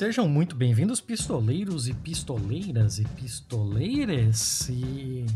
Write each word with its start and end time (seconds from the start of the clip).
Sejam 0.00 0.26
muito 0.26 0.56
bem-vindos, 0.56 0.98
pistoleiros 0.98 1.86
e 1.86 1.92
pistoleiras 1.92 2.98
e 2.98 3.04
pistoleires. 3.04 4.66
E 4.70 5.26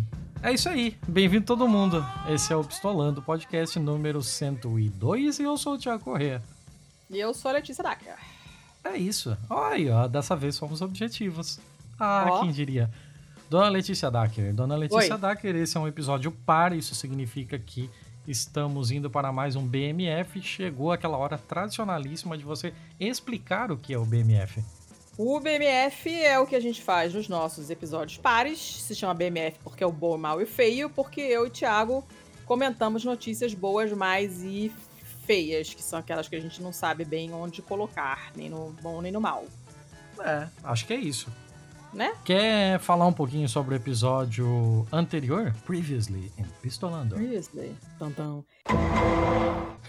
é 0.43 0.55
isso 0.55 0.71
aí, 0.71 0.97
bem-vindo 1.07 1.45
todo 1.45 1.69
mundo. 1.69 2.03
Esse 2.31 2.51
é 2.51 2.57
o 2.57 2.65
Pistolando, 2.65 3.21
podcast 3.21 3.79
número 3.79 4.23
102 4.23 5.39
e 5.39 5.43
eu 5.43 5.59
sou 5.59 5.75
o 5.75 5.79
Thiago 5.79 6.03
Corrêa. 6.03 6.43
E 7.11 7.21
eu 7.21 7.35
sou 7.35 7.51
a 7.51 7.55
Letícia 7.55 7.85
Dacker. 7.85 8.15
É 8.83 8.97
isso. 8.97 9.37
Olha, 9.51 9.97
ó, 9.97 10.09
dessa 10.09 10.35
vez 10.35 10.59
fomos 10.59 10.81
objetivos. 10.81 11.61
Ah, 12.01 12.39
quem 12.41 12.51
diria? 12.51 12.91
Dona 13.51 13.69
Letícia 13.69 14.11
Dacker. 14.11 14.55
Dona 14.55 14.77
Letícia 14.77 15.15
Oi. 15.15 15.21
Dacker, 15.21 15.57
esse 15.57 15.77
é 15.77 15.81
um 15.81 15.87
episódio 15.87 16.33
par, 16.33 16.75
isso 16.75 16.95
significa 16.95 17.59
que 17.59 17.91
Estamos 18.27 18.91
indo 18.91 19.11
para 19.11 19.31
mais 19.31 19.55
um 19.55 19.67
BMF. 19.67 20.41
Chegou 20.41 20.91
aquela 20.91 21.19
hora 21.19 21.37
tradicionalíssima 21.37 22.39
de 22.39 22.45
você 22.45 22.73
explicar 22.99 23.71
o 23.71 23.77
que 23.77 23.93
é 23.93 23.99
o 23.99 24.05
BMF. 24.07 24.65
O 25.19 25.39
BMF 25.39 26.11
é 26.11 26.39
o 26.39 26.47
que 26.47 26.57
a 26.57 26.61
gente 26.61 26.83
faz 26.83 27.13
nos 27.13 27.29
nossos 27.29 27.69
episódios 27.69 28.17
pares. 28.17 28.59
Se 28.59 28.95
chama 28.95 29.13
BMF 29.13 29.59
porque 29.63 29.85
é 29.85 29.87
o 29.87 29.93
bom, 29.93 30.17
mal 30.17 30.41
e 30.41 30.47
feio, 30.47 30.89
porque 30.89 31.21
eu 31.21 31.45
e 31.45 31.49
o 31.49 31.51
Thiago 31.51 32.03
comentamos 32.47 33.05
notícias 33.05 33.53
boas, 33.53 33.93
mais 33.93 34.43
e 34.43 34.73
feias, 35.27 35.75
que 35.75 35.83
são 35.83 35.99
aquelas 35.99 36.27
que 36.27 36.35
a 36.35 36.41
gente 36.41 36.63
não 36.63 36.73
sabe 36.73 37.05
bem 37.05 37.33
onde 37.33 37.61
colocar, 37.61 38.33
nem 38.35 38.49
no 38.49 38.75
bom 38.83 39.03
nem 39.03 39.13
no 39.13 39.21
mal. 39.21 39.45
É, 40.19 40.49
acho 40.63 40.87
que 40.87 40.95
é 40.95 40.99
isso 40.99 41.31
né? 41.95 42.15
Quer 42.25 42.79
falar 42.81 43.07
um 43.07 43.13
pouquinho 43.13 43.49
sobre 43.49 43.75
o 43.75 43.77
episódio 43.77 44.87
anterior? 44.93 45.55
Previously 45.65 46.33
em 46.37 46.45
Pistolando. 46.61 47.15
Previously. 47.15 47.75
Tantão. 47.99 48.45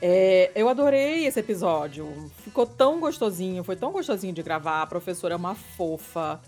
é, 0.00 0.50
eu 0.54 0.68
adorei 0.68 1.26
esse 1.26 1.40
episódio. 1.40 2.30
Ficou 2.42 2.66
tão 2.66 3.00
gostosinho, 3.00 3.64
foi 3.64 3.76
tão 3.76 3.92
gostosinho 3.92 4.32
de 4.32 4.42
gravar. 4.42 4.82
A 4.82 4.86
professora 4.86 5.34
é 5.34 5.36
uma 5.36 5.54
fofa. 5.54 6.40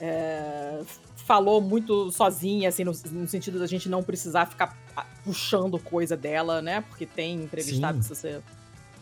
É, 0.00 0.82
falou 1.16 1.60
muito 1.60 2.10
sozinha, 2.12 2.68
assim, 2.68 2.84
no, 2.84 2.92
no, 3.10 3.26
sentido 3.26 3.58
da 3.58 3.66
gente 3.66 3.88
não 3.88 4.02
precisar 4.02 4.46
ficar 4.46 4.76
puxando 5.24 5.78
coisa 5.78 6.16
dela, 6.16 6.60
né? 6.60 6.82
Porque 6.82 7.06
tem 7.06 7.42
entrevistado 7.42 8.02
Sim. 8.02 8.08
que 8.08 8.14
você 8.14 8.42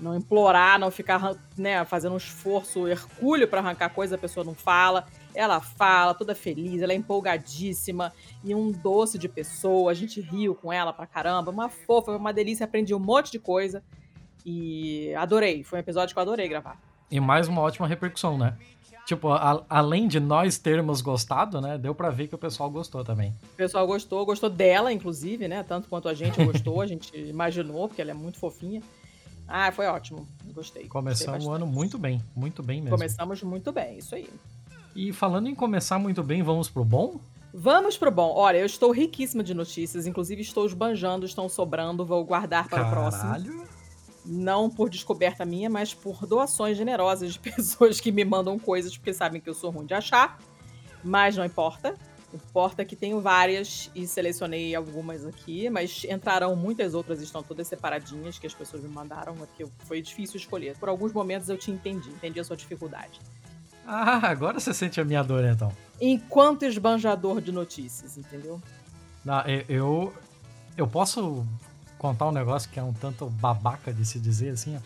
não 0.00 0.16
implorar, 0.16 0.78
não 0.78 0.90
ficar 0.90 1.36
né, 1.56 1.84
fazendo 1.84 2.14
um 2.14 2.16
esforço 2.16 2.88
hercúleo 2.88 3.48
para 3.48 3.60
arrancar 3.60 3.90
coisa, 3.90 4.16
a 4.16 4.18
pessoa 4.18 4.44
não 4.44 4.54
fala. 4.54 5.06
Ela 5.34 5.60
fala, 5.60 6.14
toda 6.14 6.34
feliz, 6.34 6.80
ela 6.82 6.92
é 6.92 6.96
empolgadíssima 6.96 8.12
e 8.42 8.54
um 8.54 8.70
doce 8.70 9.18
de 9.18 9.28
pessoa. 9.28 9.90
A 9.90 9.94
gente 9.94 10.20
riu 10.20 10.54
com 10.54 10.72
ela 10.72 10.92
pra 10.92 11.06
caramba, 11.06 11.50
uma 11.50 11.68
fofa, 11.68 12.12
uma 12.12 12.32
delícia, 12.32 12.64
aprendi 12.64 12.94
um 12.94 13.00
monte 13.00 13.32
de 13.32 13.38
coisa 13.38 13.82
e 14.44 15.14
adorei. 15.14 15.64
Foi 15.64 15.78
um 15.78 15.80
episódio 15.80 16.14
que 16.14 16.18
eu 16.18 16.22
adorei 16.22 16.48
gravar. 16.48 16.78
E 17.10 17.18
mais 17.20 17.48
uma 17.48 17.62
ótima 17.62 17.86
repercussão, 17.86 18.38
né? 18.38 18.56
Tipo, 19.06 19.28
a, 19.28 19.62
além 19.68 20.08
de 20.08 20.18
nós 20.18 20.56
termos 20.56 21.02
gostado, 21.02 21.60
né? 21.60 21.76
Deu 21.76 21.94
pra 21.94 22.08
ver 22.10 22.26
que 22.26 22.34
o 22.34 22.38
pessoal 22.38 22.70
gostou 22.70 23.04
também. 23.04 23.34
O 23.52 23.56
pessoal 23.56 23.86
gostou, 23.86 24.24
gostou 24.24 24.48
dela, 24.48 24.92
inclusive, 24.92 25.46
né? 25.46 25.62
Tanto 25.62 25.88
quanto 25.88 26.08
a 26.08 26.14
gente 26.14 26.42
gostou, 26.42 26.80
a 26.80 26.86
gente 26.86 27.14
imaginou, 27.28 27.86
porque 27.86 28.00
ela 28.00 28.12
é 28.12 28.14
muito 28.14 28.38
fofinha. 28.38 28.80
Ah, 29.46 29.70
foi 29.72 29.86
ótimo. 29.86 30.26
Gostei. 30.52 30.86
Começamos 30.88 31.44
o 31.44 31.50
ano 31.50 31.66
muito 31.66 31.98
bem, 31.98 32.22
muito 32.34 32.62
bem 32.62 32.80
mesmo. 32.80 32.96
Começamos 32.96 33.42
muito 33.42 33.72
bem, 33.72 33.98
isso 33.98 34.14
aí. 34.14 34.28
E 34.94 35.12
falando 35.12 35.48
em 35.48 35.54
começar 35.54 35.98
muito 35.98 36.22
bem, 36.22 36.42
vamos 36.42 36.70
pro 36.70 36.84
bom? 36.84 37.20
Vamos 37.52 37.96
pro 37.96 38.10
bom. 38.10 38.32
Olha, 38.34 38.58
eu 38.58 38.66
estou 38.66 38.90
riquíssima 38.90 39.42
de 39.42 39.54
notícias, 39.54 40.06
inclusive 40.06 40.42
estou 40.42 40.66
esbanjando, 40.66 41.26
estão 41.26 41.48
sobrando, 41.48 42.04
vou 42.04 42.24
guardar 42.24 42.68
para 42.68 42.84
Caralho. 42.84 43.08
o 43.08 43.10
próximo. 43.10 43.64
Não 44.26 44.70
por 44.70 44.88
descoberta 44.88 45.44
minha, 45.44 45.68
mas 45.68 45.92
por 45.92 46.26
doações 46.26 46.76
generosas 46.76 47.34
de 47.34 47.38
pessoas 47.40 48.00
que 48.00 48.10
me 48.10 48.24
mandam 48.24 48.58
coisas 48.58 48.96
porque 48.96 49.12
sabem 49.12 49.40
que 49.40 49.48
eu 49.48 49.54
sou 49.54 49.70
ruim 49.70 49.86
de 49.86 49.94
achar. 49.94 50.38
Mas 51.02 51.36
não 51.36 51.44
importa. 51.44 51.94
Importa 52.34 52.84
que 52.84 52.96
tenho 52.96 53.20
várias 53.20 53.90
e 53.94 54.08
selecionei 54.08 54.74
algumas 54.74 55.24
aqui, 55.24 55.70
mas 55.70 56.04
entrarão 56.04 56.56
muitas 56.56 56.92
outras, 56.92 57.20
estão 57.22 57.44
todas 57.44 57.68
separadinhas 57.68 58.40
que 58.40 58.46
as 58.46 58.52
pessoas 58.52 58.82
me 58.82 58.88
mandaram, 58.88 59.36
porque 59.36 59.64
foi 59.84 60.02
difícil 60.02 60.36
escolher. 60.36 60.76
Por 60.76 60.88
alguns 60.88 61.12
momentos 61.12 61.48
eu 61.48 61.56
te 61.56 61.70
entendi, 61.70 62.08
entendi 62.08 62.40
a 62.40 62.44
sua 62.44 62.56
dificuldade. 62.56 63.20
Ah, 63.86 64.28
agora 64.28 64.58
você 64.58 64.74
sente 64.74 65.00
a 65.00 65.04
minha 65.04 65.22
dor, 65.22 65.44
então. 65.44 65.72
Enquanto 66.00 66.64
esbanjador 66.64 67.40
de 67.40 67.52
notícias, 67.52 68.18
entendeu? 68.18 68.60
Não, 69.24 69.42
eu, 69.68 70.12
eu 70.76 70.88
posso 70.88 71.46
contar 71.96 72.26
um 72.26 72.32
negócio 72.32 72.68
que 72.68 72.80
é 72.80 72.82
um 72.82 72.92
tanto 72.92 73.26
babaca 73.26 73.92
de 73.92 74.04
se 74.04 74.18
dizer, 74.18 74.50
assim, 74.50 74.76
ó. 74.76 74.80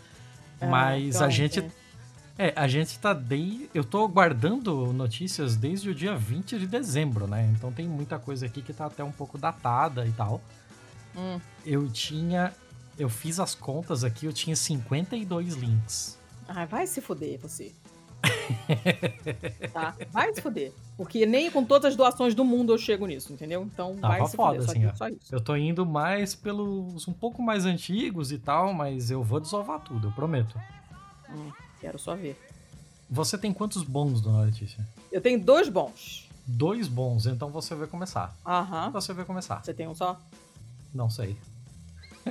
Ah, 0.60 0.66
mas 0.66 1.14
então, 1.16 1.26
a 1.26 1.30
gente... 1.30 1.60
É 1.60 1.70
é, 2.38 2.52
a 2.54 2.68
gente 2.68 2.96
tá 3.00 3.12
desde. 3.12 3.68
Eu 3.74 3.82
tô 3.82 4.06
guardando 4.06 4.92
notícias 4.92 5.56
desde 5.56 5.90
o 5.90 5.94
dia 5.94 6.14
20 6.14 6.56
de 6.56 6.68
dezembro, 6.68 7.26
né? 7.26 7.50
Então 7.52 7.72
tem 7.72 7.88
muita 7.88 8.16
coisa 8.16 8.46
aqui 8.46 8.62
que 8.62 8.72
tá 8.72 8.86
até 8.86 9.02
um 9.02 9.10
pouco 9.10 9.36
datada 9.36 10.06
e 10.06 10.12
tal. 10.12 10.40
Hum. 11.16 11.40
Eu 11.66 11.90
tinha. 11.90 12.54
Eu 12.96 13.08
fiz 13.08 13.40
as 13.40 13.56
contas 13.56 14.04
aqui, 14.04 14.26
eu 14.26 14.32
tinha 14.32 14.54
52 14.54 15.54
links. 15.54 16.16
Ah, 16.46 16.64
vai 16.64 16.86
se 16.86 17.00
fuder 17.00 17.40
você. 17.40 17.72
tá? 19.72 19.96
Vai 20.10 20.32
se 20.32 20.40
fuder. 20.40 20.72
Porque 20.96 21.26
nem 21.26 21.50
com 21.50 21.64
todas 21.64 21.90
as 21.92 21.96
doações 21.96 22.36
do 22.36 22.44
mundo 22.44 22.72
eu 22.72 22.78
chego 22.78 23.06
nisso, 23.06 23.32
entendeu? 23.32 23.62
Então 23.62 23.96
Tava 23.96 24.18
vai 24.18 24.26
se 24.28 24.36
foda, 24.36 24.62
fuder. 24.62 24.70
Assim, 24.70 24.96
só, 24.96 24.96
só, 24.96 25.08
isso. 25.08 25.34
Eu 25.34 25.40
tô 25.40 25.56
indo 25.56 25.84
mais 25.84 26.36
pelos 26.36 27.06
um 27.08 27.12
pouco 27.12 27.42
mais 27.42 27.66
antigos 27.66 28.30
e 28.30 28.38
tal, 28.38 28.72
mas 28.72 29.10
eu 29.10 29.24
vou 29.24 29.40
desovar 29.40 29.80
tudo, 29.80 30.08
eu 30.08 30.12
prometo. 30.12 30.56
Hum. 31.30 31.50
Quero 31.80 31.98
só 31.98 32.14
ver. 32.14 32.38
Você 33.10 33.38
tem 33.38 33.52
quantos 33.52 33.82
bons, 33.82 34.20
dona 34.20 34.42
Letícia? 34.42 34.86
Eu 35.10 35.20
tenho 35.20 35.40
dois 35.40 35.68
bons. 35.68 36.28
Dois 36.46 36.88
bons, 36.88 37.26
então 37.26 37.50
você 37.50 37.74
vai 37.74 37.86
começar. 37.86 38.36
Aham. 38.46 38.90
Você 38.90 39.12
vai 39.12 39.24
começar. 39.24 39.62
Você 39.64 39.72
tem 39.72 39.86
um 39.88 39.94
só? 39.94 40.20
Não 40.94 41.08
sei. 41.08 41.36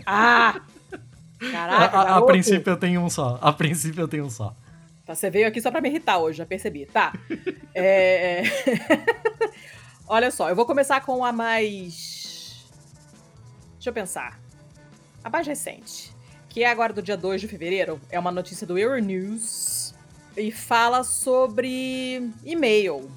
Ah! 0.06 0.62
Caraca, 1.52 1.98
a, 1.98 2.02
a, 2.02 2.18
a 2.18 2.22
princípio 2.24 2.72
eu 2.72 2.78
tenho 2.78 3.02
um 3.02 3.10
só. 3.10 3.38
A 3.42 3.54
princípio 3.54 4.02
eu 4.02 4.08
tenho 4.08 4.26
um 4.26 4.30
só. 4.30 4.56
Tá, 5.06 5.16
você 5.16 5.30
veio 5.30 5.48
aqui 5.48 5.62
só 5.62 5.72
pra 5.72 5.82
me 5.82 5.90
irritar 5.90 6.18
hoje, 6.18 6.40
já 6.40 6.46
percebi. 6.46 6.86
Tá. 6.86 7.14
é... 7.74 8.44
Olha 10.08 10.32
só, 10.32 10.50
eu 10.50 10.56
vou 10.56 10.66
começar 10.66 11.02
com 11.02 11.24
a 11.24 11.32
mais. 11.32 12.66
Deixa 13.74 13.90
eu 13.90 13.94
pensar. 13.94 14.40
A 15.24 15.30
mais 15.30 15.46
recente 15.46 16.17
que 16.58 16.64
é 16.64 16.72
agora 16.72 16.92
do 16.92 17.04
dia 17.04 17.16
2 17.16 17.42
de 17.42 17.48
fevereiro, 17.48 18.02
é 18.10 18.18
uma 18.18 18.32
notícia 18.32 18.66
do 18.66 18.80
Euronews 18.80 19.94
e 20.36 20.52
fala 20.52 21.04
sobre 21.04 22.32
e-mail. 22.44 23.12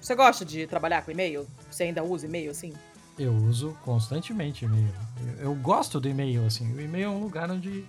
Você 0.00 0.14
gosta 0.14 0.44
de 0.44 0.64
trabalhar 0.68 1.02
com 1.02 1.10
e-mail? 1.10 1.44
Você 1.68 1.82
ainda 1.82 2.04
usa 2.04 2.26
e-mail 2.26 2.52
assim? 2.52 2.72
Eu 3.18 3.34
uso 3.34 3.76
constantemente 3.84 4.64
e-mail. 4.64 4.94
Eu, 5.40 5.56
gosto 5.56 5.98
do 5.98 6.08
e-mail, 6.08 6.46
assim. 6.46 6.72
O 6.72 6.80
e-mail 6.80 7.06
é 7.06 7.08
um 7.08 7.20
lugar 7.20 7.50
onde 7.50 7.84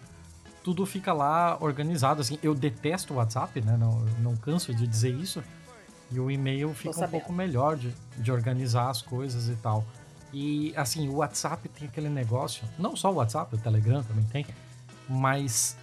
tudo 0.64 0.84
fica 0.88 1.14
lá 1.14 1.56
organizado, 1.62 2.22
assim. 2.22 2.40
Eu 2.42 2.56
detesto 2.56 3.14
o 3.14 3.18
WhatsApp, 3.18 3.62
né? 3.62 3.78
Não, 3.78 4.04
não 4.24 4.36
canso 4.36 4.74
de 4.74 4.88
dizer 4.88 5.14
isso. 5.14 5.44
E 6.12 6.20
o 6.20 6.32
e-mail 6.32 6.74
fica 6.74 7.06
um 7.06 7.10
pouco 7.10 7.32
melhor 7.32 7.78
de, 7.78 7.94
de 8.18 8.32
organizar 8.32 8.90
as 8.90 9.04
coisas 9.04 9.50
e 9.50 9.56
tal. 9.58 9.86
E, 10.34 10.74
assim, 10.76 11.08
o 11.10 11.18
WhatsApp 11.18 11.70
tem 11.70 11.88
aquele 11.88 12.10
negócio, 12.10 12.68
não 12.80 12.96
só 12.96 13.12
o 13.12 13.18
WhatsApp, 13.18 13.54
o 13.54 13.58
Telegram 13.60 14.02
também 14.02 14.26
tem, 14.26 14.46
mas 15.10 15.78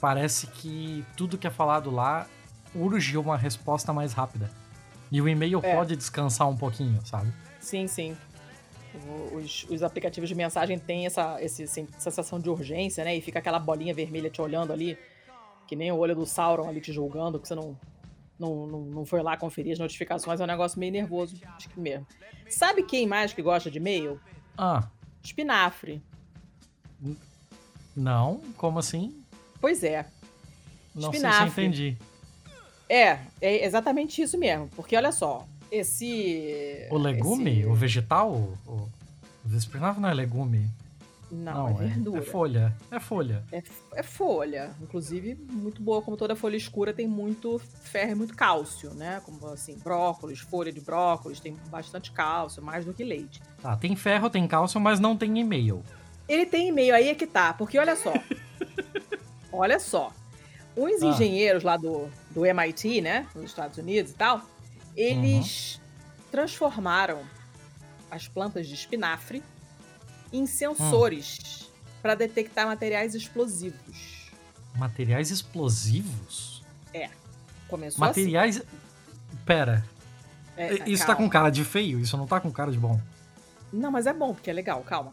parece 0.00 0.46
que 0.48 1.04
tudo 1.16 1.38
que 1.38 1.46
é 1.46 1.50
falado 1.50 1.90
lá 1.90 2.26
urge 2.74 3.16
uma 3.16 3.36
resposta 3.36 3.92
mais 3.92 4.12
rápida. 4.12 4.50
E 5.10 5.20
o 5.20 5.28
e-mail 5.28 5.60
é. 5.62 5.74
pode 5.74 5.96
descansar 5.96 6.48
um 6.48 6.56
pouquinho, 6.56 7.00
sabe? 7.06 7.32
Sim, 7.60 7.86
sim. 7.86 8.16
Os, 9.32 9.64
os 9.68 9.82
aplicativos 9.82 10.28
de 10.28 10.34
mensagem 10.34 10.78
têm 10.78 11.06
essa, 11.06 11.40
essa 11.40 11.66
sensação 11.98 12.38
de 12.38 12.48
urgência, 12.48 13.04
né? 13.04 13.16
E 13.16 13.20
fica 13.20 13.38
aquela 13.38 13.58
bolinha 13.58 13.94
vermelha 13.94 14.30
te 14.30 14.40
olhando 14.40 14.72
ali, 14.72 14.98
que 15.66 15.74
nem 15.74 15.90
o 15.90 15.96
olho 15.96 16.14
do 16.14 16.26
Sauron 16.26 16.68
ali 16.68 16.80
te 16.80 16.92
julgando, 16.92 17.40
que 17.40 17.48
você 17.48 17.54
não, 17.54 17.76
não, 18.38 18.66
não, 18.66 18.80
não 18.82 19.04
foi 19.04 19.22
lá 19.22 19.36
conferir 19.36 19.72
as 19.72 19.78
notificações. 19.78 20.40
É 20.40 20.44
um 20.44 20.46
negócio 20.46 20.78
meio 20.78 20.92
nervoso, 20.92 21.36
acho 21.56 21.68
que 21.68 21.80
mesmo. 21.80 22.06
Sabe 22.48 22.82
quem 22.84 23.06
mais 23.06 23.32
que 23.32 23.42
gosta 23.42 23.70
de 23.70 23.78
e-mail? 23.78 24.20
Ah. 24.56 24.88
Espinafre. 25.22 26.02
Não? 27.96 28.40
Como 28.56 28.78
assim? 28.78 29.22
Pois 29.60 29.82
é. 29.82 30.06
Não 30.94 31.10
Espinafre. 31.10 31.38
sei 31.38 31.50
se 31.50 31.60
entendi. 31.60 31.98
É, 32.88 33.18
é 33.40 33.64
exatamente 33.64 34.22
isso 34.22 34.38
mesmo. 34.38 34.68
Porque 34.76 34.96
olha 34.96 35.12
só, 35.12 35.46
esse. 35.70 36.86
O 36.90 36.98
legume? 36.98 37.60
Esse... 37.60 37.66
O 37.66 37.74
vegetal? 37.74 38.32
O, 38.66 38.88
o 39.44 39.56
espinafre 39.56 40.00
não 40.00 40.08
é 40.08 40.14
legume. 40.14 40.70
Não, 41.30 41.52
não 41.52 41.68
é, 41.68 41.72
é 41.72 41.88
verdura. 41.88 42.18
É, 42.18 42.22
é, 42.22 42.24
folha. 42.24 42.76
É 42.90 43.00
folha. 43.00 43.44
É, 43.50 43.62
é, 43.94 44.02
folha. 44.02 44.70
Inclusive, 44.80 45.34
muito 45.50 45.82
boa, 45.82 46.00
como 46.00 46.16
toda 46.16 46.36
folha 46.36 46.56
escura, 46.56 46.92
tem 46.92 47.08
muito 47.08 47.58
ferro 47.58 48.12
e 48.12 48.14
muito 48.14 48.36
cálcio, 48.36 48.94
né? 48.94 49.20
Como 49.24 49.44
assim, 49.48 49.76
brócolis, 49.78 50.38
folha 50.38 50.72
de 50.72 50.80
brócolis, 50.80 51.40
tem 51.40 51.56
bastante 51.70 52.12
cálcio, 52.12 52.62
mais 52.62 52.84
do 52.84 52.94
que 52.94 53.02
leite. 53.02 53.42
Tá, 53.60 53.76
tem 53.76 53.96
ferro, 53.96 54.30
tem 54.30 54.46
cálcio, 54.46 54.80
mas 54.80 55.00
não 55.00 55.16
tem 55.16 55.38
e-mail. 55.38 55.82
Ele 56.28 56.46
tem 56.46 56.68
e-mail, 56.68 56.94
aí 56.94 57.08
é 57.08 57.14
que 57.14 57.26
tá. 57.26 57.52
Porque 57.52 57.78
olha 57.78 57.96
só. 57.96 58.12
olha 59.52 59.78
só. 59.78 60.12
Uns 60.76 61.02
ah. 61.02 61.06
engenheiros 61.06 61.62
lá 61.62 61.76
do, 61.76 62.08
do 62.30 62.44
MIT, 62.44 63.00
né, 63.00 63.26
nos 63.34 63.44
Estados 63.46 63.78
Unidos 63.78 64.12
e 64.12 64.14
tal, 64.14 64.42
eles 64.96 65.76
uhum. 65.76 65.80
transformaram 66.30 67.22
as 68.10 68.28
plantas 68.28 68.66
de 68.66 68.74
espinafre 68.74 69.42
em 70.32 70.46
sensores 70.46 71.38
hum. 71.62 71.70
para 72.02 72.14
detectar 72.14 72.66
materiais 72.66 73.14
explosivos. 73.14 74.30
Materiais 74.74 75.30
explosivos? 75.30 76.64
É. 76.92 77.08
Começou 77.68 78.00
Materiais. 78.00 78.58
Assim. 78.58 78.66
Pera. 79.46 79.84
É, 80.56 80.88
isso 80.88 81.04
calma. 81.04 81.06
tá 81.06 81.14
com 81.16 81.28
cara 81.28 81.50
de 81.50 81.64
feio? 81.64 81.98
Isso 82.00 82.16
não 82.16 82.26
tá 82.26 82.40
com 82.40 82.50
cara 82.50 82.70
de 82.70 82.78
bom? 82.78 83.00
Não, 83.72 83.90
mas 83.90 84.06
é 84.06 84.12
bom, 84.12 84.34
porque 84.34 84.50
é 84.50 84.52
legal, 84.52 84.82
calma. 84.82 85.12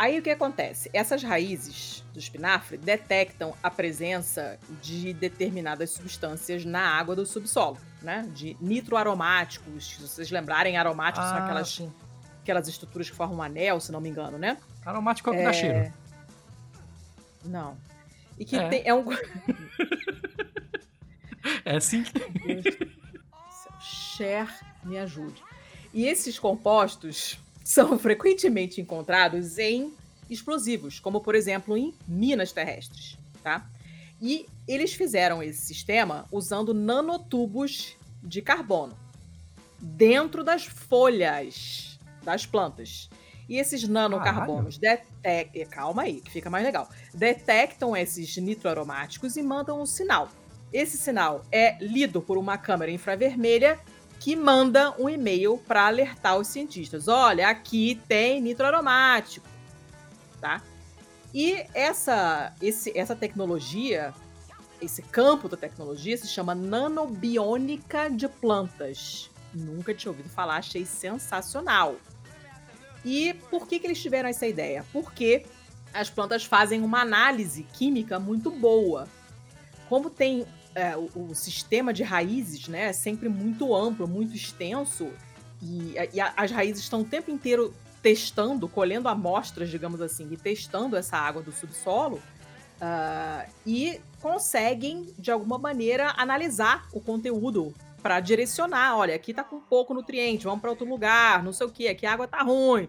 Aí 0.00 0.18
o 0.18 0.22
que 0.22 0.30
acontece? 0.30 0.88
Essas 0.94 1.22
raízes 1.22 2.02
do 2.14 2.18
espinafre 2.18 2.78
detectam 2.78 3.54
a 3.62 3.70
presença 3.70 4.58
de 4.80 5.12
determinadas 5.12 5.90
substâncias 5.90 6.64
na 6.64 6.80
água 6.80 7.14
do 7.14 7.26
subsolo, 7.26 7.76
né? 8.00 8.26
De 8.32 8.56
nitroaromáticos. 8.62 9.90
Se 9.90 10.00
vocês 10.00 10.30
lembrarem, 10.30 10.78
aromáticos 10.78 11.26
ah, 11.26 11.34
são 11.34 11.44
aquelas, 11.44 11.82
aquelas 12.40 12.66
estruturas 12.66 13.10
que 13.10 13.14
formam 13.14 13.40
um 13.40 13.42
anel, 13.42 13.78
se 13.78 13.92
não 13.92 14.00
me 14.00 14.08
engano, 14.08 14.38
né? 14.38 14.56
Aromático 14.86 15.28
é 15.28 15.32
o 15.34 15.36
que 15.36 15.42
é... 15.42 15.44
dá 15.44 15.52
cheiro. 15.52 15.92
Não. 17.44 17.76
E 18.38 18.44
que 18.46 18.56
é, 18.56 18.68
tem, 18.70 18.82
é 18.86 18.94
um. 18.94 19.04
é 21.62 21.76
assim. 21.76 22.04
Cher, 23.82 24.48
me 24.82 24.96
ajude. 24.96 25.44
E 25.92 26.06
esses 26.06 26.38
compostos 26.38 27.38
são 27.70 27.96
frequentemente 28.00 28.80
encontrados 28.80 29.56
em 29.56 29.92
explosivos, 30.28 30.98
como 30.98 31.20
por 31.20 31.36
exemplo 31.36 31.76
em 31.76 31.94
minas 32.06 32.50
terrestres, 32.50 33.16
tá? 33.44 33.64
E 34.20 34.46
eles 34.66 34.92
fizeram 34.92 35.40
esse 35.40 35.66
sistema 35.66 36.26
usando 36.32 36.74
nanotubos 36.74 37.96
de 38.22 38.42
carbono 38.42 38.96
dentro 39.78 40.42
das 40.42 40.66
folhas 40.66 41.98
das 42.24 42.44
plantas. 42.44 43.08
E 43.48 43.56
esses 43.56 43.88
nanocarbonos 43.88 44.76
detectam. 44.76 45.66
Calma 45.70 46.02
aí, 46.02 46.20
que 46.20 46.30
fica 46.30 46.50
mais 46.50 46.64
legal. 46.64 46.88
Detectam 47.14 47.96
esses 47.96 48.36
nitroaromáticos 48.36 49.36
e 49.36 49.42
mandam 49.42 49.80
um 49.80 49.86
sinal. 49.86 50.28
Esse 50.72 50.96
sinal 50.98 51.44
é 51.50 51.76
lido 51.80 52.20
por 52.20 52.36
uma 52.36 52.58
câmera 52.58 52.92
infravermelha 52.92 53.80
que 54.20 54.36
manda 54.36 54.94
um 54.98 55.08
e-mail 55.08 55.56
para 55.66 55.86
alertar 55.86 56.36
os 56.36 56.46
cientistas. 56.46 57.08
Olha, 57.08 57.48
aqui 57.48 58.00
tem 58.06 58.38
nitroaromático, 58.40 59.48
tá? 60.38 60.62
E 61.32 61.64
essa, 61.72 62.54
esse, 62.60 62.96
essa 62.96 63.16
tecnologia, 63.16 64.12
esse 64.80 65.00
campo 65.00 65.48
da 65.48 65.56
tecnologia 65.56 66.18
se 66.18 66.28
chama 66.28 66.54
nanobiônica 66.54 68.10
de 68.10 68.28
plantas. 68.28 69.30
Nunca 69.54 69.94
tinha 69.94 70.10
ouvido 70.10 70.28
falar, 70.28 70.58
achei 70.58 70.84
sensacional. 70.84 71.96
E 73.02 73.32
por 73.50 73.66
que, 73.66 73.78
que 73.78 73.86
eles 73.86 74.02
tiveram 74.02 74.28
essa 74.28 74.46
ideia? 74.46 74.84
Porque 74.92 75.46
as 75.94 76.10
plantas 76.10 76.44
fazem 76.44 76.82
uma 76.82 77.00
análise 77.00 77.62
química 77.72 78.20
muito 78.20 78.50
boa. 78.50 79.08
Como 79.88 80.10
tem 80.10 80.46
é, 80.74 80.96
o, 80.96 81.10
o, 81.14 81.34
sistema 81.34 81.92
de 81.92 82.02
raízes 82.02 82.68
né, 82.68 82.86
é 82.86 82.92
sempre 82.92 83.28
muito 83.28 83.74
amplo, 83.74 84.06
muito 84.06 84.34
extenso, 84.34 85.08
e, 85.62 85.94
e 86.12 86.20
a, 86.20 86.32
as 86.36 86.50
raízes 86.50 86.82
estão 86.82 87.02
o 87.02 87.04
tempo 87.04 87.30
inteiro 87.30 87.74
testando, 88.02 88.68
colhendo 88.68 89.08
amostras, 89.08 89.68
digamos 89.68 90.00
assim, 90.00 90.28
e 90.30 90.36
testando 90.36 90.96
essa 90.96 91.16
água 91.16 91.42
do 91.42 91.52
subsolo, 91.52 92.16
uh, 92.16 93.50
e 93.66 94.00
conseguem, 94.20 95.12
de 95.18 95.30
alguma 95.30 95.58
maneira, 95.58 96.14
analisar 96.16 96.88
o 96.92 97.00
conteúdo 97.00 97.74
para 98.02 98.20
direcionar. 98.20 98.96
Olha, 98.96 99.14
aqui 99.14 99.34
tá 99.34 99.44
com 99.44 99.60
pouco 99.60 99.92
nutriente, 99.92 100.44
vamos 100.44 100.60
para 100.60 100.70
outro 100.70 100.88
lugar, 100.88 101.42
não 101.42 101.52
sei 101.52 101.66
o 101.66 101.70
que, 101.70 101.88
aqui 101.88 102.06
a 102.06 102.12
água 102.12 102.26
tá 102.26 102.42
ruim 102.42 102.88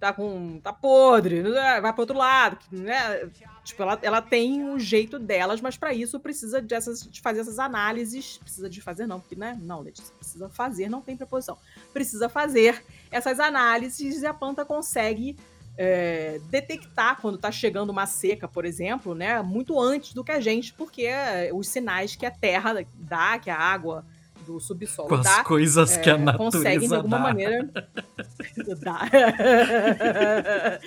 tá 0.00 0.12
com. 0.14 0.58
tá 0.60 0.72
podre, 0.72 1.42
vai 1.42 1.92
para 1.92 2.00
outro 2.00 2.16
lado, 2.16 2.58
né? 2.72 3.28
Tipo, 3.70 3.82
ela, 3.82 3.98
ela 4.02 4.22
tem 4.22 4.62
um 4.64 4.78
jeito 4.78 5.18
delas, 5.18 5.60
mas 5.60 5.76
para 5.76 5.94
isso 5.94 6.20
precisa 6.20 6.60
dessas, 6.60 7.02
de 7.02 7.20
fazer 7.20 7.40
essas 7.40 7.58
análises. 7.58 8.38
Precisa 8.38 8.68
de 8.68 8.80
fazer, 8.80 9.06
não, 9.06 9.20
porque, 9.20 9.36
né? 9.36 9.58
Não, 9.62 9.80
Letícia, 9.80 10.14
precisa 10.16 10.48
fazer, 10.48 10.88
não 10.88 11.00
tem 11.00 11.16
preposição. 11.16 11.56
Precisa 11.92 12.28
fazer 12.28 12.84
essas 13.10 13.40
análises 13.40 14.22
e 14.22 14.26
a 14.26 14.34
planta 14.34 14.64
consegue 14.64 15.36
é, 15.76 16.40
detectar 16.50 17.20
quando 17.20 17.36
está 17.36 17.50
chegando 17.50 17.90
uma 17.90 18.06
seca, 18.06 18.46
por 18.46 18.64
exemplo, 18.64 19.14
né? 19.14 19.40
Muito 19.40 19.80
antes 19.80 20.12
do 20.12 20.22
que 20.22 20.32
a 20.32 20.40
gente, 20.40 20.72
porque 20.74 21.04
é, 21.06 21.50
os 21.52 21.68
sinais 21.68 22.14
que 22.14 22.26
a 22.26 22.30
terra 22.30 22.84
dá, 22.94 23.38
que 23.38 23.48
a 23.48 23.56
água 23.56 24.04
do 24.50 24.58
subsolo 24.60 25.08
Com 25.08 25.14
as 25.14 25.42
coisas 25.42 25.96
é, 25.96 26.00
que 26.00 26.10
a 26.10 26.18
natureza 26.18 26.58
conseguem 26.58 26.88
de 26.88 26.94
alguma 26.94 27.18
dá. 27.18 27.22
maneira 27.22 27.70
dá. 28.82 29.00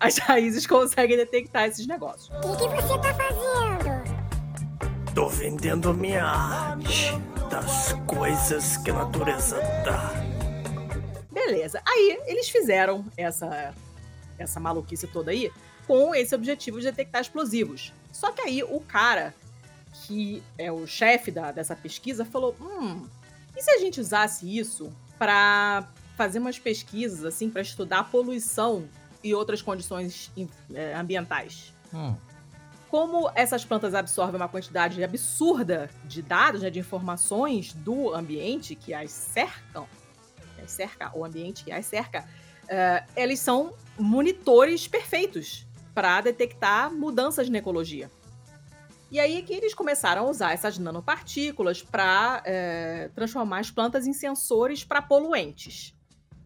as 0.00 0.16
raízes 0.18 0.66
conseguem 0.66 1.16
detectar 1.16 1.64
esses 1.64 1.86
negócios. 1.86 2.30
O 2.44 2.56
que, 2.56 2.68
que 2.68 2.82
você 2.82 2.98
tá 2.98 3.14
fazendo? 3.14 4.02
Tô 5.14 5.28
vendendo 5.28 5.92
minha 5.92 6.24
arte 6.24 7.12
das 7.50 7.92
coisas 8.06 8.78
que 8.78 8.90
a 8.90 8.94
natureza 8.94 9.60
dá. 9.84 10.10
Beleza. 11.30 11.82
Aí 11.86 12.18
eles 12.26 12.48
fizeram 12.48 13.04
essa 13.16 13.74
essa 14.38 14.58
maluquice 14.58 15.06
toda 15.06 15.30
aí 15.30 15.52
com 15.86 16.14
esse 16.14 16.34
objetivo 16.34 16.78
de 16.78 16.86
detectar 16.86 17.20
explosivos. 17.20 17.92
Só 18.10 18.32
que 18.32 18.40
aí 18.40 18.62
o 18.62 18.80
cara 18.80 19.34
que 20.06 20.42
é 20.58 20.70
o 20.70 20.86
chefe 20.86 21.30
da, 21.30 21.52
dessa 21.52 21.74
pesquisa, 21.76 22.24
falou: 22.24 22.54
hum, 22.60 23.06
e 23.56 23.62
se 23.62 23.70
a 23.70 23.78
gente 23.78 24.00
usasse 24.00 24.58
isso 24.58 24.92
para 25.18 25.88
fazer 26.16 26.38
umas 26.38 26.58
pesquisas, 26.58 27.24
assim, 27.24 27.50
para 27.50 27.62
estudar 27.62 28.00
a 28.00 28.04
poluição 28.04 28.88
e 29.22 29.34
outras 29.34 29.62
condições 29.62 30.30
é, 30.74 30.94
ambientais? 30.94 31.72
Hum. 31.92 32.14
Como 32.88 33.30
essas 33.34 33.64
plantas 33.64 33.94
absorvem 33.94 34.36
uma 34.36 34.48
quantidade 34.48 35.02
absurda 35.02 35.88
de 36.04 36.20
dados, 36.20 36.60
né, 36.62 36.68
de 36.68 36.78
informações 36.78 37.72
do 37.72 38.14
ambiente 38.14 38.74
que 38.74 38.92
as 38.92 39.10
cercam, 39.10 39.86
que 40.56 40.62
as 40.62 40.70
cerca, 40.70 41.10
o 41.14 41.24
ambiente 41.24 41.64
que 41.64 41.72
as 41.72 41.86
cerca, 41.86 42.28
uh, 42.64 43.10
eles 43.16 43.40
são 43.40 43.72
monitores 43.98 44.86
perfeitos 44.86 45.66
para 45.94 46.20
detectar 46.20 46.92
mudanças 46.92 47.48
na 47.48 47.58
ecologia. 47.58 48.10
E 49.12 49.20
aí 49.20 49.42
que 49.42 49.52
eles 49.52 49.74
começaram 49.74 50.26
a 50.26 50.30
usar 50.30 50.52
essas 50.52 50.78
nanopartículas 50.78 51.82
para 51.82 52.42
é, 52.46 53.10
transformar 53.14 53.58
as 53.58 53.70
plantas 53.70 54.06
em 54.06 54.14
sensores 54.14 54.84
para 54.84 55.02
poluentes. 55.02 55.94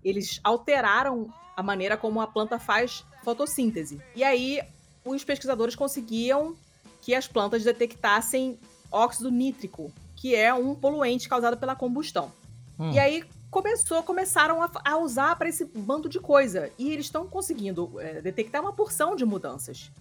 Eles 0.02 0.40
alteraram 0.42 1.32
a 1.56 1.62
maneira 1.62 1.96
como 1.96 2.20
a 2.20 2.26
planta 2.26 2.58
faz 2.58 3.04
fotossíntese. 3.22 4.02
E 4.16 4.24
aí 4.24 4.60
os 5.04 5.22
pesquisadores 5.22 5.76
conseguiam 5.76 6.56
que 7.00 7.14
as 7.14 7.28
plantas 7.28 7.62
detectassem 7.62 8.58
óxido 8.90 9.30
nítrico, 9.30 9.92
que 10.16 10.34
é 10.34 10.52
um 10.52 10.74
poluente 10.74 11.28
causado 11.28 11.56
pela 11.56 11.76
combustão. 11.76 12.32
Hum. 12.80 12.90
E 12.90 12.98
aí 12.98 13.22
começou, 13.48 14.02
começaram 14.02 14.60
a, 14.60 14.68
a 14.84 14.96
usar 14.98 15.36
para 15.36 15.48
esse 15.48 15.64
bando 15.64 16.08
de 16.08 16.18
coisa. 16.18 16.68
E 16.76 16.90
eles 16.90 17.06
estão 17.06 17.28
conseguindo 17.28 17.92
é, 18.00 18.20
detectar 18.20 18.60
uma 18.60 18.72
porção 18.72 19.14
de 19.14 19.24
mudanças. 19.24 19.92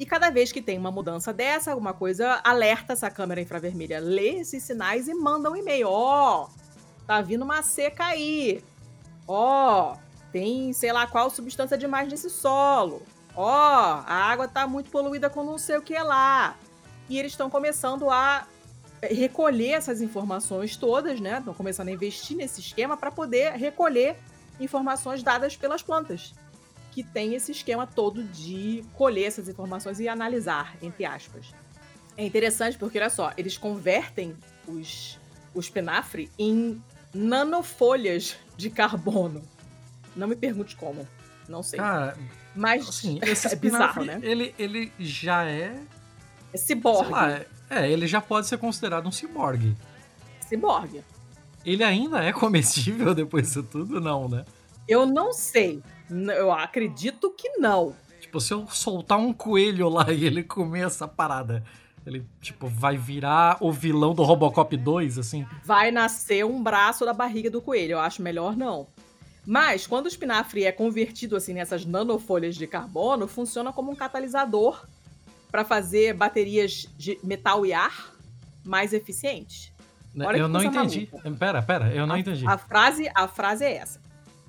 E 0.00 0.06
cada 0.06 0.30
vez 0.30 0.50
que 0.50 0.62
tem 0.62 0.78
uma 0.78 0.90
mudança 0.90 1.30
dessa, 1.30 1.72
alguma 1.72 1.92
coisa, 1.92 2.40
alerta 2.42 2.94
essa 2.94 3.10
câmera 3.10 3.42
infravermelha, 3.42 4.00
lê 4.00 4.40
esses 4.40 4.62
sinais 4.62 5.06
e 5.08 5.12
manda 5.12 5.50
um 5.50 5.54
e-mail. 5.54 5.88
Ó, 5.90 6.44
oh, 6.44 7.04
tá 7.06 7.20
vindo 7.20 7.42
uma 7.42 7.60
seca 7.60 8.04
aí. 8.06 8.64
Ó, 9.28 9.92
oh, 9.92 9.98
tem 10.32 10.72
sei 10.72 10.90
lá 10.90 11.06
qual 11.06 11.28
substância 11.28 11.76
demais 11.76 12.08
nesse 12.08 12.30
solo. 12.30 13.02
Ó, 13.36 13.44
oh, 13.44 14.02
a 14.06 14.14
água 14.14 14.48
tá 14.48 14.66
muito 14.66 14.90
poluída 14.90 15.28
com 15.28 15.44
não 15.44 15.58
sei 15.58 15.76
o 15.76 15.82
que 15.82 15.98
lá. 15.98 16.56
E 17.06 17.18
eles 17.18 17.32
estão 17.32 17.50
começando 17.50 18.08
a 18.08 18.46
recolher 19.02 19.72
essas 19.72 20.00
informações 20.00 20.78
todas, 20.78 21.20
né? 21.20 21.40
Estão 21.40 21.52
começando 21.52 21.88
a 21.88 21.92
investir 21.92 22.38
nesse 22.38 22.62
esquema 22.62 22.96
para 22.96 23.10
poder 23.10 23.52
recolher 23.52 24.16
informações 24.58 25.22
dadas 25.22 25.56
pelas 25.56 25.82
plantas 25.82 26.32
que 26.90 27.02
tem 27.02 27.34
esse 27.34 27.52
esquema 27.52 27.86
todo 27.86 28.22
de 28.22 28.84
colher 28.94 29.26
essas 29.26 29.48
informações 29.48 30.00
e 30.00 30.08
analisar, 30.08 30.76
entre 30.82 31.04
aspas. 31.04 31.54
É 32.16 32.24
interessante 32.24 32.76
porque, 32.76 32.98
olha 32.98 33.10
só, 33.10 33.32
eles 33.36 33.56
convertem 33.56 34.36
os, 34.66 35.18
o 35.54 35.60
espinafre 35.60 36.30
em 36.38 36.82
nanofolhas 37.14 38.36
de 38.56 38.70
carbono. 38.70 39.42
Não 40.14 40.26
me 40.26 40.36
pergunte 40.36 40.76
como, 40.76 41.06
não 41.48 41.62
sei. 41.62 41.78
Cara, 41.78 42.16
mas 42.54 42.88
assim, 42.88 43.18
é 43.22 43.56
bizarro, 43.56 44.04
né? 44.04 44.18
Ele, 44.22 44.54
ele 44.58 44.92
já 44.98 45.44
é. 45.44 45.80
É 46.52 46.56
ciborgue. 46.58 47.10
Lá, 47.10 47.40
é, 47.70 47.90
ele 47.90 48.06
já 48.06 48.20
pode 48.20 48.48
ser 48.48 48.58
considerado 48.58 49.06
um 49.06 49.12
ciborgue. 49.12 49.76
Ciborgue. 50.48 51.04
Ele 51.64 51.84
ainda 51.84 52.22
é 52.22 52.32
comestível 52.32 53.14
depois 53.14 53.46
disso 53.46 53.62
tudo, 53.62 54.00
não, 54.00 54.28
né? 54.28 54.44
Eu 54.88 55.06
não 55.06 55.32
sei. 55.32 55.82
Eu 56.10 56.52
acredito 56.52 57.30
que 57.30 57.58
não. 57.58 57.94
Tipo, 58.20 58.40
se 58.40 58.52
eu 58.52 58.66
soltar 58.68 59.18
um 59.18 59.32
coelho 59.32 59.88
lá 59.88 60.12
e 60.12 60.24
ele 60.24 60.42
comer 60.42 60.86
essa 60.86 61.08
parada, 61.08 61.64
Ele, 62.06 62.26
tipo, 62.40 62.66
vai 62.66 62.96
virar 62.96 63.58
o 63.60 63.70
vilão 63.70 64.14
do 64.14 64.22
Robocop 64.22 64.74
2, 64.76 65.18
assim. 65.18 65.46
Vai 65.64 65.90
nascer 65.90 66.44
um 66.44 66.62
braço 66.62 67.04
da 67.04 67.12
barriga 67.12 67.50
do 67.50 67.60
coelho. 67.60 67.92
Eu 67.92 68.00
acho 68.00 68.22
melhor 68.22 68.56
não. 68.56 68.86
Mas, 69.46 69.86
quando 69.86 70.06
o 70.06 70.08
espinafre 70.08 70.64
é 70.64 70.72
convertido 70.72 71.36
assim 71.36 71.54
nessas 71.54 71.84
nanofolhas 71.84 72.56
de 72.56 72.66
carbono, 72.66 73.26
funciona 73.26 73.72
como 73.72 73.90
um 73.90 73.94
catalisador 73.94 74.86
para 75.50 75.64
fazer 75.64 76.14
baterias 76.14 76.88
de 76.96 77.18
metal 77.22 77.66
e 77.66 77.72
ar 77.72 78.14
mais 78.64 78.92
eficientes. 78.92 79.72
Olha 80.18 80.38
eu 80.38 80.48
não 80.48 80.62
entendi. 80.62 81.08
maluca. 81.12 81.38
Pera, 81.38 81.62
pera, 81.62 81.94
eu 81.94 82.06
não 82.06 82.14
a, 82.16 82.18
entendi. 82.18 82.46
A 82.46 82.58
frase, 82.58 83.10
a 83.14 83.28
frase 83.28 83.64
é 83.64 83.76
essa. 83.76 84.00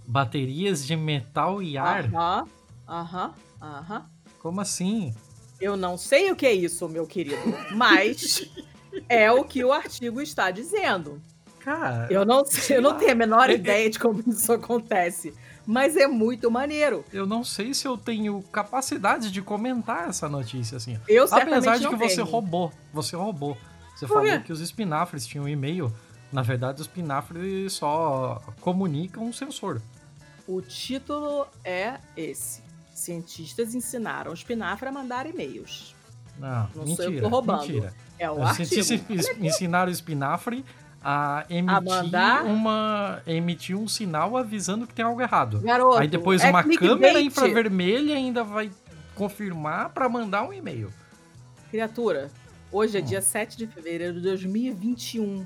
Baterias 0.07 0.85
de 0.85 0.95
metal 0.95 1.61
e 1.61 1.77
ar? 1.77 2.05
Aham, 2.13 2.47
aham, 2.87 3.33
aham. 3.61 4.05
Como 4.39 4.59
assim? 4.61 5.13
Eu 5.59 5.77
não 5.77 5.97
sei 5.97 6.31
o 6.31 6.35
que 6.35 6.45
é 6.45 6.53
isso, 6.53 6.89
meu 6.89 7.05
querido, 7.05 7.37
mas 7.75 8.43
é 9.07 9.31
o 9.31 9.43
que 9.43 9.63
o 9.63 9.71
artigo 9.71 10.19
está 10.21 10.49
dizendo. 10.51 11.21
Cara, 11.59 12.07
Eu 12.09 12.25
não, 12.25 12.43
sei, 12.43 12.77
eu 12.77 12.81
não 12.81 12.97
tenho 12.97 13.11
a 13.11 13.15
menor 13.15 13.47
É- 13.49 13.53
ideia 13.53 13.87
de 13.87 13.99
como 13.99 14.23
isso 14.25 14.51
acontece, 14.51 15.31
mas 15.63 15.95
é 15.95 16.07
muito 16.07 16.49
maneiro. 16.49 17.05
eu 17.13 17.27
não 17.27 17.43
sei 17.43 17.71
se 17.75 17.87
eu 17.87 17.95
tenho 17.95 18.41
capacidade 18.51 19.29
de 19.31 19.41
comentar 19.43 20.09
essa 20.09 20.27
notícia, 20.27 20.75
assim. 20.77 20.99
Eu 21.07 21.25
Apesar 21.31 21.77
de 21.77 21.87
que 21.87 21.95
você 21.95 22.21
roubou. 22.21 22.73
Você 22.91 23.15
roubou. 23.15 23.55
Você 23.95 24.07
Por 24.07 24.21
quê? 24.23 24.27
falou 24.29 24.41
que 24.43 24.51
os 24.51 24.59
espinafres 24.59 25.27
tinham 25.27 25.47
e-mail. 25.47 25.93
Na 26.31 26.41
verdade, 26.41 26.81
os 26.81 26.87
espinafres 26.87 27.73
só 27.73 28.41
comunicam 28.61 29.23
um 29.25 29.33
sensor. 29.33 29.81
O 30.47 30.61
título 30.61 31.45
é 31.63 31.99
esse. 32.15 32.61
Cientistas 32.93 33.73
ensinaram 33.75 34.31
o 34.31 34.33
espinafre 34.33 34.87
a 34.87 34.91
mandar 34.91 35.25
e-mails. 35.25 35.95
Não, 36.37 36.69
Não 36.75 36.85
mentira. 36.85 37.11
que 37.11 37.21
tô 37.21 37.27
roubando. 37.27 37.61
Mentira. 37.61 37.93
É 38.17 38.29
o 38.29 38.33
Os 38.35 38.49
artigo. 38.59 38.83
cientistas 38.83 39.37
ensinaram 39.39 39.89
o 39.89 39.93
espinafre 39.93 40.63
a 41.03 41.45
emitir, 41.49 41.81
mandar? 41.83 42.45
uma, 42.45 43.21
emitir 43.25 43.75
um 43.75 43.87
sinal 43.87 44.37
avisando 44.37 44.85
que 44.87 44.93
tem 44.93 45.03
algo 45.03 45.19
errado. 45.21 45.59
Garoto, 45.61 45.97
Aí 45.97 46.07
depois 46.07 46.43
é 46.43 46.49
uma 46.49 46.63
câmera 46.63 47.19
infravermelha 47.19 48.15
ainda 48.15 48.43
vai 48.43 48.71
confirmar 49.15 49.89
pra 49.89 50.07
mandar 50.07 50.43
um 50.43 50.53
e-mail. 50.53 50.91
Criatura, 51.71 52.29
hoje 52.71 52.97
é 52.97 53.01
Hum. 53.01 53.05
dia 53.05 53.21
7 53.21 53.57
de 53.57 53.65
fevereiro 53.67 54.13
de 54.15 54.21
2021. 54.21 55.45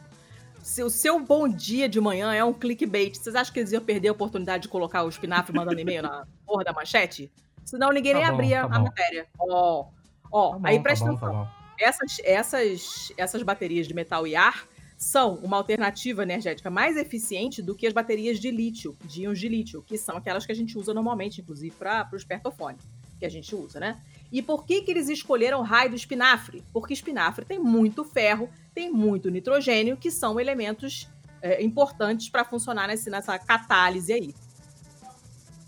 Se 0.65 0.81
o 0.81 0.89
seu 0.89 1.19
bom 1.19 1.47
dia 1.47 1.87
de 1.87 2.01
manhã 2.01 2.33
é 2.33 2.43
um 2.43 2.51
clickbait, 2.51 3.15
vocês 3.15 3.35
acham 3.35 3.53
que 3.53 3.59
eles 3.59 3.71
iam 3.71 3.83
perder 3.83 4.07
a 4.07 4.11
oportunidade 4.13 4.63
de 4.63 4.67
colocar 4.67 5.03
o 5.03 5.09
espinafre 5.09 5.55
mandando 5.55 5.79
e-mail 5.79 6.01
na 6.01 6.25
porra 6.43 6.63
da 6.63 6.73
manchete? 6.73 7.31
Senão 7.63 7.91
ninguém 7.91 8.13
Tá 8.13 8.17
nem 8.19 8.27
bom, 8.27 8.33
abria 8.33 8.61
tá 8.61 8.65
a 8.65 8.79
bom. 8.79 8.85
matéria. 8.85 9.27
Ó, 9.37 9.85
ó, 10.31 10.57
Tá 10.57 10.69
aí 10.69 10.77
tá 10.77 10.81
presta 10.81 11.05
bom, 11.05 11.11
atenção. 11.11 11.31
tá. 11.45 11.75
Essas, 11.79 12.17
essas, 12.23 13.13
essas 13.15 13.43
baterias 13.43 13.87
de 13.87 13.93
metal 13.93 14.25
e 14.25 14.35
ar 14.35 14.65
são 14.97 15.35
uma 15.35 15.55
alternativa 15.57 16.23
energética 16.23 16.71
mais 16.71 16.97
eficiente 16.97 17.61
do 17.61 17.75
que 17.75 17.85
as 17.85 17.93
baterias 17.93 18.39
de 18.39 18.49
lítio, 18.49 18.97
de 19.03 19.21
íons 19.21 19.39
de 19.39 19.47
lítio, 19.47 19.83
que 19.83 19.99
são 19.99 20.17
aquelas 20.17 20.47
que 20.47 20.51
a 20.51 20.55
gente 20.55 20.75
usa 20.79 20.95
normalmente, 20.95 21.41
inclusive 21.41 21.75
para 21.77 22.09
o 22.11 22.15
espertofone, 22.15 22.79
que 23.19 23.25
a 23.25 23.29
gente 23.29 23.53
usa, 23.55 23.79
né? 23.79 24.01
E 24.31 24.41
por 24.41 24.65
que, 24.65 24.81
que 24.81 24.89
eles 24.89 25.09
escolheram 25.09 25.59
o 25.59 25.63
raio 25.63 25.91
do 25.91 25.95
espinafre? 25.95 26.63
Porque 26.73 26.91
espinafre 26.91 27.45
tem 27.45 27.59
muito 27.59 28.03
ferro, 28.03 28.49
tem 28.75 28.91
muito 28.91 29.31
nitrogênio, 29.31 29.95
que 29.95 30.11
são 30.11 30.37
elementos 30.37 31.09
é, 31.41 31.63
importantes 31.63 32.27
para 32.29 32.43
funcionar 32.43 32.87
nesse, 32.89 33.09
nessa 33.09 33.39
catálise 33.39 34.11
aí. 34.11 34.35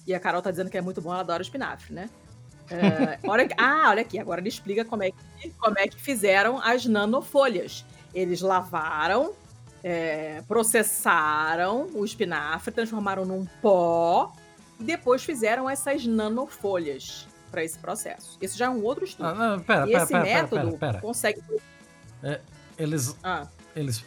E 0.06 0.14
a 0.14 0.20
Carol 0.20 0.42
tá 0.42 0.52
dizendo 0.52 0.70
que 0.70 0.78
é 0.78 0.82
muito 0.82 1.02
bom, 1.02 1.12
ela 1.12 1.22
adora 1.22 1.42
espinafre, 1.42 1.94
né? 1.94 2.10
É, 2.70 3.18
olha, 3.28 3.48
ah, 3.58 3.86
olha 3.90 4.02
aqui, 4.02 4.20
agora 4.20 4.42
ele 4.42 4.50
explica 4.50 4.84
como 4.84 5.04
é 5.04 5.12
que, 5.12 5.50
como 5.52 5.80
é 5.80 5.88
que 5.88 6.00
fizeram 6.00 6.60
as 6.62 6.86
nanofolhas. 6.86 7.86
Eles 8.14 8.42
lavaram, 8.42 9.34
é, 9.84 10.44
processaram 10.48 11.90
o 11.94 12.04
espinafre, 12.04 12.74
transformaram 12.74 13.26
num 13.26 13.46
pó 13.62 14.34
e 14.80 14.84
depois 14.84 15.24
fizeram 15.24 15.70
essas 15.70 16.06
nanofolhas 16.06 17.28
para 17.50 17.64
esse 17.64 17.80
processo. 17.80 18.38
Esse 18.42 18.58
já 18.58 18.66
é 18.66 18.70
um 18.70 18.84
outro 18.84 19.06
estudo. 19.06 19.30
Ah, 19.30 19.34
não, 19.34 19.60
pera, 19.60 19.88
e 19.88 19.92
pera, 19.92 20.04
esse 20.04 20.12
pera, 20.12 20.24
método 20.24 20.78
pera, 20.78 20.94
pera. 20.94 21.02
Eles, 22.78 23.16
Ah, 23.24 23.48
eles 23.76 24.04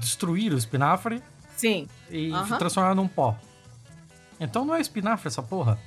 destruíram 0.00 0.54
o 0.56 0.58
espinafre 0.58 1.22
sim. 1.56 1.88
e 2.10 2.32
Aham. 2.32 2.58
transformaram 2.58 2.94
num 2.96 3.08
pó. 3.08 3.36
Então 4.40 4.64
não 4.64 4.74
é 4.74 4.80
espinafre 4.80 5.28
essa 5.28 5.42
porra? 5.42 5.78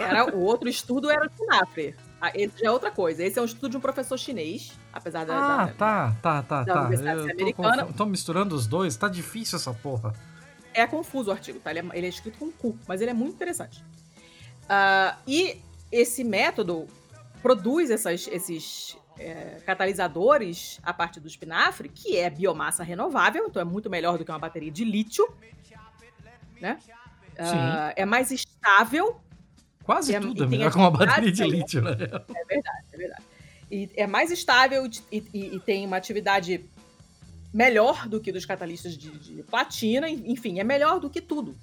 Era, 0.00 0.34
o 0.34 0.40
outro 0.40 0.68
estudo 0.68 1.10
era 1.10 1.22
o 1.22 1.26
espinafre. 1.26 1.94
Ah, 2.20 2.30
esse 2.34 2.58
já 2.60 2.66
é 2.66 2.70
outra 2.70 2.90
coisa. 2.90 3.24
Esse 3.24 3.38
é 3.38 3.42
um 3.42 3.46
estudo 3.46 3.70
de 3.70 3.76
um 3.78 3.80
professor 3.80 4.18
chinês, 4.18 4.72
apesar 4.92 5.24
da. 5.24 5.34
Ah, 5.34 5.66
da- 5.66 5.72
tá, 5.72 6.16
tá, 6.22 6.42
tá, 6.42 6.62
da 6.64 6.72
tá. 6.74 6.90
Eu 6.92 6.98
tô, 7.26 7.30
Americana. 7.32 7.86
tô 7.96 8.06
misturando 8.06 8.54
os 8.54 8.66
dois, 8.66 8.94
tá 8.96 9.08
difícil 9.08 9.56
essa 9.56 9.72
porra. 9.72 10.12
É 10.74 10.86
confuso 10.86 11.30
o 11.30 11.32
artigo, 11.32 11.58
tá? 11.58 11.70
Ele 11.70 11.80
é, 11.80 11.84
ele 11.94 12.06
é 12.06 12.10
escrito 12.10 12.38
com 12.38 12.52
cu, 12.52 12.78
mas 12.86 13.00
ele 13.00 13.10
é 13.10 13.14
muito 13.14 13.34
interessante. 13.34 13.82
Ah, 14.68 15.16
e 15.26 15.58
esse 15.90 16.22
método 16.22 16.86
produz 17.42 17.90
essas- 17.90 18.26
esses 18.28 18.96
é, 19.18 19.60
catalisadores 19.66 20.80
a 20.82 20.94
partir 20.94 21.20
do 21.20 21.28
espinafre, 21.28 21.88
que 21.90 22.16
é 22.16 22.30
biomassa 22.30 22.82
renovável, 22.82 23.46
então 23.48 23.60
é 23.60 23.64
muito 23.64 23.90
melhor 23.90 24.16
do 24.16 24.24
que 24.24 24.30
uma 24.30 24.38
bateria 24.38 24.70
de 24.70 24.82
lítio, 24.84 25.28
né? 26.60 26.78
Ah, 27.38 27.92
é 27.96 28.04
mais 28.04 28.30
estável, 28.30 29.20
Quase 29.82 30.14
E- 30.14 30.20
tudo 30.20 30.44
é 30.44 30.46
melhor 30.46 30.70
que 30.70 30.76
uma 30.78 30.90
bateria 30.90 31.32
de 31.32 31.42
lítio, 31.42 31.82
né? 31.82 31.92
é 31.92 32.44
verdade. 32.44 33.22
E 33.70 33.90
é 33.96 34.06
mais 34.06 34.30
estável 34.30 34.86
e, 35.10 35.18
e- 35.32 35.56
e 35.56 35.60
tem 35.60 35.84
uma 35.86 35.96
atividade 35.96 36.64
melhor 37.52 38.06
do 38.08 38.20
que 38.20 38.30
dos 38.30 38.44
catalistas 38.46 38.96
de, 38.96 39.10
de 39.10 39.42
platina, 39.42 40.08
enfim, 40.08 40.60
é 40.60 40.64
melhor 40.64 41.00
do 41.00 41.10
que 41.10 41.20
tudo. 41.20 41.56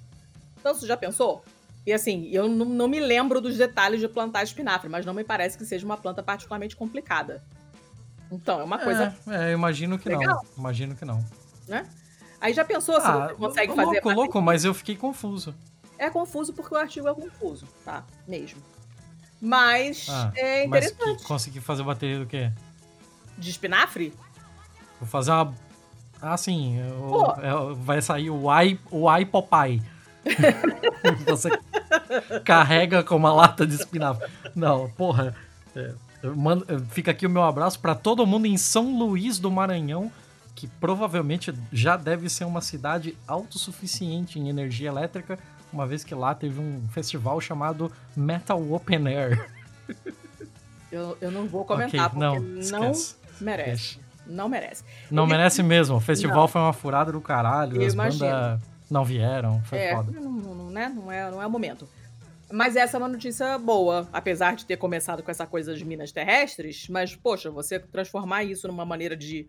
Então, 0.58 0.74
você 0.74 0.86
já 0.86 0.96
pensou? 0.96 1.42
E 1.88 1.92
assim, 1.94 2.28
eu 2.30 2.50
não, 2.50 2.66
não 2.66 2.86
me 2.86 3.00
lembro 3.00 3.40
dos 3.40 3.56
detalhes 3.56 3.98
de 3.98 4.06
plantar 4.06 4.42
espinafre, 4.42 4.90
mas 4.90 5.06
não 5.06 5.14
me 5.14 5.24
parece 5.24 5.56
que 5.56 5.64
seja 5.64 5.86
uma 5.86 5.96
planta 5.96 6.22
particularmente 6.22 6.76
complicada. 6.76 7.42
Então, 8.30 8.60
é 8.60 8.62
uma 8.62 8.78
coisa, 8.78 9.16
É, 9.26 9.34
é, 9.34 9.48
eu 9.48 9.54
imagino 9.54 9.98
que 9.98 10.06
Legal. 10.06 10.34
não. 10.34 10.42
Imagino 10.58 10.94
que 10.94 11.06
não. 11.06 11.24
né? 11.66 11.88
Aí 12.42 12.52
já 12.52 12.62
pensou 12.62 13.00
se 13.00 13.06
Ah, 13.06 13.28
você 13.28 13.34
consegue 13.36 13.72
louco, 13.72 14.02
fazer. 14.02 14.14
louco, 14.14 14.42
mas 14.42 14.66
eu 14.66 14.74
fiquei 14.74 14.96
confuso. 14.96 15.54
É 15.96 16.10
confuso 16.10 16.52
porque 16.52 16.74
o 16.74 16.76
artigo 16.76 17.08
é 17.08 17.14
confuso, 17.14 17.66
tá? 17.82 18.04
Mesmo. 18.26 18.62
Mas 19.40 20.08
Ah, 20.10 20.30
é 20.36 20.66
Mas 20.66 20.84
interessante. 20.90 21.22
que 21.22 21.24
consegui 21.26 21.58
fazer 21.58 21.84
bateria 21.84 22.18
do 22.18 22.26
quê? 22.26 22.52
De 23.38 23.48
espinafre? 23.48 24.12
Vou 25.00 25.08
fazer 25.08 25.30
uma. 25.30 25.54
Ah, 26.20 26.36
sim. 26.36 26.76
Pô. 27.08 27.32
é, 27.40 27.74
vai 27.76 28.02
sair 28.02 28.28
o 28.28 28.42
i, 28.62 28.78
o 28.90 29.10
i 29.16 29.24
Popeye. 29.24 29.82
Você 31.26 31.50
carrega 32.44 33.02
com 33.02 33.16
uma 33.16 33.32
lata 33.32 33.66
de 33.66 33.74
espinafre. 33.74 34.28
Não, 34.54 34.88
porra. 34.90 35.34
é, 35.74 35.92
mando- 36.36 36.66
fica 36.90 37.10
aqui 37.10 37.26
o 37.26 37.30
meu 37.30 37.42
abraço 37.42 37.78
pra 37.80 37.94
todo 37.94 38.26
mundo 38.26 38.46
em 38.46 38.56
São 38.56 38.98
Luís 38.98 39.38
do 39.38 39.50
Maranhão, 39.50 40.10
que 40.54 40.66
provavelmente 40.66 41.52
já 41.72 41.96
deve 41.96 42.28
ser 42.28 42.44
uma 42.44 42.60
cidade 42.60 43.16
autossuficiente 43.26 44.38
em 44.38 44.48
energia 44.48 44.88
elétrica, 44.88 45.38
uma 45.72 45.86
vez 45.86 46.02
que 46.02 46.14
lá 46.14 46.34
teve 46.34 46.60
um 46.60 46.82
festival 46.90 47.40
chamado 47.40 47.92
Metal 48.16 48.60
Open 48.72 49.06
Air. 49.08 49.48
Eu, 50.90 51.18
eu 51.20 51.30
não 51.30 51.46
vou 51.46 51.66
comentar, 51.66 52.06
Ok, 52.06 52.18
porque 52.18 52.18
não, 52.18 52.40
não, 52.40 52.60
esquece. 52.90 53.16
merece. 53.42 53.68
Deixa. 53.96 54.00
Não 54.26 54.48
merece. 54.48 54.84
Não 55.10 55.26
merece 55.26 55.62
mesmo. 55.62 55.96
O 55.96 56.00
festival 56.00 56.40
Não. 56.40 56.48
foi 56.48 56.62
uma 56.62 56.72
furada 56.72 57.12
do 57.12 57.20
caralho. 57.20 57.82
Eu 57.82 57.86
as 57.86 57.92
imagino. 57.92 58.24
bandas 58.30 58.60
não 58.90 59.04
vieram. 59.04 59.62
Foi 59.64 59.78
é, 59.78 59.94
foda. 59.94 60.12
não, 60.20 60.32
não, 60.32 60.70
né? 60.70 60.92
não, 60.94 61.10
é, 61.12 61.30
não 61.30 61.42
é 61.42 61.46
o 61.46 61.50
momento. 61.50 61.88
Mas 62.50 62.76
essa 62.76 62.96
é 62.96 62.98
uma 62.98 63.08
notícia 63.08 63.58
boa, 63.58 64.08
apesar 64.12 64.56
de 64.56 64.64
ter 64.64 64.78
começado 64.78 65.22
com 65.22 65.30
essa 65.30 65.46
coisa 65.46 65.74
de 65.74 65.84
minas 65.84 66.10
terrestres. 66.12 66.88
Mas, 66.88 67.14
poxa, 67.14 67.50
você 67.50 67.78
transformar 67.78 68.44
isso 68.44 68.66
numa 68.66 68.86
maneira 68.86 69.14
de, 69.14 69.46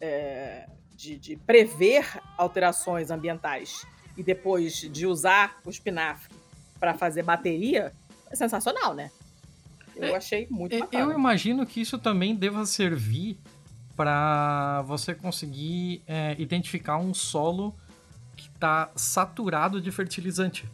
é, 0.00 0.68
de, 0.96 1.16
de 1.16 1.36
prever 1.36 2.04
alterações 2.36 3.10
ambientais 3.10 3.86
e 4.16 4.22
depois 4.22 4.80
de 4.80 5.06
usar 5.06 5.60
o 5.64 5.70
espinafre 5.70 6.34
para 6.80 6.94
fazer 6.94 7.22
bateria 7.22 7.92
é 8.30 8.34
sensacional, 8.36 8.94
né? 8.94 9.10
Eu 9.94 10.16
achei 10.16 10.46
muito 10.50 10.72
Eu- 10.74 10.80
bacana. 10.80 11.04
Eu 11.04 11.12
imagino 11.12 11.64
que 11.66 11.80
isso 11.80 11.98
também 11.98 12.34
deva 12.34 12.64
servir 12.64 13.38
para 13.96 14.82
você 14.82 15.14
conseguir 15.14 16.02
é, 16.06 16.34
identificar 16.38 16.96
um 16.96 17.12
solo 17.12 17.76
está 18.60 18.90
saturado 18.94 19.80
de 19.80 19.90
fertilizante. 19.90 20.68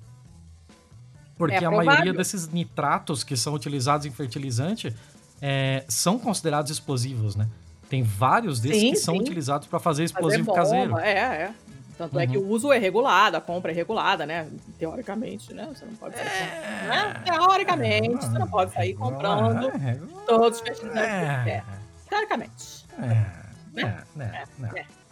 Porque 1.38 1.54
É 1.54 1.64
a 1.64 1.70
maioria 1.70 2.12
desses 2.12 2.48
nitratos 2.48 3.22
que 3.22 3.36
são 3.36 3.54
utilizados 3.54 4.06
em 4.06 4.10
fertilizante 4.10 4.92
é, 5.40 5.84
são 5.88 6.18
considerados 6.18 6.70
explosivos, 6.70 7.36
né? 7.36 7.46
Tem 7.88 8.02
vários 8.02 8.58
desses 8.58 8.80
Sim, 8.80 8.90
que 8.90 8.96
são 8.96 9.14
sim. 9.14 9.20
utilizados 9.20 9.68
para 9.68 9.78
fazer 9.78 10.08
Fazer 10.08 10.14
explosivo 10.14 10.46
bomba, 10.46 10.58
caseiro. 10.58 10.98
É, 10.98 11.12
é. 11.12 11.54
Tanto 11.96 12.18
é 12.18 12.26
que 12.26 12.36
o 12.36 12.46
uso 12.46 12.72
é 12.72 12.78
regulado, 12.78 13.36
a 13.36 13.40
compra 13.40 13.70
é 13.70 13.74
regulada, 13.74 14.26
né? 14.26 14.50
Teoricamente, 14.78 15.54
né? 15.54 15.66
Você 15.72 15.84
não 15.84 15.94
pode 15.94 16.16
sair 16.16 16.28
comprando, 16.28 16.88
né? 16.88 17.22
Teoricamente, 17.24 18.24
você 18.26 18.38
não 18.38 18.48
pode 18.48 18.72
sair 18.72 18.94
comprando 18.94 19.68
É, 19.68 19.98
todos 20.26 20.58
os 20.58 20.62
fertilizantes 20.62 21.08
que 21.08 21.14
é, 21.14 21.38
você 21.38 21.44
quer. 21.44 21.64
Teoricamente. 22.08 22.86
é, 22.98 23.80
é, 23.80 24.04
né, 24.14 24.44
né. 24.58 24.70
É. 24.74 25.05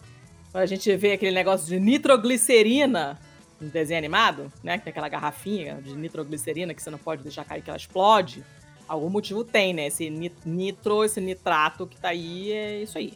Quando 0.55 0.63
a 0.63 0.67
gente 0.67 0.97
vê 0.97 1.15
aquele 1.15 1.33
negócio 1.35 1.67
de 1.67 1.81
nitroglicerina 1.81 3.19
no 3.61 3.69
desenho 3.69 3.99
animado, 3.99 4.53
né? 4.63 4.79
Que 4.79 4.85
tem 4.85 4.93
aquela 4.93 5.09
garrafinha 5.09 5.83
de 5.83 5.97
nitroglicerina 5.97 6.73
que 6.73 6.81
você 6.81 6.91
não 6.91 6.99
pode 6.99 7.25
deixar 7.25 7.45
cair 7.45 7.61
que 7.61 7.69
ela 7.69 7.77
explode. 7.77 8.45
Algum 8.87 9.11
motivo 9.11 9.43
tem, 9.43 9.75
né? 9.75 9.89
Esse 9.89 10.09
ni- 10.09 10.31
nitro, 10.47 11.03
esse 11.03 11.21
nitrato 11.21 11.89
que 11.89 11.97
tá 11.97 12.11
aí, 12.11 12.53
é 12.53 12.83
isso 12.85 12.97
aí. 12.97 13.15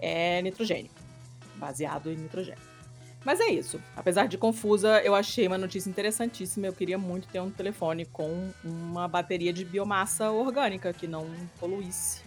É 0.00 0.40
nitrogênio. 0.42 0.92
Baseado 1.56 2.08
em 2.12 2.14
nitrogênio. 2.14 2.62
Mas 3.24 3.40
é 3.40 3.48
isso. 3.48 3.82
Apesar 3.96 4.28
de 4.28 4.38
confusa, 4.38 5.00
eu 5.02 5.12
achei 5.12 5.48
uma 5.48 5.58
notícia 5.58 5.90
interessantíssima. 5.90 6.68
Eu 6.68 6.72
queria 6.72 6.96
muito 6.96 7.26
ter 7.26 7.40
um 7.40 7.50
telefone 7.50 8.04
com 8.04 8.48
uma 8.62 9.08
bateria 9.08 9.52
de 9.52 9.64
biomassa 9.64 10.30
orgânica 10.30 10.92
que 10.92 11.08
não 11.08 11.28
poluísse. 11.58 12.25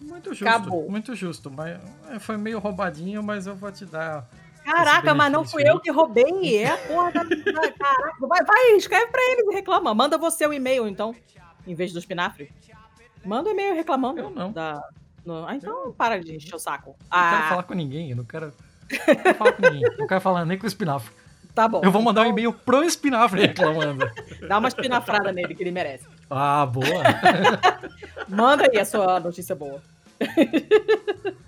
Muito 0.00 0.30
justo, 0.30 0.46
Acabou. 0.48 0.90
muito 0.90 1.14
justo. 1.14 1.50
Mas 1.50 1.78
é, 2.10 2.18
foi 2.18 2.36
meio 2.36 2.58
roubadinho, 2.58 3.22
mas 3.22 3.46
eu 3.46 3.54
vou 3.56 3.70
te 3.72 3.84
dar. 3.84 4.26
Caraca, 4.64 5.14
mas 5.14 5.30
não 5.32 5.44
fui 5.44 5.62
aí. 5.62 5.68
eu 5.68 5.78
que 5.80 5.90
roubei. 5.90 6.56
É 6.58 6.70
a 6.70 6.76
porra 6.78 7.12
da. 7.24 7.72
Caraca, 7.72 8.26
vai, 8.26 8.44
vai, 8.44 8.72
escreve 8.76 9.06
pra 9.08 9.20
eles 9.32 9.46
e 9.48 9.54
reclama. 9.54 9.94
Manda 9.94 10.18
você 10.18 10.46
o 10.46 10.52
e-mail, 10.52 10.86
então, 10.88 11.14
em 11.66 11.74
vez 11.74 11.92
do 11.92 11.98
espinafre. 11.98 12.52
Manda 13.24 13.48
o 13.48 13.52
e-mail 13.52 13.74
reclamando. 13.74 14.20
Eu 14.20 14.30
não. 14.30 14.52
Da, 14.52 14.80
no- 15.24 15.46
Ah, 15.46 15.54
então 15.54 15.92
para 15.92 16.18
de 16.20 16.36
encher 16.36 16.54
o 16.54 16.58
saco. 16.58 16.90
Eu 16.90 17.18
não 17.18 17.30
quero 17.30 17.42
Ah, 17.44 17.48
falar 17.48 17.62
com 17.64 17.74
ninguém, 17.74 18.10
eu 18.10 18.16
não 18.16 18.24
quero. 18.24 18.52
Não 18.90 19.14
quero 19.22 19.34
falar 19.34 19.52
com 19.52 19.62
ninguém. 19.62 19.82
Não 19.98 20.06
quero 20.06 20.20
falar 20.20 20.44
nem 20.44 20.58
com 20.58 20.64
o 20.64 20.68
espinafre. 20.68 21.12
Tá 21.56 21.66
bom. 21.66 21.80
Eu 21.82 21.90
vou 21.90 22.02
mandar 22.02 22.22
um 22.22 22.26
e-mail 22.26 22.52
pro 22.52 22.84
espinafre 22.84 23.40
reclamando. 23.40 24.08
Dá 24.46 24.58
uma 24.58 24.68
espinafrada 24.68 25.32
nele 25.32 25.54
que 25.54 25.62
ele 25.62 25.72
merece. 25.72 26.04
Ah, 26.30 26.66
boa. 26.66 26.86
Manda 28.28 28.68
aí 28.70 28.78
a 28.78 28.84
sua 28.84 29.18
notícia 29.18 29.56
boa. 29.56 29.82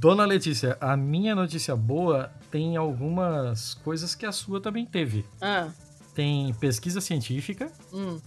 Dona 0.00 0.24
Letícia, 0.24 0.76
a 0.80 0.96
minha 0.96 1.34
notícia 1.34 1.76
boa 1.76 2.32
tem 2.50 2.76
algumas 2.76 3.74
coisas 3.74 4.14
que 4.14 4.26
a 4.26 4.32
sua 4.32 4.60
também 4.60 4.84
teve. 4.84 5.24
Ah, 5.40 5.68
Tem 6.14 6.52
pesquisa 6.54 7.00
científica 7.00 7.70
hum. 7.92 8.20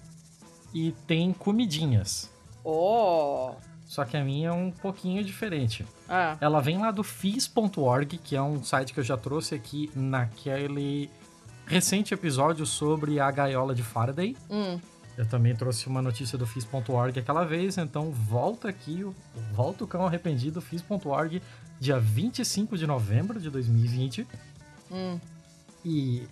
e 0.73 0.91
tem 1.05 1.33
comidinhas. 1.33 2.31
Oh. 2.63 3.55
Só 3.87 4.03
que 4.03 4.17
a 4.17 4.23
minha 4.23 4.49
é 4.49 4.51
um 4.51 4.69
pouquinho 4.69 5.23
diferente. 5.23 5.85
Ah, 6.09 6.35
Ela 6.41 6.59
vem 6.61 6.77
lá 6.77 6.91
do 6.91 7.03
FIS.org, 7.03 8.17
que 8.17 8.35
é 8.35 8.41
um 8.41 8.61
site 8.63 8.93
que 8.93 8.99
eu 8.99 9.03
já 9.03 9.15
trouxe 9.17 9.55
aqui 9.55 9.89
naquele 9.95 11.09
recente 11.65 12.13
episódio 12.13 12.65
sobre 12.65 13.19
a 13.19 13.29
gaiola 13.31 13.73
de 13.73 13.83
Faraday. 13.83 14.35
hum. 14.49 14.79
Eu 15.17 15.25
também 15.25 15.55
trouxe 15.55 15.87
uma 15.87 15.99
notícia 15.99 16.37
do 16.37 16.45
FIS.org 16.45 17.19
aquela 17.19 17.43
vez, 17.43 17.79
então 17.79 18.11
volta 18.11 18.69
aqui, 18.69 19.03
o- 19.03 19.15
volta 19.51 19.83
o 19.83 19.87
cão 19.87 20.05
arrependido, 20.05 20.61
FIS.org, 20.61 21.41
dia 21.79 21.99
25 21.99 22.77
de 22.77 22.85
novembro 22.85 23.39
de 23.39 23.49
2020. 23.49 24.27
Hum. 24.91 25.19
E 25.83 26.27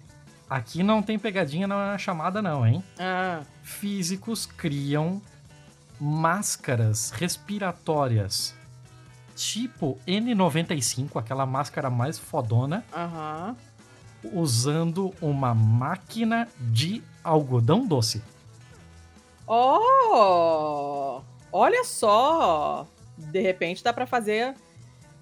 aqui 0.47 0.83
não 0.83 1.01
tem 1.01 1.17
pegadinha 1.17 1.65
na 1.65 1.97
chamada 1.97 2.43
não, 2.43 2.63
hein? 2.67 2.83
Ah. 3.00 3.41
Físicos 3.63 4.46
criam 4.46 5.20
máscaras 6.00 7.12
respiratórias 7.12 8.55
tipo 9.36 10.00
N95, 10.08 11.18
aquela 11.20 11.46
máscara 11.46 11.90
mais 11.90 12.18
fodona, 12.18 12.86
Aham. 12.96 13.55
usando 14.24 15.14
uma 15.22 15.53
máquina 15.53 16.48
de 16.58 17.03
algodão 17.24 17.86
doce. 17.86 18.24
Oh! 19.46 21.22
Olha 21.51 21.84
só! 21.84 22.88
De 23.18 23.42
repente 23.42 23.84
dá 23.84 23.94
pra 23.94 24.08
fazer 24.08 24.55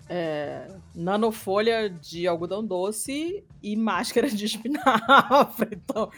é, 0.08 0.68
nanofolha 0.94 1.90
de 1.90 2.28
algodão 2.28 2.64
doce 2.66 3.44
e 3.62 3.76
máscara 3.76 4.30
de 4.30 4.46
espinafre. 4.46 5.80
Então, 5.84 6.10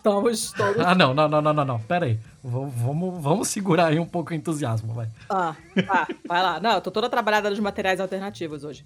estamos 0.00 0.52
todos. 0.56 0.84
Ah, 0.84 0.94
não, 0.94 1.14
não, 1.14 1.28
não, 1.28 1.40
não, 1.42 1.52
não, 1.52 1.64
não. 1.64 1.80
Pera 1.80 2.06
aí. 2.06 2.18
Vamos, 2.42 2.74
vamos, 2.74 3.22
vamos 3.22 3.48
segurar 3.48 3.86
aí 3.86 3.98
um 3.98 4.06
pouco 4.06 4.32
o 4.32 4.34
entusiasmo, 4.34 4.92
vai. 4.94 5.08
Ah, 5.28 5.54
tá, 5.86 6.08
vai 6.26 6.42
lá. 6.42 6.58
Não, 6.58 6.72
eu 6.72 6.80
tô 6.80 6.90
toda 6.90 7.08
trabalhada 7.08 7.50
nos 7.50 7.60
materiais 7.60 8.00
alternativos 8.00 8.64
hoje. 8.64 8.84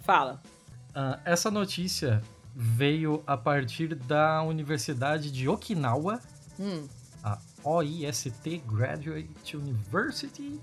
Fala. 0.00 0.40
Ah, 0.94 1.18
essa 1.24 1.50
notícia 1.50 2.22
veio 2.54 3.22
a 3.26 3.36
partir 3.36 3.94
da 3.94 4.42
Universidade 4.42 5.30
de 5.30 5.48
Okinawa, 5.48 6.20
Hum, 6.58 6.86
a 7.24 7.38
OIST 7.64 8.62
Graduate 8.66 9.56
University. 9.56 10.60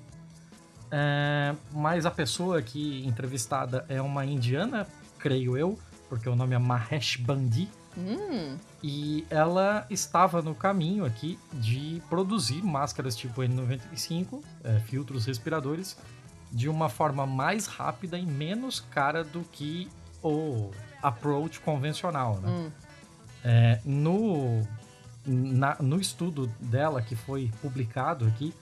É, 0.92 1.56
mas 1.74 2.06
a 2.06 2.12
pessoa 2.12 2.60
aqui 2.60 3.04
entrevistada 3.06 3.84
é 3.90 4.02
uma 4.02 4.24
indiana, 4.24 4.86
creio 5.18 5.58
eu, 5.58 5.78
porque 6.08 6.30
o 6.30 6.36
nome 6.36 6.54
é 6.56 6.60
Mahesh 6.60 7.18
Bandi. 7.18 7.68
Hum, 7.98 8.58
E 8.84 9.26
ela 9.30 9.86
estava 9.90 10.42
no 10.42 10.54
caminho 10.54 11.04
aqui 11.04 11.40
de 11.54 12.02
produzir 12.10 12.62
máscaras 12.64 13.16
tipo 13.16 13.42
N95, 13.42 14.42
é, 14.64 14.80
filtros 14.82 15.26
respiradores, 15.26 15.98
de 16.52 16.70
uma 16.70 16.88
forma 16.90 17.26
mais 17.26 17.66
rápida 17.68 18.18
e 18.18 18.26
menos 18.26 18.80
cara 18.80 19.24
do 19.24 19.42
que 19.52 19.90
o 20.24 20.70
approach 21.02 21.60
convencional. 21.60 22.38
Né? 22.40 22.50
hum. 22.50 22.72
É, 23.44 23.80
no, 23.86 24.62
na- 25.26 25.78
no 25.80 26.00
estudo 26.00 26.48
dela, 26.60 27.02
que 27.02 27.16
foi 27.16 27.52
publicado 27.62 28.26
aqui, 28.28 28.54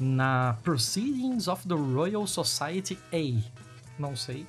na 0.00 0.56
Proceedings 0.62 1.48
of 1.48 1.66
the 1.68 1.74
Royal 1.74 2.26
Society 2.26 2.98
A, 3.12 3.42
não 3.98 4.16
sei, 4.16 4.46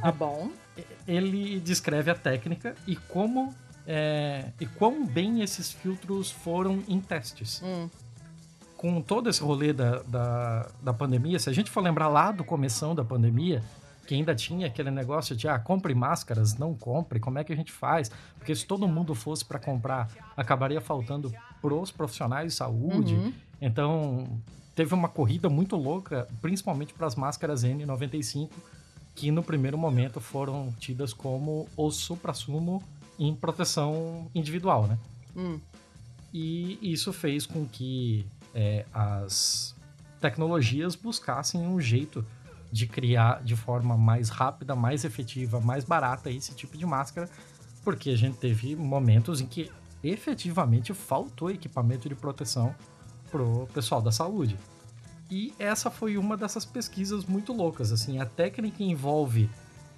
Tá 0.00 0.10
bom. 0.10 0.50
Ele 1.06 1.60
descreve 1.60 2.10
a 2.10 2.14
técnica 2.14 2.74
e 2.86 2.96
como 2.96 3.54
é, 3.86 4.50
e 4.60 4.66
quão 4.66 5.06
bem 5.06 5.42
esses 5.42 5.70
filtros 5.70 6.30
foram 6.30 6.82
em 6.88 7.00
testes. 7.00 7.62
Hum, 7.62 7.88
Com 8.76 9.00
todo 9.00 9.28
esse 9.28 9.42
rolê 9.42 9.72
da, 9.72 10.02
da, 10.02 10.68
da 10.82 10.92
pandemia, 10.92 11.38
se 11.38 11.50
a 11.50 11.52
gente 11.52 11.70
for 11.70 11.82
lembrar 11.82 12.08
lá 12.08 12.32
do 12.32 12.44
começão 12.44 12.94
da 12.94 13.04
pandemia, 13.04 13.62
que 14.06 14.14
ainda 14.14 14.34
tinha 14.34 14.66
aquele 14.66 14.90
negócio 14.90 15.34
de 15.34 15.48
ah, 15.48 15.58
compre 15.58 15.94
máscaras, 15.94 16.56
não 16.56 16.74
compre, 16.74 17.18
como 17.18 17.38
é 17.38 17.44
que 17.44 17.52
a 17.52 17.56
gente 17.56 17.72
faz? 17.72 18.10
Porque 18.38 18.54
se 18.54 18.66
todo 18.66 18.86
mundo 18.86 19.14
fosse 19.14 19.44
para 19.44 19.58
comprar, 19.58 20.08
acabaria 20.36 20.80
faltando 20.80 21.32
pros 21.60 21.90
profissionais 21.90 22.52
de 22.52 22.58
saúde. 22.58 23.14
uhum. 23.14 23.32
Então, 23.60 24.28
teve 24.74 24.92
uma 24.92 25.08
corrida 25.08 25.48
muito 25.48 25.76
louca, 25.76 26.28
principalmente 26.42 26.92
para 26.92 27.06
as 27.06 27.14
máscaras 27.14 27.64
N95, 27.64 28.50
que 29.14 29.30
no 29.30 29.42
primeiro 29.42 29.78
momento 29.78 30.20
foram 30.20 30.72
tidas 30.78 31.12
como 31.12 31.68
o 31.76 31.90
supra-sumo 31.90 32.82
em 33.18 33.34
proteção 33.34 34.28
individual, 34.34 34.86
né? 34.86 34.98
Hum. 35.36 35.60
E 36.32 36.78
isso 36.82 37.12
fez 37.12 37.46
com 37.46 37.64
que 37.64 38.26
é, 38.54 38.84
as 38.92 39.74
tecnologias 40.20 40.96
buscassem 40.96 41.60
um 41.60 41.80
jeito 41.80 42.24
de 42.72 42.88
criar 42.88 43.40
de 43.44 43.54
forma 43.54 43.96
mais 43.96 44.30
rápida, 44.30 44.74
mais 44.74 45.04
efetiva, 45.04 45.60
mais 45.60 45.84
barata 45.84 46.28
esse 46.28 46.52
tipo 46.54 46.76
de 46.76 46.84
máscara, 46.84 47.30
porque 47.84 48.10
a 48.10 48.16
gente 48.16 48.36
teve 48.38 48.74
momentos 48.74 49.40
em 49.40 49.46
que 49.46 49.70
efetivamente 50.02 50.92
faltou 50.92 51.50
equipamento 51.50 52.08
de 52.08 52.16
proteção 52.16 52.74
pro 53.30 53.68
pessoal 53.72 54.02
da 54.02 54.10
saúde. 54.10 54.58
E 55.30 55.54
essa 55.58 55.90
foi 55.90 56.16
uma 56.18 56.36
dessas 56.36 56.64
pesquisas 56.64 57.24
muito 57.24 57.52
loucas, 57.52 57.90
assim, 57.92 58.20
a 58.20 58.26
técnica 58.26 58.82
envolve... 58.82 59.48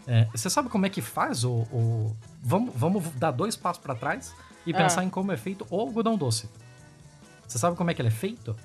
é, 0.06 0.26
você 0.32 0.48
sabe 0.48 0.68
como 0.68 0.86
é 0.86 0.88
que 0.90 1.00
faz 1.02 1.44
o... 1.44 1.50
o- 1.72 2.16
Vamos, 2.42 2.72
vamos 2.76 3.04
dar 3.16 3.32
dois 3.32 3.56
passos 3.56 3.82
para 3.82 3.94
trás 3.96 4.32
e 4.64 4.72
Ah. 4.72 4.76
pensar 4.76 5.02
em 5.04 5.10
como 5.10 5.32
é 5.32 5.36
feito 5.36 5.66
o 5.68 5.80
algodão 5.80 6.16
doce. 6.16 6.48
Você 7.46 7.58
sabe 7.58 7.76
como 7.76 7.90
é 7.90 7.94
que 7.94 8.00
ele 8.00 8.08
é 8.08 8.12
feito? 8.12 8.56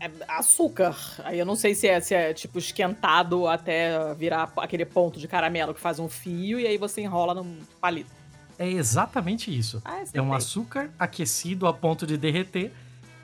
É 0.00 0.10
açúcar. 0.28 0.96
Aí 1.24 1.38
eu 1.38 1.46
não 1.46 1.54
sei 1.54 1.74
se 1.74 1.86
é, 1.86 2.00
se 2.00 2.14
é 2.14 2.32
tipo 2.34 2.58
esquentado 2.58 3.46
até 3.46 4.12
virar 4.14 4.50
aquele 4.56 4.84
ponto 4.84 5.20
de 5.20 5.28
caramelo 5.28 5.72
que 5.74 5.80
faz 5.80 5.98
um 6.00 6.08
fio 6.08 6.58
e 6.58 6.66
aí 6.66 6.76
você 6.78 7.00
enrola 7.02 7.34
num 7.34 7.58
palito. 7.80 8.10
É 8.58 8.68
exatamente 8.68 9.56
isso. 9.56 9.80
Ah, 9.84 10.02
É 10.12 10.20
um 10.20 10.28
sei. 10.28 10.36
açúcar 10.36 10.90
aquecido 10.98 11.66
a 11.66 11.72
ponto 11.72 12.06
de 12.06 12.16
derreter. 12.16 12.72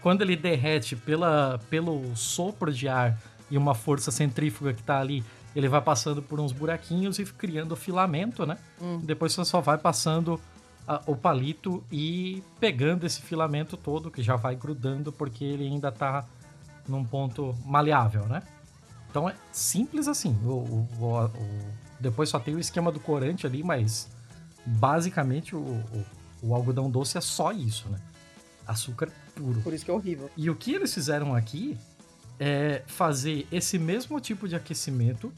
Quando 0.07 0.23
ele 0.23 0.37
derrete 0.37 0.95
pela, 0.95 1.59
pelo 1.69 2.15
sopro 2.15 2.73
de 2.73 2.87
ar 2.87 3.19
e 3.51 3.59
uma 3.59 3.75
força 3.75 4.13
centrífuga 4.13 4.73
que 4.73 4.81
tá 4.81 5.01
ali, 5.01 5.25
ele 5.53 5.69
vai 5.69 5.81
passando 5.81 6.23
por 6.23 6.39
uns 6.39 6.53
buraquinhos 6.53 7.19
e 7.19 7.25
criando 7.25 7.75
filamento, 7.75 8.47
né? 8.47 8.57
Hum. 8.81 9.01
Depois 9.03 9.33
você 9.33 9.45
só 9.45 9.61
vai 9.61 9.77
passando 9.77 10.41
a- 10.87 11.03
o 11.09 11.17
palito 11.17 11.83
e 11.91 12.41
pegando 12.61 13.05
esse 13.05 13.21
filamento 13.21 13.77
todo, 13.77 14.09
que 14.09 14.23
já 14.23 14.37
vai 14.37 14.55
grudando, 14.55 15.11
porque 15.11 15.43
ele 15.45 15.65
ainda 15.67 15.91
tá 15.91 16.25
num 16.87 17.05
ponto 17.05 17.53
maleável, 17.65 18.27
né? 18.27 18.45
Então 19.11 19.29
é 19.29 19.35
simples 19.51 20.07
assim. 20.07 20.39
O, 20.45 20.89
o- 21.01 21.25
o- 21.25 21.31
Depois 21.99 22.29
só 22.29 22.39
tem 22.39 22.55
o 22.55 22.61
esquema 22.61 22.93
do 22.93 23.01
corante 23.01 23.45
ali, 23.45 23.65
mas 23.65 24.09
basicamente 24.65 25.57
o, 25.57 25.59
o, 25.59 26.05
o 26.43 26.55
algodão 26.55 26.89
doce 26.89 27.19
é 27.19 27.21
só 27.21 27.51
isso, 27.51 27.89
né? 27.89 27.99
Açúcar 28.65 29.11
puro. 29.37 29.61
Por 29.61 29.73
isso 29.73 29.85
que 29.85 29.91
é 29.91 29.95
horrível. 29.95 30.29
E 30.37 30.51
o 30.51 30.57
que 30.57 30.75
eles 30.75 30.93
fizeram 30.93 31.35
aqui 31.35 31.79
é 32.41 32.83
fazer 32.87 33.47
esse 33.53 33.79
mesmo 33.79 34.21
tipo 34.21 34.49
de 34.49 34.57
aquecimento 34.57 35.33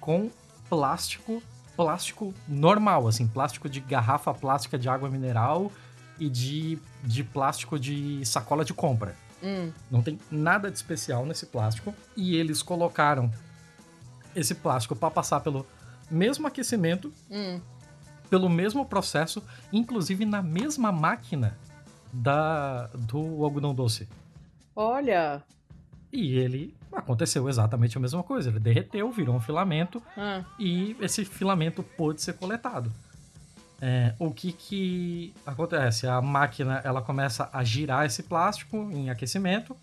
com 0.00 0.30
plástico, 0.68 1.42
plástico 1.76 2.34
normal, 2.46 3.08
assim, 3.08 3.26
plástico 3.26 3.68
de 3.68 3.80
garrafa 3.80 4.34
plástica 4.34 4.78
de 4.78 4.88
água 4.88 5.08
mineral 5.08 5.72
e 6.18 6.28
de, 6.28 6.78
de 7.02 7.24
plástico 7.24 7.78
de 7.78 8.24
sacola 8.26 8.64
de 8.64 8.74
compra. 8.74 9.16
Hum. 9.42 9.72
Não 9.90 10.02
tem 10.02 10.18
nada 10.30 10.70
de 10.70 10.76
especial 10.76 11.24
nesse 11.26 11.46
plástico. 11.46 11.94
E 12.16 12.36
eles 12.36 12.62
colocaram 12.62 13.30
esse 14.34 14.54
plástico 14.54 14.94
para 14.96 15.10
passar 15.10 15.40
pelo 15.40 15.66
mesmo 16.10 16.46
aquecimento, 16.46 17.12
Hum. 17.30 17.60
pelo 18.30 18.48
mesmo 18.48 18.84
processo, 18.86 19.42
inclusive 19.72 20.24
na 20.24 20.42
mesma 20.42 20.90
máquina 20.92 21.56
da 22.14 22.86
do 22.94 23.44
algodão 23.44 23.74
doce. 23.74 24.08
Olha. 24.74 25.42
E 26.12 26.38
ele 26.38 26.74
aconteceu 26.92 27.48
exatamente 27.48 27.96
a 27.96 28.00
mesma 28.00 28.22
coisa. 28.22 28.48
Ele 28.48 28.60
derreteu, 28.60 29.10
virou 29.10 29.34
um 29.34 29.40
filamento 29.40 30.02
Ah, 30.16 30.44
e 30.58 30.96
esse 31.00 31.24
filamento 31.24 31.82
pôde 31.82 32.22
ser 32.22 32.34
coletado. 32.34 32.90
É, 33.80 34.14
o 34.18 34.30
que 34.30 34.52
que 34.52 35.34
acontece? 35.44 36.06
A 36.06 36.22
máquina 36.22 36.80
ela 36.84 37.02
começa 37.02 37.50
a 37.52 37.64
girar 37.64 38.06
esse 38.06 38.22
plástico 38.22 38.76
em 38.92 39.10
aquecimento 39.10 39.76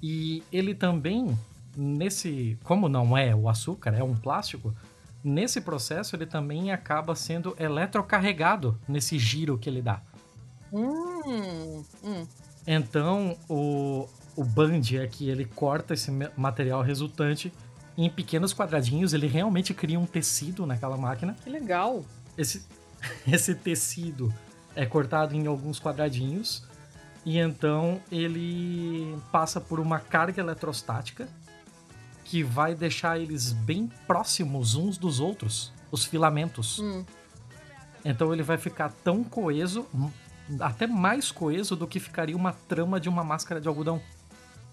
e 0.00 0.42
ele 0.52 0.74
também 0.74 1.36
nesse, 1.76 2.58
como 2.64 2.88
não 2.88 3.16
é 3.16 3.34
o 3.34 3.48
açúcar, 3.48 3.94
é 3.94 4.02
um 4.02 4.14
plástico, 4.14 4.74
nesse 5.22 5.60
processo 5.60 6.16
ele 6.16 6.26
também 6.26 6.72
acaba 6.72 7.14
sendo 7.14 7.56
eletrocarregado 7.58 8.78
nesse 8.88 9.18
giro 9.18 9.58
que 9.58 9.68
ele 9.68 9.82
dá. 9.82 10.00
Hum, 10.72 11.84
hum. 12.02 12.26
Então, 12.66 13.36
o, 13.48 14.08
o 14.36 14.44
band 14.44 14.82
é 14.94 15.06
que 15.06 15.28
ele 15.28 15.44
corta 15.44 15.94
esse 15.94 16.10
material 16.36 16.82
resultante 16.82 17.52
em 17.96 18.08
pequenos 18.08 18.54
quadradinhos, 18.54 19.12
ele 19.12 19.26
realmente 19.26 19.74
cria 19.74 19.98
um 19.98 20.06
tecido 20.06 20.66
naquela 20.66 20.96
máquina. 20.96 21.36
Que 21.42 21.50
legal. 21.50 22.04
Esse, 22.36 22.66
esse 23.26 23.54
tecido 23.54 24.32
é 24.74 24.86
cortado 24.86 25.34
em 25.34 25.46
alguns 25.46 25.78
quadradinhos 25.78 26.64
e 27.24 27.38
então 27.38 28.00
ele 28.10 29.16
passa 29.30 29.60
por 29.60 29.78
uma 29.78 30.00
carga 30.00 30.40
eletrostática 30.40 31.28
que 32.24 32.42
vai 32.42 32.74
deixar 32.74 33.18
eles 33.18 33.52
bem 33.52 33.90
próximos 34.06 34.74
uns 34.74 34.96
dos 34.96 35.20
outros, 35.20 35.72
os 35.90 36.04
filamentos. 36.04 36.78
Hum. 36.78 37.04
Então 38.04 38.32
ele 38.32 38.42
vai 38.42 38.56
ficar 38.56 38.90
tão 39.04 39.22
coeso, 39.22 39.86
até 40.60 40.86
mais 40.86 41.30
coeso 41.30 41.74
do 41.76 41.86
que 41.86 41.98
ficaria 42.00 42.36
uma 42.36 42.52
trama 42.52 42.98
de 43.00 43.08
uma 43.08 43.22
máscara 43.24 43.60
de 43.60 43.68
algodão. 43.68 44.00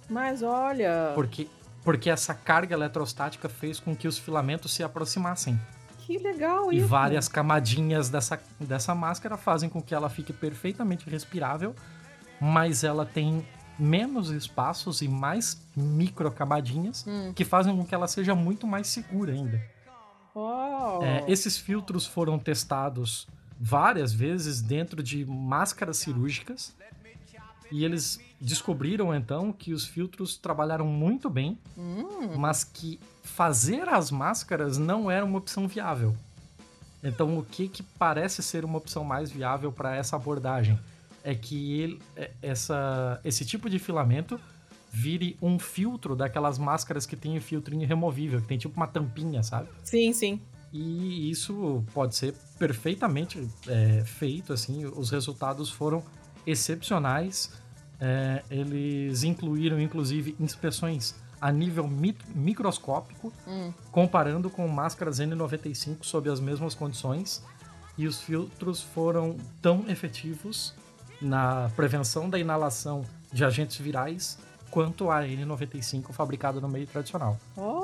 Mas 0.09 0.41
olha, 0.41 1.11
Porque, 1.15 1.47
porque 1.83 2.09
essa 2.09 2.33
carga 2.33 2.73
eletrostática 2.75 3.47
fez 3.47 3.79
com 3.79 3.95
que 3.95 4.07
os 4.07 4.17
filamentos 4.17 4.73
se 4.73 4.83
aproximassem. 4.83 5.59
que 5.99 6.17
legal 6.17 6.73
E 6.73 6.77
isso. 6.77 6.87
várias 6.87 7.27
camadinhas 7.27 8.09
dessa, 8.09 8.39
dessa 8.59 8.95
máscara 8.95 9.37
fazem 9.37 9.69
com 9.69 9.81
que 9.81 9.93
ela 9.93 10.09
fique 10.09 10.33
perfeitamente 10.33 11.07
respirável, 11.09 11.75
mas 12.41 12.83
ela 12.83 13.05
tem 13.05 13.45
menos 13.77 14.29
espaços 14.31 15.01
e 15.03 15.07
mais 15.07 15.61
micro 15.75 16.29
camadinhas 16.31 17.05
Hum. 17.07 17.31
que 17.33 17.45
fazem 17.45 17.75
com 17.77 17.85
que 17.85 17.93
ela 17.95 18.07
seja 18.07 18.33
muito 18.35 18.65
mais 18.67 18.87
segura 18.87 19.31
ainda. 19.31 19.61
Oh. 20.33 20.99
É, 21.03 21.23
esses 21.27 21.57
filtros 21.57 22.05
foram 22.05 22.37
testados 22.39 23.27
várias 23.59 24.13
vezes 24.13 24.61
dentro 24.61 25.03
de 25.03 25.25
máscaras 25.25 25.97
cirúrgicas 25.97 26.73
e 27.71 27.83
eles 27.83 28.19
descobriram 28.39 29.13
então 29.13 29.51
que 29.51 29.73
os 29.73 29.85
filtros 29.85 30.37
trabalharam 30.37 30.85
muito 30.87 31.29
bem, 31.29 31.57
Hum. 31.77 32.37
mas 32.37 32.63
que 32.63 32.99
fazer 33.23 33.87
as 33.89 34.09
máscaras 34.11 34.77
não 34.77 35.11
era 35.11 35.25
uma 35.25 35.37
opção 35.37 35.67
viável. 35.67 36.15
Então, 37.03 37.37
o 37.37 37.43
que, 37.45 37.67
que 37.69 37.83
parece 37.83 38.41
ser 38.41 38.65
uma 38.65 38.77
opção 38.77 39.03
mais 39.03 39.29
viável 39.31 39.71
para 39.71 39.95
essa 39.95 40.15
abordagem 40.15 40.77
é 41.23 41.35
que 41.35 41.79
ele- 41.79 42.01
é- 42.15 42.31
essa, 42.41 43.19
esse 43.23 43.45
tipo 43.45 43.69
de 43.69 43.77
filamento 43.77 44.39
vire 44.91 45.37
um 45.41 45.59
filtro 45.59 46.15
daquelas 46.15 46.57
máscaras 46.57 47.05
que 47.05 47.15
tem 47.15 47.37
o 47.37 47.41
filtrinho 47.41 47.87
removível, 47.87 48.41
que 48.41 48.47
tem 48.47 48.57
tipo 48.57 48.75
uma 48.75 48.87
tampinha, 48.87 49.43
sabe? 49.43 49.69
Sim, 49.83 50.11
sim. 50.13 50.41
E 50.71 51.29
isso 51.31 51.83
pode 51.93 52.15
ser 52.15 52.33
perfeitamente 52.57 53.47
é, 53.67 54.03
feito, 54.05 54.53
assim, 54.53 54.85
os 54.85 55.09
resultados 55.09 55.69
foram 55.71 56.03
excepcionais. 56.45 57.51
É, 57.99 58.43
eles 58.49 59.23
incluíram, 59.23 59.79
inclusive, 59.79 60.35
inspeções 60.39 61.15
a 61.41 61.51
nível 61.51 61.87
mi- 61.87 62.17
microscópico, 62.35 63.31
Hum. 63.47 63.73
comparando 63.91 64.49
com 64.49 64.67
máscaras 64.67 65.19
N95 65.19 65.97
sob 66.03 66.29
as 66.29 66.39
mesmas 66.39 66.75
condições. 66.75 67.43
E 67.97 68.07
os 68.07 68.21
filtros 68.21 68.81
foram 68.81 69.35
tão 69.61 69.85
efetivos 69.89 70.73
na 71.21 71.69
prevenção 71.75 72.29
da 72.29 72.39
inalação 72.39 73.03
de 73.33 73.43
agentes 73.43 73.77
virais 73.77 74.37
quanto 74.71 75.09
a 75.11 75.21
N95 75.23 76.13
fabricada 76.13 76.61
no 76.61 76.69
meio 76.69 76.87
tradicional. 76.87 77.37
Oh, 77.57 77.83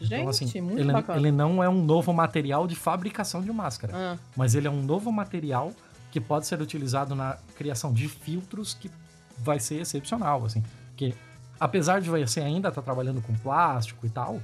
gente, 0.00 0.14
Então, 0.14 0.28
assim, 0.28 0.60
muito 0.60 0.78
ele, 0.80 0.92
bacana. 0.92 1.18
ele 1.18 1.30
não 1.32 1.62
é 1.62 1.68
um 1.68 1.82
novo 1.84 2.12
material 2.12 2.66
de 2.66 2.74
fabricação 2.74 3.42
de 3.42 3.52
máscara, 3.52 3.92
Ah, 3.94 4.18
mas 4.36 4.54
ele 4.54 4.66
é 4.66 4.70
um 4.70 4.82
novo 4.82 5.10
material 5.12 5.72
que 6.10 6.20
pode 6.20 6.46
ser 6.46 6.60
utilizado 6.60 7.14
na 7.14 7.36
criação 7.56 7.92
de 7.92 8.08
filtros 8.08 8.74
que 8.74 8.90
vai 9.38 9.58
ser 9.58 9.80
excepcional, 9.80 10.44
assim. 10.44 10.62
Porque 10.90 11.14
apesar 11.58 12.00
de 12.00 12.08
você 12.08 12.40
ainda 12.40 12.68
estar 12.68 12.82
trabalhando 12.82 13.20
com 13.20 13.34
plástico 13.34 14.06
e 14.06 14.10
tal, 14.10 14.40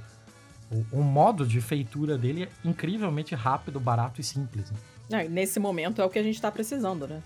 o, 0.71 0.99
o 0.99 1.03
modo 1.03 1.45
de 1.45 1.61
feitura 1.61 2.17
dele 2.17 2.43
é 2.43 2.67
incrivelmente 2.67 3.33
rápido, 3.35 3.79
barato 3.79 4.19
e 4.19 4.23
simples. 4.23 4.71
né? 5.09 5.25
é, 5.25 5.27
nesse 5.27 5.59
momento 5.59 6.01
é 6.01 6.05
o 6.05 6.09
que 6.09 6.19
a 6.19 6.23
gente 6.23 6.41
tá 6.41 6.51
precisando, 6.51 7.07
né? 7.07 7.21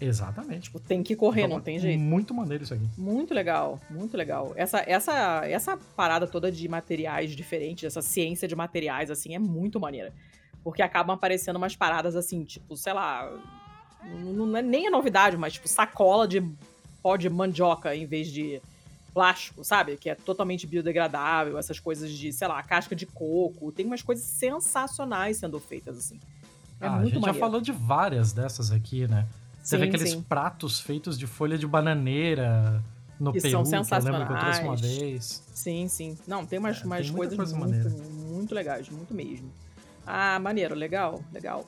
Exatamente. 0.00 0.62
Tipo, 0.64 0.78
tem 0.78 1.02
que 1.02 1.16
correr, 1.16 1.42
Então, 1.42 1.56
não 1.56 1.60
tem 1.62 1.78
jeito. 1.78 1.98
Muito 1.98 2.32
maneiro 2.32 2.64
isso 2.64 2.74
aqui. 2.74 2.88
Muito 2.96 3.34
legal, 3.34 3.80
muito 3.90 4.16
legal. 4.16 4.52
Essa, 4.56 4.82
essa, 4.86 5.42
essa 5.44 5.76
parada 5.96 6.26
toda 6.26 6.52
de 6.52 6.68
materiais 6.68 7.32
diferentes, 7.34 7.84
essa 7.84 8.00
ciência 8.02 8.46
de 8.46 8.54
materiais, 8.54 9.10
assim, 9.10 9.34
é 9.34 9.38
muito 9.38 9.80
maneira. 9.80 10.12
Porque 10.62 10.82
acabam 10.82 11.14
aparecendo 11.14 11.56
umas 11.56 11.74
paradas 11.74 12.14
assim, 12.14 12.44
tipo, 12.44 12.76
sei 12.76 12.92
lá. 12.92 13.28
Não 14.24 14.56
é 14.56 14.62
nem 14.62 14.86
a 14.86 14.90
novidade, 14.90 15.36
mas 15.36 15.54
tipo, 15.54 15.66
sacola 15.68 16.28
de 16.28 16.40
pó 17.02 17.16
de 17.16 17.28
mandioca 17.28 17.94
em 17.94 18.06
vez 18.06 18.28
de 18.28 18.60
plástico, 19.12 19.64
sabe? 19.64 19.96
Que 19.96 20.10
é 20.10 20.14
totalmente 20.14 20.66
biodegradável, 20.66 21.58
essas 21.58 21.80
coisas 21.80 22.10
de, 22.12 22.32
sei 22.32 22.46
lá, 22.46 22.62
casca 22.62 22.94
de 22.94 23.06
coco. 23.06 23.72
Tem 23.72 23.84
umas 23.86 24.02
coisas 24.02 24.24
sensacionais 24.24 25.38
sendo 25.38 25.58
feitas, 25.58 25.98
assim. 25.98 26.20
É 26.80 26.86
Ah, 26.86 26.90
a 26.90 26.96
muito 26.96 27.06
gente 27.06 27.14
já 27.14 27.20
maneiro. 27.26 27.38
falou 27.40 27.60
de 27.60 27.72
várias 27.72 28.32
dessas 28.32 28.70
aqui, 28.70 29.08
né? 29.08 29.26
Você 29.68 29.76
vê 29.76 29.82
Sim, 29.84 29.88
aqueles 29.90 30.10
sim. 30.12 30.22
pratos 30.22 30.80
feitos 30.80 31.18
de 31.18 31.26
folha 31.26 31.58
de 31.58 31.66
bananeira 31.66 32.82
no 33.20 33.32
Que 33.34 33.40
Peru, 33.42 33.50
são 33.52 33.62
que 33.64 33.68
eu 33.94 33.98
lembro 34.02 34.26
que 34.26 34.32
eu 34.32 34.38
trouxe 34.38 34.60
uma 34.62 34.76
sensacionais. 34.78 34.80
vez. 34.80 35.42
Sim, 35.52 35.88
sim. 35.88 36.18
Não, 36.26 36.46
tem 36.46 36.58
umas, 36.58 36.76
É, 36.78 36.80
tem 36.80 36.86
umas 36.86 37.10
muita 37.10 37.36
coisas 37.36 37.36
coisa 37.36 37.56
muito, 37.58 37.90
maneira. 37.90 38.12
muito 38.30 38.54
legais, 38.54 38.88
muito 38.88 39.12
mesmo. 39.12 39.52
Ah, 40.06 40.38
maneiro, 40.38 40.74
legal, 40.74 41.22
legal. 41.30 41.66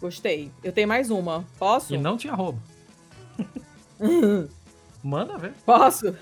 Gostei. 0.00 0.50
Eu 0.64 0.72
tenho 0.72 0.88
mais 0.88 1.10
uma. 1.10 1.44
Posso? 1.60 1.94
E 1.94 1.98
não 1.98 2.16
tinha 2.16 2.34
roubo. 2.34 2.60
Manda 5.02 5.36
ver. 5.38 5.52
Posso? 5.64 6.14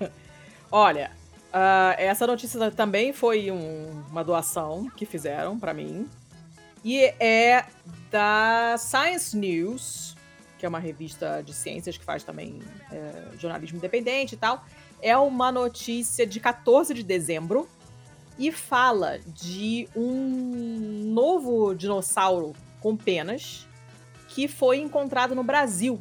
Olha, 0.70 1.10
ah, 1.52 1.94
essa 1.98 2.26
notícia 2.26 2.70
também 2.70 3.12
foi 3.14 3.50
um- 3.50 4.02
uma 4.10 4.22
doação 4.22 4.88
que 4.96 5.06
fizeram 5.06 5.58
pra 5.58 5.72
mim. 5.72 6.06
E 6.84 7.04
é 7.20 7.64
da 8.10 8.74
Science 8.78 9.36
News, 9.36 10.11
que 10.62 10.66
é 10.66 10.68
uma 10.68 10.78
revista 10.78 11.42
de 11.42 11.52
ciências 11.52 11.98
que 11.98 12.04
faz 12.04 12.22
também 12.22 12.60
é, 12.92 13.36
jornalismo 13.36 13.78
independente 13.78 14.36
e 14.36 14.38
tal. 14.38 14.64
É 15.00 15.18
uma 15.18 15.50
notícia 15.50 16.24
de 16.24 16.38
14 16.38 16.94
de 16.94 17.02
dezembro 17.02 17.68
e 18.38 18.52
fala 18.52 19.18
de 19.26 19.88
um 19.96 21.10
novo 21.12 21.74
dinossauro 21.74 22.52
com 22.78 22.96
penas 22.96 23.66
que 24.28 24.46
foi 24.46 24.78
encontrado 24.78 25.34
no 25.34 25.42
Brasil. 25.42 25.98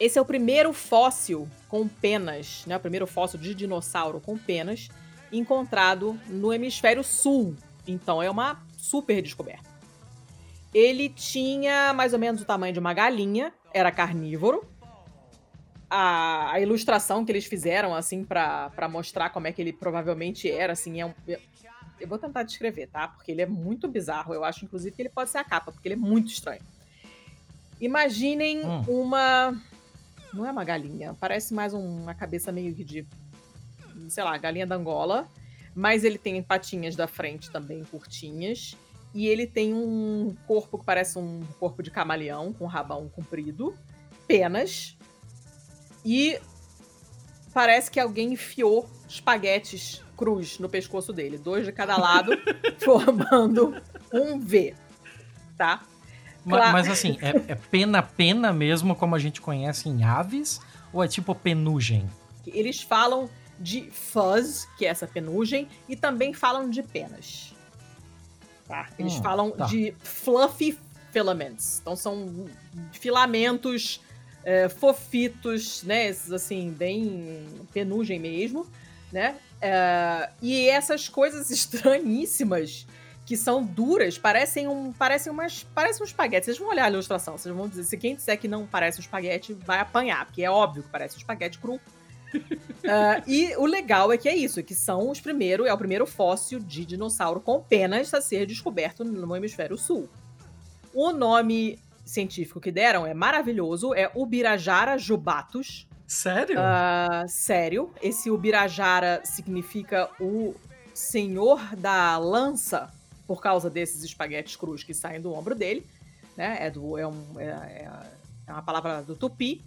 Esse 0.00 0.18
é 0.18 0.22
o 0.22 0.24
primeiro 0.24 0.72
fóssil 0.72 1.46
com 1.68 1.86
penas, 1.86 2.64
né? 2.66 2.78
O 2.78 2.80
primeiro 2.80 3.06
fóssil 3.06 3.38
de 3.38 3.54
dinossauro 3.54 4.22
com 4.22 4.38
penas 4.38 4.88
encontrado 5.30 6.18
no 6.28 6.50
hemisfério 6.50 7.04
sul. 7.04 7.54
Então 7.86 8.22
é 8.22 8.30
uma 8.30 8.64
super 8.78 9.20
descoberta. 9.20 9.71
Ele 10.72 11.08
tinha 11.08 11.92
mais 11.92 12.12
ou 12.12 12.18
menos 12.18 12.40
o 12.40 12.44
tamanho 12.44 12.72
de 12.72 12.78
uma 12.78 12.94
galinha, 12.94 13.52
era 13.74 13.90
carnívoro. 13.90 14.64
A, 15.90 16.52
a 16.52 16.60
ilustração 16.60 17.22
que 17.24 17.30
eles 17.30 17.44
fizeram, 17.44 17.94
assim, 17.94 18.24
pra 18.24 18.70
pra 18.70 18.88
mostrar 18.88 19.28
como 19.30 19.46
é 19.46 19.52
que 19.52 19.60
ele 19.60 19.72
provavelmente 19.74 20.50
era, 20.50 20.72
assim, 20.72 21.00
é 21.00 21.06
um. 21.06 21.12
é- 21.28 21.38
Eu 22.00 22.08
vou 22.08 22.18
tentar 22.18 22.42
descrever, 22.42 22.88
tá? 22.88 23.06
Porque 23.08 23.30
ele 23.30 23.42
é 23.42 23.46
muito 23.46 23.86
bizarro. 23.86 24.32
Eu 24.34 24.42
acho, 24.42 24.64
inclusive, 24.64 24.96
que 24.96 25.02
ele 25.02 25.08
pode 25.10 25.30
ser 25.30 25.38
a 25.38 25.44
capa, 25.44 25.70
porque 25.70 25.86
ele 25.86 25.94
é 25.94 25.98
muito 25.98 26.32
estranho. 26.32 26.62
Imaginem 27.80 28.64
Hum. 28.64 28.82
uma. 28.88 29.54
Não 30.32 30.46
é 30.46 30.50
uma 30.50 30.64
galinha, 30.64 31.14
parece 31.20 31.52
mais 31.52 31.74
um- 31.74 32.02
uma 32.02 32.14
cabeça 32.14 32.50
meio 32.50 32.74
que 32.74 32.82
de. 32.82 33.06
Sei 34.08 34.24
lá, 34.24 34.36
galinha 34.38 34.66
da 34.66 34.74
Angola. 34.76 35.28
Mas 35.74 36.04
ele 36.04 36.18
tem 36.18 36.42
patinhas 36.42 36.96
da 36.96 37.06
frente 37.06 37.50
também 37.50 37.84
curtinhas. 37.84 38.76
E 39.14 39.26
ele 39.28 39.46
tem 39.46 39.74
um 39.74 40.34
corpo 40.46 40.78
que 40.78 40.84
parece 40.84 41.18
um 41.18 41.40
corpo 41.58 41.82
de 41.82 41.90
camaleão, 41.90 42.52
com 42.52 42.66
rabão 42.66 43.08
comprido, 43.08 43.74
penas. 44.26 44.96
E 46.04 46.38
parece 47.52 47.90
que 47.90 48.00
alguém 48.00 48.32
enfiou 48.32 48.88
espaguetes 49.08 50.02
cruz 50.16 50.58
no 50.58 50.68
pescoço 50.68 51.12
dele, 51.12 51.36
dois 51.36 51.66
de 51.66 51.72
cada 51.72 51.96
lado, 51.96 52.32
formando 52.82 53.74
um 54.12 54.38
V. 54.38 54.74
Tá? 55.58 55.82
Claro. 56.48 56.72
Mas 56.72 56.88
assim, 56.88 57.18
é, 57.20 57.52
é 57.52 57.54
pena-pena 57.54 58.52
mesmo, 58.52 58.96
como 58.96 59.14
a 59.14 59.18
gente 59.18 59.40
conhece 59.40 59.88
em 59.88 60.02
aves? 60.04 60.60
Ou 60.92 61.02
é 61.02 61.08
tipo 61.08 61.34
penugem? 61.34 62.08
Eles 62.46 62.82
falam 62.82 63.28
de 63.58 63.90
fuzz, 63.90 64.68
que 64.76 64.84
é 64.84 64.88
essa 64.88 65.06
penugem, 65.06 65.68
e 65.88 65.94
também 65.94 66.32
falam 66.32 66.68
de 66.68 66.82
penas. 66.82 67.51
Tá? 68.72 68.88
Eles 68.98 69.16
Hum, 69.16 69.22
falam 69.22 69.50
tá. 69.50 69.66
de 69.66 69.94
fluffy 70.02 70.78
filaments. 71.10 71.78
Então 71.82 71.94
são 71.94 72.46
filamentos 72.90 74.00
é, 74.42 74.66
fofitos, 74.70 75.82
né? 75.82 76.08
Esses 76.08 76.32
assim, 76.32 76.70
bem 76.70 77.44
penugem 77.70 78.18
mesmo, 78.18 78.66
né? 79.12 79.36
É, 79.60 80.30
e 80.40 80.70
essas 80.70 81.06
coisas 81.06 81.50
estranhíssimas 81.52 82.86
que 83.26 83.36
são 83.36 83.62
duras, 83.62 84.16
parecem 84.16 84.66
um, 84.66 84.90
parecem 84.90 85.30
umas, 85.30 85.64
parecem 85.74 86.02
um 86.02 86.06
espaguete. 86.06 86.46
Vocês 86.46 86.56
vão 86.58 86.68
olhar 86.70 86.86
a 86.86 86.90
ilustração, 86.90 87.36
vocês 87.36 87.54
vão 87.54 87.68
dizer, 87.68 87.84
se 87.84 87.98
quem 87.98 88.16
disser 88.16 88.38
que 88.40 88.48
não 88.48 88.66
parece 88.66 88.98
um 88.98 89.02
espaguete, 89.02 89.52
vai 89.52 89.80
apanhar, 89.80 90.24
porque 90.24 90.42
é 90.42 90.50
óbvio 90.50 90.82
que 90.82 90.88
parece 90.88 91.16
um 91.16 91.18
espaguete 91.18 91.58
cru. 91.58 91.78
Ah, 92.88 93.22
e 93.26 93.54
o 93.56 93.64
legal 93.66 94.12
é 94.12 94.18
que 94.18 94.28
é 94.28 94.34
isso, 94.36 94.62
que 94.62 94.74
são 94.74 95.10
os 95.10 95.20
primeiros, 95.20 95.66
é 95.66 95.72
o 95.72 95.78
primeiro 95.78 96.06
fóssil 96.06 96.58
de 96.58 96.84
dinossauro 96.84 97.40
com 97.40 97.60
penas 97.60 98.12
a 98.12 98.20
ser 98.20 98.44
descoberto 98.46 99.04
no 99.04 99.36
hemisfério 99.36 99.76
sul. 99.78 100.08
O 100.92 101.12
nome 101.12 101.78
científico 102.04 102.60
que 102.60 102.72
deram 102.72 103.06
é 103.06 103.14
maravilhoso, 103.14 103.94
é 103.94 104.10
Ubirajara 104.14 104.98
jubatus. 104.98 105.86
Sério? 106.06 106.56
Ah, 106.58 107.24
sério, 107.28 107.90
esse 108.02 108.30
Ubirajara 108.30 109.20
significa 109.24 110.10
o 110.20 110.54
senhor 110.92 111.60
da 111.76 112.18
lança, 112.18 112.90
por 113.26 113.40
causa 113.40 113.70
desses 113.70 114.02
espaguetes 114.02 114.56
crus 114.56 114.82
que 114.82 114.92
saem 114.92 115.20
do 115.20 115.32
ombro 115.32 115.54
dele, 115.54 115.86
né? 116.36 116.58
É, 116.60 116.70
do, 116.70 116.98
é, 116.98 117.06
um- 117.06 117.38
é- 117.38 117.44
é- 117.46 117.90
é 118.48 118.52
uma 118.52 118.62
palavra 118.62 119.02
do 119.02 119.14
tupi. 119.16 119.64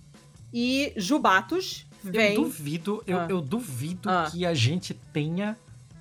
E 0.54 0.94
jubatus 0.96 1.88
eu 2.08 2.12
vem. 2.14 2.36
duvido, 2.36 3.04
eu, 3.08 3.20
Ah. 3.20 3.28
eu 3.30 3.42
duvido 3.42 4.10
Ah. 4.10 4.28
que 4.32 4.46
a 4.46 4.54
gente 4.54 4.94
tenha 4.94 5.58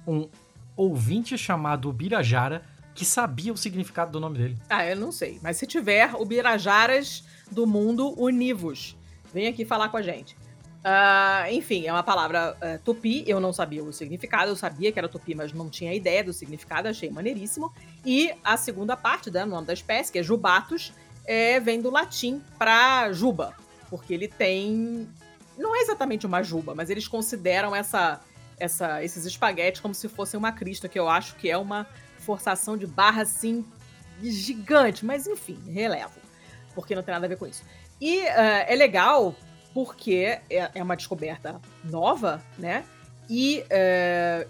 um 0.07 0.29
ouvinte 0.77 1.37
chamado 1.39 1.93
Birajara 1.93 2.63
que 2.95 3.05
sabia 3.05 3.53
o 3.53 3.57
significado 3.57 4.13
do 4.13 4.21
nome 4.21 4.39
dele. 4.39 4.57
Ah, 4.69 4.87
eu 4.87 4.97
não 4.97 5.11
sei. 5.11 5.39
Mas 5.43 5.57
se 5.57 5.67
tiver, 5.67 6.15
Ubirajaras 6.15 7.25
do 7.51 7.67
mundo 7.67 8.15
univos. 8.21 8.97
Vem 9.33 9.49
aqui 9.49 9.65
falar 9.65 9.89
com 9.89 9.97
a 9.97 10.03
gente. 10.03 10.37
Ah, 10.87 11.47
enfim, 11.51 11.87
é 11.87 11.93
uma 11.93 12.03
palavra 12.03 12.57
eh, 12.61 12.79
tupi. 12.85 13.25
Eu 13.27 13.41
não 13.41 13.53
sabia 13.53 13.83
o 13.83 13.93
significado. 13.93 14.51
Eu 14.51 14.57
sabia 14.57 14.93
que 14.93 14.99
era 14.99 15.09
tupi, 15.09 15.35
mas 15.35 15.53
não 15.53 15.69
tinha 15.71 15.93
ideia 15.95 16.23
do 16.23 16.33
significado. 16.33 16.87
Achei 16.89 17.11
maneiríssimo. 17.11 17.73
E 18.05 18.33
a 18.45 18.57
segunda 18.57 18.97
parte, 18.97 19.31
né, 19.31 19.43
o 19.45 19.47
nome 19.47 19.67
da 19.67 19.73
espécie, 19.73 20.13
que 20.13 20.19
é 20.19 20.23
jubatus, 20.23 20.93
é, 21.25 21.59
vem 21.59 21.81
do 21.81 21.91
latim 21.91 22.41
para 22.59 23.11
juba. 23.13 23.55
Porque 23.91 24.13
ele 24.15 24.29
tem. 24.29 25.09
Não 25.57 25.75
é 25.75 25.81
exatamente 25.81 26.27
uma 26.27 26.43
juba, 26.43 26.75
mas 26.75 26.91
eles 26.91 27.07
consideram 27.07 27.75
essa, 27.75 28.21
essa, 28.59 29.03
esses 29.03 29.25
espaguetes 29.25 29.81
como 29.81 29.95
se 29.95 30.09
fossem 30.09 30.39
uma 30.39 30.53
crista, 30.53 30.89
que 30.89 30.99
eu 30.99 31.09
acho 31.09 31.37
que 31.37 31.51
é 31.51 31.57
uma 31.57 31.87
forçação 32.19 32.77
de 32.77 32.87
barra 32.87 33.23
assim 33.23 33.65
gigante, 34.23 35.05
mas 35.05 35.27
enfim, 35.27 35.59
relevo, 35.71 36.21
porque 36.75 36.95
não 36.95 37.03
tem 37.03 37.13
nada 37.13 37.27
a 37.27 37.29
ver 37.29 37.37
com 37.37 37.47
isso. 37.47 37.65
E 38.01 38.21
eh, 38.21 38.73
é 38.73 38.77
legal 38.77 39.35
porque 39.73 40.41
é, 40.49 40.71
é 40.75 40.83
uma 40.83 40.97
descoberta 40.97 41.61
nova, 41.85 42.43
né? 42.59 42.85
E 43.29 43.65
eh, 43.71 44.47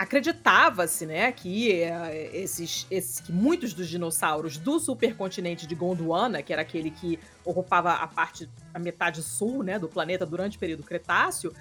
acreditava-se, 0.00 1.04
né, 1.04 1.30
que 1.30 1.72
eh, 1.82 2.30
esses, 2.32 2.86
esses, 2.90 3.20
que 3.20 3.30
muitos 3.30 3.74
dos 3.74 3.86
dinossauros 3.86 4.56
do 4.56 4.80
supercontinente 4.80 5.66
de 5.66 5.74
Gondwana, 5.74 6.42
que 6.42 6.54
era 6.54 6.62
aquele 6.62 6.90
que 6.90 7.18
ocupava 7.44 7.92
a 7.92 8.06
parte, 8.06 8.48
a 8.72 8.78
metade 8.78 9.22
sul, 9.22 9.62
né, 9.62 9.78
do 9.78 9.90
planeta 9.90 10.24
durante 10.24 10.56
o 10.56 10.60
período 10.60 10.82
Cretáceo, 10.82 11.52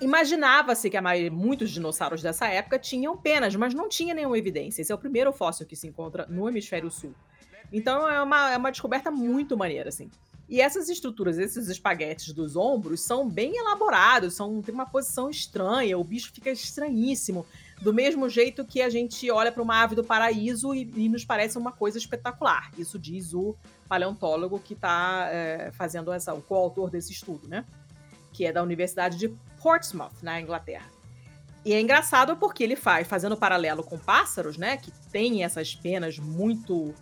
Imaginava-se 0.00 0.90
que 0.90 0.96
a 0.96 1.00
maioria, 1.00 1.30
muitos 1.30 1.70
dinossauros 1.70 2.20
dessa 2.20 2.46
época 2.48 2.78
tinham 2.78 3.16
penas, 3.16 3.54
mas 3.56 3.72
não 3.72 3.88
tinha 3.88 4.12
nenhuma 4.12 4.36
evidência. 4.36 4.82
Esse 4.82 4.92
é 4.92 4.94
o 4.94 4.98
primeiro 4.98 5.32
fóssil 5.32 5.64
que 5.64 5.74
se 5.74 5.86
encontra 5.86 6.26
no 6.28 6.46
hemisfério 6.48 6.90
sul. 6.90 7.14
Então 7.72 8.06
é 8.06 8.20
uma, 8.20 8.52
é 8.52 8.56
uma 8.58 8.70
descoberta 8.70 9.10
muito 9.10 9.56
maneira, 9.56 9.88
assim. 9.88 10.10
E 10.50 10.60
essas 10.60 10.88
estruturas, 10.88 11.38
esses 11.38 11.68
espaguetes 11.68 12.34
dos 12.34 12.56
ombros, 12.56 13.02
são 13.02 13.28
bem 13.30 13.56
elaborados, 13.56 14.34
são, 14.34 14.60
tem 14.60 14.74
uma 14.74 14.84
posição 14.84 15.30
estranha, 15.30 15.96
o 15.96 16.02
bicho 16.02 16.32
fica 16.32 16.50
estranhíssimo. 16.50 17.46
Do 17.80 17.94
mesmo 17.94 18.28
jeito 18.28 18.64
que 18.64 18.82
a 18.82 18.90
gente 18.90 19.30
olha 19.30 19.52
para 19.52 19.62
uma 19.62 19.80
ave 19.80 19.94
do 19.94 20.02
paraíso 20.02 20.74
e, 20.74 20.90
e 20.96 21.08
nos 21.08 21.24
parece 21.24 21.56
uma 21.56 21.70
coisa 21.70 21.98
espetacular. 21.98 22.72
Isso 22.76 22.98
diz 22.98 23.32
o 23.32 23.54
paleontólogo 23.88 24.58
que 24.58 24.74
está 24.74 25.28
é, 25.30 25.70
fazendo 25.70 26.12
essa, 26.12 26.34
o 26.34 26.42
coautor 26.42 26.90
desse 26.90 27.12
estudo, 27.12 27.46
né? 27.46 27.64
Que 28.32 28.44
é 28.44 28.52
da 28.52 28.60
Universidade 28.60 29.16
de 29.16 29.28
Portsmouth, 29.62 30.20
na 30.20 30.40
Inglaterra. 30.40 30.90
E 31.64 31.72
é 31.72 31.80
engraçado 31.80 32.36
porque 32.36 32.64
ele 32.64 32.74
faz, 32.74 33.06
fazendo 33.06 33.36
paralelo 33.36 33.84
com 33.84 33.96
pássaros, 33.96 34.56
né? 34.56 34.78
Que 34.78 34.90
tem 35.12 35.44
essas 35.44 35.76
penas 35.76 36.18
muito 36.18 36.92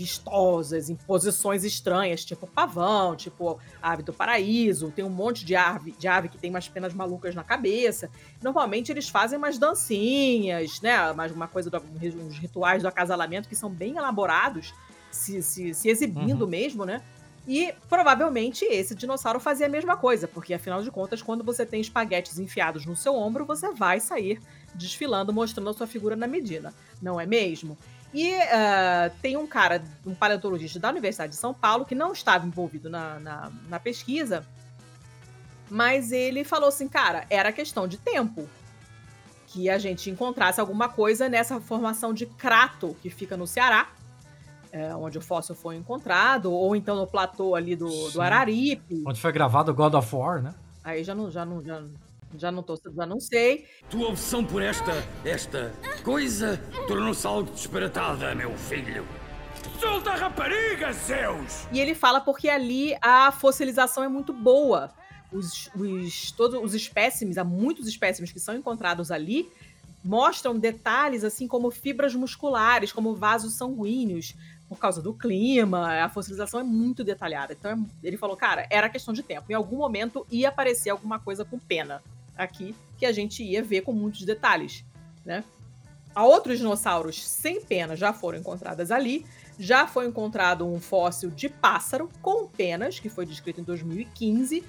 vistosas, 0.00 0.88
em 0.88 0.96
posições 0.96 1.62
estranhas, 1.62 2.24
tipo 2.24 2.46
pavão, 2.46 3.14
tipo 3.14 3.58
ave 3.82 4.02
do 4.02 4.14
paraíso, 4.14 4.90
tem 4.90 5.04
um 5.04 5.10
monte 5.10 5.44
de 5.44 5.54
ave, 5.54 5.92
de 5.92 6.08
ave 6.08 6.30
que 6.30 6.38
tem 6.38 6.48
umas 6.48 6.66
penas 6.68 6.94
malucas 6.94 7.34
na 7.34 7.44
cabeça. 7.44 8.10
Normalmente 8.42 8.90
eles 8.90 9.10
fazem 9.10 9.36
umas 9.36 9.58
dancinhas, 9.58 10.80
né? 10.80 11.12
Mais 11.12 11.30
uma 11.32 11.46
coisa, 11.46 11.68
do, 11.68 11.76
uns 11.78 12.38
rituais 12.38 12.80
do 12.82 12.88
acasalamento 12.88 13.46
que 13.46 13.54
são 13.54 13.68
bem 13.68 13.98
elaborados, 13.98 14.72
se, 15.10 15.42
se, 15.42 15.74
se 15.74 15.90
exibindo 15.90 16.42
Uhum. 16.42 16.48
mesmo, 16.48 16.84
né? 16.86 17.02
E 17.46 17.74
provavelmente 17.88 18.64
esse 18.64 18.94
dinossauro 18.94 19.38
fazia 19.38 19.66
a 19.66 19.68
mesma 19.68 19.96
coisa, 19.96 20.26
porque 20.26 20.54
afinal 20.54 20.82
de 20.82 20.90
contas, 20.90 21.20
quando 21.20 21.44
você 21.44 21.66
tem 21.66 21.80
espaguetes 21.80 22.38
enfiados 22.38 22.86
no 22.86 22.96
seu 22.96 23.14
ombro, 23.14 23.44
você 23.44 23.70
vai 23.72 24.00
sair 24.00 24.40
desfilando, 24.74 25.32
mostrando 25.32 25.68
a 25.68 25.74
sua 25.74 25.86
figura 25.86 26.16
na 26.16 26.26
medida, 26.26 26.72
não 27.02 27.20
é 27.20 27.26
mesmo? 27.26 27.76
E 28.12 28.34
ah, 28.34 29.10
tem 29.22 29.36
um 29.36 29.46
cara, 29.46 29.82
um 30.04 30.14
paleontologista 30.14 30.78
da 30.78 30.90
Universidade 30.90 31.32
de 31.32 31.38
São 31.38 31.54
Paulo, 31.54 31.84
que 31.84 31.94
não 31.94 32.12
estava 32.12 32.46
envolvido 32.46 32.90
na, 32.90 33.20
na, 33.20 33.52
na 33.68 33.80
pesquisa, 33.80 34.44
mas 35.70 36.10
ele 36.10 36.42
falou 36.42 36.68
assim, 36.68 36.88
cara, 36.88 37.24
era 37.30 37.52
questão 37.52 37.86
de 37.86 37.96
tempo 37.96 38.48
que 39.46 39.70
a 39.70 39.78
gente 39.78 40.10
encontrasse 40.10 40.60
alguma 40.60 40.88
coisa 40.88 41.28
nessa 41.28 41.60
formação 41.60 42.12
de 42.12 42.26
crato 42.26 42.96
que 43.00 43.10
fica 43.10 43.36
no 43.36 43.46
Ceará, 43.46 43.88
é, 44.72 44.94
onde 44.94 45.18
o 45.18 45.20
fóssil 45.20 45.54
foi 45.54 45.76
encontrado, 45.76 46.52
ou 46.52 46.74
então 46.76 46.96
no 46.96 47.06
platô 47.06 47.54
ali 47.54 47.74
do, 47.74 48.10
do 48.10 48.20
Araripe. 48.20 49.02
Onde 49.06 49.20
foi 49.20 49.32
gravado 49.32 49.74
God 49.74 49.94
of 49.94 50.14
War, 50.14 50.42
né? 50.42 50.54
Aí 50.82 51.02
já 51.02 51.14
não, 51.14 51.30
já 51.30 51.44
não, 51.44 51.62
já, 51.62 51.82
já 52.36 52.50
não 52.50 52.62
tô, 52.62 52.80
já 52.94 53.06
não 53.06 53.20
sei. 53.20 53.66
Tua 53.88 54.08
opção 54.08 54.44
por 54.44 54.62
esta, 54.62 54.92
esta 55.24 55.72
coisa 56.04 56.58
tornou-se 56.86 57.26
algo 57.26 57.50
disparatada, 57.52 58.34
meu 58.34 58.56
filho. 58.56 59.06
Solta 59.78 60.10
a 60.10 60.16
rapariga, 60.16 60.92
Zeus! 60.92 61.66
E 61.72 61.80
ele 61.80 61.94
fala 61.94 62.20
porque 62.20 62.48
ali 62.48 62.94
a 63.00 63.32
fossilização 63.32 64.04
é 64.04 64.08
muito 64.08 64.32
boa. 64.32 64.90
Os, 65.32 65.70
os, 65.74 66.32
todos 66.32 66.60
os 66.62 66.74
espécimes, 66.74 67.38
há 67.38 67.44
muitos 67.44 67.86
espécimes 67.86 68.32
que 68.32 68.40
são 68.40 68.54
encontrados 68.56 69.10
ali, 69.10 69.50
mostram 70.04 70.58
detalhes 70.58 71.24
assim 71.24 71.46
como 71.46 71.70
fibras 71.70 72.14
musculares, 72.14 72.92
como 72.92 73.14
vasos 73.14 73.54
sanguíneos, 73.54 74.34
por 74.68 74.78
causa 74.78 75.00
do 75.00 75.14
clima. 75.14 76.04
A 76.04 76.08
fossilização 76.08 76.60
é 76.60 76.64
muito 76.64 77.04
detalhada. 77.04 77.52
Então 77.52 77.86
ele 78.02 78.16
falou, 78.16 78.36
cara, 78.36 78.66
era 78.70 78.88
questão 78.88 79.14
de 79.14 79.22
tempo. 79.22 79.50
Em 79.50 79.54
algum 79.54 79.76
momento 79.76 80.26
ia 80.30 80.48
aparecer 80.48 80.90
alguma 80.90 81.18
coisa 81.18 81.44
com 81.44 81.58
pena 81.58 82.02
aqui 82.42 82.74
que 82.98 83.06
a 83.06 83.12
gente 83.12 83.42
ia 83.42 83.62
ver 83.62 83.82
com 83.82 83.92
muitos 83.92 84.24
detalhes, 84.24 84.84
né? 85.24 85.44
Há 86.14 86.24
outros 86.24 86.58
dinossauros 86.58 87.24
sem 87.26 87.60
pena 87.60 87.94
já 87.94 88.12
foram 88.12 88.38
encontradas 88.38 88.90
ali. 88.90 89.24
Já 89.58 89.86
foi 89.86 90.06
encontrado 90.06 90.66
um 90.66 90.80
fóssil 90.80 91.30
de 91.30 91.48
pássaro 91.48 92.10
com 92.20 92.46
penas, 92.48 92.98
que 92.98 93.08
foi 93.08 93.24
descrito 93.24 93.60
em 93.60 93.64
2015, 93.64 94.64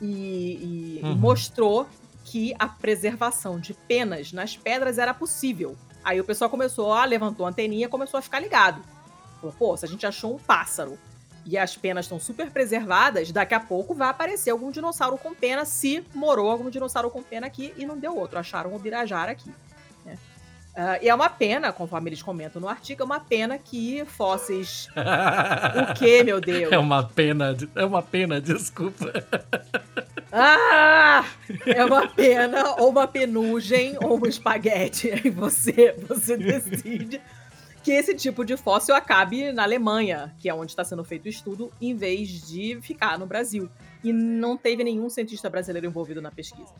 e, 0.00 0.04
e- 0.06 1.00
e 1.00 1.04
Uhum. 1.04 1.14
mostrou 1.16 1.86
que 2.24 2.54
a 2.58 2.66
preservação 2.66 3.58
de 3.60 3.74
penas 3.74 4.32
nas 4.32 4.56
pedras 4.56 4.98
era 4.98 5.12
possível. 5.14 5.76
Aí 6.02 6.20
o 6.20 6.24
pessoal 6.24 6.48
começou, 6.50 6.92
a 6.92 7.04
levantou 7.04 7.44
a 7.46 7.50
anteninha, 7.50 7.88
começou 7.88 8.18
a 8.18 8.22
ficar 8.22 8.40
ligado. 8.40 8.80
Falou, 9.40 9.54
pô, 9.58 9.76
se 9.76 9.84
a 9.84 9.88
gente 9.88 10.06
achou 10.06 10.34
um 10.34 10.38
pássaro 10.38 10.98
e 11.46 11.56
as 11.56 11.76
penas 11.76 12.06
estão 12.06 12.18
super 12.18 12.50
preservadas, 12.50 13.30
daqui 13.30 13.54
a 13.54 13.60
pouco 13.60 13.94
vai 13.94 14.08
aparecer 14.08 14.50
algum 14.50 14.70
dinossauro 14.70 15.16
com 15.16 15.32
pena, 15.32 15.64
se 15.64 16.04
morou 16.12 16.50
algum 16.50 16.68
dinossauro 16.68 17.08
com 17.08 17.22
pena 17.22 17.46
aqui 17.46 17.72
e 17.76 17.86
não 17.86 17.96
deu 17.96 18.16
outro. 18.16 18.38
Acharam 18.38 18.74
o 18.74 18.78
Birajara 18.78 19.30
aqui. 19.30 19.50
Né? 20.04 20.18
Uh, 20.76 21.04
e 21.04 21.08
é 21.08 21.14
uma 21.14 21.30
pena, 21.30 21.72
conforme 21.72 22.10
eles 22.10 22.20
comentam 22.20 22.60
no 22.60 22.68
artigo, 22.68 23.02
é 23.02 23.04
uma 23.04 23.20
pena 23.20 23.56
que 23.58 24.04
fósseis. 24.06 24.88
o 25.90 25.94
que, 25.94 26.24
meu 26.24 26.40
Deus? 26.40 26.72
É 26.72 26.78
uma 26.78 27.04
pena, 27.04 27.56
é 27.76 27.84
uma 27.84 28.02
pena, 28.02 28.40
desculpa. 28.40 29.12
Ah! 30.32 31.24
É 31.64 31.84
uma 31.84 32.08
pena, 32.08 32.74
ou 32.78 32.90
uma 32.90 33.06
penugem, 33.06 33.96
ou 34.02 34.20
um 34.20 34.26
espaguete. 34.26 35.12
Aí 35.24 35.30
você, 35.30 35.94
você 36.08 36.36
decide 36.36 37.20
que 37.86 37.92
esse 37.92 38.16
tipo 38.16 38.44
de 38.44 38.56
fóssil 38.56 38.96
acabe 38.96 39.52
na 39.52 39.62
Alemanha, 39.62 40.34
que 40.40 40.48
é 40.48 40.54
onde 40.54 40.72
está 40.72 40.82
sendo 40.82 41.04
feito 41.04 41.26
o 41.26 41.28
estudo, 41.28 41.72
em 41.80 41.94
vez 41.94 42.44
de 42.44 42.80
ficar 42.80 43.16
no 43.16 43.26
Brasil. 43.26 43.70
E 44.02 44.12
não 44.12 44.56
teve 44.56 44.82
nenhum 44.82 45.08
cientista 45.08 45.48
brasileiro 45.48 45.86
envolvido 45.86 46.20
na 46.20 46.32
pesquisa. 46.32 46.74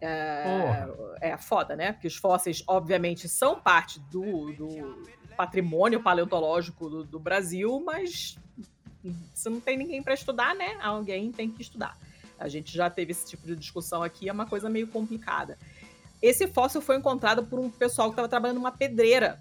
É, 0.00 0.86
é 1.20 1.36
foda, 1.36 1.74
né? 1.74 1.90
Porque 1.90 2.06
os 2.06 2.14
fósseis, 2.14 2.62
obviamente, 2.68 3.28
são 3.28 3.60
parte 3.60 3.98
do, 3.98 4.52
do 4.52 5.04
patrimônio 5.36 6.00
paleontológico 6.00 6.88
do, 6.88 7.02
do 7.02 7.18
Brasil, 7.18 7.82
mas 7.84 8.38
se 9.34 9.50
não 9.50 9.58
tem 9.58 9.76
ninguém 9.76 10.00
para 10.00 10.14
estudar, 10.14 10.54
né? 10.54 10.78
Alguém 10.80 11.32
tem 11.32 11.50
que 11.50 11.60
estudar. 11.60 11.98
A 12.38 12.46
gente 12.46 12.72
já 12.72 12.88
teve 12.88 13.10
esse 13.10 13.26
tipo 13.26 13.44
de 13.48 13.56
discussão 13.56 14.00
aqui, 14.00 14.28
é 14.28 14.32
uma 14.32 14.46
coisa 14.46 14.70
meio 14.70 14.86
complicada. 14.86 15.58
Esse 16.22 16.46
fóssil 16.46 16.80
foi 16.80 16.98
encontrado 16.98 17.44
por 17.46 17.58
um 17.58 17.68
pessoal 17.68 18.10
que 18.10 18.12
estava 18.12 18.28
trabalhando 18.28 18.58
numa 18.58 18.70
pedreira 18.70 19.40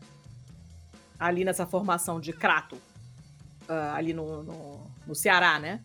ali 1.19 1.43
nessa 1.45 1.65
formação 1.65 2.19
de 2.19 2.34
Crato, 2.34 2.75
uh, 2.75 3.93
ali 3.93 4.13
no, 4.13 4.43
no, 4.43 4.80
no, 5.08 5.15
Ceará, 5.15 5.60
né? 5.60 5.82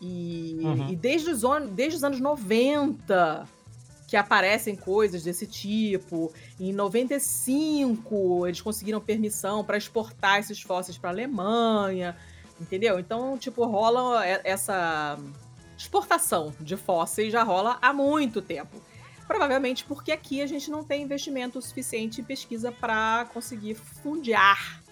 E, 0.00 0.58
uhum. 0.62 0.88
e 0.88 0.96
desde, 0.96 1.30
os, 1.30 1.42
desde 1.72 1.96
os 1.96 2.04
anos 2.04 2.20
90 2.20 3.46
que 4.10 4.16
aparecem 4.16 4.74
coisas 4.74 5.22
desse 5.22 5.46
tipo. 5.46 6.32
Em 6.58 6.72
95, 6.72 8.44
eles 8.44 8.60
conseguiram 8.60 9.00
permissão 9.00 9.62
para 9.64 9.78
exportar 9.78 10.40
esses 10.40 10.60
fósseis 10.60 10.98
para 10.98 11.10
a 11.10 11.12
Alemanha, 11.12 12.16
entendeu? 12.60 12.98
Então, 12.98 13.38
tipo, 13.38 13.64
rola 13.64 14.26
essa 14.26 15.16
exportação 15.78 16.52
de 16.58 16.76
fósseis 16.76 17.32
já 17.32 17.44
rola 17.44 17.78
há 17.80 17.92
muito 17.92 18.42
tempo. 18.42 18.82
Provavelmente 19.30 19.84
porque 19.84 20.10
aqui 20.10 20.42
a 20.42 20.46
gente 20.46 20.72
não 20.72 20.82
tem 20.82 21.04
investimento 21.04 21.62
suficiente 21.62 22.20
em 22.20 22.24
pesquisa 22.24 22.72
para 22.72 23.28
conseguir 23.32 23.76
fundear, 23.76 24.82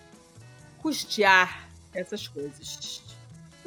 custear 0.81 1.69
essas 1.93 2.29
coisas. 2.29 3.03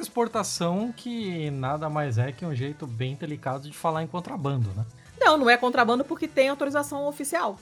Exportação 0.00 0.90
que 0.90 1.50
nada 1.50 1.90
mais 1.90 2.16
é 2.16 2.32
que 2.32 2.46
um 2.46 2.54
jeito 2.54 2.86
bem 2.86 3.14
delicado 3.14 3.68
de 3.68 3.76
falar 3.76 4.02
em 4.02 4.06
contrabando, 4.06 4.70
né? 4.70 4.86
Não, 5.20 5.36
não 5.36 5.50
é 5.50 5.58
contrabando 5.58 6.06
porque 6.06 6.26
tem 6.26 6.48
autorização 6.48 7.06
oficial. 7.06 7.58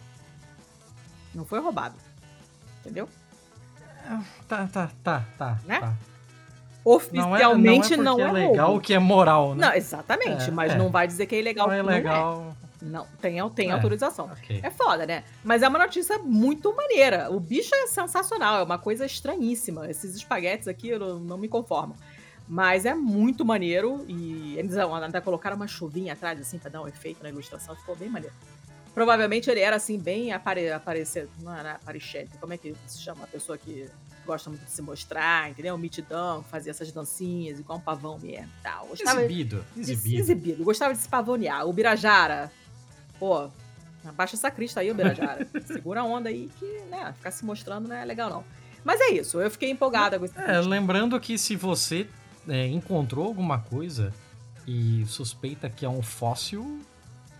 Não 1.35 1.44
foi 1.44 1.59
roubado. 1.59 1.96
Entendeu? 2.79 3.09
Tá, 4.46 4.68
tá, 4.68 4.90
tá, 5.03 5.27
tá. 5.37 5.59
Né? 5.66 5.81
tá 5.81 5.94
oficialmente 6.85 7.96
não 7.96 8.20
é, 8.20 8.23
não 8.23 8.29
é, 8.29 8.33
não 8.33 8.37
é 8.37 8.49
legal 8.49 8.77
o 8.77 8.81
que 8.81 8.94
é 8.94 8.99
moral, 9.01 9.57
né? 9.57 9.66
Não, 9.66 9.75
exatamente, 9.75 10.49
é, 10.49 10.53
mas 10.53 10.73
é. 10.73 10.79
não 10.79 10.90
vai 10.90 11.09
dizer 11.09 11.27
que 11.27 11.35
é 11.35 11.40
ilegal. 11.40 11.66
Não 11.66 11.75
é 11.75 11.83
legal. 11.83 12.57
Não, 12.83 13.07
tem, 13.21 13.37
tem 13.51 13.69
é, 13.69 13.73
autorização. 13.73 14.27
Okay. 14.33 14.61
É 14.62 14.71
foda, 14.71 15.07
né? 15.07 15.25
Mas 15.45 15.62
é 15.62 15.69
uma 15.69 15.79
notícia 15.79 16.19
muito 16.19 16.75
maneira. 16.75 17.31
O 17.31 17.38
bicho 17.38 17.75
é 17.75 17.87
sensacional, 17.87 18.61
é 18.61 18.62
uma 18.62 18.79
coisa 18.79 19.05
estranhíssima. 19.05 19.90
Esses 19.90 20.14
espaguetes 20.14 20.66
aqui 20.66 20.88
eu 20.88 21.19
não 21.19 21.37
me 21.37 21.49
conformo. 21.49 21.95
Mas 22.49 22.85
é 22.85 22.95
muito 22.95 23.45
maneiro 23.45 24.05
e 24.09 24.59
eles 24.59 24.77
até 24.77 25.21
colocaram 25.21 25.57
uma 25.57 25.69
chuvinha 25.69 26.14
atrás, 26.14 26.40
assim, 26.40 26.59
pra 26.59 26.69
dar 26.69 26.83
um 26.83 26.88
efeito 26.88 27.23
na 27.23 27.29
ilustração. 27.29 27.77
Ficou 27.77 27.95
bem 27.95 28.09
maneiro. 28.09 28.35
Provavelmente 28.93 29.49
ele 29.49 29.61
era, 29.61 29.77
assim, 29.77 29.99
bem 29.99 30.33
apare 30.33 30.71
aparecer... 30.73 31.29
Não 31.40 31.55
era 31.55 31.75
aparechete, 31.75 32.37
como 32.40 32.53
é 32.53 32.59
que 32.59 32.75
se 32.88 33.01
chama? 33.01 33.23
A 33.23 33.27
pessoa 33.29 33.57
que 33.57 33.88
gosta 34.27 34.51
muito 34.51 34.64
de 34.64 34.71
se 34.71 34.83
mostrar, 34.83 35.51
entendeu? 35.51 35.77
Mitidão, 35.79 36.43
fazia 36.43 36.71
essas 36.71 36.90
dancinhas, 36.93 37.59
igual 37.59 37.79
um 37.79 37.81
pavão 37.81 38.19
mesmo 38.19 38.51
tal. 38.62 38.87
Gostava 38.87 39.21
exibido, 39.21 39.64
de, 39.75 39.81
exibido. 39.81 40.19
exibido. 40.19 40.64
Gostava 40.64 40.93
de 40.93 41.01
se 41.01 41.09
pavonear. 41.09 41.66
O 41.66 41.73
Birajara, 41.73 42.51
pô, 43.20 43.50
abaixa 44.04 44.35
essa 44.35 44.50
crista 44.50 44.80
aí, 44.80 44.90
o 44.90 44.94
Birajara. 44.94 45.46
Segura 45.66 46.00
a 46.00 46.04
onda 46.04 46.30
aí 46.30 46.50
que, 46.59 46.66
né, 46.90 47.12
ficar 47.16 47.30
se 47.30 47.44
mostrando 47.44 47.87
não 47.87 47.94
é 47.94 48.04
legal 48.04 48.30
não. 48.30 48.44
Mas 48.83 48.98
é 49.00 49.11
isso, 49.11 49.38
eu 49.38 49.50
fiquei 49.50 49.70
empolgada 49.70 50.18
com 50.18 50.24
esse 50.24 50.37
É, 50.40 50.59
lembrando 50.61 51.20
que 51.20 51.37
se 51.37 51.54
você 51.54 52.09
é, 52.48 52.66
encontrou 52.66 53.26
alguma 53.26 53.59
coisa 53.59 54.12
e 54.66 55.04
suspeita 55.06 55.68
que 55.68 55.85
é 55.85 55.88
um 55.88 56.00
fóssil, 56.00 56.80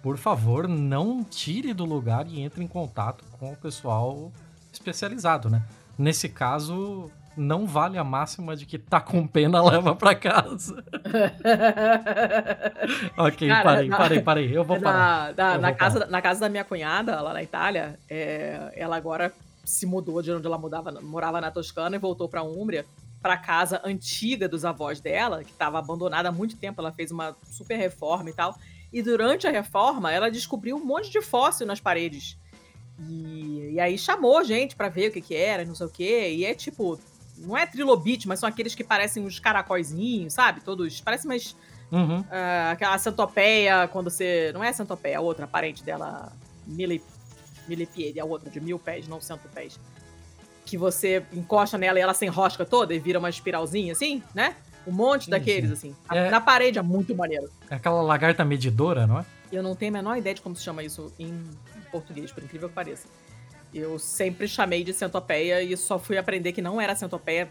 por 0.03 0.19
favor, 0.19 0.69
não 0.69 1.25
tire 1.25 1.73
do 1.73 1.87
lugar 1.87 2.27
e 2.27 2.41
entre 2.41 2.63
em 2.63 2.69
contato 2.69 3.25
com 3.39 3.53
o 3.53 3.57
pessoal 3.57 4.31
especializado, 4.71 5.49
né? 5.49 5.63
Nesse 5.99 6.29
caso, 6.29 7.11
não 7.37 7.67
vale 7.67 7.97
a 7.97 8.05
máxima 8.05 8.57
de 8.57 8.67
que 8.67 8.79
tá 8.79 9.01
com 9.01 9.27
pena, 9.27 9.63
leva 9.69 9.95
para 9.95 10.15
casa. 10.15 10.77
ok, 13.17 13.49
Cara, 13.49 13.65
parei, 13.65 13.89
na, 13.89 13.97
parei, 13.97 14.21
parei. 14.21 14.57
Eu 14.57 14.65
vou 14.65 14.81
parar. 14.81 15.35
Na, 15.35 15.55
eu 15.55 15.61
na 15.61 15.69
vou 15.69 15.79
casa, 15.79 15.99
parar. 16.01 16.11
na 16.11 16.23
casa 16.23 16.41
da 16.41 16.49
minha 16.49 16.65
cunhada, 16.65 17.21
lá 17.21 17.33
na 17.33 17.43
Itália, 17.43 17.99
é, 18.09 18.73
ela 18.77 18.97
agora 18.97 19.33
se 19.65 19.87
mudou 19.87 20.21
de 20.21 20.33
onde 20.33 20.47
ela 20.47 20.59
mudava, 20.59 20.91
morava 21.01 21.41
na 21.41 21.51
Toscana 21.51 21.97
e 21.97 21.99
voltou 21.99 22.29
para 22.29 22.43
Úmbria, 22.43 22.85
para 23.23 23.37
casa 23.37 23.81
antiga 23.85 24.49
dos 24.49 24.65
avós 24.65 25.01
dela, 25.01 25.45
que 25.45 25.51
estava 25.51 25.79
abandonada 25.79 26.29
há 26.29 26.33
muito 26.33 26.57
tempo. 26.57 26.81
Ela 26.81 26.93
fez 26.93 27.11
uma 27.11 27.37
super 27.45 27.77
reforma 27.77 28.31
e 28.31 28.33
tal. 28.33 28.57
E 28.93 29.03
durante 29.03 29.47
a 29.47 29.51
reforma, 29.51 30.11
ela 30.11 30.31
descobriu 30.31 30.77
um 30.77 30.85
monte 30.85 31.11
de 31.11 31.21
fóssil 31.21 31.67
nas 31.67 31.81
paredes. 31.81 32.37
E, 33.09 33.73
e 33.75 33.81
aí 33.81 33.97
chamou 33.97 34.43
gente 34.43 34.75
para 34.75 34.89
ver 34.89 35.09
o 35.09 35.13
que 35.13 35.21
que 35.21 35.35
era, 35.35 35.65
não 35.65 35.75
sei 35.75 35.87
o 35.87 35.91
que. 35.91 36.29
E 36.31 36.45
é 36.45 36.55
tipo, 36.55 36.99
não 37.41 37.57
é 37.57 37.67
trilobite, 37.67 38.29
mas 38.29 38.39
são 38.39 38.49
aqueles 38.49 38.75
que 38.75 38.85
parecem 38.85 39.25
uns 39.25 39.39
caracóizinhos, 39.39 40.35
sabe? 40.35 40.61
Todos, 40.61 41.01
parece 41.01 41.27
mais... 41.27 41.57
Uhum. 41.91 42.21
Uh, 42.21 42.71
aquela 42.71 42.97
centopeia, 42.99 43.89
quando 43.89 44.11
você... 44.11 44.53
Não 44.53 44.63
é 44.63 44.73
centopeia, 44.73 45.19
a 45.19 45.21
outra, 45.21 45.47
a 45.47 45.49
parente 45.49 45.83
dela, 45.83 46.33
milip, 46.67 47.05
milipiede, 47.67 48.21
a 48.21 48.25
outra, 48.25 48.49
de 48.49 48.61
mil 48.61 48.79
pés, 48.79 49.09
não 49.09 49.21
cento 49.21 49.49
pés. 49.53 49.79
Que 50.65 50.77
você 50.77 51.25
encosta 51.33 51.77
nela 51.77 51.99
e 51.99 52.03
ela 52.03 52.15
se 52.15 52.25
enrosca 52.25 52.65
toda 52.65 52.95
e 52.95 52.99
vira 53.01 53.19
uma 53.19 53.29
espiralzinha, 53.29 53.93
assim, 53.93 54.23
né? 54.33 54.55
Um 54.87 54.93
monte 54.93 55.25
sim, 55.25 55.31
daqueles, 55.33 55.79
sim. 55.79 55.95
assim. 56.11 56.17
É... 56.17 56.31
Na 56.31 56.41
parede 56.41 56.79
é 56.79 56.83
muito 56.83 57.15
maneiro. 57.15 57.51
É 57.69 57.75
aquela 57.75 58.03
lagarta 58.03 58.45
medidora, 58.45 59.07
não 59.07 59.19
é? 59.19 59.25
Eu 59.51 59.63
não 59.63 59.75
tenho 59.75 59.91
a 59.93 59.99
menor 59.99 60.17
ideia 60.17 60.35
de 60.35 60.41
como 60.41 60.55
se 60.55 60.63
chama 60.63 60.83
isso 60.83 61.13
em 61.19 61.45
português, 61.91 62.31
por 62.31 62.43
incrível 62.43 62.69
que 62.69 62.75
pareça. 62.75 63.09
Eu 63.73 63.99
sempre 63.99 64.49
chamei 64.49 64.83
de 64.83 64.93
centopeia 64.93 65.63
e 65.63 65.77
só 65.77 65.99
fui 65.99 66.19
aprender 66.19 66.53
que 66.53 66.63
não 66.63 66.81
era 66.81 66.95
centopeia 66.95 67.49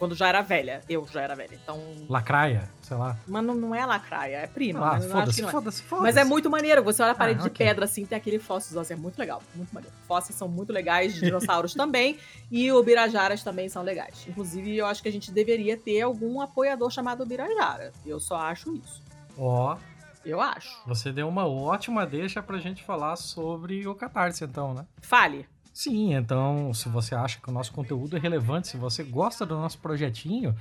quando 0.00 0.14
já 0.14 0.28
era 0.28 0.40
velha. 0.40 0.80
Eu 0.88 1.06
já 1.12 1.20
era 1.20 1.36
velha. 1.36 1.58
Então. 1.62 1.78
Lacraia, 2.08 2.68
sei 2.80 2.96
lá. 2.96 3.18
Mas 3.28 3.44
não, 3.44 3.54
não 3.54 3.74
é 3.74 3.84
lacraia, 3.84 4.38
é 4.38 4.46
prima. 4.46 4.96
Ah, 4.96 5.00
foda-se, 5.00 5.44
é. 5.44 5.46
foda-se, 5.46 5.82
foda 5.82 6.02
Mas 6.02 6.16
é 6.16 6.24
muito 6.24 6.48
maneiro. 6.48 6.82
Você 6.82 7.02
olha 7.02 7.12
a 7.12 7.14
parede 7.14 7.40
ah, 7.40 7.42
okay. 7.42 7.52
de 7.52 7.58
pedra 7.70 7.84
assim, 7.84 8.06
tem 8.06 8.16
aquele 8.16 8.38
fóssil 8.38 8.80
assim, 8.80 8.94
é 8.94 8.96
muito 8.96 9.18
legal. 9.18 9.42
Muito 9.54 9.72
maneiro. 9.74 9.94
Fósseis 10.08 10.38
são 10.38 10.48
muito 10.48 10.72
legais, 10.72 11.14
dinossauros 11.14 11.74
também. 11.76 12.18
E 12.50 12.72
o 12.72 12.82
Birajaras 12.82 13.44
também 13.44 13.68
são 13.68 13.82
legais. 13.82 14.24
Inclusive, 14.26 14.74
eu 14.74 14.86
acho 14.86 15.02
que 15.02 15.08
a 15.08 15.12
gente 15.12 15.30
deveria 15.30 15.76
ter 15.76 16.00
algum 16.00 16.40
apoiador 16.40 16.90
chamado 16.90 17.26
Birajara. 17.26 17.92
Eu 18.06 18.18
só 18.18 18.36
acho 18.36 18.74
isso. 18.74 19.02
Ó. 19.36 19.74
Oh. 19.74 19.89
Eu 20.24 20.40
acho. 20.40 20.70
Você 20.86 21.12
deu 21.12 21.28
uma 21.28 21.46
ótima 21.46 22.06
deixa 22.06 22.42
pra 22.42 22.58
gente 22.58 22.82
falar 22.82 23.16
sobre 23.16 23.86
o 23.86 23.94
Catarse, 23.94 24.44
então, 24.44 24.74
né? 24.74 24.86
Fale. 25.00 25.46
Sim, 25.72 26.14
então, 26.14 26.74
se 26.74 26.88
você 26.88 27.14
acha 27.14 27.40
que 27.40 27.48
o 27.48 27.52
nosso 27.52 27.72
conteúdo 27.72 28.16
é 28.16 28.20
relevante, 28.20 28.68
se 28.68 28.76
você 28.76 29.02
gosta 29.02 29.46
do 29.46 29.54
nosso 29.54 29.78
projetinho 29.78 30.54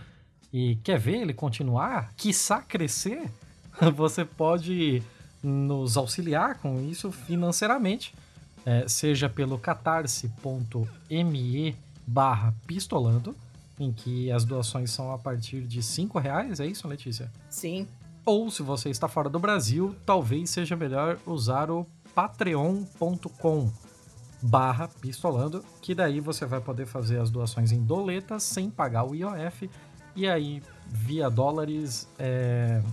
e 0.53 0.77
quer 0.77 0.97
ver 0.97 1.17
ele 1.17 1.33
continuar, 1.33 2.13
quiçá 2.15 2.61
crescer, 2.61 3.29
você 3.95 4.23
pode 4.23 5.03
nos 5.43 5.97
auxiliar 5.97 6.59
com 6.59 6.79
isso 6.81 7.11
financeiramente, 7.11 8.13
é, 8.65 8.87
seja 8.87 9.27
pelo 9.27 9.57
catarse.me 9.57 11.75
barra 12.05 12.53
pistolando, 12.65 13.35
em 13.79 13.93
que 13.93 14.31
as 14.31 14.43
doações 14.43 14.91
são 14.91 15.11
a 15.11 15.17
partir 15.17 15.61
de 15.61 15.81
cinco 15.81 16.19
reais, 16.19 16.59
é 16.59 16.65
isso, 16.65 16.87
Letícia? 16.87 17.31
Sim. 17.49 17.87
Ou 18.29 18.51
se 18.51 18.61
você 18.61 18.91
está 18.91 19.07
fora 19.07 19.27
do 19.27 19.39
Brasil, 19.39 19.95
talvez 20.05 20.51
seja 20.51 20.75
melhor 20.75 21.17
usar 21.25 21.71
o 21.71 21.87
patreon.com 22.13 23.71
barra 24.39 24.87
pistolando, 24.87 25.65
que 25.81 25.95
daí 25.95 26.19
você 26.19 26.45
vai 26.45 26.61
poder 26.61 26.85
fazer 26.85 27.19
as 27.19 27.31
doações 27.31 27.71
em 27.71 27.83
doletas 27.83 28.43
sem 28.43 28.69
pagar 28.69 29.03
o 29.03 29.15
IOF 29.15 29.67
e 30.15 30.29
aí 30.29 30.61
via 30.85 31.27
dólares 31.27 32.07
é, 32.19 32.83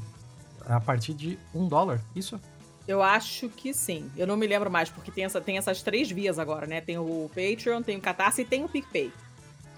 a 0.64 0.80
partir 0.80 1.12
de 1.12 1.39
um 1.55 1.68
dólar, 1.68 2.01
isso? 2.14 2.41
Eu 2.89 3.03
acho 3.03 3.51
que 3.51 3.74
sim. 3.74 4.11
Eu 4.16 4.26
não 4.26 4.39
me 4.39 4.47
lembro 4.47 4.70
mais, 4.70 4.89
porque 4.89 5.11
tem, 5.11 5.26
essa, 5.26 5.39
tem 5.39 5.59
essas 5.59 5.82
três 5.82 6.11
vias 6.11 6.39
agora, 6.39 6.66
né? 6.66 6.80
Tem 6.80 6.97
o 6.97 7.30
Patreon, 7.34 7.82
tem 7.82 7.99
o 7.99 8.01
Catarse 8.01 8.41
e 8.41 8.45
tem 8.47 8.64
o 8.64 8.70
PicPay. 8.70 9.12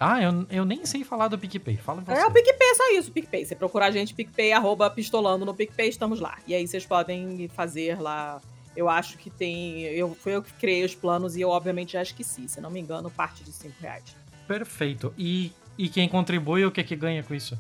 Ah, 0.01 0.23
eu, 0.23 0.47
eu 0.51 0.65
nem 0.65 0.87
sei 0.87 1.03
falar 1.03 1.29
do 1.29 1.39
PicPay. 1.39 1.77
Fala 1.77 2.03
você. 2.03 2.13
É, 2.13 2.27
o 2.27 2.31
PicPay 2.31 2.69
é 2.69 2.75
só 2.75 2.93
isso, 2.93 3.11
o 3.11 3.13
PicPay. 3.13 3.45
Você 3.45 3.55
procurar 3.55 3.87
a 3.87 3.91
gente, 3.91 4.15
PicPay, 4.15 4.53
arroba 4.53 4.89
pistolando 4.91 5.45
no 5.45 5.55
PicPay, 5.55 5.89
estamos 5.89 6.21
lá. 6.21 6.39
E 6.47 6.55
aí 6.55 6.67
vocês 6.67 6.87
podem 6.87 7.49
fazer 7.49 8.01
lá. 8.01 8.41
Eu 8.77 8.89
acho 8.89 9.19
que 9.19 9.29
tem. 9.29 9.83
Eu, 9.83 10.15
foi 10.15 10.37
eu 10.37 10.43
que 10.43 10.53
criei 10.53 10.85
os 10.85 10.95
planos 10.95 11.37
e 11.37 11.41
eu, 11.41 11.49
obviamente, 11.49 11.95
já 11.95 12.03
esqueci. 12.03 12.49
Se 12.49 12.61
não 12.61 12.71
me 12.71 12.79
engano, 12.79 13.11
parte 13.11 13.43
de 13.43 13.53
5 13.53 13.75
reais. 13.81 14.05
Perfeito. 14.47 15.13
E, 15.19 15.53
e 15.77 15.89
quem 15.89 16.09
contribui, 16.09 16.65
o 16.65 16.71
que 16.71 16.85
que 16.85 16.95
ganha 16.95 17.23
com 17.23 17.35
isso? 17.35 17.59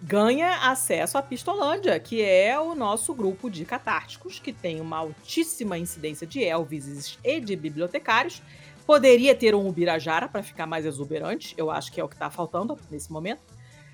ganha 0.00 0.70
acesso 0.70 1.16
à 1.16 1.22
Pistolândia, 1.22 1.98
que 1.98 2.22
é 2.22 2.58
o 2.58 2.74
nosso 2.74 3.14
grupo 3.14 3.50
de 3.50 3.64
catárticos, 3.64 4.38
que 4.38 4.52
tem 4.52 4.80
uma 4.80 4.98
altíssima 4.98 5.78
incidência 5.78 6.26
de 6.26 6.40
Elvises 6.40 7.18
e 7.24 7.40
de 7.40 7.56
bibliotecários. 7.56 8.42
Poderia 8.86 9.34
ter 9.34 9.54
um 9.54 9.66
Ubirajara 9.66 10.28
para 10.28 10.42
ficar 10.42 10.66
mais 10.66 10.86
exuberante, 10.86 11.54
eu 11.58 11.70
acho 11.70 11.90
que 11.90 12.00
é 12.00 12.04
o 12.04 12.08
que 12.08 12.14
está 12.14 12.30
faltando 12.30 12.78
nesse 12.90 13.10
momento. 13.10 13.42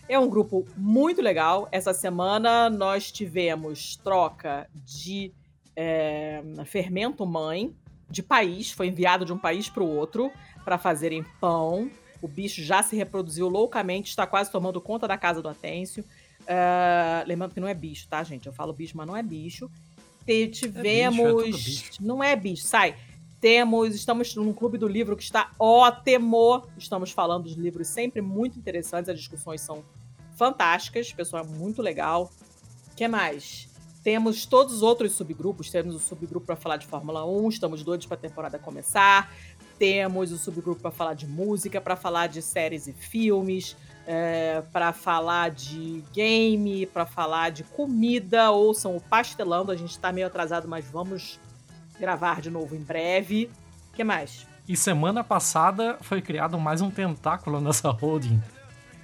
É 0.09 0.19
um 0.19 0.29
grupo 0.29 0.67
muito 0.77 1.23
legal. 1.23 1.67
Essa 1.73 1.95
semana 1.95 2.69
nós 2.69 3.11
tivemos 3.11 3.97
troca 3.97 4.69
de 4.85 5.33
é, 5.75 6.43
fermento 6.67 7.25
mãe 7.25 7.75
de 8.11 8.23
país, 8.23 8.71
foi 8.71 8.89
enviado 8.89 9.25
de 9.25 9.33
um 9.33 9.39
país 9.39 9.71
para 9.71 9.83
o 9.83 9.89
outro 9.89 10.31
para 10.65 10.77
fazerem 10.77 11.25
pão. 11.41 11.91
O 12.21 12.29
bicho 12.29 12.63
já 12.63 12.83
se 12.83 12.95
reproduziu 12.95 13.49
loucamente, 13.49 14.11
está 14.11 14.27
quase 14.27 14.53
tomando 14.53 14.81
conta 14.81 15.09
da 15.09 15.17
casa 15.17 15.41
do 15.41 15.49
Atêncio. 15.49 16.05
Uh, 16.43 17.27
lembrando 17.27 17.55
que 17.55 17.61
não 17.61 17.69
é 17.69 17.75
bicho, 17.75 18.07
tá, 18.09 18.23
gente? 18.23 18.47
Eu 18.47 18.53
falo 18.53 18.73
bicho, 18.73 18.97
mas 18.97 19.07
não 19.07 19.17
é 19.17 19.23
bicho. 19.23 19.71
Te, 20.27 20.49
tivemos. 20.49 21.19
É 21.19 21.47
bicho, 21.47 21.49
é 21.49 21.53
bicho. 21.53 21.93
Não 22.01 22.23
é 22.23 22.37
bicho, 22.37 22.65
sai. 22.65 22.95
Temos, 23.43 23.93
estamos 23.93 24.37
num 24.37 24.53
clube 24.53 24.79
do 24.79 24.87
livro 24.87 25.17
que 25.17 25.23
está 25.25 25.51
ótimo. 25.59 26.63
Estamos 26.79 27.11
falando 27.11 27.49
de 27.49 27.61
livros 27.61 27.89
sempre 27.89 28.23
muito 28.23 28.57
interessantes, 28.57 29.09
as 29.09 29.19
discussões 29.19 29.61
são 29.61 29.83
fantásticas, 30.37 31.13
pessoal 31.13 31.45
é 31.45 31.49
muito 31.49 31.83
legal. 31.83 32.31
O 32.93 32.95
que 32.95 33.09
mais? 33.09 33.69
Temos 34.05 34.47
todos 34.47 34.75
os 34.75 34.83
outros 34.83 35.15
subgrupos, 35.15 35.71
temos 35.71 35.97
o 35.97 35.99
subgrupo 35.99 36.47
para 36.47 36.55
falar 36.55 36.77
de 36.77 36.87
Fórmula 36.87 37.27
1, 37.27 37.49
estamos 37.49 37.83
doidos 37.83 38.07
para 38.07 38.17
a 38.17 38.21
temporada 38.21 38.61
começar. 38.61 39.35
Temos 39.77 40.31
o 40.31 40.39
subgrupo 40.39 40.81
para 40.81 40.93
falar 40.93 41.15
de 41.15 41.27
música, 41.27 41.81
para 41.81 41.97
falar 41.97 42.29
de 42.29 42.41
séries 42.41 42.87
e 42.87 42.93
filmes, 42.93 43.77
é, 44.07 44.63
para 44.73 44.93
falar 44.93 45.51
de 45.51 46.05
game, 46.13 46.87
para 46.87 47.07
falar 47.07 47.51
de 47.51 47.65
comida. 47.65 48.53
Ouçam 48.53 48.97
o 48.97 49.01
Pastelando, 49.01 49.73
a 49.73 49.77
gente 49.77 49.91
está 49.91 50.13
meio 50.13 50.29
atrasado, 50.29 50.69
mas 50.69 50.85
vamos 50.85 51.41
gravar 51.99 52.41
de 52.41 52.51
novo 52.51 52.75
em 52.75 52.81
breve. 52.81 53.51
O 53.93 53.97
que 53.97 54.05
mais? 54.05 54.47
E 54.69 54.77
semana 54.77 55.25
passada 55.25 55.99
foi 56.01 56.23
criado 56.23 56.59
mais 56.59 56.81
um 56.81 56.91
tentáculo 56.91 57.61
nessa 57.61 57.91
holding. 57.91 58.41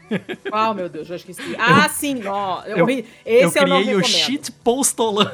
Qual, 0.48 0.74
meu 0.74 0.88
Deus, 0.88 1.06
já 1.06 1.16
esqueci. 1.16 1.56
Ah, 1.58 1.84
eu, 1.84 1.90
sim, 1.90 2.26
ó. 2.26 2.62
Eu, 2.64 2.78
eu, 2.78 2.88
esse 2.88 3.06
eu, 3.24 3.42
eu 3.42 3.52
criei 3.52 3.94
o 3.94 4.02
shit 4.04 4.50
postolando. 4.52 5.30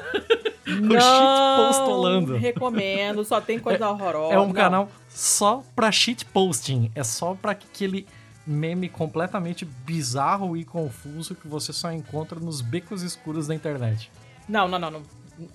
Não, 0.66 0.96
o 0.96 1.00
shit 1.00 1.68
postolando. 1.68 2.36
recomendo, 2.36 3.24
só 3.24 3.40
tem 3.40 3.58
coisa 3.58 3.88
horrorosa. 3.88 4.34
É 4.34 4.40
um 4.40 4.46
Não. 4.46 4.52
canal 4.52 4.88
só 5.08 5.62
pra 5.76 5.92
shit 5.92 6.24
posting. 6.26 6.90
É 6.94 7.04
só 7.04 7.34
pra 7.34 7.52
aquele 7.52 8.06
meme 8.46 8.88
completamente 8.88 9.64
bizarro 9.64 10.56
e 10.56 10.64
confuso 10.64 11.34
que 11.34 11.46
você 11.48 11.72
só 11.72 11.92
encontra 11.92 12.38
nos 12.38 12.60
becos 12.60 13.02
escuros 13.02 13.46
da 13.46 13.54
internet. 13.54 14.10
Não, 14.48 14.66
não, 14.68 14.78
não. 14.78 14.90
não. 14.90 15.02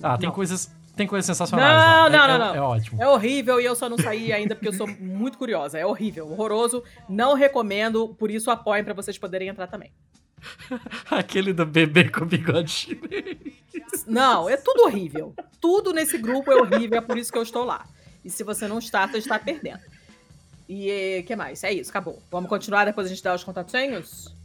Ah, 0.02 0.18
tem 0.18 0.28
não. 0.28 0.36
coisas 0.36 0.72
tem 1.00 1.08
coisas 1.08 1.26
sensacionais. 1.26 1.82
Não, 1.82 2.04
lá. 2.04 2.10
não, 2.10 2.24
é, 2.24 2.28
não, 2.28 2.36
é, 2.36 2.38
não. 2.38 2.56
É 2.56 2.62
ótimo. 2.62 3.02
É 3.02 3.08
horrível 3.08 3.62
e 3.62 3.64
eu 3.64 3.74
só 3.74 3.88
não 3.88 3.98
saí 3.98 4.34
ainda 4.34 4.54
porque 4.54 4.68
eu 4.68 4.74
sou 4.74 4.86
muito 4.86 5.38
curiosa. 5.38 5.80
É 5.80 5.86
horrível, 5.86 6.30
horroroso. 6.30 6.84
Não 7.08 7.36
recomendo, 7.36 8.10
por 8.20 8.30
isso 8.30 8.52
apoiem 8.52 8.84
para 8.84 8.94
vocês 8.94 9.18
poderem 9.18 9.48
entrar 9.48 9.68
também. 9.68 9.94
Aquele 11.10 11.54
do 11.54 11.66
bebê 11.66 12.10
com 12.10 12.26
bigode 12.26 12.70
chinês. 12.70 14.06
Não, 14.06 14.50
é 14.50 14.58
tudo 14.58 14.84
horrível. 14.84 15.34
Tudo 15.62 15.94
nesse 15.94 16.18
grupo 16.18 16.52
é 16.52 16.56
horrível, 16.56 16.98
é 16.98 17.02
por 17.02 17.18
isso 17.18 17.32
que 17.32 17.38
eu 17.38 17.44
estou 17.44 17.64
lá. 17.64 17.86
E 18.24 18.30
se 18.30 18.44
você 18.44 18.68
não 18.68 18.80
está, 18.80 19.08
você 19.08 19.20
está 19.20 19.40
perdendo. 19.40 19.80
E 20.68 21.22
o 21.22 21.24
que 21.26 21.34
mais? 21.34 21.64
É 21.64 21.72
isso, 21.72 21.92
acabou. 21.92 22.22
Vamos 22.30 22.50
continuar 22.50 22.84
depois 22.84 23.08
a 23.08 23.10
gente 23.10 23.24
dar 23.24 23.36
os 23.36 23.44
contatinhos? 23.44 24.36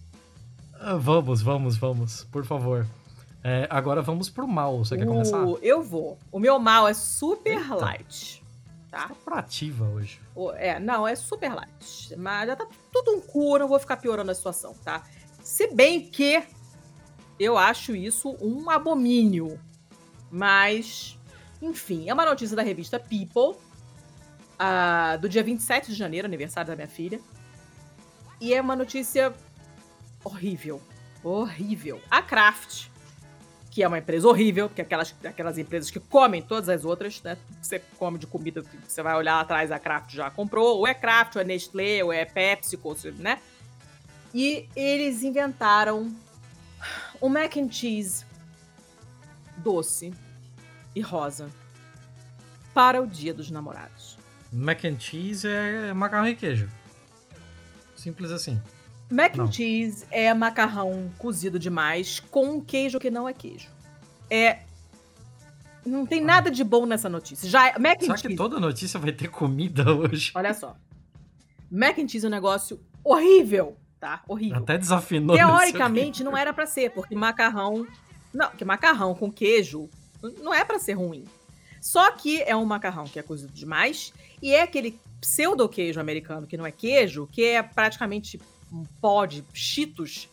Ah, 0.79 0.95
vamos, 0.95 1.43
vamos, 1.43 1.77
vamos, 1.77 2.25
por 2.31 2.45
favor. 2.45 2.87
É, 3.47 3.67
agora 3.69 4.01
vamos 4.01 4.31
pro 4.31 4.49
mal. 4.49 4.79
Você 4.79 4.97
quer 4.97 5.07
começar? 5.07 5.45
Eu 5.61 5.83
vou. 5.83 6.19
O 6.33 6.41
meu 6.41 6.59
mal 6.59 6.89
é 6.89 6.95
super 6.95 7.59
Eita. 7.59 7.75
light. 7.75 8.43
Tá? 8.91 9.09
tá 9.09 9.15
prativa 9.23 9.85
hoje. 9.87 10.19
É, 10.55 10.81
não, 10.81 11.07
é 11.07 11.15
super 11.15 11.53
light. 11.53 12.17
Mas 12.17 12.47
já 12.47 12.57
tá 12.57 12.67
tudo 12.91 13.11
um 13.11 13.21
cu, 13.21 13.59
não 13.59 13.69
vou 13.69 13.79
ficar 13.79 13.99
piorando 13.99 14.31
a 14.31 14.35
situação, 14.35 14.73
tá? 14.83 15.03
Se 15.43 15.67
bem 15.67 16.01
que 16.01 16.43
eu 17.39 17.59
acho 17.59 17.95
isso 17.95 18.35
um 18.41 18.71
abomínio. 18.71 19.61
Mas, 20.31 21.19
enfim, 21.61 22.09
é 22.09 22.15
uma 22.15 22.25
notícia 22.25 22.57
da 22.57 22.63
revista 22.63 22.99
People, 22.99 23.61
uh, 24.55 25.19
do 25.21 25.29
dia 25.29 25.43
27 25.43 25.89
de 25.89 25.95
janeiro, 25.95 26.27
aniversário 26.27 26.69
da 26.69 26.77
minha 26.77 26.89
filha. 26.89 27.21
E 28.41 28.55
é 28.55 28.61
uma 28.61 28.75
notícia 28.75 29.35
horrível. 30.25 30.81
Horrível. 31.23 32.01
A 32.11 32.23
Kraft 32.23 32.94
que 33.75 33.83
é 33.83 33.89
uma 33.89 33.99
empresa 33.99 34.29
horrível, 34.29 34.69
que 34.69 34.81
é 34.81 34.85
aquelas, 34.85 35.13
aquelas 35.25 35.59
empresas 35.59 35.91
que 35.91 35.99
comem 35.99 36.41
todas 36.41 36.69
as 36.69 36.85
outras, 36.85 37.21
né? 37.25 37.37
Você 37.61 37.81
come 37.99 38.19
de 38.19 38.25
comida, 38.25 38.63
você 38.87 39.03
vai 39.03 39.17
olhar 39.17 39.41
atrás, 39.41 39.73
a 39.73 39.81
Kraft 39.81 40.15
já 40.15 40.31
comprou, 40.31 40.79
ou 40.79 40.87
é 40.87 40.95
Kraft, 40.95 41.35
ou 41.35 41.43
é 41.43 41.45
Nestlé, 41.45 42.05
ou 42.05 42.13
é 42.13 42.25
Pepsi, 42.25 42.79
né? 43.19 43.41
E 44.33 44.69
eles 44.77 45.25
inventaram 45.25 46.15
um 47.21 47.29
mac 47.29 47.57
and 47.57 47.69
cheese 47.69 48.25
doce 49.57 50.15
e 50.95 51.01
rosa 51.01 51.51
para 52.73 53.03
o 53.03 53.09
Dia 53.09 53.35
dos 53.35 53.51
Namorados. 53.51 54.17
Mac 54.53 54.85
and 54.85 55.01
cheese 55.01 55.49
é 55.49 55.93
macarrão 55.93 56.29
e 56.29 56.37
queijo. 56.37 56.71
Simples 57.97 58.31
assim. 58.31 58.63
Mac 59.15 59.39
and 59.39 59.53
cheese 59.53 60.05
é 60.11 60.35
macarrão 60.35 61.09
cozido 61.19 61.57
demais 61.57 62.19
com 62.19 62.57
um 62.57 62.61
queijo 62.61 62.99
que 62.99 63.11
não 63.11 63.29
é 63.29 63.33
queijo. 63.33 63.69
É. 64.29 64.59
Não 65.87 66.05
tem 66.05 66.21
nada 66.21 66.51
de 66.51 66.65
bom 66.65 66.85
nessa 66.85 67.09
notícia. 67.09 67.49
Já 67.49 67.69
é... 67.69 67.79
Mac 67.79 68.01
Será 68.01 68.15
and 68.15 68.17
que 68.17 68.23
cheese... 68.23 68.37
toda 68.37 68.59
notícia 68.59 68.99
vai 68.99 69.13
ter 69.13 69.29
comida 69.29 69.95
hoje? 69.95 70.33
Olha 70.35 70.53
só. 70.53 70.77
Mac 71.71 71.97
and 71.99 72.09
cheese 72.09 72.25
é 72.25 72.29
um 72.29 72.33
negócio 72.33 72.81
horrível, 73.05 73.77
tá? 74.01 74.23
Horrível. 74.27 74.59
Até 74.59 74.79
desafinou. 74.79 75.37
Teoricamente 75.37 76.25
não 76.25 76.37
era 76.37 76.53
para 76.53 76.67
ser, 76.67 76.91
porque 76.91 77.15
macarrão, 77.15 77.87
não, 78.33 78.51
que 78.51 78.65
macarrão 78.65 79.15
com 79.15 79.31
queijo 79.31 79.89
não 80.43 80.53
é 80.53 80.65
para 80.65 80.79
ser 80.79 80.95
ruim. 80.95 81.25
Só 81.81 82.11
que 82.13 82.43
é 82.43 82.57
um 82.57 82.65
macarrão 82.65 83.05
que 83.05 83.19
é 83.19 83.23
cozido 83.23 83.53
demais 83.53 84.13
e 84.43 84.53
é 84.53 84.63
aquele 84.63 84.99
pseudo 85.21 85.69
queijo 85.69 86.01
americano 86.01 86.47
que 86.47 86.57
não 86.57 86.67
é 86.67 86.73
queijo, 86.73 87.29
que 87.31 87.45
é 87.45 87.63
praticamente 87.63 88.41
um 88.75 88.85
pó 89.01 89.25
de 89.25 89.45
cheetos 89.53 90.29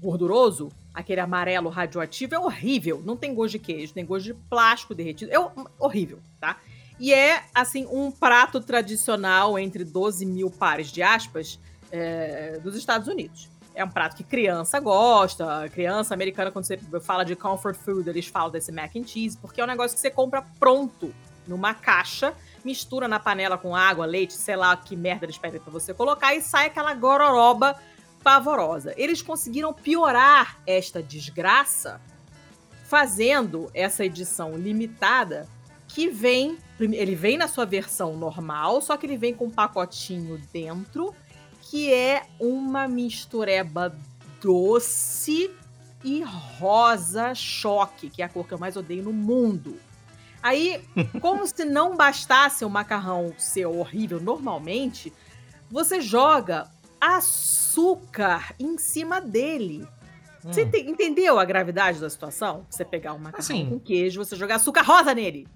gorduroso, 0.00 0.70
aquele 0.92 1.20
amarelo 1.20 1.70
radioativo, 1.70 2.34
é 2.34 2.38
horrível. 2.38 3.02
Não 3.04 3.16
tem 3.16 3.34
gosto 3.34 3.52
de 3.52 3.58
queijo, 3.58 3.94
tem 3.94 4.04
gosto 4.04 4.24
de 4.26 4.34
plástico 4.34 4.94
derretido. 4.94 5.32
É 5.32 5.38
horrível, 5.78 6.18
tá? 6.40 6.58
E 6.98 7.12
é, 7.12 7.44
assim, 7.54 7.86
um 7.90 8.10
prato 8.10 8.60
tradicional 8.60 9.58
entre 9.58 9.84
12 9.84 10.26
mil 10.26 10.50
pares 10.50 10.92
de 10.92 11.02
aspas 11.02 11.58
é, 11.90 12.58
dos 12.62 12.76
Estados 12.76 13.08
Unidos. 13.08 13.48
É 13.74 13.84
um 13.84 13.90
prato 13.90 14.14
que 14.16 14.22
criança 14.22 14.78
gosta, 14.78 15.68
criança 15.70 16.14
americana, 16.14 16.52
quando 16.52 16.64
você 16.64 16.78
fala 17.00 17.24
de 17.24 17.34
comfort 17.34 17.76
food, 17.76 18.08
eles 18.08 18.28
falam 18.28 18.50
desse 18.50 18.70
mac 18.70 18.94
and 18.94 19.04
cheese, 19.04 19.36
porque 19.36 19.60
é 19.60 19.64
um 19.64 19.66
negócio 19.66 19.96
que 19.96 20.00
você 20.00 20.10
compra 20.10 20.42
pronto, 20.60 21.12
numa 21.46 21.74
caixa, 21.74 22.32
mistura 22.64 23.06
na 23.06 23.20
panela 23.20 23.58
com 23.58 23.76
água, 23.76 24.06
leite, 24.06 24.34
sei 24.34 24.56
lá 24.56 24.76
que 24.76 24.96
merda 24.96 25.26
eles 25.26 25.38
pedem 25.38 25.60
pra 25.60 25.72
você 25.72 25.92
colocar 25.92 26.34
e 26.34 26.40
sai 26.40 26.66
aquela 26.66 26.94
gororoba 26.94 27.76
pavorosa. 28.22 28.94
Eles 28.96 29.20
conseguiram 29.20 29.72
piorar 29.72 30.58
esta 30.66 31.02
desgraça 31.02 32.00
fazendo 32.84 33.70
essa 33.74 34.04
edição 34.04 34.56
limitada 34.56 35.48
que 35.88 36.08
vem, 36.08 36.58
ele 36.80 37.14
vem 37.14 37.36
na 37.36 37.46
sua 37.46 37.64
versão 37.64 38.16
normal, 38.16 38.80
só 38.80 38.96
que 38.96 39.06
ele 39.06 39.16
vem 39.16 39.34
com 39.34 39.46
um 39.46 39.50
pacotinho 39.50 40.40
dentro 40.52 41.14
que 41.60 41.92
é 41.92 42.24
uma 42.38 42.86
mistureba 42.86 43.96
doce 44.40 45.50
e 46.02 46.22
rosa 46.22 47.34
choque, 47.34 48.10
que 48.10 48.22
é 48.22 48.24
a 48.24 48.28
cor 48.28 48.46
que 48.46 48.52
eu 48.52 48.58
mais 48.58 48.76
odeio 48.76 49.02
no 49.02 49.12
mundo. 49.12 49.78
Aí, 50.44 50.84
como 51.22 51.46
se 51.46 51.64
não 51.64 51.96
bastasse 51.96 52.66
o 52.66 52.68
macarrão 52.68 53.32
ser 53.38 53.64
horrível 53.64 54.20
normalmente, 54.20 55.10
você 55.70 56.02
joga 56.02 56.68
açúcar 57.00 58.54
em 58.60 58.76
cima 58.76 59.22
dele. 59.22 59.88
Você 60.42 60.64
Hum. 60.64 60.70
te- 60.70 60.80
entendeu 60.82 61.38
a 61.38 61.44
gravidade 61.46 61.98
da 61.98 62.10
situação? 62.10 62.66
Você 62.68 62.84
pegar 62.84 63.14
um 63.14 63.18
macarrão 63.18 63.38
Assim. 63.38 63.66
com 63.70 63.80
queijo, 63.80 64.22
você 64.22 64.36
jogar 64.36 64.56
açúcar 64.56 64.82
rosa 64.82 65.14
nele. 65.14 65.48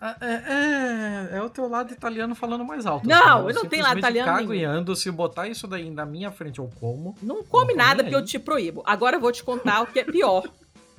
É, 0.00 1.32
é, 1.34 1.38
é 1.38 1.42
o 1.42 1.50
teu 1.50 1.66
lado 1.68 1.92
italiano 1.92 2.34
falando 2.36 2.64
mais 2.64 2.86
alto. 2.86 3.08
Não, 3.08 3.48
assim, 3.48 3.48
eu 3.48 3.54
não 3.64 3.68
tenho 3.68 3.82
lado 3.82 3.98
italiano 3.98 4.30
cago 4.30 4.50
nenhum. 4.52 4.62
e 4.62 4.64
ando, 4.64 4.94
se 4.94 5.10
botar 5.10 5.48
isso 5.48 5.66
daí 5.66 5.90
na 5.90 6.06
minha 6.06 6.30
frente 6.30 6.58
eu 6.60 6.70
como. 6.78 7.16
Não 7.20 7.42
come 7.42 7.72
tô 7.72 7.78
nada 7.78 8.04
porque 8.04 8.14
eu 8.14 8.24
te 8.24 8.38
proíbo. 8.38 8.82
Agora 8.86 9.16
eu 9.16 9.20
vou 9.20 9.32
te 9.32 9.42
contar 9.42 9.80
o 9.80 9.86
que 9.86 9.98
é 9.98 10.04
pior. 10.04 10.44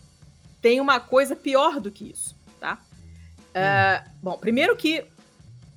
Tem 0.61 0.81
uma 0.81 0.99
coisa 0.99 1.35
pior 1.35 1.79
do 1.79 1.89
que 1.91 2.09
isso, 2.11 2.35
tá? 2.59 2.79
É, 3.57 4.03
bom, 4.21 4.37
primeiro 4.37 4.75
que 4.75 5.05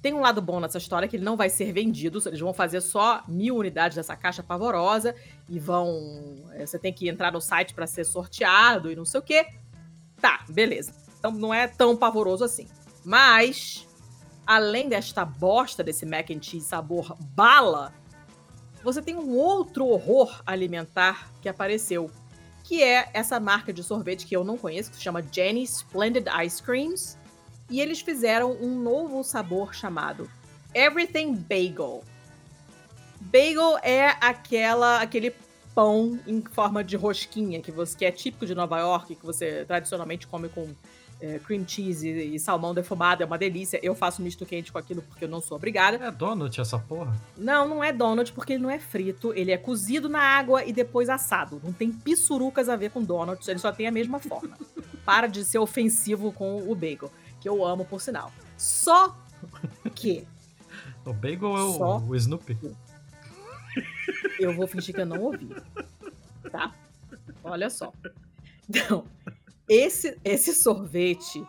tem 0.02 0.14
um 0.14 0.20
lado 0.20 0.40
bom 0.40 0.60
nessa 0.60 0.78
história 0.78 1.06
que 1.06 1.16
ele 1.16 1.24
não 1.24 1.36
vai 1.36 1.50
ser 1.50 1.72
vendido. 1.72 2.22
Eles 2.26 2.40
vão 2.40 2.54
fazer 2.54 2.80
só 2.80 3.22
mil 3.28 3.56
unidades 3.56 3.96
dessa 3.96 4.16
caixa 4.16 4.42
pavorosa 4.42 5.14
e 5.48 5.58
vão. 5.58 6.50
é, 6.52 6.64
Você 6.64 6.78
tem 6.78 6.92
que 6.92 7.08
entrar 7.08 7.32
no 7.32 7.40
site 7.40 7.74
pra 7.74 7.86
ser 7.86 8.04
sorteado 8.04 8.90
e 8.90 8.96
não 8.96 9.04
sei 9.04 9.20
o 9.20 9.22
quê. 9.22 9.46
Tá, 10.20 10.44
beleza. 10.48 10.94
Então 11.18 11.30
não 11.32 11.52
é 11.52 11.68
tão 11.68 11.96
pavoroso 11.96 12.44
assim. 12.44 12.66
Mas, 13.04 13.86
além 14.46 14.88
desta 14.88 15.24
bosta 15.24 15.84
desse 15.84 16.06
mac 16.06 16.30
and 16.30 16.42
cheese 16.42 16.66
sabor 16.66 17.14
bala, 17.34 17.92
você 18.82 19.02
tem 19.02 19.16
um 19.16 19.36
outro 19.36 19.86
horror 19.86 20.42
alimentar 20.46 21.30
que 21.42 21.48
apareceu, 21.48 22.10
que 22.64 22.82
é 22.82 23.10
essa 23.12 23.38
marca 23.38 23.72
de 23.72 23.82
sorvete 23.82 24.26
que 24.26 24.34
eu 24.34 24.44
não 24.44 24.56
conheço, 24.56 24.90
que 24.90 24.96
se 24.96 25.02
chama 25.02 25.22
Jenny 25.30 25.62
Splendid 25.64 26.26
Ice 26.44 26.62
Creams, 26.62 27.18
e 27.70 27.80
eles 27.80 28.00
fizeram 28.00 28.52
um 28.60 28.78
novo 28.80 29.22
sabor 29.22 29.74
chamado 29.74 30.28
Everything 30.74 31.34
Bagel. 31.34 32.02
Bagel 33.20 33.78
é 33.82 34.08
aquela 34.20 35.00
aquele 35.00 35.34
pão 35.74 36.18
em 36.26 36.42
forma 36.42 36.82
de 36.82 36.96
rosquinha 36.96 37.60
que 37.60 37.70
você 37.70 37.96
que 37.96 38.04
é 38.04 38.10
típico 38.10 38.44
de 38.44 38.54
Nova 38.54 38.78
York, 38.78 39.14
que 39.14 39.24
você 39.24 39.64
tradicionalmente 39.64 40.26
come 40.26 40.48
com 40.48 40.68
é, 41.20 41.38
cream 41.38 41.66
cheese 41.66 42.08
e, 42.08 42.34
e 42.34 42.38
salmão 42.38 42.74
defumado, 42.74 43.22
é 43.22 43.26
uma 43.26 43.36
delícia. 43.36 43.78
Eu 43.82 43.94
faço 43.94 44.22
misto 44.22 44.46
quente 44.46 44.72
com 44.72 44.78
aquilo 44.78 45.02
porque 45.02 45.24
eu 45.24 45.28
não 45.28 45.40
sou 45.40 45.56
obrigada. 45.56 45.98
É 46.04 46.10
donut 46.10 46.60
essa 46.60 46.78
porra? 46.78 47.14
Não, 47.36 47.68
não 47.68 47.84
é 47.84 47.92
donut 47.92 48.32
porque 48.32 48.54
ele 48.54 48.62
não 48.62 48.70
é 48.70 48.78
frito, 48.78 49.32
ele 49.34 49.52
é 49.52 49.58
cozido 49.58 50.08
na 50.08 50.20
água 50.20 50.64
e 50.64 50.72
depois 50.72 51.08
assado. 51.08 51.60
Não 51.62 51.72
tem 51.72 51.92
pissurucas 51.92 52.68
a 52.68 52.76
ver 52.76 52.90
com 52.90 53.02
donuts, 53.02 53.46
ele 53.48 53.58
só 53.58 53.70
tem 53.70 53.86
a 53.86 53.92
mesma 53.92 54.18
forma. 54.18 54.56
Para 55.04 55.26
de 55.26 55.44
ser 55.44 55.58
ofensivo 55.58 56.32
com 56.32 56.70
o 56.70 56.74
bagel, 56.74 57.10
que 57.40 57.48
eu 57.48 57.64
amo 57.64 57.84
por 57.84 58.00
sinal. 58.00 58.32
Só 58.56 59.16
que 59.94 60.26
O 61.04 61.12
bagel 61.12 61.56
é 61.56 61.62
o, 61.62 62.08
o 62.08 62.16
Snoopy. 62.16 62.58
eu 64.38 64.54
vou 64.54 64.66
fingir 64.66 64.94
que 64.94 65.00
eu 65.00 65.06
não 65.06 65.20
ouvi. 65.20 65.48
Tá? 66.50 66.74
Olha 67.42 67.70
só. 67.70 67.92
Então, 68.68 69.04
esse, 69.68 70.18
esse 70.24 70.54
sorvete 70.54 71.44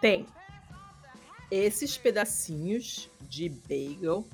tem 0.00 0.26
esses 1.50 1.96
pedacinhos 1.96 3.08
de 3.22 3.48
bagel 3.48 4.26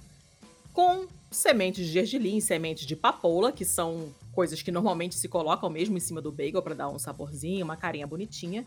com 0.73 1.07
sementes 1.31 1.87
de 1.87 1.93
gergelim, 1.93 2.41
sementes 2.41 2.87
de 2.87 2.97
papoula, 2.97 3.53
que 3.53 3.65
são 3.65 4.13
coisas 4.33 4.63
que 4.63 4.73
normalmente 4.73 5.15
se 5.15 5.29
colocam 5.29 5.69
mesmo 5.69 5.97
em 5.97 6.01
cima 6.01 6.23
do 6.23 6.33
bagel 6.33 6.63
para 6.63 6.75
dar 6.75 6.89
um 6.89 6.99
saborzinho, 6.99 7.65
uma 7.65 7.77
carinha 7.77 8.07
bonitinha. 8.07 8.65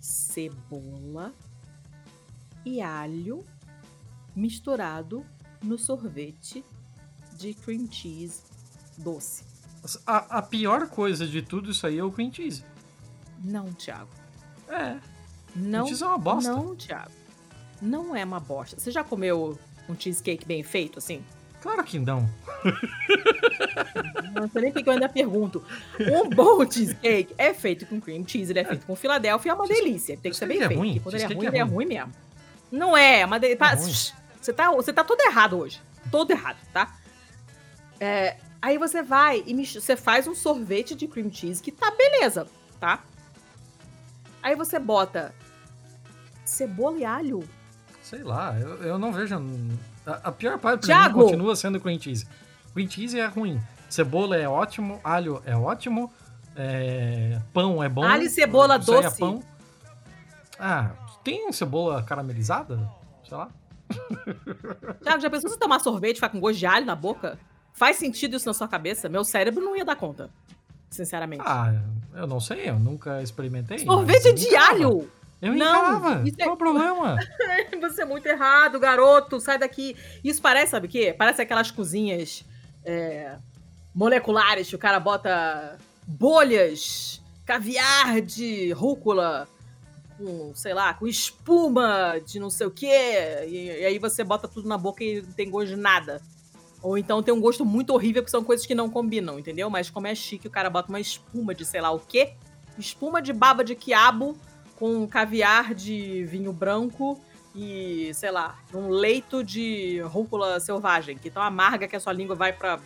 Cebola 0.00 1.32
e 2.64 2.80
alho 2.80 3.44
misturado 4.34 5.24
no 5.62 5.78
sorvete 5.78 6.64
de 7.36 7.54
cream 7.54 7.86
cheese 7.90 8.42
doce. 8.98 9.44
A, 10.06 10.38
a 10.38 10.42
pior 10.42 10.88
coisa 10.88 11.26
de 11.26 11.42
tudo 11.42 11.70
isso 11.70 11.86
aí 11.86 11.98
é 11.98 12.04
o 12.04 12.10
cream 12.10 12.32
cheese. 12.32 12.64
Não, 13.42 13.72
Thiago. 13.72 14.10
É, 14.68 14.98
Não. 15.54 15.84
cream 15.84 15.86
cheese 15.86 16.02
é 16.02 16.06
uma 16.06 16.18
bosta. 16.18 16.52
Não, 16.52 16.76
Thiago. 16.76 17.12
Não 17.80 18.14
é 18.14 18.24
uma 18.24 18.40
bosta. 18.40 18.78
Você 18.78 18.90
já 18.90 19.02
comeu 19.02 19.58
um 19.88 19.98
cheesecake 19.98 20.44
bem 20.46 20.62
feito, 20.62 20.98
assim? 20.98 21.24
Claro 21.60 21.84
que 21.84 21.98
não. 21.98 22.28
Não 24.34 24.48
sei 24.48 24.62
nem 24.62 24.72
porque 24.72 24.88
eu 24.88 24.92
ainda 24.94 25.08
pergunto. 25.08 25.62
Um 26.00 26.30
bom 26.30 26.68
cheesecake 26.70 27.34
é 27.36 27.52
feito 27.52 27.84
com 27.86 28.00
cream 28.00 28.26
cheese, 28.26 28.50
ele 28.52 28.60
é 28.60 28.64
feito 28.64 28.86
com 28.86 28.96
Philadelphia, 28.96 29.50
é 29.50 29.54
uma 29.54 29.66
delícia. 29.66 30.16
Tem 30.16 30.30
que 30.32 30.38
ser 30.38 30.46
bem 30.46 30.58
Cheesecake 30.58 30.80
é 30.80 30.82
feito. 30.82 30.92
ruim, 30.92 31.00
quando 31.00 31.14
ele 31.16 31.24
é 31.24 31.26
ruim, 31.26 31.44
é 31.44 31.48
ele 31.48 31.58
é 31.58 31.62
ruim. 31.62 31.86
mesmo. 31.86 32.12
Não 32.72 32.96
é, 32.96 33.26
mas 33.26 33.40
de... 33.42 33.56
tá- 33.56 33.74
ruim. 33.74 33.92
você 34.40 34.52
tá, 34.52 34.70
você 34.70 34.92
tá 34.92 35.04
todo 35.04 35.20
errado 35.20 35.58
hoje. 35.58 35.80
Todo 36.10 36.30
errado, 36.30 36.56
tá? 36.72 36.96
É, 37.98 38.36
aí 38.62 38.78
você 38.78 39.02
vai 39.02 39.42
e 39.46 39.66
você 39.66 39.96
faz 39.96 40.26
um 40.26 40.34
sorvete 40.34 40.94
de 40.94 41.06
cream 41.06 41.30
cheese 41.30 41.62
que 41.62 41.70
tá 41.70 41.90
beleza, 41.90 42.46
tá? 42.78 43.04
Aí 44.42 44.54
você 44.56 44.78
bota 44.78 45.34
cebola 46.44 46.96
e 46.98 47.04
alho. 47.04 47.46
Sei 48.02 48.22
lá, 48.22 48.58
eu, 48.58 48.82
eu 48.82 48.98
não 48.98 49.12
vejo. 49.12 49.36
A, 50.10 50.28
a 50.28 50.32
pior 50.32 50.58
parte 50.58 50.86
pra 50.86 50.94
Thiago! 50.94 51.18
mim 51.18 51.24
continua 51.24 51.56
sendo 51.56 51.80
cream 51.80 51.98
cheese. 52.00 52.26
Cream 52.74 52.88
cheese 52.88 53.18
é 53.18 53.26
ruim. 53.26 53.60
Cebola 53.88 54.36
é 54.36 54.48
ótimo, 54.48 55.00
alho 55.02 55.42
é 55.44 55.56
ótimo, 55.56 56.12
é, 56.54 57.40
pão 57.52 57.82
é 57.82 57.88
bom. 57.88 58.04
Alho 58.04 58.22
e 58.22 58.28
cebola 58.28 58.76
é 58.76 58.78
doce. 58.78 59.18
pão. 59.18 59.42
Ah, 60.58 60.90
tem 61.24 61.50
cebola 61.52 62.02
caramelizada? 62.02 62.78
Sei 63.26 63.36
lá. 63.36 63.48
Thiago, 65.02 65.20
já 65.20 65.30
pensou 65.30 65.50
você 65.50 65.58
tomar 65.58 65.80
sorvete 65.80 66.12
e 66.12 66.14
ficar 66.16 66.28
com 66.28 66.38
gosto 66.38 66.58
de 66.58 66.66
alho 66.66 66.86
na 66.86 66.94
boca? 66.94 67.38
Faz 67.72 67.96
sentido 67.96 68.36
isso 68.36 68.46
na 68.46 68.54
sua 68.54 68.68
cabeça? 68.68 69.08
Meu 69.08 69.24
cérebro 69.24 69.64
não 69.64 69.76
ia 69.76 69.84
dar 69.84 69.96
conta. 69.96 70.30
Sinceramente. 70.90 71.42
Ah, 71.46 71.72
eu 72.14 72.26
não 72.26 72.40
sei, 72.40 72.68
eu 72.68 72.78
nunca 72.78 73.22
experimentei. 73.22 73.78
sorvete 73.78 74.32
de 74.32 74.54
alho! 74.54 75.10
Eu 75.42 75.54
Não, 75.54 75.94
encarava. 75.94 76.28
isso 76.28 76.36
é- 76.40 76.44
Qual 76.44 76.54
o 76.54 76.58
problema? 76.58 77.16
Você 77.80 78.02
é 78.02 78.04
muito 78.04 78.26
errado, 78.26 78.78
garoto. 78.78 79.40
Sai 79.40 79.58
daqui. 79.58 79.96
Isso 80.22 80.40
parece, 80.42 80.72
sabe 80.72 80.86
o 80.86 80.90
quê? 80.90 81.14
Parece 81.16 81.40
aquelas 81.40 81.70
cozinhas 81.70 82.44
é, 82.84 83.36
moleculares 83.94 84.68
que 84.68 84.76
o 84.76 84.78
cara 84.78 85.00
bota 85.00 85.78
bolhas, 86.06 87.22
caviar 87.46 88.20
de 88.20 88.70
rúcula, 88.72 89.48
com, 90.18 90.52
sei 90.54 90.74
lá, 90.74 90.92
com 90.92 91.06
espuma 91.06 92.20
de 92.26 92.38
não 92.38 92.50
sei 92.50 92.66
o 92.66 92.70
quê. 92.70 93.46
E, 93.48 93.66
e 93.80 93.84
aí 93.86 93.98
você 93.98 94.22
bota 94.22 94.46
tudo 94.46 94.68
na 94.68 94.76
boca 94.76 95.02
e 95.02 95.22
não 95.22 95.32
tem 95.32 95.48
gosto 95.50 95.68
de 95.68 95.76
nada. 95.76 96.20
Ou 96.82 96.96
então 96.96 97.22
tem 97.22 97.32
um 97.32 97.40
gosto 97.40 97.64
muito 97.64 97.94
horrível, 97.94 98.22
que 98.22 98.30
são 98.30 98.42
coisas 98.44 98.64
que 98.66 98.74
não 98.74 98.88
combinam, 98.90 99.38
entendeu? 99.38 99.68
Mas 99.70 99.88
como 99.90 100.06
é 100.06 100.14
chique, 100.14 100.46
o 100.46 100.50
cara 100.50 100.68
bota 100.70 100.88
uma 100.90 101.00
espuma 101.00 101.54
de 101.54 101.64
sei 101.64 101.80
lá 101.80 101.90
o 101.90 101.98
quê. 101.98 102.34
Espuma 102.78 103.20
de 103.20 103.32
baba 103.32 103.62
de 103.64 103.74
quiabo 103.74 104.36
com 104.80 105.06
caviar 105.06 105.74
de 105.74 106.24
vinho 106.24 106.54
branco 106.54 107.20
e, 107.54 108.10
sei 108.14 108.30
lá, 108.30 108.58
um 108.72 108.88
leito 108.88 109.44
de 109.44 110.00
rúcula 110.00 110.58
selvagem, 110.58 111.18
que 111.18 111.30
tão 111.30 111.42
amarga 111.42 111.86
que 111.86 111.94
a 111.94 112.00
sua 112.00 112.14
língua 112.14 112.34
vai 112.34 112.50
pra 112.50 112.80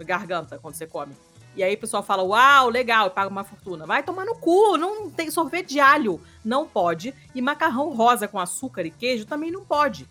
garganta 0.00 0.58
quando 0.58 0.74
você 0.74 0.86
come. 0.86 1.12
E 1.54 1.62
aí 1.62 1.74
o 1.74 1.78
pessoal 1.78 2.02
fala, 2.02 2.22
uau, 2.22 2.70
legal, 2.70 3.08
e 3.08 3.10
paga 3.10 3.28
uma 3.28 3.44
fortuna. 3.44 3.84
Vai 3.84 4.02
tomar 4.02 4.24
no 4.24 4.34
cu, 4.34 4.78
não 4.78 5.10
tem 5.10 5.30
sorvete 5.30 5.68
de 5.68 5.80
alho, 5.80 6.20
não 6.42 6.66
pode. 6.66 7.12
E 7.34 7.42
macarrão 7.42 7.94
rosa 7.94 8.26
com 8.26 8.38
açúcar 8.38 8.86
e 8.86 8.90
queijo 8.90 9.26
também 9.26 9.50
não 9.50 9.64
pode. 9.64 10.08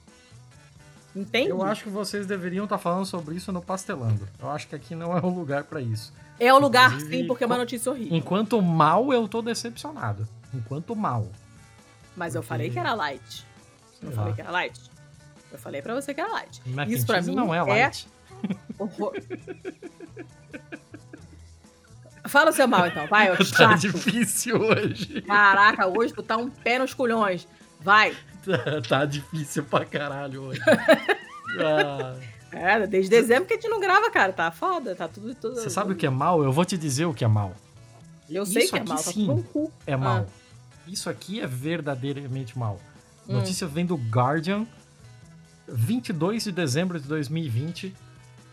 Entende? 1.15 1.49
Eu 1.49 1.63
acho 1.63 1.83
que 1.83 1.89
vocês 1.89 2.27
deveriam 2.27 2.65
estar 2.65 2.77
falando 2.77 3.05
sobre 3.05 3.35
isso 3.35 3.51
no 3.51 3.61
Pastelando. 3.61 4.27
Eu 4.39 4.49
acho 4.49 4.67
que 4.67 4.75
aqui 4.75 4.93
não 4.93 5.17
é 5.17 5.21
o 5.21 5.29
lugar 5.29 5.63
pra 5.63 5.81
isso. 5.81 6.13
É 6.39 6.53
o 6.53 6.59
lugar, 6.59 6.89
Inclusive, 6.89 7.17
sim, 7.17 7.27
porque 7.27 7.43
é 7.43 7.47
uma 7.47 7.57
notícia 7.57 7.91
horrível. 7.91 8.15
Enquanto 8.15 8.61
mal, 8.61 9.13
eu 9.13 9.27
tô 9.27 9.41
decepcionado. 9.41 10.27
Enquanto 10.55 10.95
mal. 10.95 11.27
Mas 12.15 12.33
eu 12.35 12.41
porque- 12.41 12.47
falei 12.49 12.69
que 12.69 12.79
era 12.79 12.93
light. 12.93 13.45
Sei 13.99 14.07
Eu 14.07 14.09
lá. 14.09 14.15
falei 14.15 14.33
que 14.33 14.41
era 14.41 14.51
light. 14.51 14.81
Eu 15.51 15.57
falei 15.59 15.81
pra 15.81 15.93
você 15.95 16.13
que 16.13 16.21
era 16.21 16.31
light. 16.31 16.61
Mac 16.65 16.89
Isso 16.89 17.05
cheese 17.05 17.29
mim 17.29 17.35
não 17.35 17.53
é 17.53 17.57
é- 17.57 17.63
light. 17.63 18.07
Horror. 18.77 19.13
Fala 22.27 22.49
o 22.49 22.53
seu 22.53 22.67
mal, 22.67 22.87
então. 22.87 23.05
Vai, 23.07 23.31
ô 23.31 23.37
tá 23.37 23.43
chato. 23.43 23.79
difícil 23.79 24.57
hoje. 24.59 25.21
Caraca, 25.21 25.87
hoje 25.87 26.13
tu 26.13 26.23
tá 26.23 26.35
um 26.37 26.49
pé 26.49 26.79
nos 26.79 26.93
culhões. 26.93 27.47
Vai. 27.79 28.15
Tá, 28.45 28.81
tá 28.87 29.05
difícil 29.05 29.63
pra 29.63 29.85
caralho 29.85 30.43
hoje. 30.43 30.61
Ah, 31.59 32.15
É, 32.51 32.87
desde 32.87 33.09
dezembro 33.09 33.45
que 33.45 33.53
a 33.53 33.55
gente 33.57 33.69
não 33.69 33.79
grava, 33.79 34.09
cara. 34.09 34.33
Tá 34.33 34.49
foda, 34.51 34.95
tá 34.95 35.07
tudo... 35.07 35.33
tudo 35.35 35.55
você 35.55 35.69
sabe 35.69 35.93
o 35.93 35.95
que 35.95 36.05
é 36.05 36.09
mal? 36.09 36.43
Eu 36.43 36.51
vou 36.51 36.65
te 36.65 36.77
dizer 36.77 37.05
o 37.05 37.13
que 37.13 37.23
é 37.23 37.27
mal. 37.27 37.53
Eu 38.29 38.45
sei 38.45 38.63
Isso 38.63 38.73
que 38.73 38.79
é 38.79 38.83
mal, 38.83 38.97
tá 38.97 39.03
sim 39.03 39.25
tudo 39.27 39.35
no 39.37 39.43
cu. 39.43 39.71
É 39.85 39.95
mal. 39.95 40.25
Isso 40.87 41.09
aqui 41.09 41.41
é 41.41 41.47
verdadeiramente 41.47 42.57
mal. 42.57 42.79
Notícia 43.27 43.65
vem 43.65 43.85
do 43.85 43.95
Guardian, 43.95 44.67
22 45.67 46.43
de 46.43 46.51
dezembro 46.51 46.99
de 46.99 47.07
2020. 47.07 47.95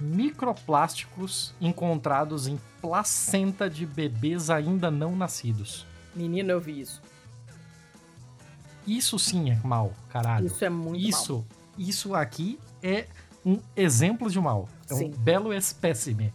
Microplásticos 0.01 1.55
encontrados 1.61 2.47
em 2.47 2.59
placenta 2.81 3.71
de 3.71 3.87
bebês 3.87 4.51
ainda 4.51 4.91
não 4.91 5.15
nascidos. 5.15 5.87
Menino, 6.15 6.51
eu 6.51 6.61
vi 6.61 6.81
isso. 6.81 7.01
Isso 8.87 9.19
sim 9.19 9.51
é 9.51 9.61
mal, 9.63 9.93
caralho. 10.09 10.47
Isso 10.47 10.65
é 10.65 10.69
muito 10.69 11.01
mal. 11.01 11.09
Isso, 11.09 11.47
isso 11.79 12.15
aqui 12.15 12.59
é 12.83 13.07
um 13.45 13.61
exemplo 13.77 14.31
de 14.31 14.41
mal. 14.41 14.69
É 14.91 14.95
Sim. 14.95 15.07
um 15.07 15.11
belo 15.11 15.53
espécime. 15.53 16.33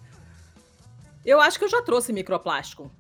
Eu 1.25 1.41
acho 1.41 1.59
que 1.59 1.65
eu 1.65 1.69
já 1.69 1.81
trouxe 1.81 2.13
microplástico. 2.13 2.91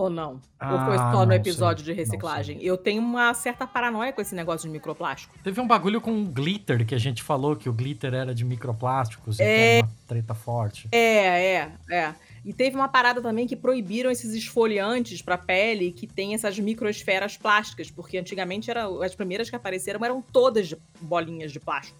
Ou 0.00 0.08
não? 0.08 0.40
Ou 0.62 0.78
foi 0.86 0.96
Ah, 0.96 1.12
só 1.12 1.26
no 1.26 1.32
episódio 1.34 1.84
sei, 1.84 1.94
de 1.94 2.00
reciclagem? 2.00 2.58
Eu 2.62 2.78
tenho 2.78 3.02
uma 3.02 3.34
certa 3.34 3.66
paranoia 3.66 4.12
com 4.14 4.20
esse 4.22 4.34
negócio 4.34 4.66
de 4.66 4.72
microplástico. 4.72 5.34
Teve 5.44 5.60
um 5.60 5.66
bagulho 5.66 6.00
com 6.00 6.24
glitter 6.24 6.86
que 6.86 6.94
a 6.94 6.98
gente 6.98 7.22
falou 7.22 7.54
que 7.54 7.68
o 7.68 7.72
glitter 7.72 8.14
era 8.14 8.34
de 8.34 8.44
microplásticos 8.44 9.38
e 9.38 9.42
É. 9.42 9.46
que 9.46 9.60
era 9.78 9.86
uma 9.86 9.92
treta 10.08 10.34
forte. 10.34 10.88
É, 10.90 11.54
é, 11.54 11.72
é. 11.90 12.14
E 12.42 12.54
teve 12.54 12.74
uma 12.76 12.88
parada 12.88 13.20
também 13.20 13.46
que 13.46 13.54
proibiram 13.54 14.10
esses 14.10 14.32
esfoliantes 14.32 15.20
para 15.20 15.36
pele 15.36 15.92
que 15.92 16.06
tem 16.06 16.32
essas 16.32 16.58
microesferas 16.58 17.36
plásticas, 17.36 17.90
porque 17.90 18.16
antigamente 18.16 18.70
era, 18.70 18.86
as 19.04 19.14
primeiras 19.14 19.50
que 19.50 19.56
apareceram 19.56 20.02
eram 20.02 20.22
todas 20.22 20.66
de 20.68 20.78
bolinhas 21.02 21.52
de 21.52 21.60
plástico. 21.60 21.98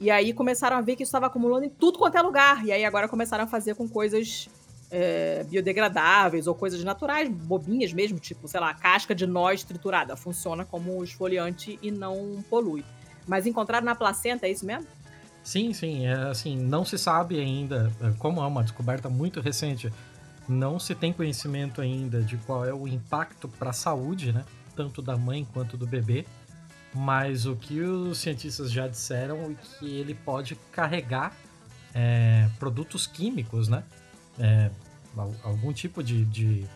E 0.00 0.10
aí 0.10 0.32
começaram 0.32 0.76
a 0.76 0.80
ver 0.80 0.96
que 0.96 1.02
isso 1.02 1.10
estava 1.10 1.26
acumulando 1.26 1.64
em 1.66 1.68
tudo 1.68 1.98
quanto 1.98 2.16
é 2.16 2.22
lugar. 2.22 2.64
E 2.64 2.72
aí 2.72 2.84
agora 2.84 3.06
começaram 3.08 3.44
a 3.44 3.46
fazer 3.46 3.74
com 3.74 3.86
coisas 3.86 4.48
é, 4.90 5.44
biodegradáveis 5.44 6.46
ou 6.46 6.54
coisas 6.54 6.82
naturais, 6.82 7.28
bobinhas 7.28 7.92
mesmo, 7.92 8.18
tipo, 8.18 8.48
sei 8.48 8.60
lá, 8.60 8.72
casca 8.74 9.14
de 9.14 9.26
noz 9.26 9.62
triturada. 9.62 10.16
Funciona 10.16 10.64
como 10.64 11.02
esfoliante 11.04 11.78
e 11.82 11.90
não 11.90 12.42
polui. 12.48 12.84
Mas 13.26 13.46
encontraram 13.46 13.84
na 13.84 13.94
placenta, 13.94 14.46
é 14.46 14.50
isso 14.50 14.64
mesmo? 14.64 14.86
Sim, 15.42 15.72
sim, 15.72 16.06
é 16.06 16.12
assim, 16.12 16.56
não 16.56 16.84
se 16.84 16.98
sabe 16.98 17.40
ainda, 17.40 17.92
é, 18.02 18.10
como 18.18 18.42
é 18.42 18.46
uma 18.46 18.62
descoberta 18.62 19.08
muito 19.08 19.40
recente, 19.40 19.90
não 20.48 20.78
se 20.78 20.94
tem 20.94 21.12
conhecimento 21.12 21.80
ainda 21.80 22.20
de 22.20 22.36
qual 22.38 22.64
é 22.64 22.74
o 22.74 22.86
impacto 22.86 23.48
para 23.48 23.70
a 23.70 23.72
saúde, 23.72 24.32
né, 24.32 24.44
tanto 24.76 25.00
da 25.00 25.16
mãe 25.16 25.46
quanto 25.52 25.76
do 25.76 25.86
bebê, 25.86 26.26
mas 26.94 27.46
o 27.46 27.56
que 27.56 27.80
os 27.80 28.18
cientistas 28.18 28.70
já 28.70 28.86
disseram 28.86 29.38
é 29.50 29.54
que 29.54 29.86
ele 29.86 30.14
pode 30.14 30.54
carregar 30.70 31.34
é, 31.94 32.48
produtos 32.58 33.06
químicos, 33.06 33.68
né, 33.68 33.84
é, 34.38 34.70
al- 35.16 35.34
algum 35.42 35.72
tipo 35.72 36.02
de, 36.02 36.24
de 36.26 36.66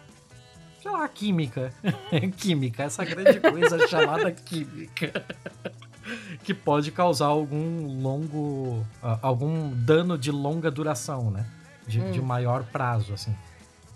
sei 0.83 0.91
lá, 0.91 1.07
química, 1.09 1.73
química, 2.37 2.83
essa 2.85 3.05
grande 3.05 3.39
coisa 3.41 3.87
chamada 3.89 4.31
química 4.33 5.25
que 6.43 6.53
pode 6.53 6.91
causar 6.91 7.27
algum 7.27 8.01
longo. 8.03 8.85
algum 9.21 9.71
dano 9.85 10.19
de 10.19 10.31
longa 10.33 10.71
duração, 10.71 11.31
né? 11.31 11.47
De, 11.87 12.01
Hum. 12.01 12.11
de 12.13 12.21
maior 12.21 12.65
prazo, 12.65 13.13
assim. 13.15 13.35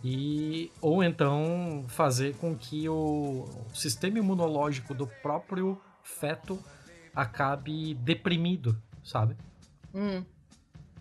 E. 0.04 0.70
Ou 0.80 1.02
então 1.02 1.84
fazer 1.88 2.34
com 2.36 2.54
que 2.54 2.88
o 2.88 3.48
sistema 3.74 4.18
imunológico 4.18 4.92
do 4.94 5.06
próprio 5.06 5.80
feto 6.02 6.58
acabe 7.14 7.94
deprimido, 7.94 8.76
sabe? 9.04 9.36
Hum. 9.94 10.22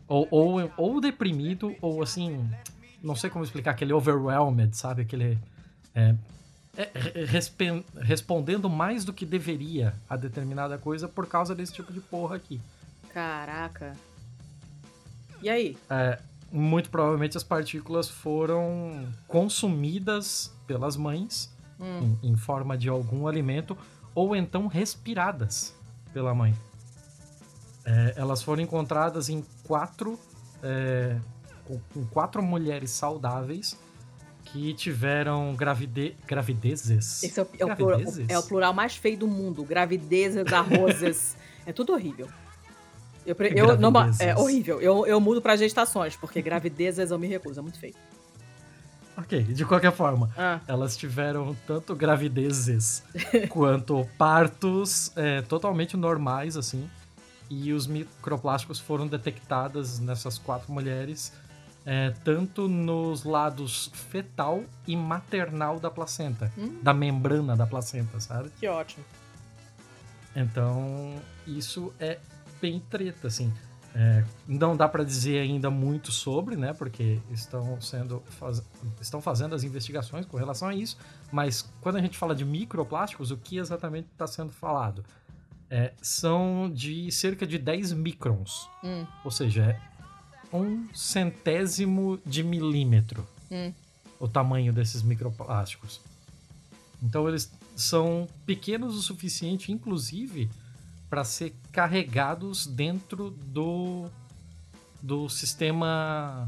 Ou, 0.07 0.27
ou, 0.29 0.71
ou 0.77 1.01
deprimido, 1.01 1.75
ou 1.81 2.01
assim. 2.03 2.47
Não 3.03 3.15
sei 3.15 3.29
como 3.29 3.43
explicar, 3.43 3.71
aquele 3.71 3.93
overwhelmed, 3.93 4.75
sabe? 4.75 5.01
Aquele. 5.03 5.37
é, 5.93 6.15
é, 6.77 6.91
re- 6.93 7.25
respen- 7.25 7.85
respondendo 8.01 8.69
mais 8.69 9.05
do 9.05 9.13
que 9.13 9.25
deveria 9.25 9.93
a 10.09 10.15
determinada 10.17 10.77
coisa 10.77 11.07
por 11.07 11.25
causa 11.27 11.55
desse 11.55 11.73
tipo 11.73 11.91
de 11.93 11.99
porra 12.01 12.35
aqui. 12.35 12.59
Caraca. 13.13 13.93
E 15.41 15.49
aí? 15.49 15.77
É, 15.89 16.19
muito 16.51 16.89
provavelmente 16.89 17.37
as 17.37 17.43
partículas 17.43 18.09
foram 18.09 19.07
consumidas 19.27 20.53
pelas 20.67 20.95
mães 20.97 21.53
Hum. 21.79 22.15
em, 22.23 22.31
em 22.31 22.35
forma 22.37 22.77
de 22.77 22.87
algum 22.87 23.27
alimento 23.27 23.77
ou 24.13 24.33
então 24.35 24.67
respiradas 24.67 25.75
pela 26.13 26.33
mãe. 26.33 26.55
É, 27.85 28.13
elas 28.17 28.41
foram 28.41 28.61
encontradas 28.63 29.29
em 29.29 29.45
quatro, 29.63 30.19
é, 30.63 31.17
com, 31.65 31.79
com 31.93 32.05
quatro 32.07 32.41
mulheres 32.41 32.89
saudáveis 32.91 33.77
que 34.45 34.73
tiveram 34.73 35.53
gravide, 35.55 36.15
gravidezes. 36.25 37.23
Esse 37.23 37.39
é 37.39 37.43
o, 37.43 37.47
é 37.59 37.65
o 37.65 37.75
plural, 37.75 38.01
é 38.27 38.39
o 38.39 38.43
plural 38.43 38.73
mais 38.73 38.95
feio 38.95 39.17
do 39.17 39.27
mundo. 39.27 39.63
Gravidezes, 39.63 40.51
arrozes. 40.51 41.35
é 41.65 41.73
tudo 41.73 41.93
horrível. 41.93 42.27
Eu, 43.25 43.35
eu, 43.39 43.77
não, 43.77 43.91
é 44.19 44.35
horrível. 44.35 44.79
Eu, 44.79 45.05
eu 45.07 45.19
mudo 45.19 45.41
pra 45.41 45.55
gestações, 45.55 46.15
porque 46.15 46.41
gravidezes 46.41 47.09
eu 47.09 47.17
me 47.17 47.27
recuso. 47.27 47.59
É 47.59 47.63
muito 47.63 47.79
feio. 47.79 47.95
Ok, 49.17 49.41
de 49.43 49.65
qualquer 49.65 49.91
forma. 49.91 50.29
Ah, 50.37 50.59
Elas 50.67 50.95
tiveram 50.95 51.55
tanto 51.65 51.95
gravidezes 51.95 53.01
quanto 53.49 54.07
partos 54.17 55.11
é, 55.15 55.41
totalmente 55.41 55.95
normais, 55.97 56.55
assim. 56.57 56.87
E 57.49 57.71
os 57.73 57.85
microplásticos 57.87 58.79
foram 58.79 59.07
detectados 59.07 59.99
nessas 59.99 60.37
quatro 60.37 60.71
mulheres, 60.71 61.31
é, 61.85 62.11
tanto 62.23 62.67
nos 62.67 63.23
lados 63.23 63.91
fetal 63.93 64.63
e 64.87 64.95
maternal 64.95 65.79
da 65.79 65.91
placenta, 65.91 66.51
Hum. 66.57 66.79
da 66.81 66.93
membrana 66.93 67.55
da 67.55 67.67
placenta, 67.67 68.19
sabe? 68.19 68.49
que 68.59 68.67
ótimo. 68.67 69.05
Então, 70.35 71.15
isso 71.47 71.93
é 71.99 72.19
bem 72.61 72.79
treta, 72.79 73.27
assim. 73.27 73.53
É, 73.97 74.25
não 74.45 74.75
dá 74.75 74.89
pra 74.89 75.05
dizer 75.05 75.39
ainda 75.39 75.69
muito 75.69 76.11
sobre, 76.11 76.57
né? 76.57 76.73
Porque 76.73 77.17
estão 77.31 77.79
sendo 77.79 78.21
faz... 78.31 78.61
estão 78.99 79.21
fazendo 79.21 79.55
as 79.55 79.63
investigações 79.63 80.25
com 80.25 80.35
relação 80.35 80.67
a 80.67 80.75
isso. 80.75 80.97
Mas 81.31 81.65
quando 81.79 81.95
a 81.95 82.01
gente 82.01 82.17
fala 82.17 82.35
de 82.35 82.43
microplásticos, 82.43 83.31
o 83.31 83.37
que 83.37 83.57
exatamente 83.57 84.09
está 84.11 84.27
sendo 84.27 84.51
falado? 84.51 85.05
É, 85.69 85.93
são 86.01 86.69
de 86.73 87.11
cerca 87.11 87.45
de 87.45 87.57
10 87.57 87.91
microns. 87.93 88.69
Hum. 88.83 89.05
Ou 89.23 89.31
seja, 89.31 89.63
é 90.51 90.55
um 90.55 90.87
centésimo 90.93 92.19
de 92.25 92.43
milímetro 92.43 93.27
Hum. 93.51 93.73
o 94.19 94.27
tamanho 94.27 94.71
desses 94.71 95.01
microplásticos. 95.01 95.99
Então 97.01 97.27
eles 97.27 97.51
são 97.75 98.27
pequenos 98.45 98.95
o 98.95 99.01
suficiente, 99.01 99.71
inclusive, 99.71 100.49
para 101.09 101.23
ser 101.23 101.53
carregados 101.71 102.65
dentro 102.67 103.31
do, 103.31 104.05
do 105.01 105.27
sistema 105.29 106.47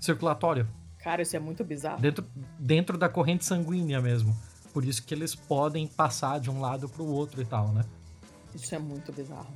circulatório, 0.00 0.66
Cara, 0.98 1.22
isso 1.22 1.36
é 1.36 1.38
muito 1.38 1.62
bizarro. 1.62 2.00
dentro, 2.00 2.24
dentro 2.58 2.98
da 2.98 3.08
corrente 3.08 3.44
sanguínea 3.44 4.00
mesmo. 4.00 4.36
Por 4.72 4.84
isso 4.84 5.02
que 5.04 5.14
eles 5.14 5.34
podem 5.34 5.86
passar 5.86 6.40
de 6.40 6.50
um 6.50 6.60
lado 6.60 6.88
para 6.88 7.02
o 7.02 7.06
outro 7.06 7.40
e 7.40 7.44
tal, 7.44 7.68
né? 7.72 7.84
Isso 8.62 8.74
é 8.74 8.78
muito 8.78 9.12
bizarro. 9.12 9.54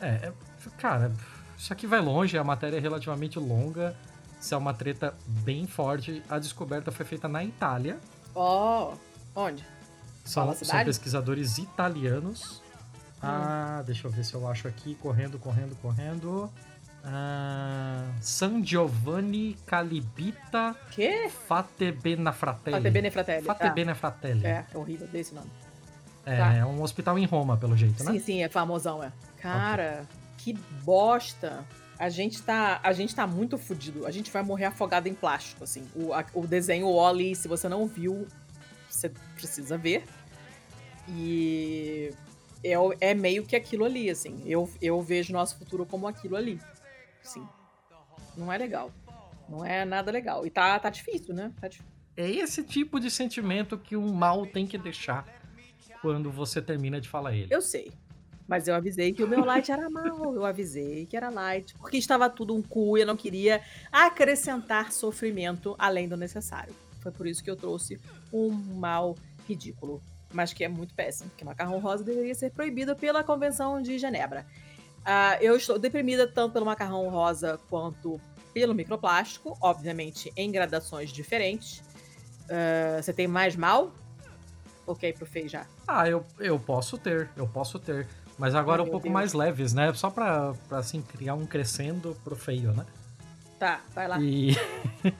É, 0.00 0.08
é, 0.08 0.32
cara, 0.78 1.12
isso 1.56 1.72
aqui 1.72 1.86
vai 1.86 2.00
longe, 2.00 2.36
a 2.38 2.44
matéria 2.44 2.76
é 2.76 2.80
relativamente 2.80 3.38
longa, 3.38 3.94
isso 4.40 4.54
é 4.54 4.56
uma 4.56 4.72
treta 4.72 5.14
bem 5.26 5.66
forte. 5.66 6.22
A 6.28 6.38
descoberta 6.38 6.90
foi 6.90 7.04
feita 7.04 7.28
na 7.28 7.44
Itália. 7.44 7.98
Ó, 8.34 8.94
onde? 9.34 9.64
São, 10.24 10.52
são 10.54 10.84
pesquisadores 10.84 11.58
italianos. 11.58 12.62
Ah, 13.22 13.82
deixa 13.84 14.06
eu 14.06 14.10
ver 14.10 14.24
se 14.24 14.32
eu 14.32 14.48
acho 14.48 14.66
aqui. 14.66 14.94
Correndo, 14.94 15.38
correndo, 15.38 15.76
correndo. 15.76 16.50
Ah, 17.04 18.04
San 18.20 18.62
Giovanni 18.62 19.56
Calibita 19.66 20.76
Quê? 20.90 21.30
Fate 21.30 21.92
Bene 21.92 22.30
Fratelli. 22.32 22.76
Fate 22.76 22.90
Bene 22.90 23.10
Fratelli. 23.10 23.46
Fate 23.46 23.58
tá. 23.58 23.70
Bene 23.70 23.94
Fratelli. 23.94 24.46
É, 24.46 24.66
é 24.72 24.78
horrível 24.78 25.06
desse 25.08 25.34
nome. 25.34 25.50
É, 26.26 26.36
tá. 26.36 26.52
é 26.54 26.64
um 26.64 26.82
hospital 26.82 27.18
em 27.18 27.24
Roma, 27.24 27.56
pelo 27.56 27.76
jeito, 27.76 28.04
né? 28.04 28.12
Sim, 28.12 28.18
sim, 28.18 28.42
é 28.42 28.48
famosão, 28.48 29.02
é. 29.02 29.12
Cara, 29.38 30.06
que 30.38 30.52
bosta. 30.84 31.64
A 31.98 32.08
gente 32.08 32.40
tá, 32.42 32.80
a 32.82 32.92
gente 32.92 33.14
tá 33.14 33.26
muito 33.26 33.58
fudido. 33.58 34.06
A 34.06 34.10
gente 34.10 34.30
vai 34.30 34.42
morrer 34.42 34.66
afogado 34.66 35.06
em 35.08 35.14
plástico, 35.14 35.64
assim. 35.64 35.86
O, 35.94 36.12
a- 36.14 36.24
o 36.34 36.46
desenho 36.46 36.86
Oli, 36.88 37.34
se 37.36 37.46
você 37.48 37.68
não 37.68 37.86
viu, 37.86 38.26
você 38.88 39.10
precisa 39.34 39.76
ver. 39.76 40.04
E 41.08 42.12
é, 42.62 42.78
o- 42.78 42.94
é 43.00 43.14
meio 43.14 43.44
que 43.44 43.56
aquilo 43.56 43.84
ali, 43.84 44.08
assim. 44.10 44.42
Eu, 44.46 44.70
eu 44.80 45.00
vejo 45.02 45.32
nosso 45.32 45.58
futuro 45.58 45.84
como 45.86 46.06
aquilo 46.06 46.36
ali. 46.36 46.60
Sim. 47.22 47.46
Não 48.36 48.52
é 48.52 48.56
legal. 48.58 48.90
Não 49.48 49.64
é 49.64 49.84
nada 49.84 50.10
legal. 50.12 50.46
E 50.46 50.50
tá, 50.50 50.78
tá 50.78 50.88
difícil, 50.90 51.34
né? 51.34 51.52
Tá 51.60 51.68
difícil. 51.68 51.90
É 52.16 52.28
esse 52.30 52.62
tipo 52.62 53.00
de 53.00 53.10
sentimento 53.10 53.76
que 53.78 53.96
um 53.96 54.12
mal 54.12 54.46
tem 54.46 54.66
que 54.66 54.76
deixar 54.78 55.24
quando 56.00 56.30
você 56.30 56.62
termina 56.62 57.00
de 57.00 57.08
falar 57.08 57.34
ele. 57.34 57.48
Eu 57.50 57.60
sei. 57.60 57.92
Mas 58.48 58.66
eu 58.66 58.74
avisei 58.74 59.12
que 59.12 59.22
o 59.22 59.28
meu 59.28 59.44
light 59.44 59.70
era 59.70 59.88
mal. 59.88 60.34
Eu 60.34 60.44
avisei 60.44 61.06
que 61.06 61.16
era 61.16 61.28
light. 61.28 61.72
Porque 61.74 61.96
estava 61.96 62.28
tudo 62.28 62.54
um 62.54 62.60
cu 62.60 62.98
e 62.98 63.02
eu 63.02 63.06
não 63.06 63.16
queria 63.16 63.62
acrescentar 63.92 64.90
sofrimento 64.90 65.76
além 65.78 66.08
do 66.08 66.16
necessário. 66.16 66.74
Foi 67.00 67.12
por 67.12 67.26
isso 67.26 67.44
que 67.44 67.50
eu 67.50 67.54
trouxe 67.54 68.00
um 68.32 68.50
mal 68.50 69.16
ridículo. 69.48 70.02
Mas 70.32 70.52
que 70.52 70.64
é 70.64 70.68
muito 70.68 70.94
péssimo. 70.94 71.30
Porque 71.30 71.44
macarrão 71.44 71.78
rosa 71.78 72.02
deveria 72.02 72.34
ser 72.34 72.50
proibido 72.50 72.96
pela 72.96 73.22
Convenção 73.22 73.80
de 73.80 73.98
Genebra. 73.98 74.44
Ah, 75.04 75.38
eu 75.40 75.56
estou 75.56 75.78
deprimida 75.78 76.26
tanto 76.26 76.52
pelo 76.52 76.66
macarrão 76.66 77.08
rosa 77.08 77.60
quanto 77.68 78.20
pelo 78.52 78.74
microplástico. 78.74 79.56
Obviamente 79.60 80.32
em 80.36 80.50
gradações 80.50 81.12
diferentes. 81.12 81.84
Ah, 82.48 83.00
você 83.00 83.12
tem 83.12 83.28
mais 83.28 83.54
mal? 83.54 83.94
Ok, 84.90 85.12
pro 85.12 85.26
Fei 85.26 85.48
já. 85.48 85.66
Ah, 85.86 86.08
eu, 86.08 86.24
eu 86.38 86.58
posso 86.58 86.98
ter, 86.98 87.28
eu 87.36 87.46
posso 87.46 87.78
ter. 87.78 88.06
Mas 88.38 88.54
agora 88.54 88.82
Ai, 88.82 88.88
um 88.88 88.90
pouco 88.90 89.04
Deus. 89.04 89.12
mais 89.12 89.32
leves, 89.32 89.72
né? 89.74 89.92
Só 89.94 90.08
pra, 90.10 90.54
pra 90.68 90.78
assim, 90.78 91.02
criar 91.02 91.34
um 91.34 91.44
crescendo 91.46 92.16
pro 92.24 92.34
feio, 92.34 92.72
né? 92.72 92.84
Tá, 93.58 93.80
vai 93.94 94.08
lá. 94.08 94.18
E 94.20 94.56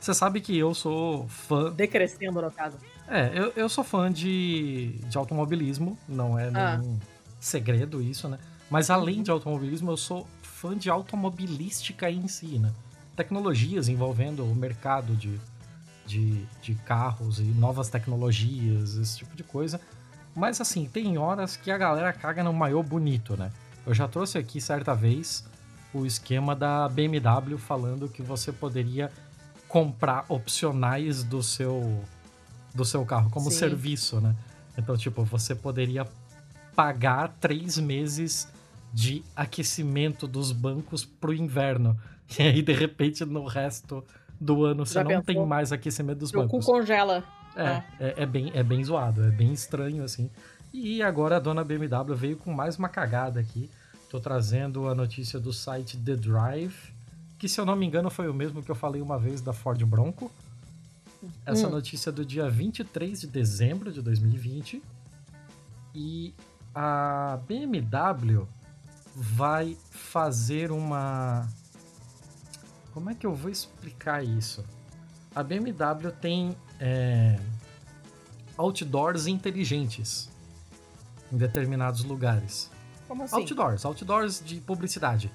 Você 0.00 0.12
sabe 0.12 0.40
que 0.40 0.58
eu 0.58 0.74
sou 0.74 1.26
fã. 1.28 1.72
Decrescendo, 1.72 2.42
no 2.42 2.50
caso. 2.50 2.76
É, 3.08 3.30
eu, 3.34 3.52
eu 3.56 3.68
sou 3.68 3.82
fã 3.84 4.12
de, 4.12 4.98
de 5.08 5.16
automobilismo, 5.16 5.96
não 6.08 6.38
é 6.38 6.50
Ah. 6.52 6.76
nenhum 6.76 6.98
segredo 7.40 8.02
isso, 8.02 8.28
né? 8.28 8.38
Mas 8.68 8.90
além 8.90 9.22
de 9.22 9.30
automobilismo, 9.30 9.90
eu 9.90 9.96
sou 9.96 10.26
fã 10.42 10.76
de 10.76 10.90
automobilística 10.90 12.10
em 12.10 12.26
si, 12.28 12.58
né? 12.58 12.72
Tecnologias 13.16 13.88
envolvendo 13.88 14.44
o 14.44 14.54
mercado 14.54 15.14
de, 15.14 15.40
de, 16.06 16.44
de 16.62 16.74
carros 16.74 17.38
e 17.38 17.44
novas 17.44 17.88
tecnologias, 17.88 18.96
esse 18.96 19.18
tipo 19.18 19.34
de 19.36 19.42
coisa. 19.42 19.80
Mas 20.34 20.60
assim, 20.60 20.86
tem 20.86 21.16
horas 21.16 21.56
que 21.56 21.70
a 21.70 21.78
galera 21.78 22.12
caga 22.12 22.42
no 22.42 22.52
maiô 22.52 22.82
bonito, 22.82 23.36
né? 23.36 23.50
Eu 23.86 23.94
já 23.94 24.08
trouxe 24.08 24.38
aqui 24.38 24.60
certa 24.60 24.94
vez 24.94 25.44
o 25.92 26.04
esquema 26.04 26.56
da 26.56 26.88
BMW 26.88 27.56
falando 27.56 28.08
que 28.08 28.22
você 28.22 28.50
poderia 28.50 29.10
comprar 29.68 30.24
opcionais 30.28 31.22
do 31.22 31.42
seu 31.42 32.02
do 32.74 32.84
seu 32.84 33.04
carro 33.04 33.30
como 33.30 33.50
Sim. 33.50 33.58
serviço, 33.58 34.20
né? 34.20 34.34
Então, 34.76 34.96
tipo, 34.96 35.22
você 35.24 35.54
poderia 35.54 36.04
pagar 36.74 37.28
três 37.40 37.78
meses 37.78 38.48
de 38.92 39.24
aquecimento 39.36 40.26
dos 40.26 40.50
bancos 40.50 41.04
pro 41.04 41.32
inverno. 41.32 41.96
E 42.38 42.42
aí, 42.42 42.62
de 42.62 42.72
repente, 42.72 43.22
no 43.22 43.44
resto 43.44 44.02
do 44.44 44.64
ano, 44.64 44.84
você 44.86 44.94
Já 44.94 45.02
não 45.02 45.08
pensou? 45.10 45.24
tem 45.24 45.46
mais 45.46 45.72
aquecimento 45.72 46.18
dos 46.18 46.30
Seu 46.30 46.42
cu 46.42 46.46
bancos. 46.48 46.66
congela. 46.66 47.24
É, 47.56 47.66
Ah. 47.68 47.84
é, 48.00 48.22
é 48.22 48.26
bem, 48.26 48.50
é 48.54 48.62
bem 48.62 48.82
zoado, 48.84 49.24
é 49.24 49.30
bem 49.30 49.52
estranho, 49.52 50.04
assim. 50.04 50.30
E 50.72 51.02
agora 51.02 51.36
a 51.36 51.40
dona 51.40 51.62
BMW 51.64 52.14
veio 52.16 52.36
com 52.36 52.52
mais 52.52 52.76
uma 52.76 52.88
cagada 52.88 53.38
aqui. 53.40 53.70
Tô 54.10 54.20
trazendo 54.20 54.88
a 54.88 54.94
notícia 54.94 55.38
do 55.40 55.52
site 55.52 55.96
The 55.96 56.16
Drive, 56.16 56.74
que 57.38 57.48
se 57.48 57.60
eu 57.60 57.64
não 57.66 57.74
me 57.76 57.86
engano 57.86 58.10
foi 58.10 58.28
o 58.28 58.34
mesmo 58.34 58.62
que 58.62 58.70
eu 58.70 58.74
falei 58.74 59.00
uma 59.00 59.18
vez 59.18 59.40
da 59.40 59.52
Ford 59.52 59.80
Bronco. 59.84 60.30
Essa 61.46 61.66
Hum. 61.68 61.70
notícia 61.70 62.10
é 62.10 62.12
do 62.12 62.24
dia 62.24 62.50
23 62.50 63.20
de 63.22 63.26
dezembro 63.28 63.90
de 63.92 64.02
2020. 64.02 64.82
E 65.94 66.34
a 66.74 67.38
BMW 67.48 68.46
vai 69.14 69.76
fazer 69.90 70.70
uma. 70.72 71.48
Como 72.94 73.10
é 73.10 73.14
que 73.14 73.26
eu 73.26 73.34
vou 73.34 73.50
explicar 73.50 74.24
isso? 74.24 74.64
A 75.34 75.42
BMW 75.42 76.12
tem 76.20 76.56
é, 76.80 77.38
outdoors 78.56 79.26
inteligentes 79.26 80.30
em 81.32 81.36
determinados 81.36 82.04
lugares. 82.04 82.70
Como 83.08 83.24
assim? 83.24 83.34
Outdoors, 83.36 83.84
outdoors 83.84 84.42
de 84.44 84.60
publicidade. 84.60 85.30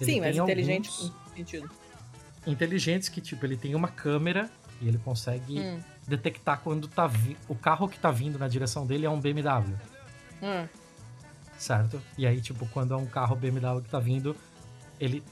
Ele 0.00 0.12
Sim, 0.12 0.20
mas 0.20 0.36
inteligente 0.36 0.88
alguns 0.88 1.12
sentido. 1.34 1.70
inteligentes 2.46 3.08
que 3.08 3.20
tipo 3.20 3.44
ele 3.44 3.56
tem 3.56 3.74
uma 3.74 3.88
câmera 3.88 4.48
e 4.80 4.86
ele 4.86 4.98
consegue 4.98 5.58
Hum. 5.60 5.80
detectar 6.06 6.60
quando 6.60 6.86
tá 6.86 7.08
vi- 7.08 7.36
o 7.48 7.54
carro 7.56 7.88
que 7.88 7.98
tá 7.98 8.12
vindo 8.12 8.38
na 8.38 8.46
direção 8.46 8.86
dele 8.86 9.04
é 9.04 9.10
um 9.10 9.20
BMW, 9.20 9.74
Hum. 10.40 10.68
certo? 11.58 12.00
E 12.16 12.24
aí 12.24 12.40
tipo 12.40 12.64
quando 12.68 12.94
é 12.94 12.96
um 12.96 13.06
carro 13.06 13.34
BMW 13.34 13.82
que 13.82 13.90
tá 13.90 13.98
vindo, 13.98 14.36
ele 15.00 15.24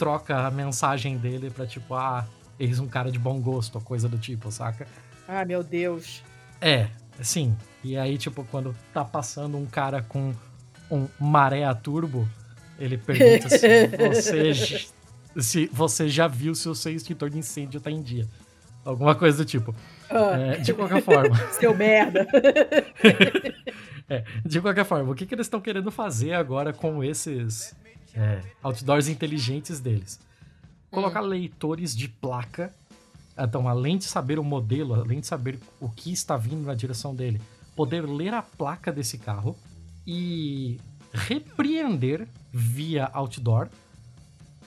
troca 0.00 0.46
a 0.46 0.50
mensagem 0.50 1.18
dele 1.18 1.50
pra 1.50 1.66
tipo 1.66 1.92
ah, 1.94 2.26
eis 2.58 2.78
um 2.78 2.88
cara 2.88 3.12
de 3.12 3.18
bom 3.18 3.38
gosto, 3.38 3.74
ou 3.74 3.82
coisa 3.82 4.08
do 4.08 4.16
tipo, 4.16 4.50
saca? 4.50 4.86
Ah, 5.28 5.44
meu 5.44 5.62
Deus. 5.62 6.22
É, 6.58 6.88
sim. 7.20 7.54
E 7.84 7.98
aí, 7.98 8.16
tipo, 8.16 8.42
quando 8.50 8.74
tá 8.94 9.04
passando 9.04 9.58
um 9.58 9.66
cara 9.66 10.00
com 10.02 10.34
um 10.90 11.06
maré 11.20 11.64
a 11.64 11.74
turbo, 11.74 12.26
ele 12.78 12.96
pergunta 12.96 13.50
se 13.50 13.86
você, 13.92 14.86
se 15.38 15.66
você 15.70 16.08
já 16.08 16.26
viu 16.26 16.54
se 16.54 16.66
o 16.66 16.74
seu 16.74 16.92
extintor 16.92 17.28
de 17.28 17.38
incêndio 17.38 17.78
tá 17.78 17.90
em 17.90 18.00
dia. 18.00 18.26
Alguma 18.82 19.14
coisa 19.14 19.36
do 19.36 19.44
tipo. 19.44 19.74
Ah, 20.08 20.38
É, 20.38 20.56
de 20.56 20.72
qualquer 20.72 21.02
forma. 21.02 21.36
Seu 21.52 21.74
merda. 21.76 22.26
É, 24.12 24.24
de 24.44 24.60
qualquer 24.60 24.84
forma, 24.84 25.12
o 25.12 25.14
que, 25.14 25.24
que 25.24 25.32
eles 25.36 25.46
estão 25.46 25.60
querendo 25.60 25.88
fazer 25.88 26.32
agora 26.32 26.72
com 26.72 27.04
esses 27.04 27.76
é, 28.14 28.42
outdoors 28.62 29.08
inteligentes 29.08 29.80
deles? 29.80 30.20
Colocar 30.90 31.20
leitores 31.20 31.96
de 31.96 32.08
placa. 32.08 32.74
Então, 33.38 33.68
além 33.68 33.96
de 33.96 34.04
saber 34.04 34.38
o 34.38 34.44
modelo, 34.44 34.94
além 34.94 35.20
de 35.20 35.26
saber 35.26 35.58
o 35.80 35.88
que 35.88 36.12
está 36.12 36.36
vindo 36.36 36.66
na 36.66 36.74
direção 36.74 37.14
dele, 37.14 37.40
poder 37.74 38.02
ler 38.02 38.34
a 38.34 38.42
placa 38.42 38.92
desse 38.92 39.16
carro 39.16 39.56
e 40.06 40.78
repreender 41.12 42.28
via 42.52 43.08
outdoor 43.12 43.68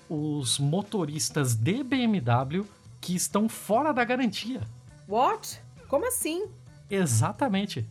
os 0.10 0.60
motoristas 0.60 1.56
de 1.56 1.84
BMW 1.84 2.66
que 3.00 3.16
estão 3.16 3.50
fora 3.50 3.94
da 3.94 4.04
garantia. 4.04 4.62
What? 5.08 5.62
Como 5.88 6.08
assim? 6.08 6.48
Exatamente. 6.90 7.88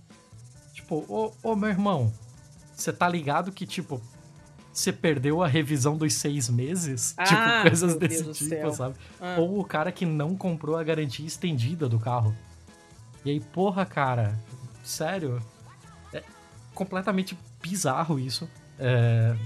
Tipo, 0.72 1.04
ô, 1.08 1.32
ô 1.42 1.54
meu 1.54 1.68
irmão, 1.68 2.12
você 2.74 2.92
tá 2.92 3.08
ligado 3.08 3.52
que, 3.52 3.66
tipo, 3.66 4.00
você 4.72 4.92
perdeu 4.92 5.42
a 5.42 5.46
revisão 5.46 5.96
dos 5.96 6.14
seis 6.14 6.48
meses? 6.48 7.14
Ah, 7.18 7.24
tipo, 7.24 7.62
coisas 7.68 7.94
desse 7.96 8.22
Deus 8.24 8.38
tipo, 8.38 8.50
céu. 8.50 8.72
sabe? 8.72 8.94
Ah. 9.20 9.36
Ou 9.38 9.60
o 9.60 9.64
cara 9.64 9.92
que 9.92 10.06
não 10.06 10.36
comprou 10.36 10.76
a 10.76 10.82
garantia 10.84 11.26
estendida 11.26 11.88
do 11.88 11.98
carro. 11.98 12.34
E 13.24 13.30
aí, 13.30 13.40
porra, 13.40 13.84
cara, 13.86 14.38
sério? 14.82 15.40
É 16.12 16.22
completamente 16.74 17.38
bizarro 17.62 18.18
isso. 18.18 18.48
É, 18.78 19.36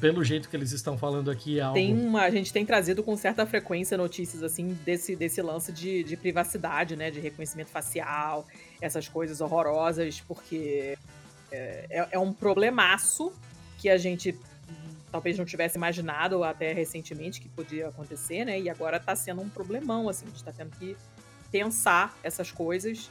Pelo 0.00 0.24
jeito 0.24 0.48
que 0.48 0.56
eles 0.56 0.72
estão 0.72 0.96
falando 0.98 1.30
aqui, 1.30 1.58
é 1.58 1.62
algo. 1.62 1.74
Tem 1.74 1.92
uma, 1.96 2.22
a 2.22 2.30
gente 2.30 2.52
tem 2.52 2.64
trazido 2.66 3.02
com 3.02 3.16
certa 3.16 3.44
frequência 3.46 3.96
notícias 3.96 4.42
assim 4.42 4.76
desse, 4.84 5.14
desse 5.14 5.40
lance 5.42 5.70
de, 5.72 6.02
de 6.02 6.16
privacidade, 6.16 6.96
né? 6.96 7.10
De 7.10 7.20
reconhecimento 7.20 7.68
facial, 7.70 8.46
essas 8.80 9.06
coisas 9.08 9.40
horrorosas, 9.40 10.20
porque 10.26 10.96
é, 11.52 11.86
é- 11.90 12.08
é 12.12 12.18
um 12.18 12.32
problemaço 12.32 13.32
que 13.82 13.88
a 13.90 13.98
gente 13.98 14.38
talvez 15.10 15.36
não 15.36 15.44
tivesse 15.44 15.76
imaginado 15.76 16.42
até 16.44 16.72
recentemente 16.72 17.40
que 17.40 17.48
podia 17.48 17.88
acontecer, 17.88 18.44
né? 18.44 18.60
E 18.60 18.70
agora 18.70 19.00
tá 19.00 19.14
sendo 19.16 19.42
um 19.42 19.48
problemão, 19.48 20.08
assim, 20.08 20.24
a 20.24 20.28
gente 20.30 20.44
tá 20.44 20.52
tendo 20.52 20.70
que 20.78 20.96
pensar 21.50 22.16
essas 22.22 22.50
coisas 22.52 23.10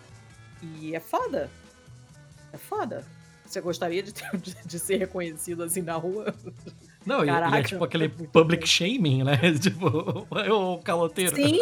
e 0.64 0.96
é 0.96 1.00
foda. 1.02 1.50
É 2.54 2.58
foda. 2.58 3.04
Você 3.46 3.60
gostaria 3.60 4.02
de, 4.02 4.14
ter- 4.14 4.32
de- 4.40 4.56
de 4.66 4.80
ser 4.80 4.96
reconhecido 4.98 5.62
assim 5.62 5.82
na 5.82 5.96
rua? 5.96 6.34
Não, 7.06 7.20
e- 7.24 7.28
e 7.28 7.30
é 7.30 7.34
Caraca, 7.34 7.64
tipo 7.64 7.84
aquele 7.84 8.08
public 8.32 8.62
bom. 8.62 8.66
shaming, 8.68 9.24
né? 9.24 9.38
tipo, 9.60 9.88
o 10.30 10.78
caloteiro. 10.80 11.36
Sim! 11.36 11.60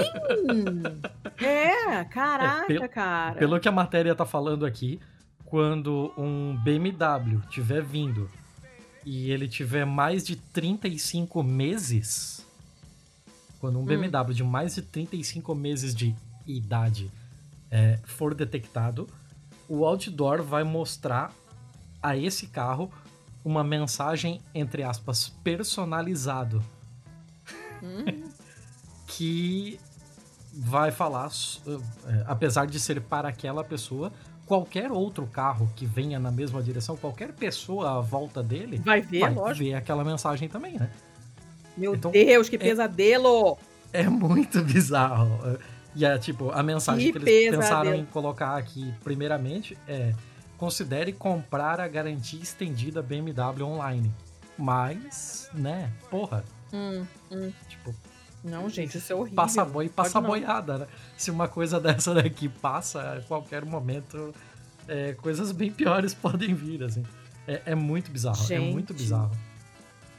É, 1.44 2.04
caraca, 2.06 2.64
É, 2.64 2.68
pelo- 2.68 2.90
cara. 2.90 3.40
Pelo 3.40 3.60
que 3.60 3.68
a 3.68 3.72
matéria 3.72 4.14
tá 4.16 4.26
falando 4.26 4.66
aqui, 4.66 5.00
quando 5.46 6.14
um 6.18 6.56
BMW 6.64 7.42
tiver 7.50 7.82
vindo 7.84 8.30
e 9.12 9.32
ele 9.32 9.48
tiver 9.48 9.86
mais 9.86 10.24
de 10.24 10.36
35 10.36 11.42
meses, 11.42 12.46
quando 13.60 13.80
um 13.80 13.84
BMW 13.84 14.36
de 14.36 14.44
mais 14.44 14.76
de 14.76 14.84
35 14.84 15.56
meses 15.56 15.96
de 15.96 16.16
idade 16.46 17.10
é, 17.72 17.98
for 18.04 18.36
detectado, 18.36 19.10
o 19.68 19.84
outdoor 19.84 20.44
vai 20.44 20.64
mostrar 20.64 21.34
a 22.04 22.16
esse 22.16 22.46
carro 22.46 22.92
uma 23.44 23.64
mensagem, 23.64 24.42
entre 24.54 24.84
aspas, 24.84 25.30
personalizado. 25.44 26.64
que 29.08 29.80
vai 30.54 30.92
falar, 30.92 31.32
é, 32.06 32.24
apesar 32.28 32.68
de 32.68 32.80
ser 32.80 33.02
para 33.02 33.28
aquela 33.28 33.64
pessoa, 33.64 34.14
qualquer 34.50 34.92
outro 34.92 35.28
carro 35.28 35.72
que 35.76 35.86
venha 35.86 36.20
na 36.20 36.32
mesma 36.32 36.62
direção, 36.62 36.98
qualquer 36.98 37.32
pessoa 37.34 38.00
à 38.00 38.02
volta 38.02 38.42
dele, 38.44 38.82
Vai 38.84 39.00
ver, 39.00 39.20
vai 39.22 39.34
lógico. 39.34 39.64
ver 39.70 39.76
aquela 39.76 40.04
mensagem 40.04 40.50
também, 40.50 40.74
né? 40.78 40.90
Meu 41.78 41.94
Então, 41.96 42.10
Deus, 42.12 42.50
que 42.50 42.58
pesadelo! 42.58 43.58
É 43.94 44.10
muito 44.10 44.62
bizarro. 44.66 45.40
E 45.96 46.04
é 46.04 46.18
tipo, 46.18 46.50
a 46.52 46.64
mensagem 46.64 47.06
Que 47.14 47.20
que, 47.20 47.26
eles 47.30 47.52
pesadelo. 47.52 47.62
pensaram 47.62 47.94
em 47.96 48.06
colocar 48.06 48.58
aqui, 48.58 48.92
primeiramente, 49.04 49.78
é 49.88 50.14
considere 50.58 51.14
comprar 51.14 51.80
a 51.80 51.88
garantia 51.88 52.42
estendida 52.42 53.02
BMW 53.02 53.64
online. 53.64 54.12
Mas, 54.58 55.50
né, 55.54 55.90
porra, 56.10 56.44
Hum, 56.74 57.06
hum. 57.32 57.52
tipo, 57.70 57.96
Não, 58.44 58.70
gente, 58.70 58.98
isso 58.98 59.12
é 59.12 59.16
horrível. 59.16 59.36
passa 59.36 59.66
boi, 59.66 59.90
passa 59.90 60.22
boiada, 60.22 60.80
né? 60.80 60.88
Se 61.18 61.30
uma 61.30 61.48
coisa 61.48 61.80
dessa 61.80 62.14
daqui 62.14 62.48
passa, 62.48 63.14
a 63.14 63.22
qualquer 63.22 63.66
momento, 63.66 64.34
é, 64.88 65.14
coisas 65.14 65.52
bem 65.52 65.72
piores 65.72 66.14
podem 66.16 66.54
vir, 66.54 66.84
assim. 66.84 67.04
É, 67.48 67.62
é 67.68 67.76
muito 67.76 68.12
bizarro, 68.12 68.46
é 68.52 68.60
muito 68.60 68.94
Gente. 68.94 69.04
bizarro. 69.04 69.32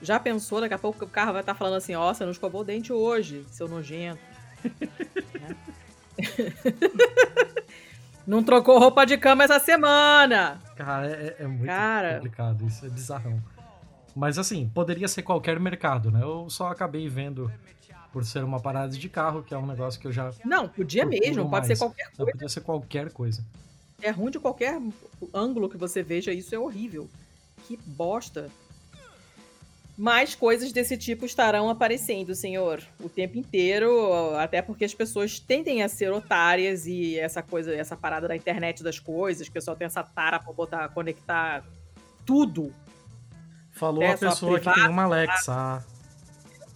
Já 0.02 0.18
pensou, 0.18 0.60
daqui 0.60 0.74
a 0.74 0.78
pouco 0.78 1.04
o 1.04 1.08
carro 1.08 1.32
vai 1.32 1.42
estar 1.42 1.54
falando 1.54 1.76
assim, 1.76 1.94
ó, 1.94 2.12
você 2.12 2.24
não 2.24 2.32
escovou 2.32 2.62
o 2.62 2.64
dente 2.64 2.92
hoje, 2.92 3.44
seu 3.50 3.68
nojento. 3.68 4.20
Né? 4.64 5.56
não 8.26 8.42
trocou 8.42 8.78
roupa 8.78 9.04
de 9.04 9.18
cama 9.18 9.44
essa 9.44 9.58
semana. 9.58 10.58
Cara, 10.74 11.06
é, 11.06 11.36
é 11.40 11.46
muito 11.46 11.66
Cara. 11.66 12.14
complicado, 12.14 12.66
isso 12.66 12.86
é 12.86 12.88
bizarrão. 12.88 13.42
Mas 14.14 14.38
assim, 14.38 14.70
poderia 14.74 15.06
ser 15.06 15.22
qualquer 15.22 15.60
mercado, 15.60 16.10
né? 16.10 16.22
Eu 16.22 16.48
só 16.48 16.68
acabei 16.68 17.08
vendo 17.08 17.52
por 18.12 18.24
ser 18.24 18.42
uma 18.44 18.61
parada 18.61 18.92
de 18.96 19.08
carro, 19.08 19.42
que 19.42 19.54
é 19.54 19.58
um 19.58 19.66
negócio 19.66 20.00
que 20.00 20.06
eu 20.06 20.12
já. 20.12 20.32
Não, 20.44 20.68
podia 20.68 21.04
mesmo, 21.06 21.48
pode 21.48 21.50
mais. 21.50 21.66
ser 21.66 21.78
qualquer 21.78 22.08
Não, 22.11 22.16
coisa. 22.16 22.32
podia 22.32 22.48
ser 22.48 22.61
qualquer 22.61 23.12
coisa. 23.12 23.44
É 24.02 24.11
ruim 24.11 24.30
de 24.30 24.38
qualquer 24.40 24.80
ângulo 25.34 25.68
que 25.68 25.76
você 25.76 26.02
veja, 26.02 26.32
isso 26.32 26.54
é 26.54 26.58
horrível. 26.58 27.08
Que 27.66 27.76
bosta. 27.76 28.50
Mais 29.98 30.34
coisas 30.34 30.72
desse 30.72 30.96
tipo 30.96 31.26
estarão 31.26 31.68
aparecendo, 31.68 32.34
senhor, 32.34 32.82
o 32.98 33.08
tempo 33.08 33.36
inteiro, 33.36 34.34
até 34.36 34.62
porque 34.62 34.86
as 34.86 34.94
pessoas 34.94 35.38
tendem 35.38 35.82
a 35.82 35.88
ser 35.90 36.11
otárias 36.11 36.86
e 36.86 37.18
essa 37.18 37.42
coisa, 37.42 37.74
essa 37.74 37.94
parada 37.94 38.26
da 38.26 38.34
internet 38.34 38.82
das 38.82 38.98
coisas, 38.98 39.46
o 39.46 39.52
pessoal 39.52 39.76
tem 39.76 39.84
essa 39.84 40.02
tara 40.02 40.38
pra 40.40 40.54
botar, 40.54 40.88
conectar 40.88 41.62
tudo. 42.24 42.72
Falou 43.72 44.02
É, 44.02 44.12
a 44.12 44.16
pessoa 44.18 44.58
que 44.58 44.64
privado, 44.64 44.80
tem 44.80 44.90
uma 44.90 45.02
Alexa. 45.02 45.84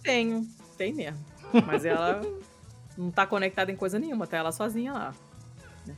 Tenho, 0.03 0.47
tem 0.75 0.93
mesmo. 0.93 1.23
Mas 1.65 1.85
ela 1.85 2.21
não 2.97 3.11
tá 3.11 3.25
conectada 3.25 3.71
em 3.71 3.75
coisa 3.75 3.97
nenhuma, 3.97 4.27
tá 4.27 4.37
ela 4.37 4.51
sozinha 4.51 4.93
lá. 4.93 5.13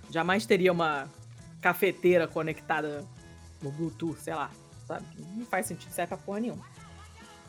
Jamais 0.09 0.45
teria 0.45 0.71
uma 0.71 1.07
cafeteira 1.61 2.27
conectada 2.27 3.05
no 3.61 3.71
Bluetooth, 3.71 4.19
sei 4.19 4.35
lá, 4.35 4.49
sabe? 4.85 5.05
Não 5.35 5.45
faz 5.45 5.65
sentido, 5.65 5.91
serve 5.91 6.09
pra 6.09 6.17
porra 6.17 6.39
nenhuma. 6.39 6.63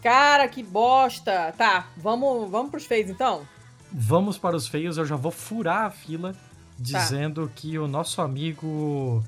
Cara, 0.02 0.48
que 0.48 0.62
bosta! 0.62 1.52
Tá, 1.58 1.88
vamos, 1.96 2.48
vamos 2.50 2.70
pros 2.70 2.86
feios 2.86 3.10
então? 3.10 3.46
Vamos 3.92 4.38
para 4.38 4.54
os 4.56 4.68
feios, 4.68 4.96
eu 4.96 5.04
já 5.04 5.16
vou 5.16 5.32
furar 5.32 5.86
a 5.86 5.90
fila 5.90 6.34
Tá. 6.78 7.00
dizendo 7.00 7.50
que 7.54 7.76
o 7.78 7.88
nosso 7.88 8.22
amigo. 8.22 9.24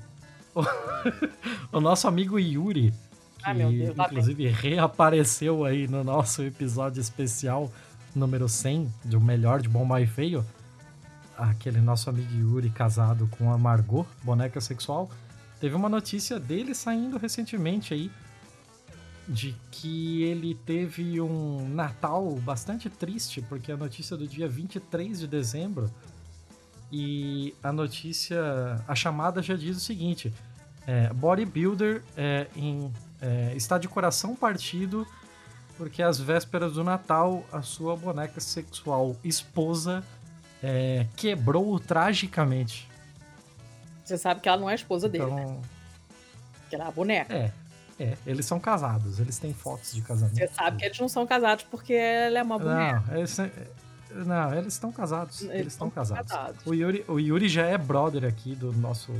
o 1.71 1.79
nosso 1.81 2.07
amigo 2.07 2.39
Yuri, 2.39 2.91
que 3.37 3.43
Ai, 3.43 3.53
meu 3.53 3.69
Deus, 3.71 3.97
inclusive 3.97 4.47
reapareceu 4.47 5.65
aí 5.65 5.87
no 5.87 6.03
nosso 6.03 6.43
episódio 6.43 7.01
especial 7.01 7.71
número 8.15 8.47
100 8.47 8.91
do 9.05 9.19
Melhor 9.19 9.61
de 9.61 9.69
Bom, 9.69 9.85
Mal 9.85 9.99
e 9.99 10.07
Feio. 10.07 10.45
Aquele 11.37 11.81
nosso 11.81 12.09
amigo 12.09 12.33
Yuri 12.33 12.69
casado 12.69 13.27
com 13.37 13.51
a 13.51 13.57
Margot, 13.57 14.05
boneca 14.23 14.61
sexual. 14.61 15.09
Teve 15.59 15.75
uma 15.75 15.89
notícia 15.89 16.39
dele 16.39 16.73
saindo 16.73 17.17
recentemente 17.17 17.93
aí 17.93 18.11
de 19.27 19.55
que 19.71 20.23
ele 20.23 20.55
teve 20.55 21.21
um 21.21 21.69
Natal 21.69 22.35
bastante 22.37 22.89
triste, 22.89 23.41
porque 23.41 23.71
a 23.71 23.77
notícia 23.77 24.17
do 24.17 24.27
dia 24.27 24.47
23 24.47 25.19
de 25.19 25.27
dezembro 25.27 25.89
e 26.91 27.55
a 27.63 27.71
notícia, 27.71 28.39
a 28.87 28.93
chamada 28.93 29.41
já 29.41 29.55
diz 29.55 29.77
o 29.77 29.79
seguinte: 29.79 30.33
é, 30.85 31.13
bodybuilder 31.13 32.03
é, 32.17 32.47
em, 32.55 32.91
é, 33.21 33.53
está 33.55 33.77
de 33.77 33.87
coração 33.87 34.35
partido 34.35 35.07
porque 35.81 36.03
às 36.03 36.19
vésperas 36.19 36.73
do 36.73 36.83
Natal 36.83 37.43
a 37.51 37.63
sua 37.63 37.95
boneca 37.97 38.39
sexual 38.39 39.15
esposa 39.23 40.03
é, 40.61 41.07
quebrou 41.15 41.79
tragicamente. 41.79 42.87
Você 44.05 44.15
sabe 44.15 44.41
que 44.41 44.47
ela 44.47 44.59
não 44.59 44.69
é 44.69 44.73
a 44.73 44.75
esposa 44.75 45.09
dele, 45.09 45.25
né? 45.25 45.41
Então, 45.41 45.61
Que 46.69 46.75
ela 46.75 46.85
é 46.85 46.87
a 46.87 46.91
boneca. 46.91 47.33
é, 47.33 47.51
é, 47.99 48.15
eles 48.27 48.45
são 48.45 48.59
casados, 48.59 49.19
eles 49.19 49.39
têm 49.39 49.55
fotos 49.55 49.91
de 49.91 50.03
casamento. 50.03 50.37
Você 50.37 50.47
sabe 50.49 50.77
que 50.77 50.85
eles 50.85 50.99
não 50.99 51.09
são 51.09 51.25
casados 51.25 51.65
porque 51.71 51.93
ela 51.93 52.37
é 52.37 52.43
uma 52.43 52.59
boneca. 52.59 53.03
Não, 53.07 53.17
eles, 53.17 53.37
não, 54.11 54.53
eles 54.53 54.73
estão 54.73 54.91
casados. 54.91 55.41
Eles 55.41 55.53
Eles 55.55 55.73
estão 55.73 55.87
estão 55.87 56.03
casados. 56.03 56.31
casados. 56.31 56.63
O 56.63 56.75
Yuri, 56.75 57.03
o 57.07 57.19
Yuri 57.19 57.49
já 57.49 57.65
é 57.65 57.75
brother 57.75 58.23
aqui 58.25 58.53
do 58.53 58.71
nosso. 58.71 59.11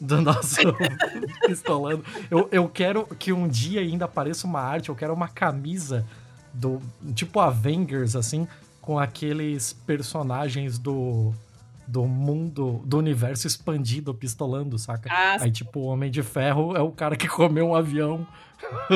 Do 0.00 0.20
nosso 0.20 0.56
pistolando. 1.46 2.04
Eu, 2.30 2.48
eu 2.52 2.68
quero 2.68 3.06
que 3.18 3.32
um 3.32 3.48
dia 3.48 3.80
ainda 3.80 4.04
apareça 4.04 4.46
uma 4.46 4.60
arte, 4.60 4.88
eu 4.90 4.94
quero 4.94 5.12
uma 5.14 5.28
camisa 5.28 6.04
do. 6.52 6.80
Tipo 7.14 7.40
Avengers, 7.40 8.14
assim, 8.16 8.46
com 8.80 8.98
aqueles 8.98 9.72
personagens 9.72 10.78
do. 10.78 11.32
Do 11.88 12.04
mundo, 12.04 12.82
do 12.84 12.98
universo 12.98 13.46
expandido 13.46 14.12
pistolando, 14.12 14.76
saca? 14.76 15.08
Ah, 15.08 15.36
Aí, 15.40 15.52
tipo, 15.52 15.78
o 15.78 15.84
Homem 15.84 16.10
de 16.10 16.20
Ferro 16.20 16.76
é 16.76 16.80
o 16.80 16.90
cara 16.90 17.14
que 17.14 17.28
comeu 17.28 17.68
um 17.68 17.76
avião. 17.76 18.26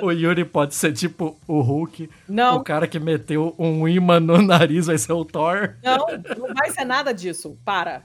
o, 0.00 0.06
o 0.06 0.12
Yuri 0.12 0.44
pode 0.44 0.74
ser 0.74 0.92
tipo 0.92 1.36
o 1.46 1.60
Hulk. 1.60 2.08
Não, 2.28 2.58
O 2.58 2.62
cara 2.62 2.86
que 2.86 3.00
meteu 3.00 3.54
um 3.58 3.88
imã 3.88 4.20
no 4.20 4.40
nariz 4.40 4.86
vai 4.86 4.98
ser 4.98 5.12
o 5.12 5.24
Thor. 5.24 5.74
não, 5.82 6.06
não 6.38 6.54
vai 6.54 6.70
ser 6.70 6.84
nada 6.84 7.12
disso. 7.12 7.58
Para. 7.64 8.04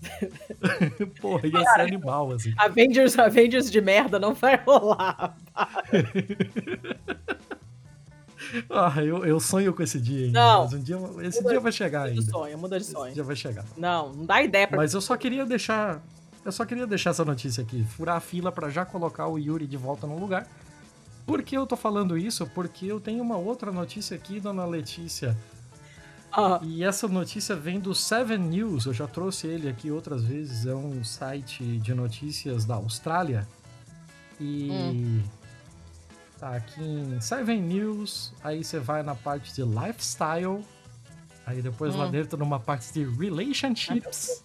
Porra, 1.20 1.46
ia 1.46 1.64
ser 1.64 1.80
animal, 1.82 2.32
assim. 2.32 2.52
Avengers, 2.56 3.18
Avengers 3.18 3.70
de 3.70 3.80
merda 3.80 4.18
não 4.18 4.34
vai 4.34 4.56
rolar. 4.56 5.36
Ah, 8.68 8.94
eu, 9.02 9.24
eu 9.24 9.38
sonho 9.38 9.72
com 9.72 9.82
esse 9.82 10.00
dia 10.00 10.26
ainda. 10.26 10.40
Não. 10.40 10.64
Mas 10.64 10.72
um 10.72 10.80
dia, 10.82 10.96
esse 11.22 11.38
Muda- 11.40 11.50
dia 11.50 11.60
vai 11.60 11.70
chegar 11.70 12.00
Muda 12.00 12.12
de 12.14 12.18
ainda. 12.20 12.30
sonho, 12.32 12.58
muda 12.58 12.76
de 12.78 12.82
Esse 12.84 12.92
sonho. 12.92 13.14
dia 13.14 13.22
vai 13.22 13.36
chegar. 13.36 13.64
Não, 13.76 14.12
não 14.12 14.24
dá 14.26 14.42
ideia 14.42 14.66
pra 14.66 14.76
Mas 14.78 14.92
eu 14.92 15.00
só 15.00 15.16
queria 15.16 15.46
deixar. 15.46 16.02
Eu 16.44 16.50
só 16.50 16.64
queria 16.64 16.86
deixar 16.86 17.10
essa 17.10 17.24
notícia 17.24 17.62
aqui, 17.62 17.84
furar 17.84 18.16
a 18.16 18.20
fila 18.20 18.50
pra 18.50 18.68
já 18.70 18.84
colocar 18.84 19.28
o 19.28 19.38
Yuri 19.38 19.66
de 19.66 19.76
volta 19.76 20.06
no 20.06 20.18
lugar. 20.18 20.48
Por 21.26 21.42
que 21.42 21.56
eu 21.56 21.66
tô 21.66 21.76
falando 21.76 22.16
isso? 22.18 22.44
Porque 22.48 22.86
eu 22.86 22.98
tenho 22.98 23.22
uma 23.22 23.36
outra 23.36 23.70
notícia 23.70 24.16
aqui, 24.16 24.40
dona 24.40 24.64
Letícia. 24.64 25.36
Ah, 26.32 26.60
E 26.62 26.84
essa 26.84 27.08
notícia 27.08 27.56
vem 27.56 27.80
do 27.80 27.94
Seven 27.94 28.38
News, 28.38 28.86
eu 28.86 28.92
já 28.94 29.06
trouxe 29.06 29.46
ele 29.46 29.68
aqui 29.68 29.90
outras 29.90 30.22
vezes, 30.22 30.64
é 30.66 30.74
um 30.74 31.02
site 31.02 31.64
de 31.78 31.92
notícias 31.94 32.64
da 32.64 32.76
Austrália. 32.76 33.46
E 34.38 35.22
tá 36.38 36.54
aqui 36.56 36.80
em 36.82 37.20
Seven 37.20 37.60
News, 37.60 38.32
aí 38.42 38.62
você 38.64 38.78
vai 38.78 39.02
na 39.02 39.14
parte 39.14 39.52
de 39.54 39.62
lifestyle, 39.62 40.64
aí 41.44 41.60
depois 41.60 41.94
lá 41.94 42.06
Hum. 42.06 42.10
dentro 42.10 42.38
numa 42.38 42.60
parte 42.60 42.92
de 42.92 43.04
relationships 43.04 44.42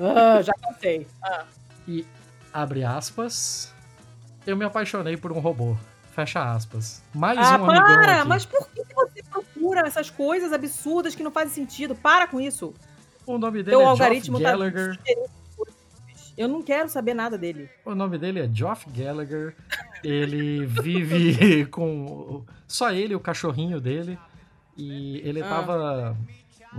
ah, 0.00 0.42
já 0.42 0.52
cansei. 0.54 1.06
Ah, 1.22 1.44
e 1.86 2.06
abre 2.52 2.82
aspas, 2.84 3.72
eu 4.46 4.56
me 4.56 4.64
apaixonei 4.64 5.16
por 5.16 5.30
um 5.30 5.38
robô. 5.40 5.76
Fecha 6.12 6.52
aspas. 6.52 7.02
Mais 7.12 7.36
Ah, 7.38 7.58
um 7.60 7.64
amigão 7.68 7.84
para! 7.84 8.18
aqui. 8.20 8.28
Mas 8.28 8.44
por 8.46 8.68
que 8.70 8.82
você 8.94 9.13
procura 9.64 9.86
essas 9.86 10.10
coisas 10.10 10.52
absurdas 10.52 11.14
que 11.14 11.22
não 11.22 11.30
fazem 11.30 11.54
sentido? 11.54 11.94
Para 11.94 12.26
com 12.26 12.40
isso. 12.40 12.74
O 13.26 13.38
nome 13.38 13.62
dele 13.62 13.70
Teu 13.76 13.80
é 13.80 13.84
Geoff 13.84 14.02
algoritmo 14.02 14.38
tá 14.38 14.50
Gallagher. 14.50 14.98
Eu 16.36 16.48
não 16.48 16.62
quero 16.62 16.88
saber 16.88 17.14
nada 17.14 17.38
dele. 17.38 17.70
O 17.84 17.94
nome 17.94 18.18
dele 18.18 18.40
é 18.40 18.48
Geoff 18.52 18.86
Gallagher. 18.90 19.54
Ele 20.02 20.66
vive 20.66 21.64
com 21.70 22.44
só 22.68 22.92
ele, 22.92 23.14
o 23.14 23.20
cachorrinho 23.20 23.80
dele. 23.80 24.18
E 24.76 25.18
ele 25.24 25.42
Ah. 25.42 25.48
tava. 25.48 26.16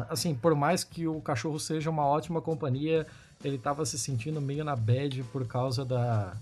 Assim, 0.09 0.36
por 0.36 0.53
mais 0.53 0.83
que 0.83 1.07
o 1.07 1.21
cachorro 1.21 1.57
seja 1.57 1.89
uma 1.89 2.05
ótima 2.05 2.41
companhia, 2.41 3.07
ele 3.43 3.57
tava 3.57 3.86
se 3.86 3.97
sentindo 3.97 4.41
meio 4.41 4.63
na 4.65 4.75
bad 4.75 5.23
por 5.31 5.47
causa 5.47 5.86
da, 5.86 6.33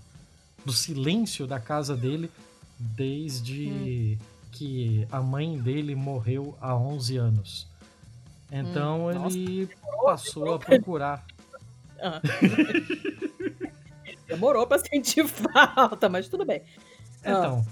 do 0.66 0.72
silêncio 0.72 1.46
da 1.46 1.60
casa 1.60 1.96
dele 1.96 2.28
desde 2.76 4.18
que 4.54 5.06
a 5.10 5.20
mãe 5.20 5.58
dele 5.58 5.94
morreu 5.94 6.56
há 6.60 6.74
11 6.76 7.16
anos. 7.16 7.66
Então 8.50 9.06
Hum, 9.06 9.10
ele 9.10 9.68
passou 10.04 10.54
a 10.54 10.58
procurar 10.58 11.24
Ah. 12.00 12.20
Demorou 14.26 14.66
pra 14.66 14.78
sentir 14.78 15.26
falta, 15.28 16.08
mas 16.08 16.28
tudo 16.28 16.44
bem. 16.44 16.62
Ah, 17.24 17.30
Então, 17.30 17.66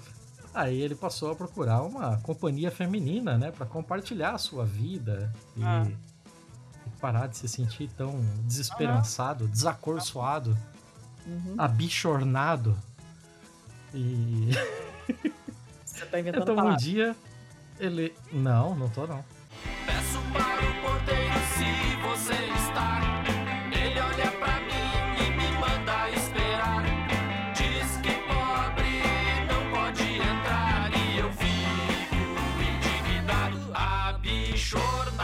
aí 0.54 0.80
ele 0.80 0.94
passou 0.94 1.30
a 1.32 1.34
procurar 1.36 1.82
uma 1.82 2.18
companhia 2.18 2.70
feminina, 2.70 3.36
né, 3.38 3.50
Pra 3.50 3.66
compartilhar 3.66 4.32
a 4.32 4.38
sua 4.38 4.64
vida 4.64 5.32
e, 5.56 5.62
Ah. 5.62 5.86
e 5.86 6.90
parar 7.00 7.26
de 7.28 7.36
se 7.36 7.48
sentir 7.48 7.88
tão 7.96 8.20
desesperançado, 8.44 9.46
desacorçoado, 9.48 10.56
uhum. 11.26 11.54
abichornado. 11.58 12.76
E 13.94 14.50
Você 15.93 16.07
tá 16.07 16.18
inventando 16.18 16.43
então 16.43 16.55
um 16.55 16.57
palavras. 16.57 16.82
dia 16.82 17.14
ele, 17.78 18.14
não, 18.32 18.74
não 18.74 18.88
tô 18.88 19.07
não. 19.07 19.24
Peço 19.86 20.18
para 20.32 20.64
o 20.64 20.74
porteiro 20.82 21.34
se 21.55 21.97
você 22.03 22.32
está. 22.57 23.01
Ele 23.70 24.01
olha 24.01 24.30
pra 24.32 24.61
mim 24.61 25.20
e 25.20 25.30
me 25.30 25.53
manda 25.59 26.11
esperar. 26.11 26.82
Diz 27.55 27.97
que 27.99 28.14
pobre 28.26 29.03
não 29.49 29.70
pode 29.70 30.03
entrar. 30.14 30.90
E 30.97 31.18
eu 31.18 31.30
fico 31.32 32.16
indignado, 32.62 33.59
abichornado. 33.74 35.22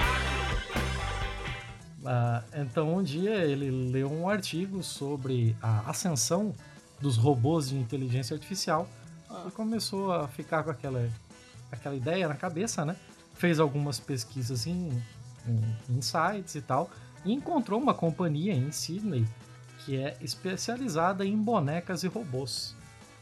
Ah, 2.04 2.42
então 2.54 2.96
um 2.96 3.02
dia 3.02 3.36
ele 3.44 3.70
leu 3.70 4.10
um 4.10 4.28
artigo 4.28 4.82
sobre 4.82 5.56
a 5.62 5.88
ascensão 5.90 6.54
dos 7.00 7.16
robôs 7.16 7.68
de 7.70 7.76
inteligência 7.76 8.34
artificial. 8.34 8.88
E 9.46 9.50
começou 9.50 10.12
a 10.12 10.28
ficar 10.28 10.62
com 10.62 10.70
aquela, 10.70 11.08
aquela 11.70 11.94
ideia 11.94 12.28
na 12.28 12.34
cabeça, 12.34 12.84
né? 12.84 12.96
Fez 13.34 13.60
algumas 13.60 14.00
pesquisas 14.00 14.66
em, 14.66 14.90
em, 15.46 15.76
em 15.96 16.02
sites 16.02 16.54
e 16.54 16.60
tal 16.60 16.90
e 17.24 17.32
encontrou 17.32 17.80
uma 17.80 17.94
companhia 17.94 18.52
em 18.52 18.70
Sydney 18.70 19.26
que 19.84 19.96
é 19.96 20.16
especializada 20.20 21.24
em 21.24 21.36
bonecas 21.36 22.02
e 22.02 22.08
robôs. 22.08 22.74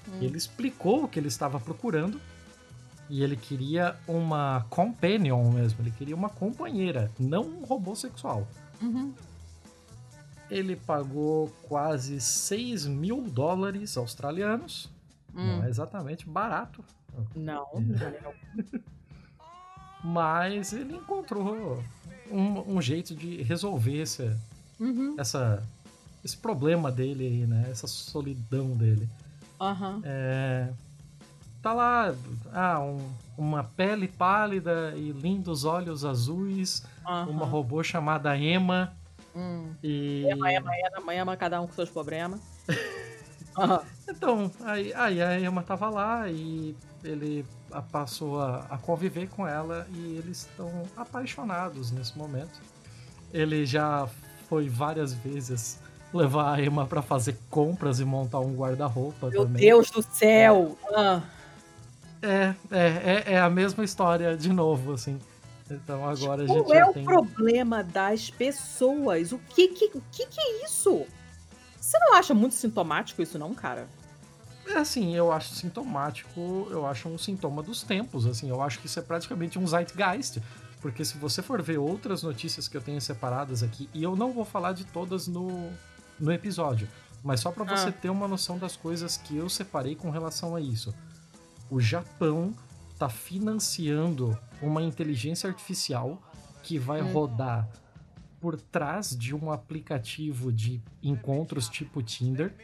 Hum. 0.08 0.18
Ele 0.20 0.36
explicou 0.36 1.04
o 1.04 1.08
que 1.08 1.18
ele 1.18 1.28
estava 1.28 1.60
procurando 1.60 2.20
E 3.08 3.22
ele 3.22 3.36
queria 3.36 3.96
uma 4.08 4.66
companion 4.68 5.50
mesmo, 5.52 5.80
ele 5.80 5.92
queria 5.92 6.16
uma 6.16 6.28
companheira, 6.28 7.10
não 7.18 7.42
um 7.42 7.64
robô 7.64 7.94
sexual. 7.94 8.48
Uhum. 8.82 9.14
Ele 10.50 10.74
pagou 10.74 11.48
quase 11.62 12.20
6 12.20 12.86
mil 12.86 13.22
dólares 13.22 13.96
australianos. 13.96 14.90
Hum. 15.36 15.58
Não 15.58 15.64
é 15.64 15.68
exatamente 15.68 16.26
barato, 16.28 16.82
Não, 17.34 17.66
Uhum. 17.74 17.84
não. 18.22 18.34
mas 20.02 20.72
ele 20.72 20.96
encontrou 20.96 21.82
um, 22.30 22.76
um 22.76 22.80
jeito 22.82 23.14
de 23.14 23.42
resolver 23.42 24.00
esse, 24.02 24.34
Uhum. 24.80 25.14
essa, 25.18 25.62
esse 26.24 26.36
problema 26.36 26.90
dele 26.92 27.26
aí, 27.26 27.46
né? 27.46 27.68
Essa 27.70 27.86
solidão 27.86 28.70
dele. 28.70 29.08
Aham. 29.60 30.00
É, 30.04 30.68
tá 31.62 31.72
lá, 31.72 32.14
ah, 32.52 32.80
um- 32.80 33.10
uma 33.38 33.64
pele 33.64 34.06
pálida 34.08 34.94
e 34.96 35.12
lindos 35.12 35.64
olhos 35.64 36.04
azuis, 36.04 36.82
aham. 37.06 37.30
uma 37.30 37.46
robô 37.46 37.82
chamada 37.82 38.36
Emma 38.36 38.94
Hum. 39.34 39.74
e... 39.82 40.24
Ema, 40.30 40.50
ema, 40.52 40.70
ema, 40.96 41.14
ema, 41.14 41.36
cada 41.36 41.60
um 41.60 41.66
com 41.66 41.72
seus 41.74 41.90
problemas. 41.90 42.40
Então, 44.08 44.50
aí, 44.64 44.92
aí 44.94 45.20
a 45.20 45.40
Emma 45.40 45.62
tava 45.62 45.90
lá 45.90 46.28
e 46.28 46.76
ele 47.02 47.44
passou 47.90 48.40
a, 48.40 48.66
a 48.70 48.78
conviver 48.78 49.28
com 49.28 49.46
ela 49.46 49.86
e 49.92 50.16
eles 50.16 50.48
estão 50.48 50.70
apaixonados 50.96 51.90
nesse 51.90 52.16
momento. 52.16 52.60
Ele 53.32 53.66
já 53.66 54.08
foi 54.48 54.68
várias 54.68 55.12
vezes 55.12 55.78
levar 56.12 56.54
a 56.54 56.62
Emma 56.62 56.86
pra 56.86 57.02
fazer 57.02 57.36
compras 57.50 58.00
e 58.00 58.04
montar 58.04 58.40
um 58.40 58.54
guarda-roupa 58.54 59.28
Meu 59.28 59.44
também. 59.44 59.60
Deus 59.60 59.90
do 59.90 60.02
céu! 60.02 60.76
Ah. 60.94 61.22
É, 62.22 62.54
é, 62.70 63.24
é, 63.26 63.32
é 63.34 63.40
a 63.40 63.50
mesma 63.50 63.84
história 63.84 64.36
de 64.36 64.52
novo, 64.52 64.92
assim. 64.92 65.18
Então 65.70 66.08
agora 66.08 66.44
a 66.44 66.46
gente 66.46 66.62
Qual 66.64 66.74
é 66.74 66.84
o 66.88 66.92
tem. 66.92 67.04
problema 67.04 67.82
das 67.82 68.30
pessoas? 68.30 69.32
O 69.32 69.38
que 69.38 69.68
que, 69.68 69.86
o 69.96 70.02
que 70.12 70.26
que 70.26 70.40
é 70.40 70.64
isso? 70.64 71.04
Você 71.86 71.98
não 72.00 72.14
acha 72.14 72.34
muito 72.34 72.56
sintomático 72.56 73.22
isso 73.22 73.38
não, 73.38 73.54
cara? 73.54 73.86
É 74.66 74.76
assim, 74.78 75.14
eu 75.14 75.30
acho 75.30 75.54
sintomático, 75.54 76.66
eu 76.68 76.84
acho 76.84 77.08
um 77.08 77.16
sintoma 77.16 77.62
dos 77.62 77.84
tempos, 77.84 78.26
assim, 78.26 78.48
eu 78.50 78.60
acho 78.60 78.80
que 78.80 78.86
isso 78.86 78.98
é 78.98 79.02
praticamente 79.02 79.56
um 79.56 79.64
zeitgeist, 79.64 80.42
porque 80.80 81.04
se 81.04 81.16
você 81.16 81.42
for 81.42 81.62
ver 81.62 81.78
outras 81.78 82.24
notícias 82.24 82.66
que 82.66 82.76
eu 82.76 82.80
tenho 82.80 83.00
separadas 83.00 83.62
aqui, 83.62 83.88
e 83.94 84.02
eu 84.02 84.16
não 84.16 84.32
vou 84.32 84.44
falar 84.44 84.72
de 84.72 84.84
todas 84.84 85.28
no, 85.28 85.70
no 86.18 86.32
episódio, 86.32 86.88
mas 87.22 87.38
só 87.38 87.52
pra 87.52 87.62
você 87.62 87.90
Ah. 87.90 87.92
ter 87.92 88.10
uma 88.10 88.26
noção 88.26 88.58
das 88.58 88.76
coisas 88.76 89.16
que 89.16 89.36
eu 89.36 89.48
separei 89.48 89.94
com 89.94 90.10
relação 90.10 90.56
a 90.56 90.60
isso. 90.60 90.92
O 91.70 91.78
Japão 91.80 92.52
tá 92.98 93.08
financiando 93.08 94.36
uma 94.60 94.82
inteligência 94.82 95.48
artificial 95.48 96.20
que 96.64 96.80
vai 96.80 97.00
Hum. 97.00 97.12
rodar 97.12 97.68
por 98.40 98.60
trás 98.60 99.16
de 99.16 99.34
um 99.34 99.50
aplicativo 99.50 100.52
de 100.52 100.80
encontros 101.02 101.68
tipo 101.68 102.02
Tinder 102.02 102.54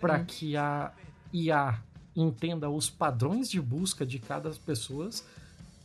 para 0.00 0.18
Hum. 0.18 0.24
que 0.24 0.56
a 0.56 0.92
IA 1.32 1.80
entenda 2.14 2.68
os 2.70 2.88
padrões 2.88 3.50
de 3.50 3.60
busca 3.60 4.06
de 4.06 4.18
cada 4.18 4.50
pessoa 4.50 5.10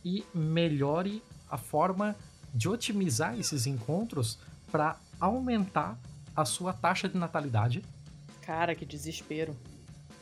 e 0.04 0.24
melhore 0.34 1.22
a 1.50 1.56
forma 1.58 2.14
de 2.54 2.68
otimizar 2.68 3.38
esses 3.38 3.66
encontros 3.66 4.38
para 4.70 4.96
aumentar 5.18 5.98
a 6.34 6.44
sua 6.44 6.72
taxa 6.72 7.08
de 7.08 7.16
natalidade. 7.18 7.82
Cara, 8.42 8.74
que 8.74 8.84
desespero. 8.84 9.56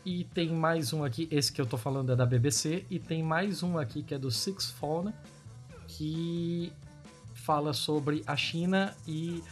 E 0.04 0.24
tem 0.24 0.50
mais 0.50 0.92
um 0.92 1.04
aqui, 1.04 1.28
esse 1.30 1.52
que 1.52 1.60
eu 1.60 1.66
tô 1.66 1.76
falando 1.76 2.12
é 2.12 2.16
da 2.16 2.24
BBC, 2.24 2.84
e 2.90 2.98
tem 2.98 3.22
mais 3.22 3.62
um 3.62 3.76
aqui 3.78 4.02
que 4.02 4.14
é 4.14 4.18
do 4.18 4.30
Six 4.30 4.70
Phone, 4.70 5.12
que 5.86 6.72
fala 7.48 7.72
sobre 7.72 8.22
a 8.26 8.36
China 8.36 8.94
e 9.06 9.42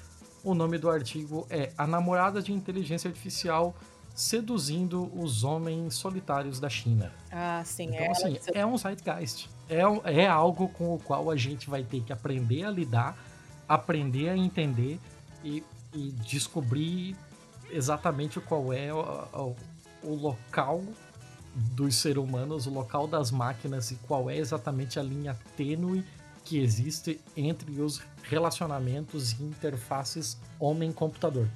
o 0.44 0.52
nome 0.54 0.76
do 0.76 0.90
artigo 0.90 1.46
é 1.48 1.72
A 1.78 1.86
Namorada 1.86 2.42
de 2.42 2.52
Inteligência 2.52 3.08
Artificial 3.08 3.74
Seduzindo 4.14 5.10
os 5.18 5.44
Homens 5.44 5.94
Solitários 5.94 6.60
da 6.60 6.68
China. 6.68 7.10
Ah, 7.32 7.62
sim. 7.64 7.84
Então, 7.86 7.98
é 7.98 8.10
assim, 8.10 8.38
é 8.52 8.66
um 8.66 8.76
zeitgeist. 8.76 9.48
É, 9.66 9.80
é 10.22 10.26
algo 10.26 10.68
com 10.68 10.94
o 10.94 10.98
qual 10.98 11.30
a 11.30 11.36
gente 11.36 11.70
vai 11.70 11.82
ter 11.84 12.02
que 12.02 12.12
aprender 12.12 12.64
a 12.64 12.70
lidar, 12.70 13.16
aprender 13.66 14.28
a 14.28 14.36
entender 14.36 15.00
e, 15.42 15.64
e 15.94 16.10
descobrir 16.12 17.16
exatamente 17.70 18.38
qual 18.40 18.74
é 18.74 18.92
o, 18.92 19.00
o- 19.32 19.56
o 20.02 20.14
local 20.14 20.82
dos 21.54 21.94
seres 21.96 22.22
humanos, 22.22 22.66
o 22.66 22.70
local 22.70 23.06
das 23.08 23.30
máquinas 23.30 23.90
e 23.90 23.94
qual 24.06 24.28
é 24.28 24.36
exatamente 24.36 24.98
a 24.98 25.02
linha 25.02 25.34
tênue 25.56 26.04
que 26.46 26.60
existe 26.60 27.20
entre 27.36 27.80
os 27.80 28.00
relacionamentos 28.22 29.32
e 29.32 29.42
interfaces 29.42 30.38
homem-computador. 30.60 31.48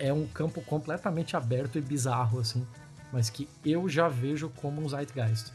É 0.00 0.12
um 0.12 0.26
campo 0.26 0.60
completamente 0.62 1.36
aberto 1.36 1.78
e 1.78 1.80
bizarro, 1.80 2.40
assim, 2.40 2.66
mas 3.12 3.30
que 3.30 3.48
eu 3.64 3.88
já 3.88 4.08
vejo 4.08 4.50
como 4.56 4.82
um 4.84 4.88
zeitgeist. 4.88 5.52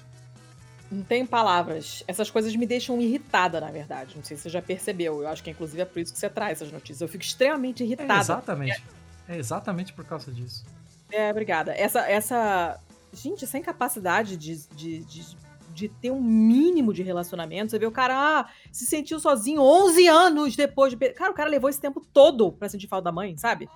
Não 0.89 1.03
tem 1.03 1.25
palavras. 1.25 2.01
Essas 2.07 2.31
coisas 2.31 2.55
me 2.55 2.65
deixam 2.65 2.99
irritada, 3.01 3.59
na 3.59 3.69
verdade. 3.71 4.15
Não 4.15 4.23
sei 4.23 4.35
se 4.37 4.43
você 4.43 4.49
já 4.49 4.61
percebeu. 4.61 5.21
Eu 5.21 5.27
acho 5.27 5.43
que, 5.43 5.49
inclusive, 5.49 5.81
é 5.81 5.85
por 5.85 5.99
isso 5.99 6.11
que 6.13 6.19
você 6.19 6.29
traz 6.29 6.61
essas 6.61 6.71
notícias. 6.71 7.01
Eu 7.01 7.07
fico 7.07 7.23
extremamente 7.23 7.83
É 7.83 7.85
irritada. 7.85 8.19
exatamente. 8.19 8.83
É 9.27 9.37
exatamente 9.37 9.93
por 9.93 10.03
causa 10.05 10.31
disso. 10.31 10.65
É, 11.11 11.29
obrigada. 11.29 11.73
Essa, 11.73 12.09
essa. 12.09 12.79
Gente, 13.13 13.43
essa 13.43 13.57
incapacidade 13.57 14.35
de, 14.37 14.67
de, 14.75 14.99
de, 15.03 15.35
de 15.73 15.89
ter 15.89 16.11
um 16.11 16.21
mínimo 16.21 16.93
de 16.93 17.03
relacionamento. 17.03 17.71
Você 17.71 17.79
vê 17.79 17.85
o 17.85 17.91
cara, 17.91 18.15
ah, 18.15 18.49
se 18.71 18.85
sentiu 18.85 19.19
sozinho 19.19 19.61
11 19.61 20.07
anos 20.07 20.55
depois 20.55 20.93
de. 20.93 21.09
Cara, 21.13 21.31
o 21.31 21.35
cara 21.35 21.49
levou 21.49 21.69
esse 21.69 21.79
tempo 21.79 22.01
todo 22.13 22.51
pra 22.51 22.69
sentir 22.69 22.87
falta 22.87 23.05
da 23.05 23.11
mãe, 23.11 23.37
sabe? 23.37 23.69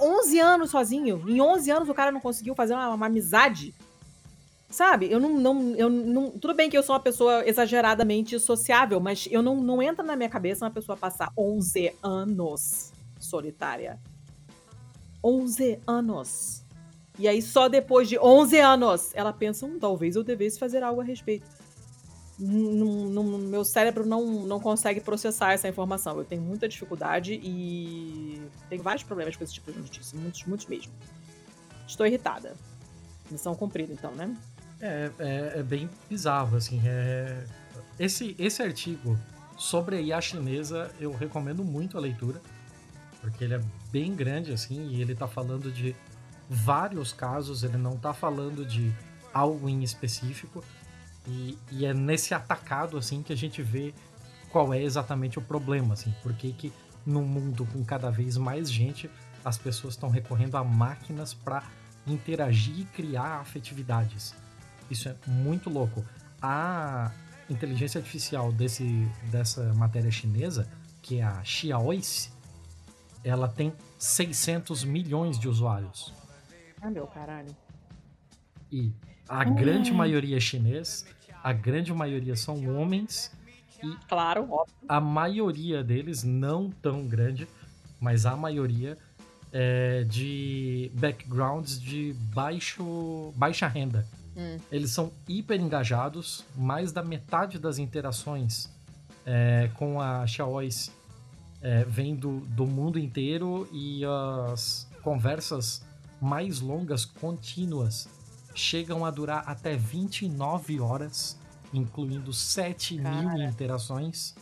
11 0.00 0.38
anos 0.38 0.70
sozinho. 0.70 1.24
Em 1.28 1.40
11 1.40 1.70
anos 1.70 1.88
o 1.88 1.94
cara 1.94 2.12
não 2.12 2.20
conseguiu 2.20 2.54
fazer 2.54 2.74
uma, 2.74 2.94
uma 2.94 3.06
amizade. 3.06 3.74
Sabe? 4.70 5.10
Eu 5.10 5.18
não, 5.18 5.30
não, 5.30 5.74
eu 5.76 5.88
não. 5.88 6.30
Tudo 6.30 6.54
bem 6.54 6.68
que 6.68 6.76
eu 6.76 6.82
sou 6.82 6.94
uma 6.94 7.00
pessoa 7.00 7.46
exageradamente 7.48 8.38
sociável, 8.38 9.00
mas 9.00 9.26
eu 9.30 9.42
não, 9.42 9.56
não 9.56 9.82
entra 9.82 10.04
na 10.04 10.14
minha 10.14 10.28
cabeça 10.28 10.64
uma 10.64 10.70
pessoa 10.70 10.96
passar 10.96 11.32
11 11.36 11.94
anos 12.02 12.92
solitária. 13.18 13.98
11 15.24 15.80
anos. 15.86 16.64
E 17.18 17.26
aí, 17.26 17.42
só 17.42 17.68
depois 17.68 18.08
de 18.08 18.18
11 18.18 18.58
anos, 18.60 19.10
ela 19.14 19.32
pensa, 19.32 19.66
hum, 19.66 19.78
talvez 19.78 20.14
eu 20.14 20.22
devesse 20.22 20.58
fazer 20.58 20.82
algo 20.82 21.00
a 21.00 21.04
respeito. 21.04 21.44
Num- 22.38 23.38
meu 23.38 23.64
cérebro 23.64 24.06
não, 24.06 24.24
não 24.46 24.60
consegue 24.60 25.00
processar 25.00 25.52
essa 25.52 25.66
informação. 25.68 26.16
Eu 26.16 26.24
tenho 26.24 26.40
muita 26.40 26.68
dificuldade 26.68 27.34
e 27.42 28.40
tenho 28.68 28.82
vários 28.82 29.02
problemas 29.02 29.34
com 29.34 29.42
esse 29.42 29.54
tipo 29.54 29.72
de 29.72 29.78
notícia. 29.80 30.16
Muitos, 30.16 30.44
muitos 30.44 30.66
mesmo. 30.66 30.92
Estou 31.86 32.06
irritada. 32.06 32.54
Missão 33.28 33.54
cumprida, 33.56 33.92
então, 33.92 34.12
né? 34.14 34.36
É, 34.80 35.10
é, 35.18 35.52
é 35.56 35.62
bem 35.62 35.90
bizarro, 36.08 36.56
assim. 36.56 36.80
É... 36.86 37.44
Esse, 37.98 38.36
esse 38.38 38.62
artigo 38.62 39.18
sobre 39.56 39.96
a 39.96 40.00
IA 40.00 40.20
chinesa 40.20 40.88
eu 41.00 41.12
recomendo 41.12 41.64
muito 41.64 41.98
a 41.98 42.00
leitura, 42.00 42.40
porque 43.20 43.42
ele 43.42 43.54
é 43.54 43.60
bem 43.90 44.14
grande, 44.14 44.52
assim, 44.52 44.86
e 44.90 45.02
ele 45.02 45.16
tá 45.16 45.26
falando 45.26 45.72
de 45.72 45.96
vários 46.48 47.12
casos, 47.12 47.62
ele 47.62 47.76
não 47.76 47.96
tá 47.96 48.12
falando 48.12 48.64
de 48.64 48.94
algo 49.32 49.68
em 49.68 49.82
específico, 49.82 50.64
e, 51.26 51.58
e 51.70 51.84
é 51.84 51.92
nesse 51.92 52.32
atacado, 52.32 52.96
assim, 52.96 53.22
que 53.22 53.32
a 53.32 53.36
gente 53.36 53.62
vê 53.62 53.94
qual 54.50 54.72
é 54.72 54.82
exatamente 54.82 55.38
o 55.38 55.42
problema, 55.42 55.92
assim, 55.94 56.14
por 56.22 56.32
que 56.32 56.52
que 56.52 56.72
num 57.04 57.24
mundo 57.24 57.66
com 57.66 57.84
cada 57.84 58.10
vez 58.10 58.36
mais 58.36 58.70
gente, 58.70 59.10
as 59.44 59.56
pessoas 59.56 59.94
estão 59.94 60.10
recorrendo 60.10 60.56
a 60.56 60.64
máquinas 60.64 61.32
para 61.32 61.62
interagir 62.06 62.80
e 62.80 62.84
criar 62.84 63.40
afetividades. 63.40 64.34
Isso 64.90 65.08
é 65.08 65.16
muito 65.26 65.70
louco. 65.70 66.04
A 66.40 67.10
inteligência 67.48 67.98
artificial 67.98 68.52
desse, 68.52 69.08
dessa 69.30 69.72
matéria 69.74 70.10
chinesa, 70.10 70.68
que 71.00 71.18
é 71.18 71.22
a 71.22 71.42
Xiaoice, 71.42 72.30
ela 73.24 73.48
tem 73.48 73.72
600 73.98 74.84
milhões 74.84 75.38
de 75.38 75.48
usuários. 75.48 76.12
Ah, 76.80 76.90
meu 76.90 77.06
caralho. 77.06 77.54
E 78.70 78.92
a 79.28 79.44
grande 79.44 79.92
maioria 79.92 80.36
é 80.36 80.40
chinês, 80.40 81.06
a 81.42 81.52
grande 81.52 81.92
maioria 81.92 82.36
são 82.36 82.76
homens, 82.76 83.32
Claro, 84.08 84.42
óbvio. 84.50 84.74
a 84.88 85.00
maioria 85.00 85.84
deles, 85.84 86.24
não 86.24 86.70
tão 86.70 87.06
grande, 87.06 87.46
mas 88.00 88.26
a 88.26 88.36
maioria 88.36 88.98
é 89.52 90.04
de 90.04 90.90
backgrounds 90.94 91.80
de 91.80 92.12
baixo, 92.34 93.32
baixa 93.36 93.66
renda. 93.66 94.06
Hum. 94.36 94.58
Eles 94.70 94.90
são 94.90 95.12
hiper 95.28 95.60
engajados, 95.60 96.44
mais 96.56 96.92
da 96.92 97.02
metade 97.02 97.58
das 97.58 97.78
interações 97.78 98.68
é, 99.24 99.70
com 99.74 100.00
a 100.00 100.26
Xiaoice 100.26 100.90
é, 101.60 101.84
vem 101.84 102.14
do, 102.14 102.40
do 102.40 102.66
mundo 102.66 102.98
inteiro 102.98 103.68
e 103.72 104.02
as 104.54 104.88
conversas 105.02 105.84
mais 106.20 106.60
longas, 106.60 107.04
contínuas, 107.04 108.08
chegam 108.54 109.04
a 109.04 109.10
durar 109.10 109.44
até 109.46 109.76
29 109.76 110.80
horas 110.80 111.38
incluindo 111.72 112.32
7 112.32 112.94
mil 112.94 113.04
Cara. 113.28 113.44
interações. 113.44 114.34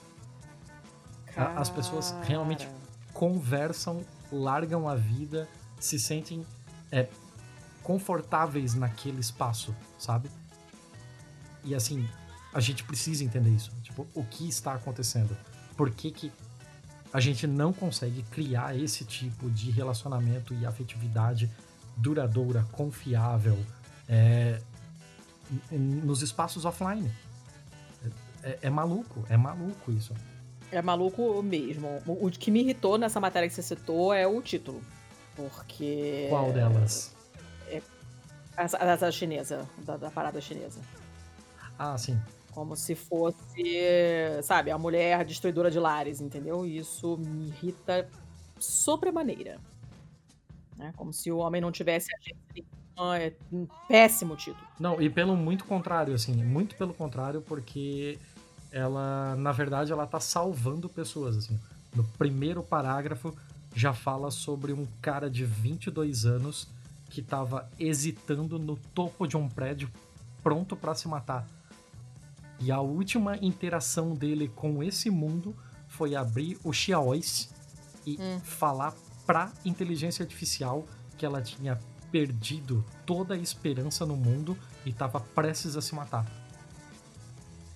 A- 1.37 1.61
as 1.61 1.69
pessoas 1.69 2.15
realmente 2.23 2.65
Cara. 2.67 2.79
conversam, 3.13 4.03
largam 4.31 4.89
a 4.89 4.95
vida, 4.95 5.49
se 5.79 5.99
sentem 5.99 6.45
é, 6.91 7.09
confortáveis 7.83 8.75
naquele 8.75 9.21
espaço, 9.21 9.75
sabe? 9.99 10.31
E 11.65 11.75
assim, 11.75 12.09
a 12.55 12.61
gente 12.61 12.85
precisa 12.85 13.25
entender 13.25 13.51
isso. 13.51 13.73
Tipo, 13.83 14.07
o 14.15 14.25
que 14.25 14.49
está 14.49 14.73
acontecendo? 14.75 15.37
Por 15.77 15.91
que, 15.91 16.11
que 16.13 16.33
a 17.13 17.21
gente 17.21 17.47
não 17.47 17.73
consegue 17.73 18.23
criar 18.31 18.77
esse 18.79 19.05
tipo 19.05 19.51
de 19.51 19.71
relacionamento 19.71 20.55
e 20.55 20.65
afetividade 20.65 21.51
duradoura, 21.97 22.67
confiável, 22.73 23.59
é, 24.09 24.61
nos 25.71 26.23
espaços 26.23 26.65
offline? 26.65 27.11
É, 28.43 28.59
é 28.63 28.71
maluco, 28.71 29.25
é 29.29 29.37
maluco 29.37 29.91
isso. 29.91 30.15
É 30.71 30.83
maluco 30.83 31.43
mesmo. 31.43 32.03
O 32.07 32.31
que 32.31 32.51
me 32.51 32.61
irritou 32.61 32.99
nessa 32.99 33.21
matéria 33.21 33.49
que 33.49 33.55
você 33.55 33.63
citou 33.63 34.13
é 34.13 34.27
o 34.27 34.43
título. 34.43 34.81
Porque. 35.35 36.27
Qual 36.29 36.53
delas? 36.53 37.15
Essa, 38.57 38.79
essa 38.79 39.13
chinesa, 39.13 39.69
da, 39.85 39.97
da 39.97 40.11
parada 40.11 40.41
chinesa. 40.41 40.81
Ah, 41.79 41.97
sim. 41.99 42.19
Como 42.53 42.75
se 42.75 42.95
fosse, 42.95 44.43
sabe, 44.43 44.71
a 44.71 44.79
mulher 44.79 45.25
destruidora 45.27 45.71
de 45.71 45.79
lares, 45.79 46.23
entendeu? 46.23 46.65
Isso 46.65 47.19
me 47.19 47.49
irrita 47.49 48.09
sobremaneira. 48.59 49.61
Né? 50.77 50.93
Como 50.97 51.13
se 51.13 51.31
o 51.31 51.39
homem 51.39 51.61
não 51.61 51.73
tivesse. 51.73 52.09
É 52.99 53.33
um 53.53 53.67
péssimo 53.87 54.37
título. 54.37 54.67
Não, 54.81 55.01
e 55.01 55.11
pelo 55.11 55.37
muito 55.37 55.65
contrário, 55.67 56.15
assim, 56.15 56.33
muito 56.43 56.75
pelo 56.77 56.95
contrário, 56.95 57.43
porque 57.43 58.19
ela, 58.71 59.37
na 59.37 59.53
verdade, 59.53 59.93
ela 59.93 60.07
tá 60.07 60.19
salvando 60.19 60.89
pessoas, 60.89 61.37
assim. 61.37 61.59
No 61.95 62.05
primeiro 62.05 62.63
parágrafo 62.63 63.35
já 63.75 63.93
fala 63.93 64.31
sobre 64.31 64.73
um 64.73 64.87
cara 65.03 65.29
de 65.29 65.45
22 65.45 66.25
anos 66.25 66.69
que 67.11 67.21
tava 67.21 67.69
hesitando 67.79 68.59
no 68.59 68.77
topo 68.95 69.27
de 69.27 69.37
um 69.37 69.47
prédio, 69.49 69.91
pronto 70.43 70.75
pra 70.75 70.95
se 70.95 71.07
matar. 71.07 71.47
E 72.59 72.73
a 72.73 72.81
última 72.81 73.37
interação 73.37 74.15
dele 74.15 74.49
com 74.49 74.83
esse 74.83 75.11
mundo 75.11 75.55
foi 75.87 76.17
abrir 76.17 76.59
o 76.65 76.73
Xiaois 76.73 77.51
e 78.07 78.17
Hum. 78.19 78.41
falar 78.43 78.95
pra 79.27 79.53
inteligência 79.65 80.23
artificial 80.23 80.87
que 81.19 81.25
ela 81.27 81.43
tinha 81.43 81.79
perdido 82.13 82.85
toda 83.05 83.35
a 83.35 83.37
esperança 83.37 84.07
no 84.07 84.17
mundo 84.17 84.57
e 84.85 84.91
estava 84.91 85.19
prestes 85.21 85.77
a 85.77 85.83
se 85.83 85.95
matar. 85.95 86.25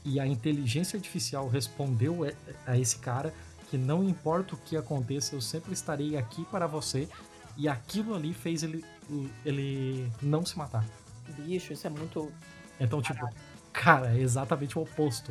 E 0.05 0.19
a 0.19 0.27
inteligência 0.27 0.97
artificial 0.97 1.49
respondeu 1.49 2.21
a- 2.67 2.79
esse 2.79 2.99
cara 2.99 3.35
que 3.69 3.77
não 3.77 4.03
importa 4.09 4.55
o 4.55 4.59
que 4.59 4.77
aconteça, 4.77 5.35
eu 5.35 5.41
sempre 5.41 5.73
estarei 5.73 6.17
aqui 6.17 6.45
para 6.47 6.67
você. 6.67 7.09
E 7.57 7.69
aquilo 7.69 8.15
ali 8.15 8.33
fez 8.33 8.63
ele, 8.63 8.85
ele 9.45 10.11
não 10.23 10.45
se 10.47 10.57
matar. 10.57 10.85
Bicho, 11.37 11.73
isso 11.73 11.87
é 11.87 11.91
muito. 11.91 12.33
Então, 12.79 13.03
tipo, 13.03 13.29
cara, 13.73 14.17
é 14.17 14.21
exatamente 14.21 14.79
o 14.79 14.83
oposto. 14.83 15.31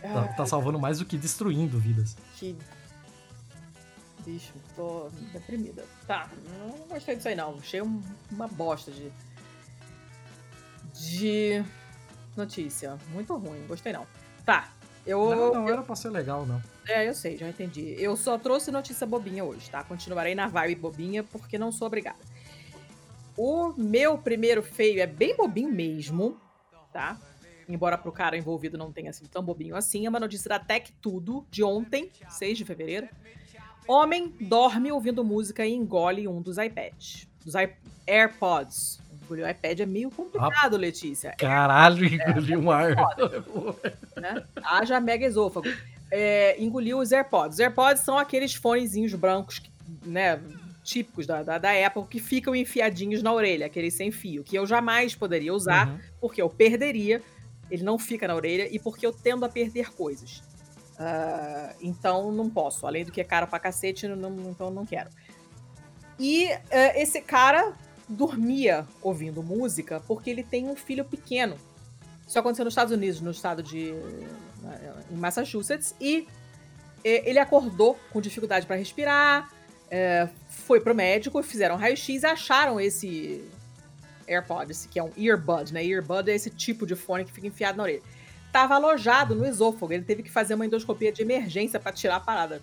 Tá, 0.00 0.28
tá 0.28 0.46
salvando 0.46 0.78
mais 0.78 0.98
do 0.98 1.04
que 1.04 1.16
destruindo 1.16 1.78
vidas. 1.78 2.16
Que. 2.36 2.56
Bicho, 4.24 4.52
tô 4.76 5.08
deprimida. 5.32 5.84
Tá, 6.06 6.28
não 6.60 6.70
gostei 6.88 7.16
disso 7.16 7.28
aí 7.28 7.34
não. 7.34 7.54
Achei 7.58 7.82
um- 7.82 8.02
uma 8.30 8.46
bosta 8.46 8.90
de. 8.92 9.10
De. 10.94 11.64
Notícia. 12.36 12.98
Muito 13.10 13.34
ruim, 13.36 13.66
gostei 13.66 13.92
não. 13.92 14.06
Tá, 14.44 14.72
eu. 15.06 15.34
Não, 15.34 15.52
não 15.54 15.68
era 15.68 15.82
pra 15.82 15.94
ser 15.96 16.10
legal, 16.10 16.46
não. 16.46 16.62
É, 16.88 17.06
eu 17.08 17.14
sei, 17.14 17.36
já 17.36 17.48
entendi. 17.48 17.94
Eu 17.98 18.16
só 18.16 18.38
trouxe 18.38 18.70
notícia 18.70 19.06
bobinha 19.06 19.44
hoje, 19.44 19.70
tá? 19.70 19.84
Continuarei 19.84 20.34
na 20.34 20.46
vibe 20.48 20.76
bobinha 20.76 21.22
porque 21.22 21.58
não 21.58 21.70
sou 21.70 21.86
obrigada. 21.86 22.18
O 23.36 23.72
meu 23.76 24.18
primeiro 24.18 24.62
feio 24.62 25.00
é 25.00 25.06
bem 25.06 25.36
bobinho 25.36 25.70
mesmo, 25.70 26.36
tá? 26.92 27.18
Embora 27.68 27.96
pro 27.96 28.10
cara 28.12 28.36
envolvido 28.36 28.76
não 28.76 28.92
tenha 28.92 29.12
sido 29.12 29.28
tão 29.28 29.42
bobinho 29.42 29.76
assim, 29.76 30.04
é 30.04 30.08
uma 30.08 30.20
notícia 30.20 30.48
da 30.48 30.58
Tech 30.58 30.92
Tudo, 31.00 31.46
de 31.50 31.62
ontem, 31.62 32.10
6 32.28 32.58
de 32.58 32.64
fevereiro. 32.64 33.08
Homem 33.88 34.32
dorme 34.40 34.90
ouvindo 34.92 35.24
música 35.24 35.66
e 35.66 35.72
engole 35.74 36.26
um 36.28 36.40
dos 36.40 36.58
iPads. 36.58 37.26
Dos 37.44 37.54
i- 37.54 37.70
AirPods. 38.06 39.00
Engolir 39.24 39.44
o 39.46 39.48
iPad 39.50 39.80
é 39.80 39.86
meio 39.86 40.10
complicado, 40.10 40.76
Letícia. 40.76 41.34
Caralho, 41.38 42.04
engoliu 42.04 42.60
um 42.60 42.70
ar. 42.70 42.94
né? 44.16 44.44
Haja 44.64 45.00
mega 45.00 45.26
esôfago. 45.26 45.68
É, 46.10 46.60
engoliu 46.62 46.98
os 46.98 47.10
AirPods. 47.12 47.54
Os 47.54 47.60
AirPods 47.60 48.02
são 48.02 48.18
aqueles 48.18 48.54
fonezinhos 48.54 49.14
brancos, 49.14 49.62
né, 50.04 50.40
típicos 50.84 51.26
da, 51.26 51.42
da, 51.42 51.58
da 51.58 51.86
Apple, 51.86 52.04
que 52.08 52.18
ficam 52.20 52.54
enfiadinhos 52.54 53.22
na 53.22 53.32
orelha, 53.32 53.66
aqueles 53.66 53.94
sem 53.94 54.10
fio, 54.10 54.42
que 54.44 54.56
eu 54.56 54.66
jamais 54.66 55.14
poderia 55.14 55.54
usar, 55.54 55.88
Uhum. 55.88 55.98
porque 56.20 56.42
eu 56.42 56.50
perderia, 56.50 57.22
ele 57.70 57.82
não 57.84 57.98
fica 57.98 58.26
na 58.28 58.34
orelha, 58.34 58.68
e 58.70 58.78
porque 58.78 59.06
eu 59.06 59.12
tendo 59.12 59.44
a 59.44 59.48
perder 59.48 59.92
coisas. 59.92 60.42
Ah, 61.04 61.74
então 61.80 62.30
não 62.30 62.48
posso. 62.48 62.86
Além 62.86 63.04
do 63.04 63.10
que 63.10 63.20
é 63.20 63.24
caro 63.24 63.48
pra 63.48 63.58
cacete, 63.58 64.06
não, 64.06 64.30
então 64.48 64.70
não 64.70 64.86
quero. 64.86 65.10
E 66.16 66.44
eh, 66.70 67.02
esse 67.02 67.20
cara 67.20 67.72
dormia 68.08 68.86
ouvindo 69.02 69.42
música 69.42 70.00
porque 70.06 70.30
ele 70.30 70.44
tem 70.44 70.68
um 70.68 70.76
filho 70.76 71.04
pequeno. 71.04 71.56
Isso 72.26 72.38
aconteceu 72.38 72.64
nos 72.64 72.72
Estados 72.72 72.92
Unidos, 72.92 73.20
no 73.20 73.32
estado 73.32 73.64
de 73.64 73.92
em 75.10 75.16
Massachusetts, 75.16 75.92
e 76.00 76.28
eh, 77.02 77.28
ele 77.28 77.40
acordou 77.40 77.98
com 78.12 78.20
dificuldade 78.20 78.64
para 78.64 78.76
respirar, 78.76 79.50
eh, 79.90 80.28
foi 80.48 80.80
pro 80.80 80.94
médico, 80.94 81.42
fizeram 81.42 81.74
raio-x 81.74 82.22
e 82.22 82.26
acharam 82.26 82.80
esse 82.80 83.44
AirPod, 84.28 84.70
esse 84.70 84.86
que 84.86 85.00
é 85.00 85.02
um 85.02 85.10
earbud, 85.16 85.72
né? 85.72 85.84
Earbud 85.84 86.30
é 86.30 86.34
esse 86.34 86.48
tipo 86.48 86.86
de 86.86 86.94
fone 86.94 87.24
que 87.24 87.32
fica 87.32 87.48
enfiado 87.48 87.76
na 87.76 87.82
orelha. 87.82 88.02
Tava 88.52 88.74
alojado 88.74 89.34
no 89.34 89.46
esôfago, 89.46 89.92
ele 89.92 90.04
teve 90.04 90.22
que 90.22 90.30
fazer 90.30 90.54
uma 90.54 90.66
endoscopia 90.66 91.10
de 91.10 91.22
emergência 91.22 91.80
para 91.80 91.90
tirar 91.90 92.16
a 92.16 92.20
parada 92.20 92.60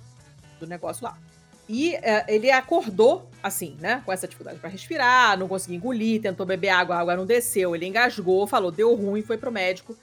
do 0.60 0.68
negócio 0.68 1.04
lá. 1.04 1.18
E 1.68 1.96
eh, 1.96 2.26
ele 2.28 2.52
acordou 2.52 3.28
assim, 3.44 3.76
né? 3.80 4.02
Com 4.06 4.14
essa 4.14 4.28
dificuldade 4.28 4.60
para 4.60 4.70
respirar, 4.70 5.38
não 5.38 5.48
conseguia 5.48 5.78
engolir, 5.78 6.22
tentou 6.22 6.46
beber 6.46 6.70
água, 6.70 6.96
a 6.96 7.00
água 7.00 7.16
não 7.16 7.26
desceu, 7.26 7.76
ele 7.76 7.86
engasgou, 7.86 8.46
falou, 8.48 8.72
deu 8.72 8.94
ruim, 8.96 9.22
foi 9.22 9.38
pro 9.38 9.52
médico 9.52 9.96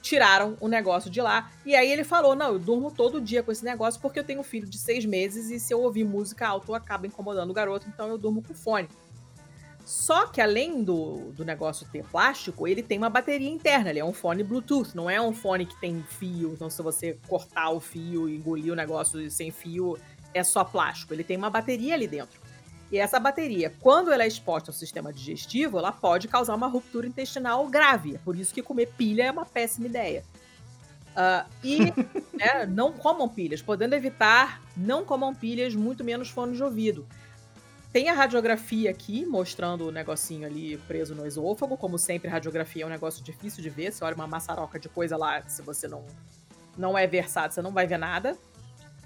tiraram 0.00 0.56
o 0.60 0.68
negócio 0.68 1.10
de 1.10 1.20
lá. 1.20 1.50
E 1.64 1.74
aí 1.74 1.90
ele 1.90 2.04
falou: 2.04 2.34
Não, 2.34 2.52
eu 2.52 2.58
durmo 2.58 2.90
todo 2.90 3.20
dia 3.20 3.42
com 3.42 3.52
esse 3.52 3.64
negócio 3.64 4.00
porque 4.00 4.18
eu 4.18 4.24
tenho 4.24 4.40
um 4.40 4.44
filho 4.44 4.66
de 4.66 4.78
seis 4.78 5.04
meses 5.04 5.50
e 5.50 5.60
se 5.60 5.72
eu 5.72 5.80
ouvir 5.80 6.04
música 6.04 6.46
alta 6.46 6.76
acaba 6.76 7.06
incomodando 7.06 7.50
o 7.50 7.54
garoto, 7.54 7.86
então 7.88 8.08
eu 8.08 8.18
durmo 8.18 8.42
com 8.42 8.54
fone. 8.54 8.88
Só 9.90 10.28
que 10.28 10.40
além 10.40 10.84
do, 10.84 11.32
do 11.32 11.44
negócio 11.44 11.84
ter 11.90 12.04
plástico, 12.04 12.68
ele 12.68 12.80
tem 12.80 12.96
uma 12.96 13.10
bateria 13.10 13.50
interna. 13.50 13.90
Ele 13.90 13.98
é 13.98 14.04
um 14.04 14.12
fone 14.12 14.44
Bluetooth, 14.44 14.94
não 14.94 15.10
é 15.10 15.20
um 15.20 15.32
fone 15.32 15.66
que 15.66 15.74
tem 15.80 16.00
fio. 16.04 16.52
Então, 16.52 16.70
se 16.70 16.80
você 16.80 17.18
cortar 17.26 17.70
o 17.70 17.80
fio 17.80 18.28
e 18.28 18.36
engolir 18.36 18.72
o 18.72 18.76
negócio 18.76 19.28
sem 19.28 19.50
fio, 19.50 19.98
é 20.32 20.44
só 20.44 20.62
plástico. 20.62 21.12
Ele 21.12 21.24
tem 21.24 21.36
uma 21.36 21.50
bateria 21.50 21.94
ali 21.94 22.06
dentro. 22.06 22.40
E 22.92 22.98
essa 22.98 23.18
bateria, 23.18 23.74
quando 23.80 24.12
ela 24.12 24.22
é 24.22 24.28
exposta 24.28 24.70
ao 24.70 24.74
sistema 24.74 25.12
digestivo, 25.12 25.76
ela 25.76 25.90
pode 25.90 26.28
causar 26.28 26.54
uma 26.54 26.68
ruptura 26.68 27.08
intestinal 27.08 27.66
grave. 27.66 28.14
É 28.14 28.18
por 28.18 28.36
isso 28.36 28.54
que 28.54 28.62
comer 28.62 28.92
pilha 28.96 29.24
é 29.24 29.30
uma 29.32 29.44
péssima 29.44 29.88
ideia. 29.88 30.22
Ah, 31.16 31.46
e 31.64 31.78
né, 32.32 32.64
não 32.68 32.92
comam 32.92 33.28
pilhas. 33.28 33.60
Podendo 33.60 33.96
evitar, 33.96 34.62
não 34.76 35.04
comam 35.04 35.34
pilhas, 35.34 35.74
muito 35.74 36.04
menos 36.04 36.30
fones 36.30 36.56
de 36.58 36.62
ouvido. 36.62 37.08
Tem 37.92 38.08
a 38.08 38.12
radiografia 38.12 38.90
aqui, 38.90 39.26
mostrando 39.26 39.88
o 39.88 39.90
negocinho 39.90 40.46
ali 40.46 40.76
preso 40.86 41.14
no 41.14 41.26
esôfago. 41.26 41.76
Como 41.76 41.98
sempre, 41.98 42.28
radiografia 42.28 42.84
é 42.84 42.86
um 42.86 42.90
negócio 42.90 43.22
difícil 43.24 43.62
de 43.62 43.68
ver. 43.68 43.92
Você 43.92 44.04
olha 44.04 44.14
uma 44.14 44.28
maçaroca 44.28 44.78
de 44.78 44.88
coisa 44.88 45.16
lá, 45.16 45.42
se 45.48 45.60
você 45.60 45.88
não, 45.88 46.04
não 46.78 46.96
é 46.96 47.06
versado, 47.06 47.52
você 47.52 47.60
não 47.60 47.72
vai 47.72 47.88
ver 47.88 47.98
nada. 47.98 48.38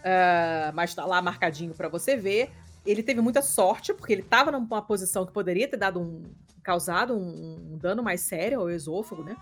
Ah, 0.05 0.71
mas 0.75 0.95
tá 0.95 1.07
lá 1.07 1.23
marcadinho 1.23 1.73
para 1.73 1.89
você 1.89 2.15
ver. 2.15 2.51
Ele 2.85 3.03
teve 3.03 3.23
muita 3.23 3.41
sorte, 3.41 3.95
porque 3.95 4.13
ele 4.13 4.21
estava 4.21 4.53
numa 4.53 4.83
posição 4.83 5.25
que 5.25 5.33
poderia 5.33 5.67
ter 5.67 5.79
dado 5.79 5.99
um. 5.99 6.23
causado 6.63 7.17
um, 7.17 7.73
um 7.73 7.79
dano 7.79 8.03
mais 8.03 8.21
sério 8.21 8.61
ao 8.61 8.71
esôfago, 8.71 9.25
né? 9.25 9.35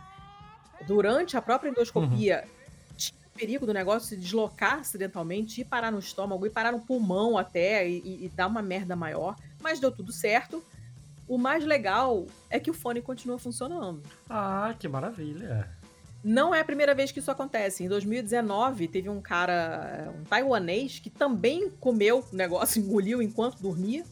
Durante 0.87 1.37
a 1.37 1.43
própria 1.43 1.71
endoscopia, 1.71 2.45
o 2.62 2.62
perigo 3.35 3.67
do 3.67 3.73
negócio 3.73 4.09
se 4.09 4.17
deslocar 4.17 4.81
acidentalmente, 4.81 5.61
ir 5.61 5.65
parar 5.65 5.91
no 5.91 5.99
estômago, 5.99 6.47
ir 6.47 6.51
parar 6.51 6.73
no 6.73 6.81
pulmão 6.81 7.37
até 7.39 7.89
e, 7.89 7.99
e- 8.05 8.25
e 8.27 8.29
dar 8.29 8.47
uma 8.47 8.63
merda 8.63 8.95
maior. 8.95 9.37
Mas 9.61 9.81
deu 9.81 9.91
tudo 9.91 10.13
certo. 10.13 10.63
O 11.29 11.39
mais 11.39 11.65
legal 11.65 12.27
é 12.51 12.59
que 12.61 12.71
o 12.71 12.75
fone 12.75 13.01
continua 13.01 13.39
funcionando. 13.39 14.03
Ah, 14.29 14.75
que 14.79 14.87
maravilha. 14.89 15.69
Não 16.25 16.55
é 16.55 16.61
a 16.61 16.65
primeira 16.65 16.95
vez 16.95 17.11
que 17.11 17.19
isso 17.21 17.31
acontece. 17.31 17.83
Em 17.85 17.89
2019, 17.89 18.87
teve 18.89 19.09
um 19.09 19.21
cara, 19.21 20.13
um 20.21 20.25
taiwanês, 20.25 20.99
que 20.99 21.11
também 21.11 21.71
comeu 21.81 22.25
o 22.33 22.37
negócio, 22.37 22.79
engoliu 22.83 23.21
enquanto 23.23 23.61
dormia. 23.61 24.05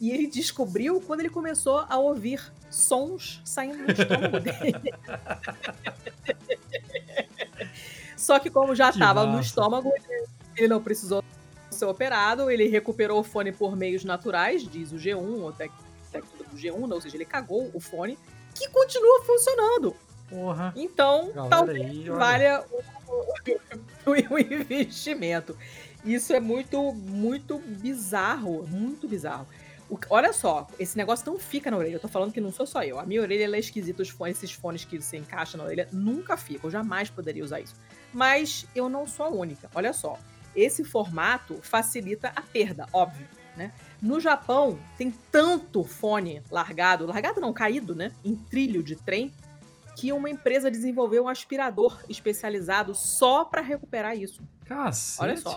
E 0.00 0.10
ele 0.10 0.26
descobriu 0.26 1.00
quando 1.02 1.20
ele 1.20 1.28
começou 1.28 1.84
a 1.88 1.98
ouvir 1.98 2.40
sons 2.70 3.42
saindo 3.44 3.84
do 3.84 3.92
estômago 3.92 4.40
dele. 4.40 4.94
Só 8.20 8.38
que 8.38 8.50
como 8.50 8.74
já 8.74 8.90
estava 8.90 9.24
no 9.26 9.40
estômago, 9.40 9.90
ele- 10.56 10.68
não 10.68 10.82
precisou 10.82 11.24
ser 11.70 11.86
operado, 11.86 12.50
ele 12.50 12.68
recuperou 12.68 13.20
o 13.20 13.24
fone 13.24 13.50
por 13.50 13.74
meios 13.74 14.04
naturais, 14.04 14.62
diz 14.62 14.92
o 14.92 14.96
G1, 14.96 15.16
o 15.42 15.52
técnico 15.52 16.44
do 16.44 16.56
G1, 16.56 16.86
né? 16.86 16.94
ou 16.94 17.00
seja, 17.00 17.16
ele 17.16 17.24
cagou 17.24 17.70
o 17.72 17.80
fone, 17.80 18.18
que 18.54 18.68
continua 18.68 19.22
funcionando. 19.24 19.96
Porra. 20.28 20.72
Então, 20.76 21.30
Galera 21.32 21.48
talvez 21.56 21.80
aí, 21.80 22.08
valha 22.10 22.64
o, 22.70 24.10
o- 24.10 24.34
o 24.34 24.38
investimento. 24.38 25.56
Isso 26.04 26.32
é 26.32 26.40
muito, 26.40 26.92
muito 26.92 27.58
bizarro, 27.58 28.66
muito 28.68 29.08
bizarro. 29.08 29.46
O- 29.88 29.98
olha 30.10 30.32
só, 30.32 30.66
esse 30.78 30.96
negócio 30.96 31.30
não 31.30 31.38
fica 31.38 31.70
na 31.70 31.76
orelha. 31.76 31.94
Eu 31.94 32.00
tô 32.00 32.08
falando 32.08 32.32
que 32.32 32.40
não 32.40 32.52
sou 32.52 32.66
só 32.66 32.82
eu. 32.84 32.98
A 33.00 33.04
minha 33.06 33.20
orelha 33.22 33.54
é 33.54 33.58
esquisita, 33.58 34.02
os 34.02 34.08
fones, 34.08 34.36
esses 34.36 34.52
fones 34.52 34.84
que 34.84 35.00
você 35.00 35.16
encaixa 35.16 35.56
na 35.58 35.64
orelha 35.64 35.88
nunca 35.92 36.36
ficam. 36.36 36.68
Eu 36.68 36.70
jamais 36.70 37.10
poderia 37.10 37.42
usar 37.44 37.60
isso. 37.60 37.74
Mas 38.12 38.66
eu 38.74 38.88
não 38.88 39.06
sou 39.06 39.26
a 39.26 39.28
única. 39.28 39.70
Olha 39.74 39.92
só, 39.92 40.18
esse 40.54 40.84
formato 40.84 41.58
facilita 41.62 42.32
a 42.34 42.42
perda, 42.42 42.86
óbvio, 42.92 43.26
né? 43.56 43.72
No 44.02 44.18
Japão, 44.18 44.78
tem 44.96 45.10
tanto 45.30 45.84
fone 45.84 46.42
largado, 46.50 47.06
largado 47.06 47.40
não, 47.40 47.52
caído, 47.52 47.94
né? 47.94 48.12
Em 48.24 48.34
trilho 48.34 48.82
de 48.82 48.96
trem, 48.96 49.32
que 49.96 50.12
uma 50.12 50.30
empresa 50.30 50.70
desenvolveu 50.70 51.24
um 51.24 51.28
aspirador 51.28 52.00
especializado 52.08 52.94
só 52.94 53.44
para 53.44 53.60
recuperar 53.60 54.16
isso. 54.16 54.42
Cacete. 54.64 55.22
Olha 55.22 55.36
só. 55.36 55.56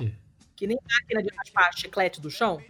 Que 0.55 0.67
nem 0.67 0.77
máquina 0.91 1.23
de 1.23 1.29
raspar 1.35 1.71
chiclete 1.75 2.19
do 2.21 2.29
chão, 2.29 2.61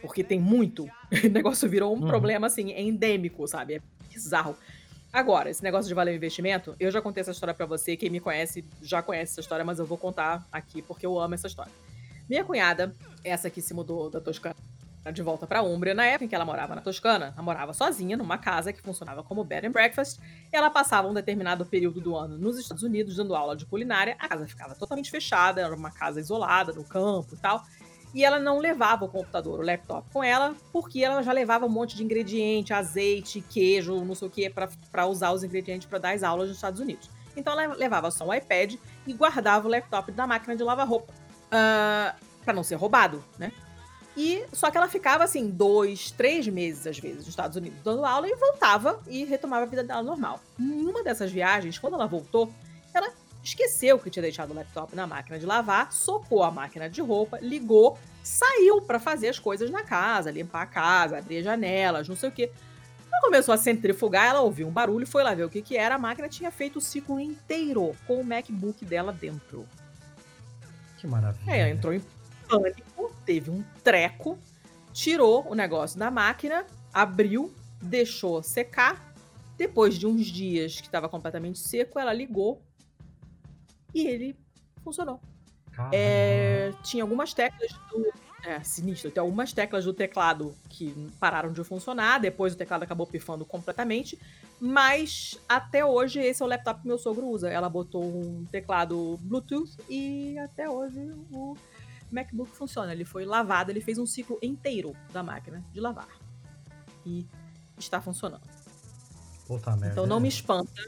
porque 0.00 0.22
tem 0.22 0.38
muito. 0.38 0.86
O 1.24 1.28
negócio 1.30 1.68
virou 1.68 1.94
um 1.94 2.00
Uhum. 2.00 2.06
problema, 2.08 2.46
assim, 2.48 2.72
é 2.72 2.82
endêmico, 2.82 3.46
sabe? 3.48 3.74
É 3.74 3.80
bizarro. 4.12 4.56
Agora, 5.14 5.48
esse 5.48 5.62
negócio 5.62 5.86
de 5.86 5.94
valer 5.94 6.10
o 6.10 6.16
investimento, 6.16 6.74
eu 6.80 6.90
já 6.90 7.00
contei 7.00 7.20
essa 7.20 7.30
história 7.30 7.54
pra 7.54 7.66
você. 7.66 7.96
Quem 7.96 8.10
me 8.10 8.18
conhece 8.18 8.64
já 8.82 9.00
conhece 9.00 9.30
essa 9.30 9.40
história, 9.42 9.64
mas 9.64 9.78
eu 9.78 9.86
vou 9.86 9.96
contar 9.96 10.44
aqui 10.50 10.82
porque 10.82 11.06
eu 11.06 11.16
amo 11.20 11.34
essa 11.34 11.46
história. 11.46 11.70
Minha 12.28 12.44
cunhada, 12.44 12.92
essa 13.22 13.48
que 13.48 13.62
se 13.62 13.72
mudou 13.72 14.10
da 14.10 14.20
Toscana 14.20 14.56
de 15.12 15.22
volta 15.22 15.46
pra 15.46 15.62
Úmbria, 15.62 15.94
na 15.94 16.04
época 16.04 16.24
em 16.24 16.28
que 16.28 16.34
ela 16.34 16.44
morava 16.44 16.74
na 16.74 16.80
Toscana, 16.80 17.32
ela 17.32 17.42
morava 17.42 17.72
sozinha 17.72 18.16
numa 18.16 18.38
casa 18.38 18.72
que 18.72 18.82
funcionava 18.82 19.22
como 19.22 19.44
bed 19.44 19.68
and 19.68 19.70
breakfast. 19.70 20.18
Ela 20.50 20.68
passava 20.68 21.06
um 21.06 21.14
determinado 21.14 21.64
período 21.64 22.00
do 22.00 22.16
ano 22.16 22.36
nos 22.36 22.58
Estados 22.58 22.82
Unidos 22.82 23.14
dando 23.14 23.36
aula 23.36 23.54
de 23.54 23.66
culinária. 23.66 24.16
A 24.18 24.26
casa 24.26 24.48
ficava 24.48 24.74
totalmente 24.74 25.12
fechada, 25.12 25.60
era 25.60 25.72
uma 25.72 25.92
casa 25.92 26.18
isolada, 26.18 26.72
no 26.72 26.82
campo 26.82 27.34
e 27.34 27.36
tal. 27.36 27.62
E 28.14 28.24
ela 28.24 28.38
não 28.38 28.58
levava 28.58 29.04
o 29.04 29.08
computador, 29.08 29.58
o 29.58 29.62
laptop 29.62 30.08
com 30.12 30.22
ela, 30.22 30.54
porque 30.72 31.02
ela 31.02 31.20
já 31.20 31.32
levava 31.32 31.66
um 31.66 31.68
monte 31.68 31.96
de 31.96 32.04
ingrediente, 32.04 32.72
azeite, 32.72 33.40
queijo, 33.40 34.04
não 34.04 34.14
sei 34.14 34.28
o 34.28 34.30
que, 34.30 34.48
para 34.48 35.06
usar 35.06 35.32
os 35.32 35.42
ingredientes 35.42 35.88
para 35.88 35.98
dar 35.98 36.14
as 36.14 36.22
aulas 36.22 36.48
nos 36.48 36.56
Estados 36.56 36.78
Unidos. 36.78 37.10
Então 37.36 37.58
ela 37.58 37.74
levava 37.74 38.10
só 38.12 38.24
o 38.24 38.32
iPad 38.32 38.76
e 39.06 39.12
guardava 39.12 39.66
o 39.66 39.70
laptop 39.70 40.12
da 40.12 40.26
máquina 40.26 40.54
de 40.54 40.62
lavar 40.62 40.86
roupa. 40.86 41.12
para 42.44 42.54
não 42.54 42.62
ser 42.62 42.76
roubado, 42.76 43.24
né? 43.38 43.52
E 44.16 44.44
só 44.52 44.70
que 44.70 44.76
ela 44.76 44.88
ficava 44.88 45.24
assim, 45.24 45.50
dois, 45.50 46.12
três 46.12 46.46
meses 46.46 46.86
às 46.86 46.98
vezes 46.98 47.18
nos 47.18 47.28
Estados 47.28 47.56
Unidos 47.56 47.80
dando 47.82 48.04
aula 48.04 48.28
e 48.28 48.36
voltava 48.36 49.00
e 49.08 49.24
retomava 49.24 49.64
a 49.64 49.68
vida 49.68 49.82
dela 49.82 50.02
normal. 50.02 50.40
Em 50.58 50.86
uma 50.86 51.02
dessas 51.02 51.32
viagens, 51.32 51.78
quando 51.78 51.94
ela 51.94 52.06
voltou, 52.06 52.52
ela 52.92 53.10
esqueceu 53.44 53.98
que 53.98 54.10
tinha 54.10 54.22
deixado 54.22 54.50
o 54.50 54.54
laptop 54.54 54.96
na 54.96 55.06
máquina 55.06 55.38
de 55.38 55.44
lavar, 55.44 55.92
socou 55.92 56.42
a 56.42 56.50
máquina 56.50 56.88
de 56.88 57.00
roupa, 57.02 57.38
ligou, 57.40 57.98
saiu 58.22 58.80
para 58.80 58.98
fazer 58.98 59.28
as 59.28 59.38
coisas 59.38 59.70
na 59.70 59.82
casa, 59.82 60.30
limpar 60.30 60.62
a 60.62 60.66
casa, 60.66 61.18
abrir 61.18 61.38
as 61.38 61.44
janelas, 61.44 62.08
não 62.08 62.16
sei 62.16 62.28
o 62.28 62.32
quê. 62.32 62.50
Quando 63.10 63.22
começou 63.22 63.54
a 63.54 63.58
centrifugar, 63.58 64.26
ela 64.26 64.40
ouviu 64.40 64.66
um 64.66 64.72
barulho, 64.72 65.06
foi 65.06 65.22
lá 65.22 65.34
ver 65.34 65.44
o 65.44 65.50
que, 65.50 65.62
que 65.62 65.76
era. 65.76 65.94
A 65.94 65.98
máquina 65.98 66.28
tinha 66.28 66.50
feito 66.50 66.78
o 66.78 66.80
ciclo 66.80 67.20
inteiro 67.20 67.94
com 68.06 68.20
o 68.20 68.24
MacBook 68.24 68.84
dela 68.84 69.12
dentro. 69.12 69.66
Que 70.96 71.06
maravilha. 71.06 71.52
Aí 71.52 71.60
ela 71.60 71.70
entrou 71.70 71.92
em 71.92 72.02
pânico, 72.48 73.14
teve 73.24 73.50
um 73.50 73.62
treco, 73.82 74.38
tirou 74.92 75.46
o 75.48 75.54
negócio 75.54 75.98
da 75.98 76.10
máquina, 76.10 76.64
abriu, 76.92 77.54
deixou 77.80 78.42
secar. 78.42 79.14
Depois 79.56 79.96
de 79.96 80.06
uns 80.06 80.26
dias 80.26 80.80
que 80.80 80.86
estava 80.86 81.08
completamente 81.08 81.58
seco, 81.58 82.00
ela 82.00 82.12
ligou 82.12 82.60
e 83.94 84.06
ele 84.06 84.36
funcionou. 84.82 85.20
É, 85.92 86.72
tinha 86.82 87.02
algumas 87.02 87.32
teclas 87.32 87.72
do. 87.90 88.12
É, 88.44 88.62
sinistro. 88.62 89.10
Tem 89.10 89.20
algumas 89.20 89.54
teclas 89.54 89.86
do 89.86 89.94
teclado 89.94 90.54
que 90.68 91.10
pararam 91.18 91.50
de 91.50 91.64
funcionar. 91.64 92.20
Depois 92.20 92.52
o 92.52 92.56
teclado 92.56 92.82
acabou 92.82 93.06
pifando 93.06 93.44
completamente. 93.44 94.18
Mas 94.60 95.40
até 95.48 95.84
hoje 95.84 96.20
esse 96.20 96.42
é 96.42 96.44
o 96.44 96.48
laptop 96.48 96.82
que 96.82 96.86
meu 96.86 96.98
sogro 96.98 97.26
usa. 97.26 97.48
Ela 97.48 97.70
botou 97.70 98.04
um 98.04 98.44
teclado 98.44 99.18
Bluetooth 99.22 99.76
e 99.88 100.38
até 100.38 100.68
hoje 100.68 101.10
o 101.32 101.56
MacBook 102.12 102.50
funciona. 102.54 102.92
Ele 102.92 103.04
foi 103.04 103.24
lavado, 103.24 103.70
ele 103.70 103.80
fez 103.80 103.98
um 103.98 104.06
ciclo 104.06 104.38
inteiro 104.42 104.94
da 105.10 105.22
máquina 105.22 105.64
de 105.72 105.80
lavar. 105.80 106.08
E 107.06 107.26
está 107.78 108.00
funcionando. 108.00 108.46
Puta 109.46 109.70
merda. 109.70 109.88
Então 109.88 110.06
não 110.06 110.20
me 110.20 110.28
espanta. 110.28 110.82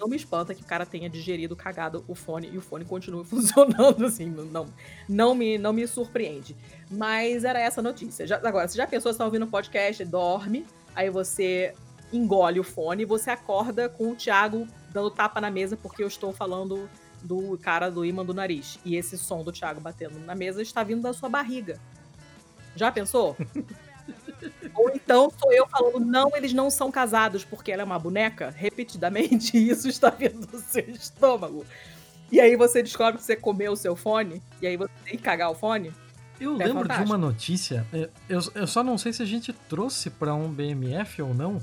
Não 0.00 0.08
me 0.08 0.16
espanta 0.16 0.54
que 0.54 0.62
o 0.62 0.64
cara 0.64 0.86
tenha 0.86 1.10
digerido, 1.10 1.54
cagado 1.54 2.02
o 2.08 2.14
fone 2.14 2.48
e 2.50 2.56
o 2.56 2.62
fone 2.62 2.86
continue 2.86 3.22
funcionando 3.26 4.06
assim. 4.06 4.30
Não, 4.30 4.66
não, 5.06 5.34
me, 5.34 5.58
não 5.58 5.74
me 5.74 5.86
surpreende. 5.86 6.56
Mas 6.90 7.44
era 7.44 7.60
essa 7.60 7.80
a 7.80 7.84
notícia. 7.84 8.26
Já- 8.26 8.40
agora, 8.42 8.66
você 8.66 8.78
já 8.78 8.86
pensou, 8.86 9.12
você 9.12 9.18
tá 9.18 9.26
ouvindo 9.26 9.44
o 9.44 9.48
podcast, 9.48 10.02
dorme, 10.06 10.64
aí 10.96 11.10
você 11.10 11.74
engole 12.10 12.58
o 12.58 12.64
fone 12.64 13.02
e 13.02 13.06
você 13.06 13.30
acorda 13.30 13.88
com 13.90 14.10
o 14.10 14.16
Thiago 14.16 14.66
dando 14.90 15.10
tapa 15.10 15.40
na 15.40 15.50
mesa 15.50 15.76
porque 15.76 16.02
eu 16.02 16.08
estou 16.08 16.32
falando 16.32 16.88
do 17.22 17.58
cara 17.58 17.90
do 17.90 18.02
imã 18.02 18.24
do 18.24 18.32
nariz. 18.32 18.78
E 18.84 18.96
esse 18.96 19.18
som 19.18 19.44
do 19.44 19.52
Thiago 19.52 19.80
batendo 19.82 20.18
na 20.20 20.34
mesa 20.34 20.62
está 20.62 20.82
vindo 20.82 21.02
da 21.02 21.12
sua 21.12 21.28
barriga. 21.28 21.78
Já 22.74 22.90
pensou? 22.90 23.36
Ou 24.74 24.90
então 24.94 25.30
sou 25.38 25.52
eu 25.52 25.66
falando, 25.68 26.00
não, 26.00 26.30
eles 26.36 26.52
não 26.52 26.70
são 26.70 26.90
casados 26.90 27.44
porque 27.44 27.70
ela 27.72 27.82
é 27.82 27.84
uma 27.84 27.98
boneca, 27.98 28.50
repetidamente, 28.50 29.56
e 29.56 29.68
isso 29.70 29.88
está 29.88 30.10
vindo 30.10 30.46
do 30.46 30.58
seu 30.58 30.88
estômago. 30.88 31.64
E 32.32 32.40
aí 32.40 32.56
você 32.56 32.82
descobre 32.82 33.18
que 33.18 33.24
você 33.24 33.36
comeu 33.36 33.72
o 33.72 33.76
seu 33.76 33.96
fone, 33.96 34.42
e 34.62 34.66
aí 34.66 34.76
você 34.76 34.92
tem 35.04 35.16
que 35.16 35.22
cagar 35.22 35.50
o 35.50 35.54
fone. 35.54 35.92
Eu 36.40 36.54
É 36.54 36.58
lembro 36.64 36.82
de 36.84 36.88
fantástico. 36.88 37.10
uma 37.10 37.18
notícia, 37.18 37.86
é, 37.92 38.08
eu, 38.28 38.40
eu 38.54 38.66
só 38.66 38.82
não 38.82 38.96
sei 38.96 39.12
se 39.12 39.22
a 39.22 39.26
gente 39.26 39.52
trouxe 39.52 40.08
pra 40.10 40.32
um 40.34 40.48
BMF 40.50 41.20
ou 41.22 41.34
não, 41.34 41.60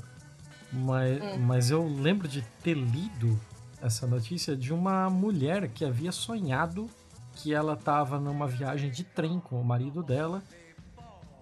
mas, 0.72 1.20
Hum. 1.22 1.38
mas 1.38 1.70
eu 1.70 1.86
lembro 1.88 2.28
de 2.28 2.42
ter 2.62 2.74
lido 2.74 3.40
essa 3.82 4.06
notícia 4.06 4.54
de 4.56 4.72
uma 4.72 5.08
mulher 5.08 5.68
que 5.68 5.84
havia 5.84 6.12
sonhado 6.12 6.88
que 7.34 7.54
ela 7.54 7.76
tava 7.76 8.18
numa 8.20 8.46
viagem 8.46 8.90
de 8.90 9.04
trem 9.04 9.38
com 9.40 9.60
o 9.60 9.64
marido 9.64 10.02
dela 10.02 10.42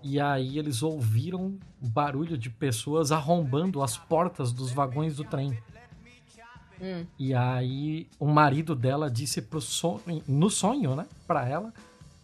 e 0.09 0.21
aí 0.21 0.57
eles 0.57 0.85
ouviram 0.85 1.59
barulho 1.81 2.39
de 2.39 2.49
pessoas 2.49 3.11
arrombando 3.11 3.83
as 3.83 3.97
portas 3.97 4.53
dos 4.53 4.71
vagões 4.71 5.17
do 5.17 5.25
trem. 5.25 5.59
Hum. 6.81 7.05
E 7.19 7.35
aí 7.35 8.07
o 8.19 8.27
marido 8.27 8.77
dela 8.77 9.11
disse 9.11 9.43
pro 9.43 9.61
sonho, 9.61 10.23
no 10.29 10.49
sonho, 10.49 10.95
né, 10.95 11.07
para 11.27 11.49
ela, 11.49 11.75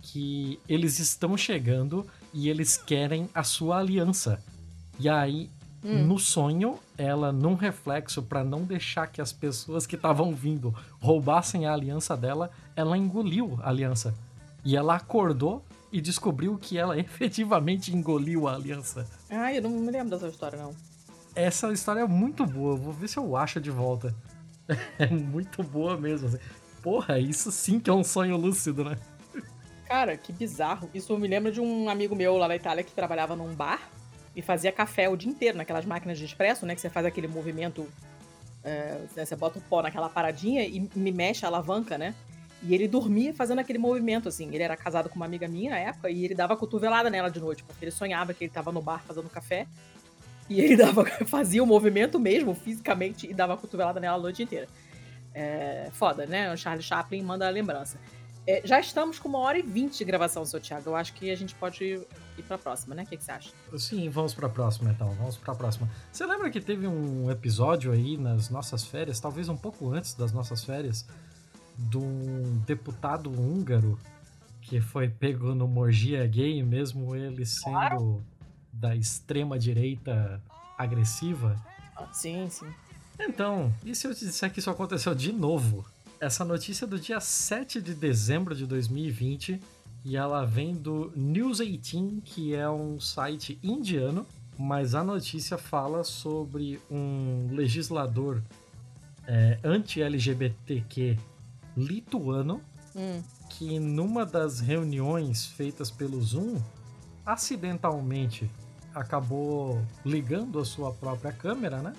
que 0.01 0.61
eles 0.69 1.01
estão 1.01 1.37
chegando 1.37 2.07
e 2.33 2.49
eles 2.49 2.77
querem 2.77 3.29
a 3.35 3.43
sua 3.43 3.79
aliança. 3.79 4.41
E 5.01 5.09
aí 5.09 5.51
Hum. 5.85 6.07
no 6.07 6.17
sonho, 6.17 6.79
ela 6.97 7.33
num 7.33 7.55
reflexo 7.55 8.23
para 8.23 8.45
não 8.45 8.63
deixar 8.63 9.09
que 9.09 9.21
as 9.21 9.33
pessoas 9.33 9.85
que 9.85 9.97
estavam 9.97 10.33
vindo 10.33 10.73
roubassem 11.01 11.67
a 11.67 11.73
aliança 11.73 12.17
dela, 12.17 12.53
ela 12.77 12.97
engoliu 12.97 13.59
a 13.61 13.71
aliança. 13.71 14.15
E 14.65 14.77
ela 14.77 14.95
acordou 14.95 15.65
e 15.93 16.01
descobriu 16.01 16.57
que 16.59 16.79
ela 16.79 16.99
efetivamente 16.99 17.95
engoliu 17.95 18.49
a 18.49 18.55
aliança. 18.55 19.07
Ai, 19.31 19.59
eu 19.59 19.63
não 19.63 19.71
me 19.71 19.91
lembro 19.91 20.11
dessa 20.11 20.29
história, 20.29 20.59
não. 20.59 20.75
Essa 21.35 21.73
história 21.73 22.01
é 22.01 22.07
muito 22.07 22.45
boa, 22.47 22.77
vou 22.77 22.93
ver 22.93 23.09
se 23.09 23.17
eu 23.19 23.37
acho 23.37 23.61
de 23.61 23.71
volta. 23.71 24.15
É 24.99 25.07
muito 25.07 25.63
boa 25.63 25.99
mesmo. 25.99 26.29
assim. 26.29 26.39
Porra, 26.83 27.19
isso 27.19 27.51
sim 27.53 27.79
que 27.79 27.91
é 27.91 27.93
um 27.93 28.05
sonho 28.05 28.37
lúcido, 28.37 28.85
né? 28.85 28.97
Cara, 29.87 30.17
que 30.17 30.33
bizarro. 30.33 30.89
Isso 30.95 31.17
me 31.19 31.29
lembra 31.29 31.53
de 31.53 31.61
um 31.61 31.91
amigo 31.91 32.15
meu 32.17 32.39
lá 32.39 32.49
na 32.49 32.57
Itália 32.57 32.83
que 32.83 32.93
trabalhava 32.93 33.37
num 33.37 33.53
bar 33.55 33.91
e 34.35 34.41
fazia 34.41 34.73
café 34.73 35.09
o 35.11 35.17
dia 35.17 35.29
inteiro 35.31 35.59
naquelas 35.59 35.85
máquinas 35.85 36.17
de 36.17 36.25
expresso, 36.25 36.65
né? 36.65 36.75
Que 36.75 36.81
você 36.81 36.89
faz 36.89 37.05
aquele 37.05 37.29
movimento. 37.29 37.87
é, 38.65 38.99
você 39.15 39.37
bota 39.37 39.59
o 39.59 39.63
pó 39.63 39.83
naquela 39.83 40.09
paradinha 40.09 40.65
e 40.65 40.89
me 40.95 41.13
mexe 41.13 41.45
a 41.45 41.49
alavanca, 41.49 41.99
né? 41.99 42.15
E 42.63 42.75
ele 42.75 42.87
dormia 42.87 43.35
fazendo 43.35 43.59
aquele 43.59 43.79
movimento, 43.79 44.29
assim. 44.29 44.49
Ele 44.55 44.63
era 44.63 44.77
casado 44.77 45.09
com 45.09 45.17
uma 45.17 45.27
amiga 45.27 45.49
minha 45.49 45.71
na 45.71 45.79
época 45.79 46.11
e 46.11 46.25
ele 46.25 46.35
dava 46.35 46.57
cotovelada 46.57 47.11
nela 47.11 47.29
de 47.29 47.41
noite, 47.41 47.65
porque 47.65 47.85
ele 47.85 47.91
sonhava 47.91 48.33
que 48.33 48.45
ele 48.45 48.53
tava 48.53 48.71
no 48.71 48.81
bar 48.81 49.03
fazendo 49.07 49.29
café. 49.29 49.67
E 50.49 50.61
ele 50.61 50.77
dava, 50.79 51.05
fazia 51.27 51.63
o 51.63 51.67
movimento 51.67 52.19
mesmo, 52.19 52.55
fisicamente, 52.55 53.29
e 53.29 53.35
dava 53.35 53.57
cotovelada 53.57 53.99
nela 53.99 54.17
a 54.17 54.21
noite 54.21 54.43
inteira. 54.43 54.69
É, 55.35 55.89
foda, 55.93 56.27
né? 56.27 56.53
O 56.53 56.57
Charlie 56.57 56.83
Chaplin 56.83 57.23
manda 57.23 57.47
a 57.47 57.51
lembrança. 57.51 57.99
É, 58.47 58.61
já 58.65 58.79
estamos 58.79 59.19
com 59.19 59.29
uma 59.29 59.39
hora 59.39 59.59
e 59.59 59.63
vinte 59.63 59.99
de 59.99 60.05
gravação, 60.05 60.45
seu 60.45 60.61
Thiago. 60.61 60.91
Eu 60.91 60.97
acho 60.97 61.13
que 61.15 61.31
a 61.31 61.37
gente 61.37 61.55
pode 61.55 61.85
ir 61.85 62.07
ir 62.39 62.43
pra 62.43 62.59
próxima, 62.59 62.95
né? 62.95 63.03
O 63.03 63.07
que, 63.07 63.17
que 63.17 63.25
você 63.25 63.33
acha? 63.33 63.51
Sim, 63.77 64.09
vamos 64.09 64.35
pra 64.35 64.49
próxima 64.49 64.91
então, 64.91 65.11
vamos 65.13 65.37
pra 65.37 65.55
próxima. 65.55 65.89
Você 66.11 66.27
lembra 66.27 66.51
que 66.51 66.61
teve 66.61 66.87
um 66.87 67.31
episódio 67.31 67.93
aí 67.93 68.17
nas 68.17 68.51
nossas 68.51 68.85
férias, 68.85 69.21
talvez 69.21 69.49
um 69.49 69.57
pouco 69.57 69.93
antes 69.93 70.15
das 70.15 70.33
nossas 70.33 70.65
férias, 70.65 71.07
de 71.89 71.99
um 71.99 72.63
deputado 72.67 73.31
húngaro 73.31 73.99
que 74.61 74.81
foi 74.81 75.09
pego 75.09 75.55
no 75.55 75.67
morgia 75.67 76.27
gay, 76.27 76.63
mesmo 76.63 77.15
ele 77.15 77.45
sendo 77.45 78.23
da 78.73 78.95
extrema 78.95 79.59
direita 79.59 80.43
agressiva? 80.79 81.57
Sim, 82.13 82.49
sim. 82.49 82.67
Então, 83.19 83.73
e 83.85 83.95
se 83.95 84.07
eu 84.07 84.15
te 84.15 84.25
disser 84.25 84.51
que 84.51 84.61
isso 84.61 84.71
aconteceu 84.71 85.15
de 85.15 85.33
novo? 85.33 85.85
Essa 86.19 86.45
notícia 86.45 86.85
é 86.85 86.89
do 86.89 86.99
dia 86.99 87.21
7 87.21 87.83
de 87.83 87.95
dezembro 87.95 88.55
de 88.55 88.65
2020 88.67 89.61
e 90.05 90.17
ela 90.17 90.45
vem 90.45 90.75
do 90.75 91.13
News 91.15 91.59
18, 91.59 92.23
que 92.25 92.55
é 92.55 92.69
um 92.69 92.99
site 92.99 93.59
indiano, 93.63 94.27
mas 94.59 94.95
a 94.95 95.03
notícia 95.03 95.59
fala 95.59 96.05
sobre 96.05 96.81
um 96.91 97.49
legislador 97.53 98.43
é, 99.27 99.59
anti-LGBTQ 99.63 101.17
lituano 101.77 102.61
Hum. 102.95 103.23
que 103.49 103.79
numa 103.79 104.27
das 104.27 104.61
reuniões 104.61 105.47
feitas 105.47 105.91
pelo 105.91 106.21
Zoom, 106.21 106.61
acidentalmente 107.25 108.51
acabou 108.95 109.81
ligando 110.05 110.59
a 110.59 110.65
sua 110.65 110.93
própria 110.93 111.33
câmera, 111.33 111.79
né? 111.81 111.93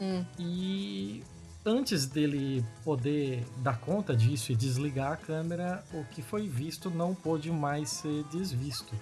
Hum. 0.00 0.24
E 0.38 1.24
antes 1.64 2.04
dele 2.06 2.62
poder 2.84 3.46
dar 3.62 3.78
conta 3.78 4.14
disso 4.14 4.52
e 4.52 4.54
desligar 4.54 5.12
a 5.12 5.16
câmera, 5.16 5.82
o 5.94 6.04
que 6.04 6.20
foi 6.20 6.46
visto 6.46 6.90
não 6.90 7.14
pôde 7.14 7.50
mais 7.50 7.88
ser 7.88 8.22
desvisto. 8.24 8.94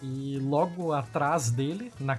E 0.00 0.38
logo 0.38 0.92
atrás 0.92 1.50
dele, 1.50 1.92
na- 1.98 2.18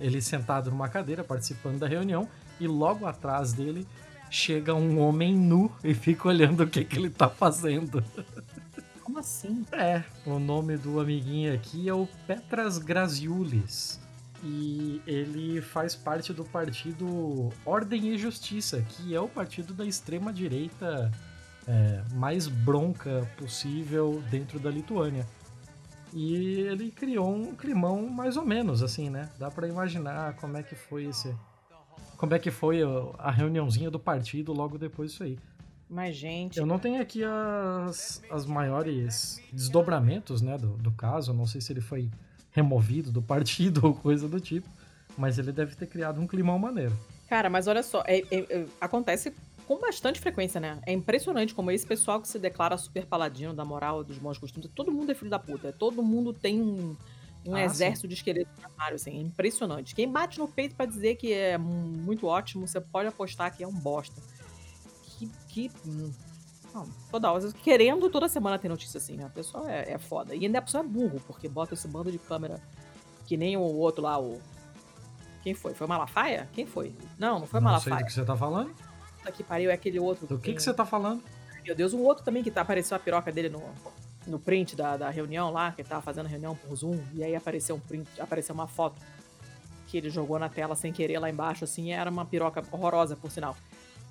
ele 0.00 0.20
sentado 0.20 0.70
numa 0.70 0.88
cadeira 0.88 1.22
participando 1.22 1.78
da 1.78 1.86
reunião, 1.86 2.28
e 2.58 2.66
logo 2.66 3.06
atrás 3.06 3.52
dele 3.52 3.86
chega 4.30 4.74
um 4.74 4.98
homem 5.00 5.34
nu 5.34 5.70
e 5.82 5.94
fica 5.94 6.28
olhando 6.28 6.62
o 6.62 6.66
que, 6.66 6.84
que 6.84 6.98
ele 6.98 7.10
tá 7.10 7.28
fazendo. 7.28 8.02
Como 9.02 9.18
assim? 9.18 9.64
É, 9.72 10.02
o 10.24 10.38
nome 10.38 10.76
do 10.76 11.00
amiguinho 11.00 11.54
aqui 11.54 11.88
é 11.88 11.94
o 11.94 12.08
Petras 12.26 12.78
Graziulis. 12.78 14.00
E 14.42 15.00
ele 15.06 15.60
faz 15.60 15.96
parte 15.96 16.32
do 16.32 16.44
partido 16.44 17.50
Ordem 17.64 18.08
e 18.08 18.18
Justiça, 18.18 18.82
que 18.82 19.14
é 19.14 19.20
o 19.20 19.28
partido 19.28 19.72
da 19.72 19.84
extrema-direita 19.84 21.10
é, 21.66 22.02
mais 22.14 22.46
bronca 22.46 23.28
possível 23.36 24.22
dentro 24.30 24.58
da 24.58 24.70
Lituânia. 24.70 25.26
E 26.12 26.60
ele 26.60 26.90
criou 26.90 27.34
um 27.34 27.54
climão 27.54 28.08
mais 28.08 28.36
ou 28.36 28.44
menos, 28.44 28.82
assim, 28.82 29.10
né? 29.10 29.28
Dá 29.38 29.50
pra 29.50 29.68
imaginar 29.68 30.34
como 30.36 30.56
é 30.56 30.62
que 30.62 30.74
foi 30.74 31.04
esse. 31.04 31.34
Como 32.16 32.34
é 32.34 32.38
que 32.38 32.50
foi 32.50 32.80
a- 33.18 33.30
reuniãozinha 33.30 33.90
do 33.90 33.98
partido 33.98 34.52
logo 34.52 34.78
depois 34.78 35.10
disso 35.10 35.22
aí. 35.24 35.38
Mas, 35.88 36.16
gente. 36.16 36.58
Eu 36.58 36.66
não 36.66 36.78
tenho 36.78 37.00
aqui 37.00 37.22
as, 37.22 38.22
as 38.30 38.44
maiores 38.46 39.40
desdobramentos 39.52 40.40
né, 40.42 40.56
do, 40.58 40.68
do 40.78 40.90
caso. 40.90 41.30
Eu 41.30 41.34
não 41.36 41.46
sei 41.46 41.60
se 41.60 41.72
ele 41.72 41.80
foi 41.80 42.10
removido 42.50 43.12
do 43.12 43.22
partido 43.22 43.84
ou 43.86 43.94
coisa 43.94 44.28
do 44.28 44.40
tipo. 44.40 44.68
Mas 45.16 45.38
ele 45.38 45.52
deve 45.52 45.74
ter 45.76 45.86
criado 45.86 46.20
um 46.20 46.26
climão 46.26 46.58
maneiro. 46.58 46.96
Cara, 47.28 47.48
mas 47.48 47.66
olha 47.66 47.82
só, 47.82 48.02
é- 48.06 48.22
é- 48.30 48.46
é- 48.60 48.66
acontece 48.80 49.32
com 49.66 49.78
bastante 49.80 50.20
frequência, 50.20 50.60
né? 50.60 50.78
É 50.86 50.92
impressionante 50.92 51.54
como 51.54 51.70
esse 51.70 51.86
pessoal 51.86 52.20
que 52.20 52.28
se 52.28 52.38
declara 52.38 52.76
super 52.78 53.04
paladino 53.06 53.52
da 53.52 53.64
moral 53.64 54.04
dos 54.04 54.16
bons 54.18 54.38
costumes, 54.38 54.70
todo 54.74 54.92
mundo 54.92 55.10
é 55.10 55.14
filho 55.14 55.30
da 55.30 55.38
puta. 55.38 55.72
Todo 55.72 56.02
mundo 56.02 56.32
tem 56.32 56.60
um, 56.60 56.96
um 57.50 57.54
Ah, 57.56 57.64
exército 57.64 58.08
de 58.08 58.14
esqueleto 58.14 58.50
no 58.58 58.64
armário, 58.66 58.96
assim. 58.96 59.10
É 59.18 59.20
impressionante. 59.20 59.94
Quem 59.94 60.10
bate 60.10 60.38
no 60.38 60.48
peito 60.48 60.74
pra 60.74 60.86
dizer 60.86 61.16
que 61.16 61.32
é 61.32 61.56
mu- 61.58 61.70
muito 61.72 62.26
ótimo, 62.26 62.66
você 62.66 62.80
pode 62.80 63.08
apostar 63.08 63.54
que 63.56 63.62
é 63.62 63.66
um 63.68 63.72
bosta. 63.72 64.20
Que. 65.18 65.30
que 65.48 65.70
hum, 65.86 66.12
não, 66.74 66.86
toda 67.10 67.32
hora, 67.32 67.50
querendo 67.62 68.10
toda 68.10 68.28
semana 68.28 68.58
ter 68.58 68.68
notícia 68.68 68.98
assim, 68.98 69.16
né? 69.16 69.24
A 69.24 69.30
pessoa 69.30 69.70
é, 69.70 69.92
é 69.92 69.98
foda. 69.98 70.34
E 70.34 70.44
ainda 70.44 70.58
a 70.58 70.62
pessoa 70.62 70.84
é 70.84 70.86
burro, 70.86 71.20
porque 71.26 71.48
bota 71.48 71.72
esse 71.74 71.88
bando 71.88 72.12
de 72.12 72.18
câmera 72.18 72.60
que 73.26 73.36
nem 73.36 73.56
o 73.56 73.60
outro 73.62 74.02
lá, 74.02 74.20
o. 74.20 74.40
Quem 75.42 75.54
foi? 75.54 75.72
Foi 75.74 75.86
o 75.86 75.88
Malafaia? 75.88 76.48
Quem 76.52 76.66
foi? 76.66 76.94
Não, 77.18 77.38
não 77.40 77.46
foi 77.46 77.60
o 77.60 77.62
não 77.62 77.70
sei 77.80 77.90
Malafaia. 77.90 77.96
do 78.04 78.06
que 78.06 78.12
você 78.12 78.24
tá 78.24 78.36
falando. 78.36 78.74
Puta 79.18 79.32
que 79.32 79.42
pariu, 79.42 79.70
é 79.70 79.74
aquele 79.74 79.98
outro. 79.98 80.26
Do 80.26 80.36
que, 80.38 80.46
tem- 80.46 80.54
que 80.54 80.62
você 80.62 80.74
tá 80.74 80.84
falando? 80.84 81.22
Meu 81.64 81.74
Deus, 81.74 81.92
um 81.94 82.00
outro 82.02 82.24
também 82.24 82.42
que 82.44 82.50
tá, 82.50 82.60
apareceu 82.60 82.96
a 82.96 83.00
piroca 83.00 83.32
dele 83.32 83.48
no, 83.48 83.62
no 84.26 84.38
print 84.38 84.74
da, 84.74 84.96
da 84.96 85.10
reunião 85.10 85.50
lá, 85.50 85.72
que 85.72 85.82
ele 85.82 85.88
tava 85.88 86.02
fazendo 86.02 86.26
a 86.26 86.28
reunião 86.28 86.54
por 86.56 86.74
Zoom, 86.74 86.98
e 87.14 87.22
aí 87.22 87.36
apareceu 87.36 87.76
um 87.76 87.80
print, 87.80 88.08
apareceu 88.20 88.54
uma 88.54 88.66
foto 88.66 89.00
que 89.86 89.96
ele 89.96 90.10
jogou 90.10 90.38
na 90.38 90.48
tela 90.48 90.74
sem 90.74 90.92
querer 90.92 91.18
lá 91.18 91.30
embaixo, 91.30 91.64
assim, 91.64 91.88
e 91.88 91.90
era 91.92 92.10
uma 92.10 92.24
piroca 92.24 92.62
horrorosa, 92.72 93.16
por 93.16 93.30
sinal. 93.30 93.56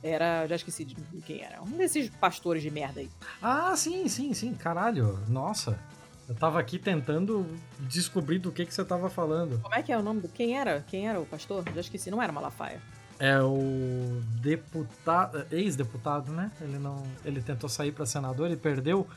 Era, 0.01 0.45
já 0.47 0.55
esqueci 0.55 0.85
de 0.85 0.95
quem 1.25 1.41
era. 1.41 1.61
Um 1.61 1.77
desses 1.77 2.09
pastores 2.09 2.61
de 2.61 2.69
merda 2.69 2.99
aí. 2.99 3.09
Ah, 3.41 3.75
sim, 3.75 4.07
sim, 4.07 4.33
sim. 4.33 4.53
Caralho. 4.53 5.19
Nossa. 5.27 5.79
Eu 6.27 6.35
tava 6.35 6.59
aqui 6.59 6.77
tentando 6.79 7.45
descobrir 7.79 8.39
do 8.39 8.51
que, 8.51 8.65
que 8.65 8.73
você 8.73 8.83
tava 8.83 9.09
falando. 9.09 9.59
Como 9.61 9.73
é 9.73 9.81
que 9.81 9.91
é 9.91 9.97
o 9.97 10.01
nome 10.01 10.21
do. 10.21 10.27
Quem 10.27 10.57
era? 10.57 10.83
Quem 10.87 11.07
era 11.07 11.19
o 11.19 11.25
pastor? 11.25 11.63
Já 11.73 11.81
esqueci, 11.81 12.09
não 12.09 12.21
era 12.21 12.31
Malafaia. 12.31 12.81
É 13.19 13.39
o 13.41 14.21
deputado, 14.41 15.45
ex-deputado, 15.51 16.31
né? 16.31 16.51
Ele 16.59 16.77
não, 16.77 17.01
ele 17.23 17.41
tentou 17.41 17.69
sair 17.69 17.91
pra 17.91 18.05
senador 18.05 18.51
e 18.51 18.57
perdeu 18.57 19.07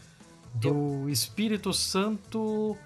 do 0.54 1.08
Espírito 1.08 1.72
Santo. 1.72 2.76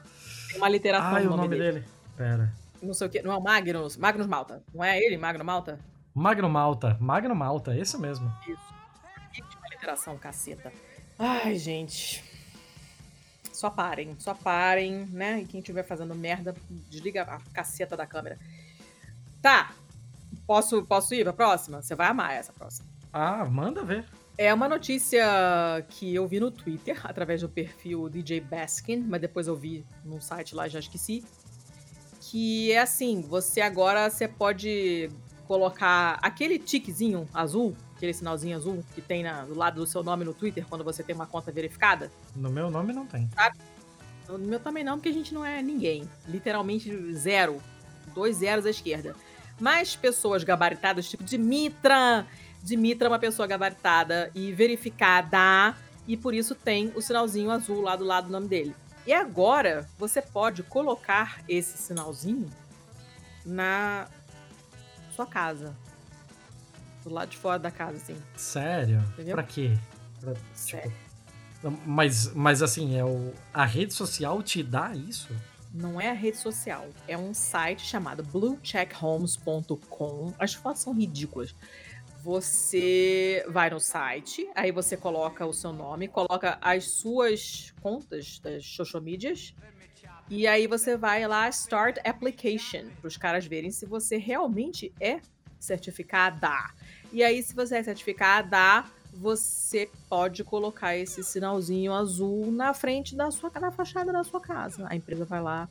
Tem 0.49 0.59
uma 0.59 0.69
literação 0.69 1.15
Ai, 1.15 1.25
no 1.25 1.35
o 1.35 1.37
nome 1.37 1.57
dele. 1.57 1.85
Pera. 2.17 2.53
Não 2.83 2.93
sei 2.95 3.07
o 3.07 3.11
que. 3.11 3.23
Não 3.23 3.33
é 3.33 3.37
o 3.37 3.43
Magnus? 3.43 3.97
Magnus 3.97 4.27
Malta. 4.27 4.63
Não 4.75 4.83
é 4.85 4.99
ele, 4.99 5.17
Magno 5.17 5.45
Malta? 5.45 5.79
Magno 6.15 6.49
Malta. 6.49 6.97
Magno 7.01 7.35
Malta, 7.35 7.77
esse 7.77 7.99
mesmo. 7.99 8.27
Uma 8.27 9.69
literação, 9.71 10.19
caceta. 10.19 10.73
Ai, 11.19 11.57
gente. 11.57 12.23
Só 13.53 13.71
parem, 13.71 14.17
só 14.19 14.35
parem, 14.35 15.07
né? 15.07 15.41
E 15.41 15.45
quem 15.45 15.61
estiver 15.61 15.85
fazendo 15.85 16.15
merda, 16.15 16.55
desliga 16.91 17.23
a 17.23 17.41
caceta 17.53 17.97
da 17.97 18.07
câmera. 18.07 18.39
Tá. 19.41 19.73
Posso, 20.47 20.83
posso 20.83 21.15
ir 21.15 21.23
pra 21.23 21.33
próxima? 21.33 21.81
Você 21.81 21.95
vai 21.95 22.09
amar 22.09 22.33
essa 22.33 22.53
próxima. 22.53 22.89
Ah, 23.13 23.45
manda 23.45 23.85
ver. 23.85 24.07
É 24.39 24.53
uma 24.53 24.69
notícia 24.69 25.25
que 25.91 26.15
eu 26.15 26.27
vi 26.27 26.41
no 26.41 26.51
Twitter, 26.51 26.99
através 27.05 27.43
do 27.43 27.49
perfil 27.49 28.09
DJ 28.09 28.41
Baskin, 28.41 28.97
mas 29.07 29.21
depois 29.21 29.47
eu 29.47 29.55
vi 29.55 29.85
num 30.05 30.21
site 30.21 30.55
lá, 30.55 30.67
já 30.69 30.79
esqueci. 30.79 31.23
Que 32.21 32.73
é 32.73 32.81
assim, 32.81 33.21
você 33.21 33.61
agora 33.61 34.09
você 34.09 34.27
pode 34.27 35.11
colocar 35.47 36.19
aquele 36.23 36.59
tiquezinho 36.59 37.29
azul, 37.35 37.77
aquele 37.95 38.15
sinalzinho 38.15 38.57
azul 38.57 38.83
que 38.95 39.03
tem 39.03 39.23
na- 39.23 39.45
do 39.45 39.55
lado 39.55 39.81
do 39.83 39.87
seu 39.87 40.03
nome 40.03 40.25
no 40.25 40.33
Twitter 40.33 40.65
quando 40.67 40.83
você 40.83 41.03
tem 41.03 41.15
uma 41.15 41.27
conta 41.27 41.53
verificada. 41.53 42.11
No 42.35 42.51
meu 42.51 42.71
nome 42.71 42.93
não 42.93 43.07
tem. 43.07 43.29
No 44.29 44.39
meu 44.39 44.59
também 44.61 44.83
não, 44.83 44.97
porque 44.97 45.11
a 45.11 45.13
gente 45.13 45.35
não 45.35 45.45
é 45.45 45.61
ninguém. 45.63 46.09
Literalmente 46.27 47.13
zero. 47.13 47.61
Dois 48.15 48.37
zeros 48.37 48.65
à 48.65 48.71
esquerda. 48.71 49.15
Mas 49.61 49.95
pessoas 49.95 50.43
gabaritadas, 50.43 51.09
tipo 51.09 51.23
Dimitra. 51.23 52.27
Dimitra 52.63 53.09
é 53.09 53.11
uma 53.11 53.19
pessoa 53.19 53.47
gabaritada 53.47 54.31
e 54.35 54.53
verificada. 54.53 55.77
E 56.07 56.17
por 56.17 56.33
isso 56.35 56.55
tem 56.55 56.93
o 56.95 57.03
sinalzinho 57.03 57.51
azul 57.51 57.81
lá 57.81 57.97
do 57.97 58.05
lado 58.05 58.27
do 58.27 58.33
nome 58.33 58.49
dele. 58.49 58.75
E 59.07 59.13
agora 59.13 59.89
você 59.99 60.23
pode 60.23 60.63
colocar 60.63 61.43
esse 61.49 61.77
sinalzinho 61.79 62.49
na 63.45 64.07
sua 65.15 65.27
casa. 65.27 65.77
Do 67.03 67.13
lado 67.13 67.31
de 67.31 67.37
fora 67.37 67.59
da 67.59 67.71
casa, 67.71 67.97
assim. 67.97 68.17
Sério? 68.37 69.01
Entendeu? 69.13 69.35
Pra 69.35 69.43
quê? 69.43 69.77
Pra, 70.21 70.35
Sério. 70.55 70.93
tipo, 71.55 71.73
mas, 71.85 72.33
mas 72.33 72.63
assim, 72.63 72.97
é 72.97 73.05
o, 73.05 73.35
a 73.53 73.65
rede 73.65 73.93
social 73.93 74.41
te 74.41 74.63
dá 74.63 74.95
isso? 74.95 75.35
Não 75.75 76.01
é 76.01 76.11
a 76.11 76.15
rede 76.15 76.37
social. 76.37 76.87
É 77.09 77.19
um 77.19 77.35
site 77.35 77.85
chamado 77.85 78.23
bluecheckhomes.com. 78.23 80.33
As 80.39 80.55
fotos 80.55 80.83
são 80.83 80.93
ridículas. 80.93 81.53
Você 82.23 83.45
vai 83.49 83.69
no 83.69 83.81
site, 83.81 84.49
aí 84.55 84.71
você 84.71 84.97
coloca 84.97 85.45
o 85.45 85.53
seu 85.53 85.73
nome, 85.73 86.07
coloca 86.07 86.57
as 86.61 86.85
suas 86.85 87.75
contas 87.83 88.39
das 88.39 88.65
social 88.65 89.03
medias, 89.03 89.53
e 90.31 90.47
aí 90.47 90.69
você 90.69 90.97
vai 90.97 91.27
lá 91.27 91.49
Start 91.49 91.99
Application, 92.05 92.91
para 93.01 93.09
os 93.09 93.17
caras 93.17 93.45
verem 93.45 93.73
se 93.73 93.87
você 93.87 94.17
realmente 94.19 94.95
é 95.01 95.21
certificada. 95.59 96.71
E 97.13 97.23
aí, 97.23 97.43
se 97.43 97.55
você 97.55 97.77
é 97.77 97.83
certificada, 97.83 98.85
você 99.13 99.91
pode 100.09 100.43
colocar 100.43 100.97
esse 100.97 101.23
sinalzinho 101.23 101.93
azul 101.93 102.51
na 102.51 102.73
frente 102.73 103.15
da 103.15 103.31
sua 103.31 103.51
na 103.61 103.71
fachada 103.71 104.13
da 104.13 104.25
sua 104.25 104.41
casa. 104.41 104.87
A 104.89 104.97
empresa 104.97 105.25
vai 105.25 105.43
lá 105.43 105.69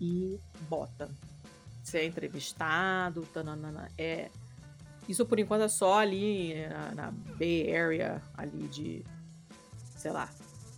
e 0.00 0.38
bota. 0.68 1.10
Você 1.82 1.98
é 1.98 2.06
entrevistado, 2.06 3.26
tananana. 3.32 3.90
É. 3.98 4.30
Isso 5.08 5.26
por 5.26 5.38
enquanto 5.38 5.62
é 5.62 5.68
só 5.68 5.98
ali 5.98 6.54
na, 6.68 6.94
na 6.94 7.10
Bay 7.38 7.74
Area, 7.76 8.22
ali 8.36 8.68
de. 8.68 9.04
sei 9.96 10.10
lá. 10.12 10.28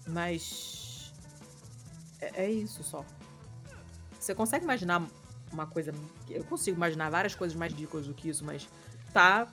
Mas. 0.06 1.12
É, 2.20 2.44
é 2.44 2.50
isso 2.50 2.82
só. 2.82 3.04
Você 4.18 4.34
consegue 4.34 4.64
imaginar 4.64 5.02
uma 5.52 5.66
coisa. 5.66 5.92
Eu 6.28 6.44
consigo 6.44 6.76
imaginar 6.76 7.10
várias 7.10 7.34
coisas 7.34 7.56
mais 7.56 7.72
ridículas 7.72 8.06
do 8.06 8.14
que 8.14 8.28
isso, 8.28 8.44
mas 8.44 8.68
tá 9.12 9.46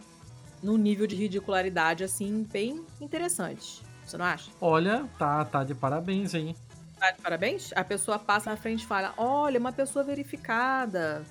num 0.63 0.77
nível 0.77 1.05
de 1.07 1.15
ridicularidade, 1.15 2.03
assim, 2.03 2.43
bem 2.43 2.85
interessante. 2.99 3.83
Você 4.05 4.17
não 4.17 4.25
acha? 4.25 4.51
Olha, 4.59 5.07
tá, 5.17 5.43
tá 5.45 5.63
de 5.63 5.73
parabéns, 5.75 6.33
hein? 6.33 6.55
Tá 6.99 7.11
de 7.11 7.21
parabéns? 7.21 7.71
A 7.75 7.83
pessoa 7.83 8.17
passa 8.19 8.49
na 8.49 8.57
frente 8.57 8.83
e 8.83 8.87
fala: 8.87 9.13
Olha, 9.17 9.59
uma 9.59 9.71
pessoa 9.71 10.03
verificada. 10.03 11.23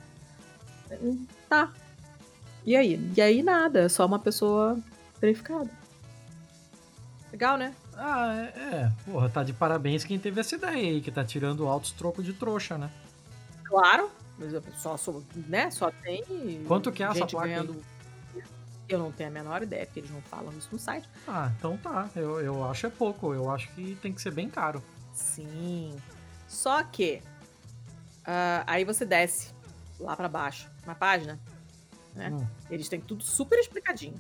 Hum, 1.01 1.27
Tá. 1.49 1.73
E 2.65 2.77
aí? 2.77 3.12
E 3.16 3.20
aí 3.20 3.43
nada, 3.43 3.81
é 3.81 3.89
só 3.89 4.07
uma 4.07 4.19
pessoa 4.19 4.78
verificada. 5.20 5.70
Legal, 7.32 7.57
né? 7.57 7.74
Ah, 7.97 8.35
é, 8.35 8.61
é. 8.74 8.93
Porra, 9.05 9.28
tá 9.28 9.43
de 9.43 9.53
parabéns 9.53 10.05
quem 10.05 10.19
teve 10.19 10.41
essa 10.41 10.55
ideia 10.55 10.77
aí, 10.77 11.01
que 11.01 11.11
tá 11.11 11.24
tirando 11.24 11.66
altos 11.69 11.93
trocos 11.93 12.24
de 12.24 12.32
trouxa, 12.32 12.78
né? 12.78 12.91
Claro. 13.65 14.11
Mas 14.39 14.53
pessoa 14.65 14.97
só, 14.97 15.20
né, 15.49 15.70
só 15.70 15.91
tem. 15.91 16.65
Quanto 16.66 16.91
que 16.91 17.03
é 17.03 17.07
essa 17.07 17.27
placa 17.27 17.47
aí? 17.47 17.53
ganhando. 17.53 17.82
Eu 18.89 18.99
não 18.99 19.12
tenho 19.12 19.28
a 19.28 19.32
menor 19.32 19.62
ideia, 19.62 19.85
porque 19.85 20.01
eles 20.01 20.11
não 20.11 20.23
falam 20.23 20.53
isso 20.59 20.69
no 20.73 20.78
site. 20.78 21.09
Ah, 21.28 21.53
então 21.57 21.77
tá. 21.77 22.09
Eu, 22.16 22.41
eu 22.41 22.65
acho 22.65 22.87
é 22.87 22.91
pouco. 22.91 23.32
Eu 23.35 23.51
acho 23.51 23.69
que 23.74 23.97
tem 24.03 24.12
que 24.12 24.20
ser 24.20 24.32
bem 24.32 24.49
caro. 24.49 24.82
Sim. 25.12 25.95
Só 26.49 26.82
que. 26.82 27.23
ah, 28.27 28.65
aí 28.66 28.85
você 28.85 29.05
desce 29.05 29.53
lá 30.01 30.16
pra 30.16 30.27
baixo, 30.27 30.69
na 30.87 30.95
página. 30.95 31.39
Né? 32.15 32.31
Hum. 32.31 32.47
Eles 32.70 32.89
têm 32.89 33.01
tudo 33.01 33.23
super 33.23 33.59
explicadinho. 33.59 34.15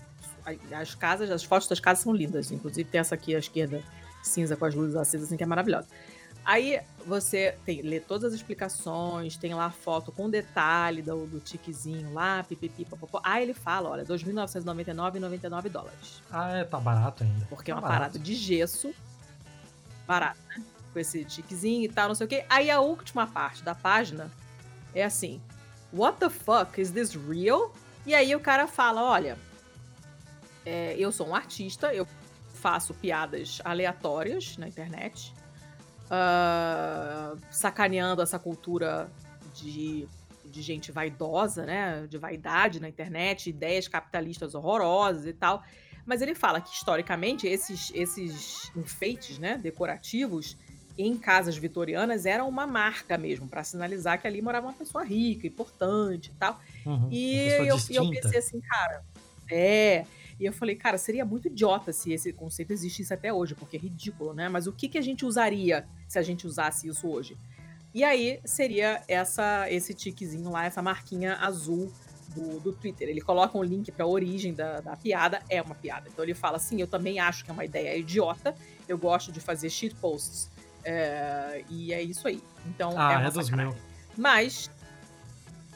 As 0.72 0.94
casas, 0.94 1.30
as 1.30 1.42
fotos 1.44 1.68
das 1.68 1.80
casas 1.80 2.02
são 2.04 2.12
lindas. 2.12 2.50
Inclusive 2.50 2.88
tem 2.88 3.00
essa 3.00 3.14
aqui 3.14 3.34
à 3.34 3.38
esquerda, 3.38 3.82
cinza 4.22 4.56
com 4.56 4.64
as 4.64 4.74
luzes 4.74 4.96
acesas, 4.96 5.26
assim, 5.26 5.36
que 5.36 5.42
é 5.42 5.46
maravilhosa. 5.46 5.88
Aí 6.42 6.80
você 7.06 7.54
tem, 7.66 7.82
lê 7.82 8.00
todas 8.00 8.32
as 8.32 8.32
explicações, 8.32 9.36
tem 9.36 9.52
lá 9.52 9.66
a 9.66 9.70
foto 9.70 10.10
com 10.10 10.30
detalhe 10.30 11.02
do, 11.02 11.26
do 11.26 11.38
tiquezinho 11.38 12.14
lá, 12.14 12.42
pipipi. 12.42 12.86
Aí 13.22 13.42
ele 13.42 13.52
fala, 13.52 13.90
olha, 13.90 14.04
2.999,99 14.06 15.68
dólares. 15.68 16.22
Ah, 16.30 16.50
é, 16.56 16.64
tá 16.64 16.80
barato 16.80 17.24
ainda. 17.24 17.44
Porque 17.50 17.70
é 17.70 17.74
Tá 17.74 17.80
uma 17.80 17.82
barato. 17.86 18.00
parada 18.12 18.18
de 18.18 18.34
gesso. 18.34 18.92
Barato, 20.06 20.38
né? 20.48 20.62
Com 20.92 20.98
esse 20.98 21.24
tiquezinho 21.24 21.84
e 21.84 21.88
tal, 21.88 22.08
não 22.08 22.14
sei 22.14 22.26
o 22.26 22.28
quê. 22.28 22.44
Aí 22.48 22.70
a 22.70 22.80
última 22.80 23.26
parte 23.26 23.62
da 23.62 23.74
página 23.74 24.30
é 24.94 25.04
assim: 25.04 25.40
What 25.92 26.18
the 26.20 26.30
fuck? 26.30 26.80
Is 26.80 26.92
this 26.92 27.14
real? 27.14 27.72
E 28.06 28.14
aí 28.14 28.34
o 28.34 28.40
cara 28.40 28.66
fala: 28.66 29.02
olha, 29.02 29.36
é, 30.64 30.94
eu 30.98 31.10
sou 31.10 31.28
um 31.28 31.34
artista, 31.34 31.92
eu 31.92 32.06
faço 32.54 32.94
piadas 32.94 33.60
aleatórias 33.64 34.56
na 34.56 34.68
internet, 34.68 35.34
ah, 36.10 37.34
sacaneando 37.50 38.22
essa 38.22 38.38
cultura 38.38 39.10
de, 39.54 40.06
de 40.44 40.62
gente 40.62 40.92
vaidosa, 40.92 41.64
né? 41.64 42.06
De 42.06 42.18
vaidade 42.18 42.80
na 42.80 42.88
internet, 42.88 43.50
ideias 43.50 43.88
capitalistas 43.88 44.54
horrorosas 44.54 45.26
e 45.26 45.32
tal. 45.32 45.62
Mas 46.04 46.22
ele 46.22 46.34
fala 46.34 46.60
que, 46.60 46.74
historicamente, 46.74 47.46
esses, 47.46 47.92
esses 47.94 48.70
enfeites 48.76 49.38
né, 49.38 49.58
decorativos 49.58 50.56
em 50.98 51.16
casas 51.16 51.56
vitorianas 51.56 52.26
eram 52.26 52.48
uma 52.48 52.66
marca 52.66 53.16
mesmo, 53.16 53.48
para 53.48 53.64
sinalizar 53.64 54.20
que 54.20 54.26
ali 54.26 54.42
morava 54.42 54.66
uma 54.66 54.72
pessoa 54.72 55.04
rica, 55.04 55.46
importante 55.46 56.28
e 56.28 56.38
tal. 56.38 56.60
Uhum, 56.84 57.08
E 57.10 57.36
eu, 57.66 57.76
eu 57.90 58.10
pensei 58.10 58.38
assim, 58.38 58.60
cara, 58.60 59.02
é. 59.50 60.04
E 60.38 60.46
eu 60.46 60.52
falei, 60.52 60.74
cara, 60.74 60.96
seria 60.96 61.24
muito 61.24 61.48
idiota 61.48 61.92
se 61.92 62.12
esse 62.12 62.32
conceito 62.32 62.72
existisse 62.72 63.12
até 63.12 63.32
hoje, 63.32 63.54
porque 63.54 63.76
é 63.76 63.80
ridículo, 63.80 64.32
né? 64.32 64.48
Mas 64.48 64.66
o 64.66 64.72
que, 64.72 64.88
que 64.88 64.96
a 64.96 65.02
gente 65.02 65.24
usaria 65.24 65.86
se 66.08 66.18
a 66.18 66.22
gente 66.22 66.46
usasse 66.46 66.88
isso 66.88 67.06
hoje? 67.08 67.36
E 67.92 68.04
aí 68.04 68.40
seria 68.44 69.02
essa 69.08 69.70
esse 69.70 69.92
tiquezinho 69.92 70.50
lá, 70.50 70.64
essa 70.64 70.80
marquinha 70.80 71.36
azul 71.36 71.92
do, 72.34 72.60
do 72.60 72.72
Twitter. 72.72 73.08
Ele 73.08 73.20
coloca 73.20 73.58
um 73.58 73.62
link 73.62 73.90
para 73.92 74.04
a 74.04 74.08
origem 74.08 74.54
da, 74.54 74.80
da 74.80 74.96
piada, 74.96 75.42
é 75.48 75.60
uma 75.60 75.74
piada. 75.74 76.08
Então 76.08 76.24
ele 76.24 76.34
fala 76.34 76.56
assim: 76.56 76.80
eu 76.80 76.86
também 76.86 77.18
acho 77.18 77.44
que 77.44 77.50
é 77.50 77.52
uma 77.52 77.64
ideia 77.64 77.96
idiota, 77.96 78.54
eu 78.88 78.96
gosto 78.96 79.32
de 79.32 79.40
fazer 79.40 79.68
shitposts. 79.68 80.48
É, 80.84 81.62
e 81.68 81.92
é 81.92 82.02
isso 82.02 82.26
aí. 82.26 82.42
Então 82.66 82.94
Ah, 82.96 83.22
é 83.22 83.26
é, 83.26 83.30
dos 83.30 83.50
meus. 83.50 83.74
Mas. 84.16 84.70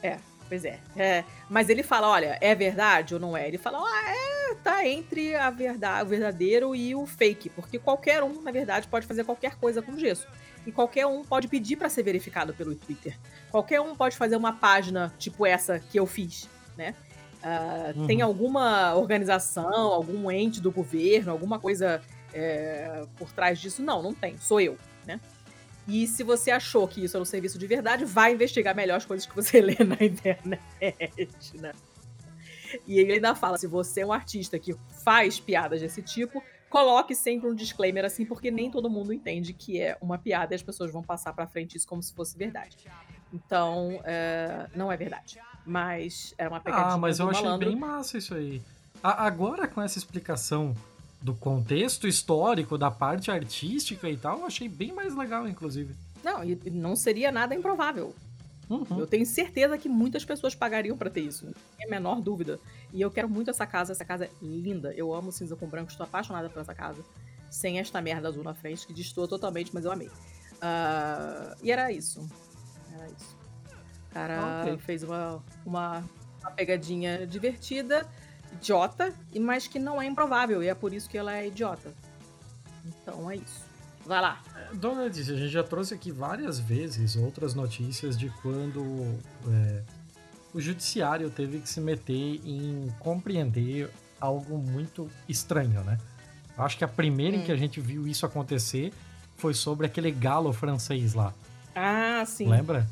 É, 0.03 0.17
pois 0.49 0.65
é. 0.65 0.79
É, 0.95 1.23
Mas 1.49 1.69
ele 1.69 1.83
fala: 1.83 2.09
olha, 2.09 2.37
é 2.41 2.53
verdade 2.55 3.13
ou 3.13 3.19
não 3.19 3.35
é? 3.35 3.47
Ele 3.47 3.57
fala: 3.57 3.79
ah, 3.79 4.09
é, 4.51 4.55
tá 4.55 4.87
entre 4.87 5.35
a 5.35 5.49
verdade, 5.49 6.03
o 6.05 6.09
verdadeiro 6.09 6.75
e 6.75 6.95
o 6.95 7.05
fake. 7.05 7.49
Porque 7.49 7.79
qualquer 7.79 8.23
um, 8.23 8.41
na 8.41 8.51
verdade, 8.51 8.87
pode 8.87 9.05
fazer 9.07 9.23
qualquer 9.23 9.55
coisa 9.55 9.81
com 9.81 9.97
gesso. 9.97 10.27
E 10.65 10.71
qualquer 10.71 11.05
um 11.05 11.23
pode 11.23 11.47
pedir 11.47 11.75
para 11.75 11.89
ser 11.89 12.01
verificado 12.03 12.53
pelo 12.53 12.73
Twitter. 12.75 13.15
Qualquer 13.51 13.79
um 13.81 13.95
pode 13.95 14.17
fazer 14.17 14.35
uma 14.35 14.53
página 14.53 15.13
tipo 15.19 15.45
essa 15.45 15.79
que 15.79 15.99
eu 15.99 16.05
fiz, 16.07 16.49
né? 16.75 16.95
Ah, 17.43 17.93
Uhum. 17.95 18.07
Tem 18.07 18.21
alguma 18.23 18.95
organização, 18.95 19.71
algum 19.71 20.31
ente 20.31 20.59
do 20.59 20.71
governo, 20.71 21.31
alguma 21.31 21.59
coisa 21.59 22.01
é, 22.33 23.05
por 23.17 23.31
trás 23.31 23.59
disso? 23.59 23.83
Não, 23.83 24.01
não 24.01 24.13
tem. 24.15 24.35
Sou 24.39 24.59
eu, 24.59 24.75
né? 25.05 25.19
E 25.87 26.07
se 26.07 26.23
você 26.23 26.49
achou 26.49 26.87
que 26.87 27.03
isso 27.03 27.15
era 27.15 27.21
um 27.21 27.25
serviço 27.25 27.59
de 27.59 27.67
verdade, 27.67 28.05
vai 28.05 28.33
investigar 28.33 28.75
melhor 28.75 28.95
as 28.97 29.05
coisas 29.05 29.25
que 29.27 29.35
você 29.35 29.61
lê 29.61 29.77
na 29.83 30.03
internet, 30.03 30.59
né? 31.55 31.71
E 32.87 32.99
ele 32.99 33.13
ainda 33.13 33.35
fala: 33.35 33.57
se 33.57 33.67
você 33.67 34.01
é 34.01 34.05
um 34.05 34.11
artista 34.11 34.57
que 34.59 34.75
faz 35.03 35.39
piadas 35.39 35.81
desse 35.81 36.01
tipo, 36.01 36.43
coloque 36.69 37.13
sempre 37.15 37.47
um 37.49 37.53
disclaimer 37.55 38.03
assim, 38.03 38.25
porque 38.25 38.49
nem 38.51 38.69
todo 38.71 38.89
mundo 38.89 39.13
entende 39.13 39.53
que 39.53 39.79
é 39.79 39.97
uma 40.01 40.17
piada 40.17 40.53
e 40.53 40.55
as 40.55 40.63
pessoas 40.63 40.91
vão 40.91 41.03
passar 41.03 41.33
pra 41.33 41.45
frente 41.47 41.77
isso 41.77 41.87
como 41.87 42.01
se 42.01 42.13
fosse 42.13 42.37
verdade. 42.37 42.75
Então, 43.31 43.99
é, 44.03 44.67
não 44.75 44.91
é 44.91 44.97
verdade. 44.97 45.39
Mas 45.65 46.33
era 46.37 46.49
uma 46.49 46.59
pegadinha 46.59 46.93
Ah, 46.93 46.97
mas 46.97 47.19
eu 47.19 47.29
achei 47.29 47.43
malandro. 47.43 47.67
bem 47.69 47.75
massa 47.77 48.17
isso 48.17 48.33
aí. 48.33 48.61
A- 49.03 49.25
agora, 49.25 49.67
com 49.67 49.81
essa 49.81 49.97
explicação 49.97 50.73
do 51.25 51.33
contexto 51.33 52.07
histórico, 52.07 52.77
da 52.77 52.91
parte 52.91 53.31
artística 53.31 54.07
e 54.07 54.15
tal, 54.15 54.39
eu 54.41 54.45
achei 54.45 54.69
bem 54.69 54.93
mais 54.93 55.15
legal, 55.15 55.47
inclusive. 55.47 55.95
Não, 56.23 56.43
e 56.43 56.55
não 56.69 56.95
seria 56.95 57.31
nada 57.31 57.55
improvável. 57.55 58.13
Uhum. 58.69 58.99
Eu 58.99 59.07
tenho 59.07 59.25
certeza 59.25 59.75
que 59.77 59.89
muitas 59.89 60.23
pessoas 60.23 60.53
pagariam 60.53 60.95
pra 60.95 61.09
ter 61.09 61.21
isso. 61.21 61.45
Não 61.47 61.53
tem 61.77 61.87
a 61.87 61.89
menor 61.89 62.21
dúvida. 62.21 62.59
E 62.93 63.01
eu 63.01 63.09
quero 63.09 63.27
muito 63.27 63.49
essa 63.49 63.65
casa. 63.65 63.91
Essa 63.91 64.05
casa 64.05 64.25
é 64.25 64.29
linda. 64.41 64.93
Eu 64.93 65.13
amo 65.13 65.31
cinza 65.31 65.55
com 65.55 65.67
branco. 65.67 65.91
Estou 65.91 66.03
apaixonada 66.03 66.47
por 66.49 66.61
essa 66.61 66.73
casa. 66.73 67.03
Sem 67.49 67.79
esta 67.79 68.01
merda 68.01 68.27
azul 68.27 68.43
na 68.43 68.53
frente, 68.53 68.85
que 68.87 68.93
destoa 68.93 69.27
totalmente, 69.27 69.71
mas 69.73 69.85
eu 69.85 69.91
amei. 69.91 70.09
Ah, 70.61 71.55
e 71.61 71.71
era 71.71 71.91
isso. 71.91 72.27
Era 72.93 73.07
isso. 73.07 73.35
O 74.09 74.13
cara 74.13 74.39
Ah, 74.41 74.63
ok. 74.63 74.77
fez 74.79 75.03
uma, 75.03 75.43
uma, 75.65 76.03
uma 76.41 76.51
pegadinha 76.51 77.25
divertida, 77.27 78.07
idiota, 78.59 79.13
e- 79.33 79.39
mas 79.39 79.67
que 79.67 79.79
não 79.79 80.01
é 80.01 80.05
improvável. 80.05 80.63
E 80.63 80.67
é 80.67 80.75
por 80.75 80.93
isso 80.93 81.09
que 81.09 81.17
ela 81.17 81.35
é 81.35 81.47
idiota. 81.47 81.91
Então 82.85 83.29
é 83.29 83.35
isso. 83.37 83.63
Vai 84.05 84.21
lá. 84.21 84.41
Dona 84.73 85.05
Edith, 85.07 85.31
a 85.31 85.35
gente 85.35 85.49
já 85.49 85.63
trouxe 85.63 85.93
aqui 85.93 86.11
várias 86.11 86.59
vezes 86.59 87.15
outras 87.15 87.55
notícias 87.55 88.17
de 88.17 88.29
quando 88.41 89.17
é, 89.47 89.81
o 90.53 90.61
judiciário 90.61 91.29
teve 91.29 91.59
que 91.59 91.67
se 91.69 91.81
meter 91.81 92.39
em 92.45 92.93
compreender 92.99 93.89
algo 94.21 94.57
muito 94.57 95.09
estranho, 95.27 95.83
né? 95.83 95.97
Acho 96.57 96.77
que 96.77 96.83
a 96.83 96.87
primeira 96.87 97.35
em 97.35 97.41
Hum. 97.41 97.45
que 97.45 97.51
a 97.51 97.55
gente 97.55 97.81
viu 97.81 98.07
isso 98.07 98.25
acontecer 98.25 98.93
foi 99.37 99.53
sobre 99.53 99.85
aquele 99.87 100.11
galo 100.11 100.53
francês 100.53 101.13
lá. 101.13 101.33
Ah, 101.75 102.23
sim. 102.25 102.47
Lembra? 102.47 102.87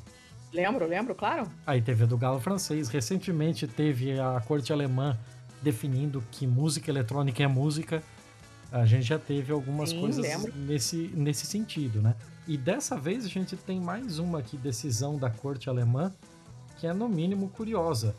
Lembro, 0.52 0.86
lembro, 0.88 1.16
claro. 1.16 1.48
Aí 1.66 1.82
teve 1.82 2.04
a 2.04 2.08
do 2.08 2.18
galo 2.18 2.40
francês. 2.40 2.90
Recentemente 2.90 3.66
teve 3.68 4.20
a 4.20 4.42
corte 4.46 4.74
alemã 4.74 5.18
definindo 5.64 6.24
que 6.32 6.46
música 6.46 6.92
eletrônica 6.92 7.42
é 7.42 7.48
música. 7.48 8.04
A 8.72 8.86
gente 8.86 9.04
já 9.04 9.20
teve 9.20 9.52
algumas 9.52 9.90
Sim, 9.92 10.00
coisas 10.00 10.24
lembro. 10.24 10.54
nesse, 10.56 11.12
nesse 11.16 11.46
sentido, 11.46 12.02
né? 12.02 12.16
E 12.48 12.58
dessa 12.58 12.98
vez 12.98 13.24
a 13.26 13.30
gente 13.30 13.56
tem 13.56 13.80
mais 13.80 14.20
uma 14.20 14.40
aqui, 14.40 14.58
decisão 14.58 15.18
da 15.18 15.30
corte 15.30 15.70
alemã, 15.70 16.12
que 16.78 16.88
é 16.88 16.94
no 16.94 17.08
mínimo 17.08 17.50
curiosa. 17.50 18.16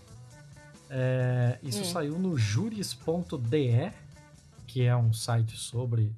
É, 0.89 1.59
isso 1.62 1.81
Hum. 1.81 1.85
saiu 1.85 2.19
no 2.19 2.39
juris.de, 2.39 3.93
que 4.66 4.83
é 4.83 4.97
um 4.97 5.12
site 5.12 5.57
sobre 5.57 6.12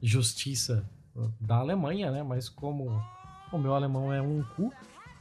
justiça 0.00 0.84
da 1.40 1.56
Alemanha, 1.56 2.10
né? 2.10 2.22
Mas 2.22 2.48
como 2.48 3.02
o 3.52 3.58
meu 3.58 3.74
alemão 3.74 4.12
é 4.12 4.22
um 4.22 4.42
cu, 4.56 4.72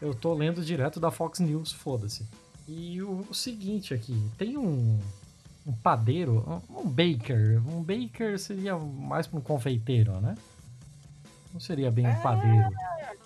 eu 0.01 0.13
tô 0.13 0.33
lendo 0.33 0.63
direto 0.63 0.99
da 0.99 1.11
Fox 1.11 1.39
News, 1.39 1.71
foda-se. 1.71 2.27
E 2.67 3.01
o, 3.01 3.25
o 3.29 3.33
seguinte 3.33 3.93
aqui, 3.93 4.15
tem 4.37 4.57
um, 4.57 4.99
um 5.65 5.73
padeiro, 5.73 6.63
um, 6.69 6.87
baker. 6.87 7.61
Um 7.67 7.83
baker 7.83 8.39
seria 8.39 8.77
mais 8.77 9.27
pra 9.27 9.39
um 9.39 9.41
confeiteiro, 9.41 10.19
né? 10.19 10.35
Não 11.53 11.59
seria 11.59 11.91
bem 11.91 12.07
um 12.07 12.21
padeiro. 12.21 12.69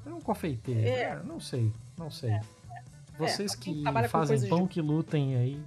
É 0.06 0.10
um 0.10 0.20
confeiteiro. 0.22 0.82
É. 0.88 1.00
É, 1.02 1.24
não 1.24 1.40
sei, 1.40 1.72
não 1.98 2.10
sei. 2.12 2.38
Vocês 3.18 3.56
que 3.56 3.84
fazem 4.10 4.50
pão 4.50 4.64
de- 4.64 4.70
que 4.70 4.82
lutem 4.82 5.36
aí. 5.38 5.64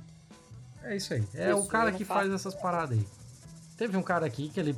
É 0.83 0.97
isso 0.97 1.15
aí. 1.15 1.27
É 1.35 1.55
o 1.55 1.61
Isso, 1.61 1.69
cara 1.69 1.89
eu 1.89 1.93
não 1.93 1.99
que 1.99 2.05
faz 2.05 2.31
essas 2.33 2.55
paradas 2.55 2.99
aí. 2.99 3.07
Teve 3.77 3.97
um 3.97 4.03
cara 4.03 4.27
aqui 4.27 4.49
que 4.49 4.59
ele 4.61 4.77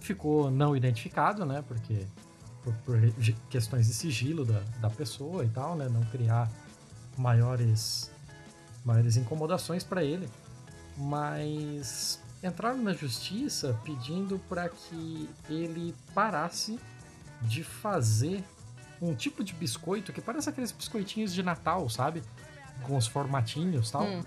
ficou 0.00 0.50
não 0.50 0.76
identificado, 0.76 1.44
né? 1.46 1.62
Porque 1.66 2.06
por, 2.62 2.74
por 2.84 2.98
questões 3.48 3.86
de 3.86 3.94
sigilo 3.94 4.44
da, 4.44 4.60
da 4.80 4.90
pessoa 4.90 5.44
e 5.44 5.48
tal, 5.48 5.76
né? 5.76 5.88
Não 5.88 6.02
criar 6.06 6.50
maiores, 7.16 8.10
maiores 8.84 9.16
incomodações 9.16 9.82
para 9.84 10.02
ele. 10.04 10.28
Mas 11.00 12.20
entraram 12.42 12.78
na 12.82 12.92
justiça 12.92 13.78
pedindo 13.84 14.38
para 14.48 14.68
que 14.68 15.28
ele 15.48 15.94
parasse 16.14 16.78
de 17.42 17.64
fazer 17.64 18.44
um 19.00 19.14
tipo 19.14 19.42
de 19.42 19.54
biscoito 19.54 20.12
que 20.12 20.20
parece 20.20 20.48
aqueles 20.50 20.70
biscoitinhos 20.72 21.32
de 21.32 21.42
Natal, 21.42 21.88
sabe? 21.88 22.22
Com 22.82 22.96
os 22.96 23.06
formatinhos 23.06 23.88
e 23.88 23.92
tal. 23.92 24.04
Hum. 24.04 24.22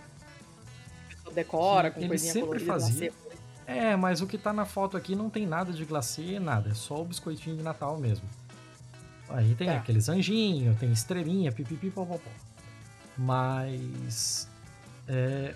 Decora 1.33 1.89
com 1.91 1.99
Ele 1.99 2.09
coisinha 2.09 2.33
sempre 2.33 2.47
colorida. 2.47 2.73
fazia. 2.73 3.11
glacê. 3.11 3.23
É, 3.65 3.95
mas 3.95 4.21
o 4.21 4.27
que 4.27 4.37
tá 4.37 4.51
na 4.51 4.65
foto 4.65 4.97
aqui 4.97 5.15
não 5.15 5.29
tem 5.29 5.47
nada 5.47 5.71
de 5.71 5.85
glacê, 5.85 6.39
nada. 6.39 6.69
É 6.71 6.73
só 6.73 7.01
o 7.01 7.05
biscoitinho 7.05 7.55
de 7.55 7.63
Natal 7.63 7.97
mesmo. 7.97 8.27
Aí 9.29 9.55
tem 9.55 9.69
É. 9.69 9.77
aqueles 9.77 10.09
anjinhos, 10.09 10.77
tem 10.79 10.91
estrelinha, 10.91 11.51
pipipi, 11.51 11.89
popopó. 11.89 12.29
Mas 13.17 14.47
é, 15.07 15.55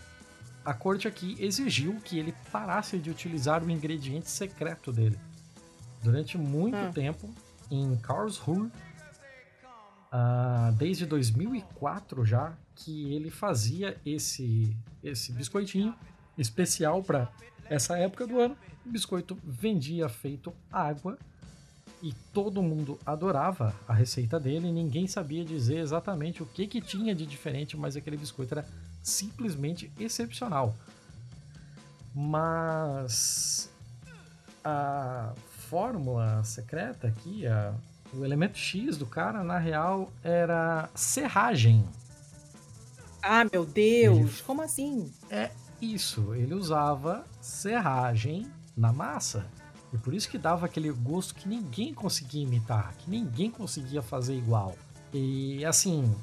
a 0.68 0.74
corte 0.74 1.08
aqui 1.08 1.34
exigiu 1.40 1.96
que 2.04 2.20
ele 2.20 2.36
parasse 2.52 2.98
de 2.98 3.10
utilizar 3.10 3.64
o 3.64 3.72
ingrediente 3.72 4.30
secreto 4.30 4.92
dele. 4.92 5.18
Durante 6.04 6.38
muito 6.38 6.76
Ah. 6.76 6.92
tempo, 6.94 7.34
em 7.72 7.96
Karlsruhe, 7.96 8.70
ah, 10.12 10.74
desde 10.78 11.06
2004 11.06 12.26
já, 12.26 12.54
que 12.76 13.14
ele 13.14 13.30
fazia 13.30 13.96
esse, 14.06 14.76
esse 15.02 15.32
biscoitinho 15.32 15.96
especial 16.38 17.02
para 17.02 17.32
essa 17.70 17.98
época 17.98 18.28
do 18.28 18.38
ano. 18.38 18.58
O 18.86 18.90
biscoito 18.90 19.38
vendia 19.46 20.10
feito 20.10 20.52
água 20.70 21.18
e 22.04 22.12
todo 22.34 22.62
mundo 22.62 23.00
adorava 23.06 23.74
a 23.88 23.94
receita 23.94 24.38
dele. 24.38 24.70
Ninguém 24.70 25.08
sabia 25.08 25.46
dizer 25.46 25.78
exatamente 25.78 26.44
o 26.44 26.46
que, 26.46 26.68
que 26.68 26.82
tinha 26.82 27.16
de 27.16 27.26
diferente, 27.26 27.78
mas 27.78 27.96
aquele 27.96 28.18
biscoito 28.18 28.54
era 28.54 28.68
simplesmente 29.02 29.92
excepcional. 30.00 30.76
Mas 32.14 33.70
a 34.64 35.34
fórmula 35.70 36.44
secreta 36.44 37.08
aqui, 37.08 37.46
a- 37.46 37.74
o 38.14 38.24
elemento 38.26 38.58
X 38.58 38.98
do 38.98 39.06
cara, 39.06 39.44
na 39.44 39.58
real, 39.58 40.12
era 40.24 40.90
serragem. 40.96 41.86
Ah, 43.22 43.46
meu 43.52 43.66
Deus, 43.66 44.18
Ele- 44.18 44.42
como 44.46 44.62
assim? 44.62 45.12
É 45.30 45.52
isso, 45.82 46.34
ele 46.34 46.54
usava 46.54 47.26
serragem 47.42 48.48
na 48.76 48.92
massa. 48.94 49.46
E 49.94 49.98
por 49.98 50.14
isso 50.14 50.30
que 50.30 50.38
dava 50.38 50.66
aquele 50.66 50.92
gosto 50.92 51.36
que 51.36 51.48
ninguém 51.48 51.94
conseguia 51.94 52.44
imitar, 52.44 52.94
que 52.98 53.10
ninguém 53.10 53.50
conseguia 53.52 54.02
fazer 54.02 54.36
igual. 54.36 54.76
E 55.14 55.64
assim, 55.66 56.14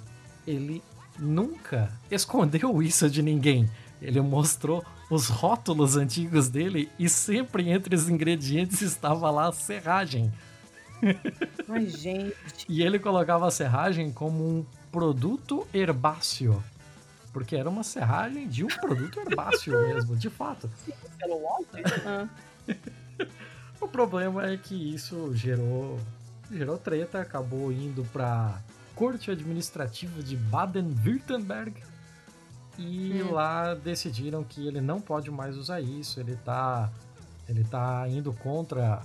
ele 0.47 0.83
nunca 1.19 1.91
escondeu 2.11 2.83
isso 2.83 3.09
de 3.09 3.23
ninguém. 3.23 3.69
Ele 4.01 4.21
mostrou 4.21 4.85
os 5.11 5.29
rótulos 5.29 5.97
antigos 5.97 6.49
dele 6.49 6.91
e 6.99 7.09
sempre 7.09 7.69
entre 7.71 7.95
os 7.95 8.09
ingredientes 8.09 8.81
estava 8.83 9.31
lá 9.31 9.51
serragem. 9.53 10.33
Ai, 11.69 11.87
gente. 11.87 12.67
E 12.69 12.83
ele 12.83 12.99
colocava 12.99 13.47
a 13.47 13.51
serragem 13.51 14.13
como 14.13 14.43
um 14.43 14.67
produto 14.91 15.67
herbáceo. 15.73 16.63
Porque 17.33 17.57
era 17.57 17.69
uma 17.69 17.83
serragem 17.83 18.47
de 18.47 18.65
um 18.65 18.69
produto 18.69 19.19
herbáceo 19.19 19.73
mesmo, 19.89 20.17
de 20.17 20.31
fato. 20.31 20.71
Celulose? 21.19 21.67
O 23.81 23.89
problema 23.89 24.47
é 24.47 24.57
que 24.57 24.95
isso 24.95 25.35
gerou, 25.35 26.01
gerou 26.51 26.79
treta, 26.79 27.21
acabou 27.21 27.71
indo 27.71 28.03
para 28.05 28.59
Corte 28.95 29.31
Administrativa 29.31 30.23
de 30.23 30.37
Baden-Württemberg 30.37 31.83
e 32.79 33.23
Hum. 33.23 33.33
lá 33.33 33.75
decidiram 33.75 34.43
que 34.43 34.67
ele 34.67 34.81
não 34.81 35.01
pode 35.01 35.31
mais 35.31 35.57
usar 35.57 35.81
isso, 35.81 36.19
ele 36.21 36.37
tá, 36.37 36.91
ele 37.49 37.65
tá 37.65 38.07
indo 38.09 38.33
contra 38.33 39.03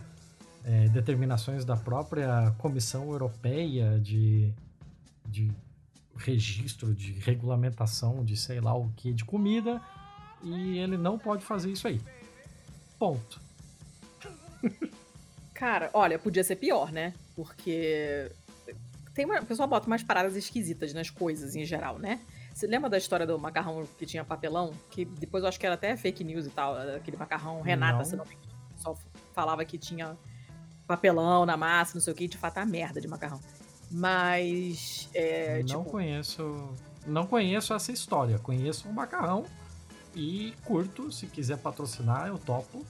é, 0.64 0.88
determinações 0.90 1.64
da 1.66 1.78
própria 1.78 2.52
Comissão 2.58 3.12
Europeia 3.12 4.00
de, 4.00 4.52
de 5.26 5.52
registro, 6.16 6.94
de 6.94 7.14
regulamentação 7.14 8.24
de 8.26 8.36
sei 8.36 8.60
lá 8.60 8.76
o 8.76 8.90
que 8.96 9.14
de 9.14 9.24
comida 9.24 9.82
e 10.44 10.78
ele 10.78 10.98
não 10.98 11.18
pode 11.18 11.44
fazer 11.44 11.72
isso 11.72 11.88
aí. 11.88 12.02
Ponto. 12.98 13.40
Cara, 15.54 15.90
olha, 15.94 16.18
podia 16.18 16.44
ser 16.44 16.56
pior, 16.56 16.92
né? 16.92 17.14
Porque 17.36 18.32
tem 19.20 19.26
uma, 19.26 19.42
o 19.42 19.46
pessoal 19.46 19.68
bota 19.68 19.86
umas 19.86 20.02
paradas 20.02 20.38
esquisitas 20.38 20.94
nas 20.94 21.10
coisas 21.10 21.54
em 21.54 21.66
geral, 21.66 22.00
né? 22.00 22.22
Você 22.54 22.66
lembra 22.66 22.90
da 22.90 22.98
história 22.98 23.28
do 23.28 23.38
macarrão 23.38 23.86
que 23.98 24.06
tinha 24.06 24.24
papelão? 24.24 24.72
Que 24.90 25.04
depois 25.04 25.44
eu 25.44 25.50
acho 25.50 25.60
que 25.60 25.66
era 25.66 25.76
até 25.76 25.98
fake 25.98 26.24
news 26.24 26.46
e 26.46 26.50
tal, 26.50 26.78
aquele 26.78 27.18
macarrão 27.18 27.60
Renata, 27.60 27.98
Não. 27.98 28.06
se 28.06 28.16
não 28.16 28.24
me 28.24 28.36
engano. 28.36 28.54
Só 28.78 28.96
falava 29.34 29.66
que 29.66 29.78
tinha 29.78 30.18
papelão 30.88 31.46
na 31.46 31.58
massa, 31.58 31.96
não 31.96 32.02
sei 32.02 32.14
o 32.14 32.16
que, 32.16 32.30
de 32.30 32.38
fato 32.38 32.60
é 32.60 32.62
uma 32.62 32.68
merda 32.68 33.02
de 33.02 33.10
macarrão. 33.10 33.42
Mas, 33.92 35.10
é, 35.14 35.60
não 35.64 35.66
tipo, 35.66 35.84
conheço. 35.84 36.70
Não 37.06 37.28
conheço 37.28 37.74
essa 37.74 37.92
história. 37.92 38.40
Conheço 38.40 38.88
o 38.88 38.94
macarrão 38.94 39.44
e 40.16 40.54
curto. 40.64 41.12
Se 41.12 41.28
quiser 41.28 41.58
patrocinar, 41.58 42.28
eu 42.28 42.38
topo. 42.38 42.86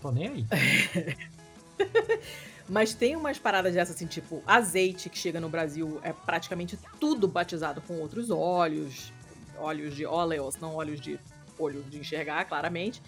Tô 0.00 0.12
nem 0.12 0.28
aí. 0.28 0.46
Mas 2.70 2.94
tem 2.94 3.16
umas 3.16 3.36
paradas 3.36 3.74
dessas, 3.74 3.96
assim, 3.96 4.06
tipo, 4.06 4.44
azeite 4.46 5.10
que 5.10 5.18
chega 5.18 5.40
no 5.40 5.48
Brasil 5.48 5.98
é 6.04 6.12
praticamente 6.12 6.78
tudo 7.00 7.26
batizado 7.26 7.80
com 7.80 7.98
outros 7.98 8.30
óleos. 8.30 9.12
Óleos 9.58 9.96
de 9.96 10.06
óleos, 10.06 10.56
não 10.56 10.76
óleos 10.76 11.00
de 11.00 11.18
olho 11.58 11.82
de 11.82 11.98
enxergar, 11.98 12.44
claramente. 12.44 13.02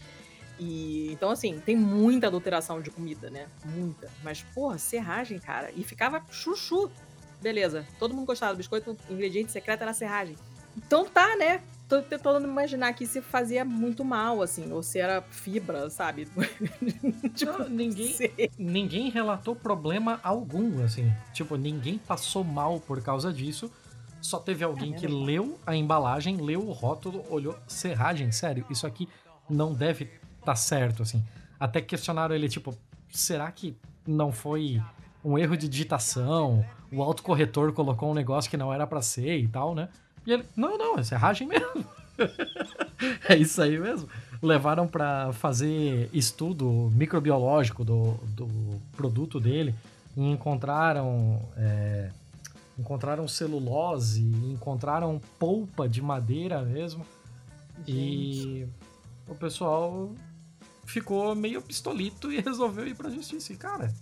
E 0.59 1.13
então, 1.13 1.31
assim, 1.31 1.61
tem 1.65 1.77
muita 1.77 2.27
adulteração 2.27 2.83
de 2.83 2.91
comida, 2.91 3.31
né? 3.31 3.47
Muita. 3.65 4.11
Mas, 4.25 4.43
porra, 4.43 4.79
serragem, 4.79 5.39
cara. 5.39 5.71
E 5.77 5.85
ficava 5.85 6.21
chuchu. 6.29 6.91
Beleza. 7.41 7.87
Todo 8.01 8.15
mundo 8.15 8.27
gostava 8.27 8.55
do 8.55 8.57
biscoito, 8.57 8.97
o 9.09 9.13
ingrediente 9.13 9.53
secreto 9.53 9.83
era 9.83 9.95
serragem. 9.95 10.37
Então 10.77 11.05
tá, 11.05 11.37
né? 11.37 11.63
Tô 11.93 12.01
tentando 12.01 12.49
imaginar 12.49 12.95
que 12.95 13.07
se 13.07 13.21
fazia 13.21 13.67
muito 13.67 14.03
mal, 14.03 14.41
assim, 14.41 14.73
ou 14.73 14.83
se 14.83 14.99
era 14.99 15.21
fibra, 15.21 15.91
sabe? 15.91 16.27
tipo, 17.37 17.53
Não, 17.53 17.69
ninguém, 17.69 18.15
sei. 18.15 18.51
ninguém 18.57 19.11
relatou 19.11 19.55
problema 19.55 20.19
algum, 20.23 20.83
assim. 20.83 21.13
Tipo, 21.35 21.57
ninguém 21.57 21.99
passou 21.99 22.43
mal 22.43 22.81
por 22.81 23.03
causa 23.03 23.31
disso. 23.31 23.71
Só 24.23 24.39
teve 24.39 24.65
alguém 24.65 24.95
É 24.95 24.97
que 24.97 25.07
leu 25.07 25.59
a 25.67 25.77
embalagem, 25.77 26.39
leu 26.39 26.67
o 26.67 26.73
rótulo, 26.73 27.27
olhou. 27.29 27.59
Serragem, 27.67 28.33
sério, 28.33 28.65
isso 28.71 28.87
aqui 28.87 29.07
não 29.47 29.75
deve 29.75 30.09
tá 30.43 30.57
certo, 30.57 31.03
assim. 31.03 31.23
Até 31.61 31.83
questionaram 31.83 32.35
ele, 32.35 32.49
tipo, 32.49 32.75
será 33.11 33.53
que 33.53 33.77
não 34.07 34.33
foi 34.33 34.81
um 35.23 35.37
erro 35.37 35.59
de 35.59 35.69
digitação? 35.69 36.65
O 36.91 37.03
autocorretor 37.03 37.71
colocou 37.75 38.11
um 38.11 38.15
negócio 38.15 38.51
que 38.51 38.57
não 38.57 38.73
era 38.73 38.87
pra 38.87 39.03
ser 39.03 39.37
e 39.37 39.47
tal, 39.47 39.75
né? 39.75 39.91
E 40.27 40.33
ele, 40.33 40.45
não, 40.57 40.79
não, 40.79 40.99
é 40.99 41.03
serragem 41.03 41.49
mesmo. 41.49 41.85
é 43.29 43.37
isso 43.37 43.61
aí 43.61 43.79
mesmo. 43.79 44.09
Levaram 44.43 44.87
pra 44.87 45.33
fazer 45.33 46.09
estudo 46.13 46.91
microbiológico 46.95 47.85
do, 47.85 48.15
do 48.37 48.49
produto 48.97 49.39
dele 49.39 49.75
e 50.17 50.31
encontraram 50.31 51.41
é, 51.57 52.11
encontraram 52.79 53.29
celulose, 53.29 54.23
encontraram 54.23 55.21
polpa 55.39 55.89
de 55.89 56.03
madeira 56.03 56.63
mesmo. 56.63 57.07
E 57.87 58.67
o 59.29 59.35
pessoal 59.35 60.11
ficou 60.85 61.35
meio 61.35 61.63
pistolito 61.63 62.33
e 62.33 62.41
resolveu 62.43 62.87
ir 62.87 62.95
pra 62.95 63.11
justiça. 63.11 63.53
E, 63.53 63.57
cara, 63.57 63.93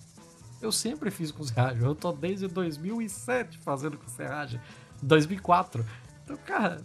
eu 0.60 0.72
sempre 0.72 1.10
fiz 1.10 1.30
com 1.30 1.42
serragem. 1.44 1.82
Eu 1.82 1.94
tô 1.94 2.12
desde 2.12 2.46
2007 2.48 3.58
fazendo 3.58 3.96
com 3.96 4.08
serragem. 4.08 4.60
2004. 5.02 5.84
Então, 6.30 6.38
cara, 6.44 6.80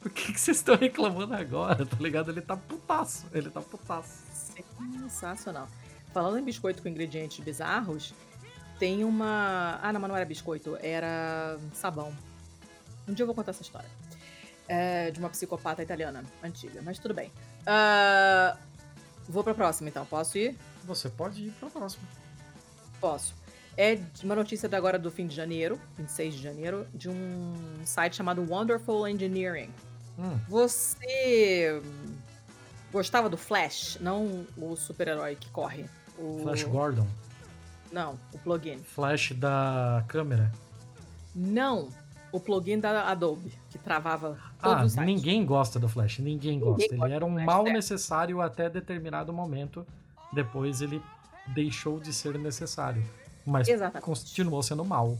por 0.00 0.10
que, 0.10 0.32
que 0.32 0.40
vocês 0.40 0.58
estão 0.58 0.76
reclamando 0.76 1.32
agora? 1.32 1.86
Tá 1.86 1.96
ligado? 1.98 2.30
Ele 2.30 2.42
tá 2.42 2.56
putaço. 2.56 3.26
Ele 3.32 3.48
tá 3.48 3.60
putaço. 3.62 4.22
Sensacional. 5.08 5.66
Falando 6.12 6.38
em 6.38 6.44
biscoito 6.44 6.82
com 6.82 6.88
ingredientes 6.88 7.42
bizarros, 7.42 8.12
tem 8.78 9.02
uma. 9.02 9.78
Ah, 9.82 9.92
não, 9.92 10.00
mas 10.00 10.10
não 10.10 10.16
era 10.16 10.26
biscoito, 10.26 10.76
era 10.82 11.58
sabão. 11.72 12.12
Um 13.08 13.14
dia 13.14 13.22
eu 13.22 13.26
vou 13.26 13.34
contar 13.34 13.52
essa 13.52 13.62
história. 13.62 13.88
É, 14.68 15.10
de 15.10 15.18
uma 15.18 15.30
psicopata 15.30 15.82
italiana 15.82 16.22
antiga, 16.42 16.82
mas 16.82 16.98
tudo 16.98 17.14
bem. 17.14 17.32
Ah, 17.66 18.56
vou 19.28 19.42
pra 19.42 19.54
próxima 19.54 19.88
então, 19.88 20.04
posso 20.04 20.36
ir? 20.36 20.56
Você 20.84 21.08
pode 21.08 21.46
ir 21.46 21.50
pra 21.52 21.70
próxima. 21.70 22.06
Posso. 23.00 23.34
É 23.76 23.98
uma 24.22 24.34
notícia 24.34 24.68
da 24.68 24.76
agora 24.76 24.98
do 24.98 25.10
fim 25.10 25.26
de 25.26 25.34
janeiro, 25.34 25.80
26 25.96 26.34
de 26.34 26.42
janeiro, 26.42 26.86
de 26.94 27.08
um 27.08 27.54
site 27.84 28.16
chamado 28.16 28.44
Wonderful 28.48 29.08
Engineering. 29.08 29.70
Hum, 30.18 30.38
Você 30.48 31.80
gostava 32.92 33.30
do 33.30 33.36
Flash, 33.38 33.96
não 34.00 34.46
o 34.56 34.76
super-herói 34.76 35.36
que 35.36 35.48
corre. 35.50 35.86
O... 36.18 36.40
Flash 36.42 36.64
Gordon. 36.64 37.06
Não, 37.90 38.18
o 38.32 38.38
plugin. 38.38 38.78
Flash 38.78 39.32
da 39.32 40.04
câmera. 40.06 40.52
Não, 41.34 41.88
o 42.30 42.38
plugin 42.38 42.78
da 42.78 43.08
Adobe, 43.08 43.52
que 43.70 43.78
travava 43.78 44.38
Ah, 44.60 44.84
ninguém 45.02 45.44
gosta 45.44 45.78
do 45.78 45.88
Flash, 45.88 46.18
ninguém 46.18 46.60
gosta. 46.60 46.88
gosta 46.88 46.94
ele 47.06 47.14
era 47.14 47.24
do 47.24 47.30
um 47.30 47.34
Flash, 47.34 47.46
mal 47.46 47.66
é. 47.66 47.72
necessário 47.72 48.40
até 48.42 48.68
determinado 48.68 49.32
momento. 49.32 49.86
Depois 50.32 50.80
ele 50.82 51.02
deixou 51.48 51.98
de 51.98 52.12
ser 52.12 52.38
necessário. 52.38 53.02
Mas 53.46 53.68
Exatamente. 53.68 54.04
continuou 54.04 54.62
sendo 54.62 54.84
mal. 54.84 55.18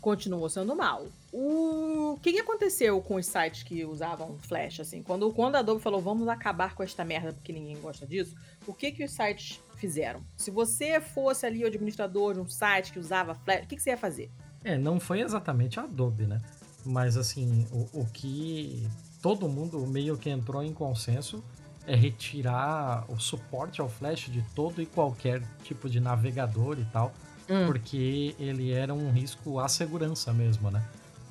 Continuou 0.00 0.48
sendo 0.48 0.74
mal. 0.74 1.06
O 1.32 2.18
que, 2.22 2.32
que 2.32 2.40
aconteceu 2.40 3.00
com 3.02 3.16
os 3.16 3.26
sites 3.26 3.62
que 3.62 3.84
usavam 3.84 4.38
Flash, 4.38 4.80
assim? 4.80 5.02
Quando, 5.02 5.30
quando 5.32 5.56
a 5.56 5.58
Adobe 5.58 5.82
falou, 5.82 6.00
vamos 6.00 6.26
acabar 6.26 6.74
com 6.74 6.82
esta 6.82 7.04
merda 7.04 7.32
porque 7.32 7.52
ninguém 7.52 7.78
gosta 7.80 8.06
disso, 8.06 8.34
o 8.66 8.72
que, 8.72 8.92
que 8.92 9.04
os 9.04 9.10
sites 9.10 9.60
fizeram? 9.76 10.22
Se 10.36 10.50
você 10.50 11.00
fosse 11.00 11.44
ali 11.44 11.62
o 11.64 11.66
administrador 11.66 12.34
de 12.34 12.40
um 12.40 12.48
site 12.48 12.92
que 12.92 12.98
usava 12.98 13.34
Flash, 13.34 13.64
o 13.64 13.66
que, 13.66 13.76
que 13.76 13.82
você 13.82 13.90
ia 13.90 13.96
fazer? 13.96 14.30
É, 14.64 14.76
não 14.76 14.98
foi 14.98 15.20
exatamente 15.20 15.78
a 15.78 15.84
Adobe, 15.84 16.26
né? 16.26 16.40
Mas 16.84 17.16
assim, 17.16 17.66
o, 17.70 18.00
o 18.00 18.06
que 18.06 18.86
todo 19.20 19.48
mundo 19.48 19.86
meio 19.86 20.16
que 20.16 20.30
entrou 20.30 20.62
em 20.62 20.72
consenso 20.72 21.44
é 21.86 21.94
retirar 21.94 23.04
o 23.10 23.18
suporte 23.18 23.80
ao 23.80 23.88
Flash 23.88 24.30
de 24.30 24.42
todo 24.54 24.80
e 24.80 24.86
qualquer 24.86 25.42
tipo 25.62 25.88
de 25.88 26.00
navegador 26.00 26.78
e 26.78 26.84
tal, 26.86 27.12
Hum. 27.50 27.66
porque 27.66 28.34
ele 28.38 28.70
era 28.70 28.94
um 28.94 29.10
risco 29.10 29.58
à 29.58 29.68
segurança 29.68 30.32
mesmo, 30.32 30.70
né? 30.70 30.82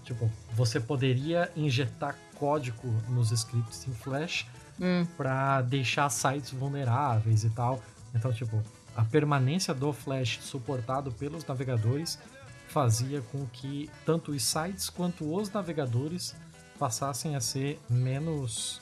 Tipo, 0.04 0.30
você 0.54 0.80
poderia 0.80 1.50
injetar 1.56 2.16
código 2.36 2.88
nos 3.08 3.32
scripts 3.32 3.88
em 3.88 3.94
Flash 3.94 4.46
Hum. 4.82 5.06
para 5.18 5.62
deixar 5.62 6.10
sites 6.10 6.52
vulneráveis 6.52 7.44
e 7.44 7.50
tal. 7.50 7.82
Então, 8.16 8.32
tipo, 8.34 8.62
a 8.96 9.04
permanência 9.04 9.74
do 9.74 9.92
Flash 9.94 10.40
suportado 10.42 11.12
pelos 11.12 11.46
navegadores 11.46 12.18
fazia 12.70 13.22
com 13.32 13.46
que 13.48 13.90
tanto 14.06 14.32
os 14.32 14.44
sites 14.44 14.90
quanto 14.90 15.34
os 15.36 15.52
navegadores 15.52 16.36
passassem 16.78 17.36
a 17.36 17.42
ser 17.42 17.80
menos 17.90 18.82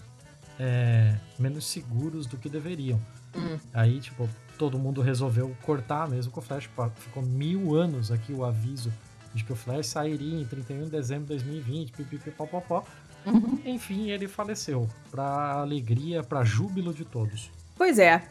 é, 0.60 1.16
menos 1.38 1.66
seguros 1.68 2.26
do 2.26 2.38
que 2.38 2.50
deveriam. 2.50 3.00
Hum. 3.36 3.60
Aí, 3.74 4.00
tipo, 4.00 4.28
todo 4.58 4.78
mundo 4.80 5.02
resolveu 5.02 5.56
cortar 5.62 6.10
mesmo 6.10 6.32
com 6.32 6.40
o 6.40 6.44
Flash. 6.44 6.70
Ficou 6.96 7.24
mil 7.24 7.76
anos 7.76 8.12
aqui 8.12 8.34
o 8.34 8.44
aviso 8.44 8.92
de 9.34 9.44
que 9.44 9.54
o 9.54 9.56
Flash 9.56 9.88
sairia 9.88 10.42
em 10.42 10.46
31 10.46 10.86
de 10.86 10.92
dezembro 10.92 11.26
de 11.26 11.44
2020, 11.44 11.92
pipipipopopó. 11.92 12.84
Uhum. 13.26 13.60
Enfim, 13.66 14.10
ele 14.10 14.28
faleceu. 14.28 14.88
Pra 15.12 15.54
alegria, 15.54 16.24
pra 16.24 16.44
júbilo 16.44 16.94
de 16.94 17.06
todos. 17.06 17.52
Pois 17.76 18.00
é. 18.00 18.24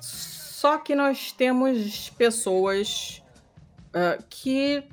Só 0.00 0.78
que 0.78 0.94
nós 0.94 1.32
temos 1.32 2.10
pessoas 2.10 3.22
ah, 3.96 4.18
que, 4.28 4.84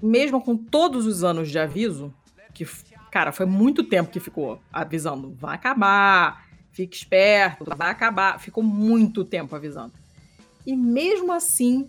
mesmo 0.00 0.40
com 0.40 0.56
todos 0.56 1.06
os 1.06 1.24
anos 1.24 1.50
de 1.50 1.58
aviso, 1.58 2.14
que, 2.54 2.64
cara, 3.10 3.32
foi 3.32 3.46
muito 3.46 3.82
tempo 3.82 4.10
que 4.10 4.20
ficou 4.20 4.60
avisando, 4.72 5.34
vai 5.34 5.56
acabar, 5.56 6.47
fique 6.78 6.96
esperto, 6.96 7.64
vai 7.76 7.90
acabar. 7.90 8.38
Ficou 8.38 8.62
muito 8.62 9.24
tempo 9.24 9.56
avisando. 9.56 9.92
E 10.64 10.76
mesmo 10.76 11.32
assim, 11.32 11.88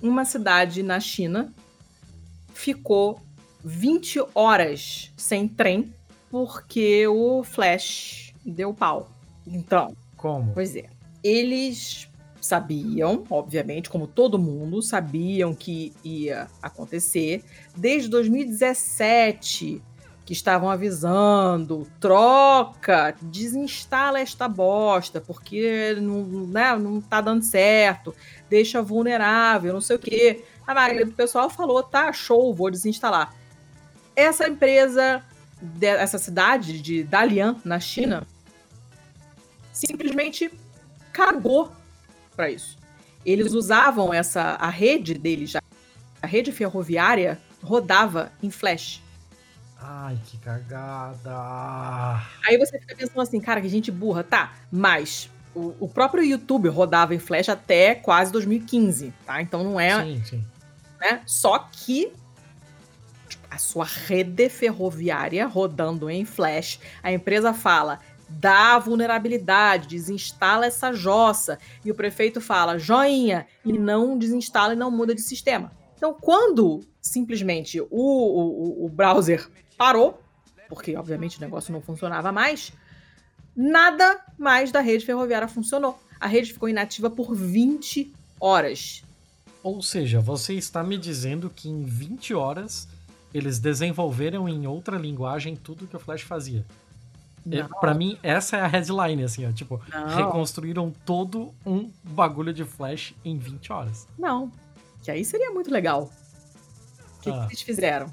uma 0.00 0.24
cidade 0.24 0.82
na 0.82 1.00
China 1.00 1.52
ficou 2.54 3.20
20 3.64 4.20
horas 4.34 5.12
sem 5.16 5.48
trem 5.48 5.92
porque 6.30 7.06
o 7.08 7.42
Flash 7.42 8.32
deu 8.44 8.72
pau. 8.72 9.10
Então, 9.44 9.96
Como? 10.16 10.52
Pois 10.52 10.76
é. 10.76 10.86
Eles 11.24 12.08
sabiam, 12.40 13.24
obviamente, 13.28 13.90
como 13.90 14.06
todo 14.06 14.38
mundo, 14.38 14.80
sabiam 14.80 15.52
que 15.52 15.92
ia 16.04 16.46
acontecer. 16.62 17.42
Desde 17.76 18.08
2017 18.08 19.82
que 20.28 20.34
estavam 20.34 20.68
avisando, 20.68 21.90
troca, 21.98 23.16
desinstala 23.22 24.20
esta 24.20 24.46
bosta, 24.46 25.22
porque 25.22 25.96
não, 26.02 26.22
né, 26.48 26.76
não 26.76 27.00
tá 27.00 27.22
dando 27.22 27.42
certo, 27.42 28.14
deixa 28.46 28.82
vulnerável, 28.82 29.72
não 29.72 29.80
sei 29.80 29.96
o 29.96 29.98
quê. 29.98 30.44
A 30.66 30.74
maioria 30.74 31.06
do 31.06 31.12
pessoal 31.12 31.48
falou, 31.48 31.82
tá, 31.82 32.12
show, 32.12 32.54
vou 32.54 32.70
desinstalar. 32.70 33.34
Essa 34.14 34.46
empresa, 34.46 35.24
essa 35.80 36.18
cidade 36.18 36.78
de 36.78 37.02
Dalian, 37.04 37.56
na 37.64 37.80
China, 37.80 38.26
simplesmente 39.72 40.52
cagou 41.10 41.72
para 42.36 42.50
isso. 42.50 42.76
Eles 43.24 43.54
usavam 43.54 44.12
essa 44.12 44.56
a 44.60 44.68
rede 44.68 45.14
deles, 45.14 45.54
a 46.20 46.26
rede 46.26 46.52
ferroviária 46.52 47.40
rodava 47.62 48.30
em 48.42 48.50
flash. 48.50 49.07
Ai, 49.80 50.18
que 50.26 50.38
cagada. 50.38 52.20
Aí 52.46 52.58
você 52.58 52.78
fica 52.80 52.96
pensando 52.96 53.20
assim, 53.20 53.40
cara, 53.40 53.60
que 53.60 53.68
gente 53.68 53.90
burra, 53.90 54.24
tá? 54.24 54.54
Mas 54.72 55.30
o, 55.54 55.74
o 55.80 55.88
próprio 55.88 56.24
YouTube 56.24 56.68
rodava 56.68 57.14
em 57.14 57.18
flash 57.18 57.48
até 57.48 57.94
quase 57.94 58.32
2015, 58.32 59.12
tá? 59.24 59.40
Então 59.40 59.62
não 59.62 59.78
é, 59.78 60.04
Sim, 60.04 60.24
sim. 60.24 60.44
né? 61.00 61.22
Só 61.26 61.58
que 61.58 62.12
a 63.50 63.56
sua 63.58 63.84
rede 63.84 64.48
ferroviária 64.48 65.46
rodando 65.46 66.10
em 66.10 66.24
flash, 66.24 66.80
a 67.02 67.12
empresa 67.12 67.54
fala, 67.54 68.00
dá 68.28 68.78
vulnerabilidade, 68.78 69.88
desinstala 69.88 70.66
essa 70.66 70.92
jossa. 70.92 71.58
E 71.84 71.90
o 71.90 71.94
prefeito 71.94 72.40
fala, 72.40 72.78
joinha, 72.78 73.46
e 73.64 73.72
não 73.72 74.18
desinstala 74.18 74.74
e 74.74 74.76
não 74.76 74.90
muda 74.90 75.14
de 75.14 75.22
sistema. 75.22 75.72
Então, 75.96 76.14
quando 76.14 76.80
simplesmente 77.00 77.80
o, 77.80 77.86
o, 77.90 78.84
o 78.84 78.88
browser 78.88 79.48
parou, 79.78 80.20
porque 80.68 80.94
obviamente 80.96 81.38
o 81.38 81.40
negócio 81.40 81.72
não 81.72 81.80
funcionava 81.80 82.30
mais, 82.32 82.72
nada 83.56 84.20
mais 84.36 84.70
da 84.70 84.80
rede 84.80 85.06
ferroviária 85.06 85.48
funcionou. 85.48 85.98
A 86.20 86.26
rede 86.26 86.52
ficou 86.52 86.68
inativa 86.68 87.08
por 87.08 87.34
20 87.34 88.12
horas. 88.40 89.02
Ou 89.62 89.80
seja, 89.82 90.20
você 90.20 90.54
está 90.54 90.82
me 90.82 90.98
dizendo 90.98 91.48
que 91.48 91.68
em 91.68 91.84
20 91.84 92.34
horas 92.34 92.88
eles 93.32 93.58
desenvolveram 93.58 94.48
em 94.48 94.66
outra 94.66 94.96
linguagem 94.96 95.54
tudo 95.56 95.86
que 95.86 95.96
o 95.96 96.00
Flash 96.00 96.22
fazia. 96.22 96.64
É. 97.50 97.62
Pra 97.80 97.94
mim, 97.94 98.18
essa 98.22 98.56
é 98.56 98.60
a 98.60 98.66
headline, 98.66 99.22
assim, 99.22 99.46
ó. 99.46 99.52
Tipo, 99.52 99.80
Não. 99.90 100.06
reconstruíram 100.16 100.92
todo 101.06 101.54
um 101.64 101.90
bagulho 102.04 102.52
de 102.52 102.64
Flash 102.64 103.14
em 103.24 103.38
20 103.38 103.72
horas. 103.72 104.06
Não. 104.18 104.50
Que 105.02 105.10
aí 105.10 105.24
seria 105.24 105.50
muito 105.50 105.70
legal. 105.70 106.10
O 107.18 107.20
que, 107.22 107.30
que 107.30 107.36
Ah. 107.38 107.46
eles 107.46 107.62
fizeram? 107.62 108.12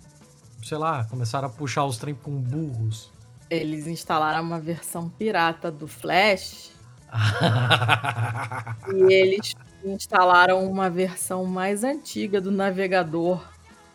Sei 0.63 0.77
lá, 0.77 1.03
começaram 1.05 1.47
a 1.47 1.51
puxar 1.51 1.85
os 1.85 1.97
trem 1.97 2.15
com 2.15 2.31
burros. 2.31 3.11
Eles 3.49 3.85
instalaram 3.87 4.41
uma 4.43 4.59
versão 4.59 5.07
pirata 5.09 5.71
do 5.71 5.87
Flash 5.87 6.71
e 8.93 9.13
eles 9.13 9.53
instalaram 9.83 10.65
uma 10.69 10.89
versão 10.89 11.45
mais 11.45 11.83
antiga 11.83 12.41
do 12.41 12.49
navegador. 12.51 13.45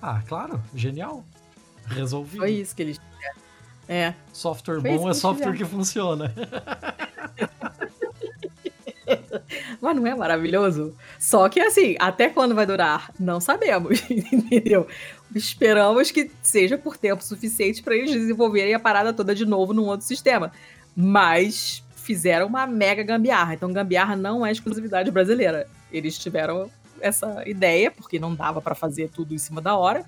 ah, 0.01 0.23
claro, 0.27 0.63
genial. 0.75 1.25
Resolvido. 1.87 2.39
Foi 2.39 2.53
isso 2.53 2.77
que 2.77 2.83
eles 2.83 2.99
fizeram. 2.99 3.41
É. 3.89 4.15
Software 4.33 4.81
Foi 4.81 4.97
bom 4.97 5.11
é 5.11 5.15
software 5.15 5.53
fizeram. 5.53 5.57
que 5.57 5.65
funciona. 5.65 6.33
Mas 9.81 9.97
não 9.97 10.07
é 10.07 10.15
maravilhoso? 10.15 10.95
Só 11.19 11.49
que 11.49 11.59
assim, 11.59 11.97
até 11.99 12.29
quando 12.29 12.55
vai 12.55 12.65
durar? 12.67 13.11
Não 13.19 13.41
sabemos, 13.41 14.01
entendeu? 14.09 14.87
Esperamos 15.35 16.11
que 16.11 16.31
seja 16.43 16.77
por 16.77 16.97
tempo 16.97 17.23
suficiente 17.23 17.83
para 17.83 17.95
eles 17.97 18.11
desenvolverem 18.11 18.75
a 18.75 18.81
parada 18.81 19.13
toda 19.13 19.35
de 19.35 19.47
novo 19.47 19.73
num 19.73 19.87
outro 19.87 20.07
sistema. 20.07 20.51
Mas 20.95 21.85
fizeram 21.97 22.47
uma 22.47 22.67
mega 22.67 23.03
gambiarra. 23.03 23.55
Então, 23.55 23.73
gambiarra 23.73 24.17
não 24.17 24.45
é 24.45 24.51
exclusividade 24.51 25.11
brasileira. 25.11 25.67
Eles 25.93 26.19
tiveram 26.19 26.69
essa 27.01 27.43
ideia, 27.49 27.91
porque 27.91 28.19
não 28.19 28.35
dava 28.35 28.61
para 28.61 28.75
fazer 28.75 29.09
tudo 29.11 29.33
em 29.35 29.39
cima 29.39 29.61
da 29.61 29.77
hora. 29.77 30.05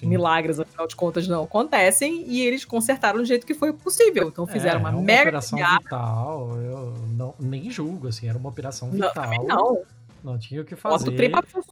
Sim. 0.00 0.06
Milagres, 0.08 0.58
afinal 0.58 0.88
de 0.88 0.96
contas, 0.96 1.28
não 1.28 1.44
acontecem. 1.44 2.24
E 2.26 2.40
eles 2.42 2.64
consertaram 2.64 3.18
do 3.20 3.24
jeito 3.24 3.46
que 3.46 3.54
foi 3.54 3.72
possível. 3.72 4.28
Então, 4.28 4.46
fizeram 4.46 4.78
É, 4.78 4.82
uma, 4.82 4.88
é 4.88 4.92
uma 4.92 5.02
mega 5.02 5.22
operação 5.22 5.58
gambiarra. 5.58 5.78
vital. 5.82 6.56
Eu 6.60 6.94
não, 7.16 7.34
nem 7.38 7.70
julgo, 7.70 8.08
assim, 8.08 8.28
era 8.28 8.36
uma 8.36 8.48
operação 8.48 8.88
Não, 8.88 8.94
vital. 9.08 9.12
também 9.12 9.44
não. 9.44 9.82
Não 10.24 10.38
tinha 10.38 10.62
o 10.62 10.64
que 10.64 10.74
fazer. 10.74 11.14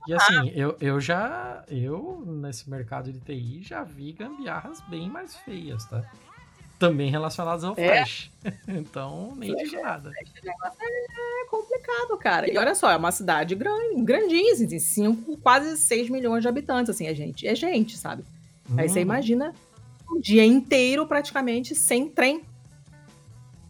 E 0.06 0.12
assim, 0.12 0.52
eu, 0.54 0.76
eu 0.78 1.00
já. 1.00 1.64
Eu, 1.68 2.22
nesse 2.26 2.68
mercado 2.68 3.10
de 3.10 3.18
TI, 3.18 3.62
já 3.62 3.82
vi 3.82 4.12
gambiarras 4.12 4.78
bem 4.82 5.08
mais 5.08 5.34
feias, 5.34 5.86
tá? 5.86 6.04
Também 6.78 7.10
relacionadas 7.10 7.64
ao 7.64 7.72
É. 7.78 7.96
Flash. 7.96 8.30
então, 8.68 9.34
nem 9.36 9.54
digo 9.56 9.80
nada. 9.80 10.10
Esse 10.20 10.44
negócio 10.44 10.78
é 10.82 11.46
complicado, 11.48 12.18
cara. 12.18 12.52
E 12.52 12.58
olha 12.58 12.74
só, 12.74 12.90
é 12.90 12.96
uma 12.96 13.10
cidade 13.10 13.54
grande, 13.54 14.02
grandinha, 14.02 14.52
assim, 14.52 14.66
tem 14.68 14.78
cinco, 14.78 15.38
quase 15.38 15.78
6 15.78 16.10
milhões 16.10 16.42
de 16.42 16.48
habitantes, 16.48 16.90
assim, 16.90 17.06
é 17.06 17.14
gente, 17.14 17.46
é 17.46 17.54
gente, 17.54 17.96
sabe? 17.96 18.22
Aí 18.76 18.86
você 18.88 18.98
Hum, 18.98 19.02
imagina 19.02 19.54
um 20.10 20.20
dia 20.20 20.44
inteiro 20.44 21.06
praticamente 21.06 21.74
sem 21.74 22.08
trem. 22.10 22.42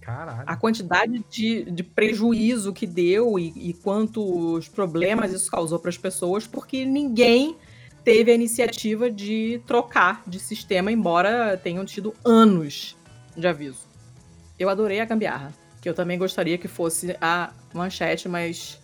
Caralho. 0.02 0.42
a 0.44 0.56
quantidade 0.56 1.24
de, 1.30 1.62
de 1.70 1.82
prejuízo 1.84 2.72
que 2.72 2.86
deu 2.86 3.38
e, 3.38 3.70
e 3.70 3.72
quantos 3.72 4.68
problemas 4.68 5.32
isso 5.32 5.48
causou 5.48 5.78
para 5.78 5.90
as 5.90 5.96
pessoas, 5.96 6.44
porque 6.44 6.84
ninguém 6.84 7.56
teve 8.04 8.32
a 8.32 8.34
iniciativa 8.34 9.08
de 9.08 9.62
trocar 9.64 10.22
de 10.26 10.40
sistema, 10.40 10.90
embora 10.90 11.56
tenham 11.56 11.84
tido 11.84 12.12
anos 12.24 12.96
de 13.36 13.46
aviso. 13.46 13.86
Eu 14.58 14.68
adorei 14.68 15.00
a 15.00 15.04
gambiarra, 15.04 15.52
que 15.80 15.88
eu 15.88 15.94
também 15.94 16.18
gostaria 16.18 16.58
que 16.58 16.68
fosse 16.68 17.16
a 17.20 17.52
manchete, 17.72 18.28
mas 18.28 18.80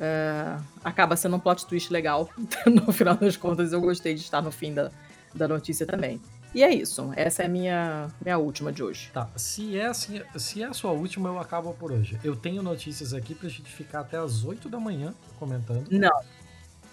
é, 0.00 0.56
acaba 0.82 1.14
sendo 1.16 1.36
um 1.36 1.40
plot 1.40 1.66
twist 1.66 1.92
legal. 1.92 2.28
no 2.66 2.92
final 2.92 3.16
das 3.16 3.36
contas, 3.36 3.72
eu 3.72 3.80
gostei 3.80 4.14
de 4.14 4.22
estar 4.22 4.42
no 4.42 4.50
fim 4.50 4.72
da, 4.72 4.90
da 5.34 5.46
notícia 5.46 5.86
também. 5.86 6.20
E 6.54 6.62
é 6.62 6.72
isso. 6.72 7.12
Essa 7.16 7.42
é 7.42 7.46
a 7.46 7.48
minha, 7.48 8.08
minha 8.24 8.38
última 8.38 8.72
de 8.72 8.82
hoje. 8.82 9.10
Tá, 9.12 9.28
se 9.36 9.76
é, 9.76 9.86
assim, 9.86 10.22
se 10.36 10.62
é 10.62 10.66
a 10.66 10.72
sua 10.72 10.92
última, 10.92 11.28
eu 11.28 11.38
acabo 11.38 11.72
por 11.74 11.90
hoje. 11.90 12.18
Eu 12.22 12.36
tenho 12.36 12.62
notícias 12.62 13.12
aqui 13.12 13.34
pra 13.34 13.48
gente 13.48 13.70
ficar 13.72 14.00
até 14.00 14.16
as 14.16 14.44
8 14.44 14.68
da 14.68 14.78
manhã 14.78 15.12
comentando. 15.38 15.88
Não, 15.90 16.20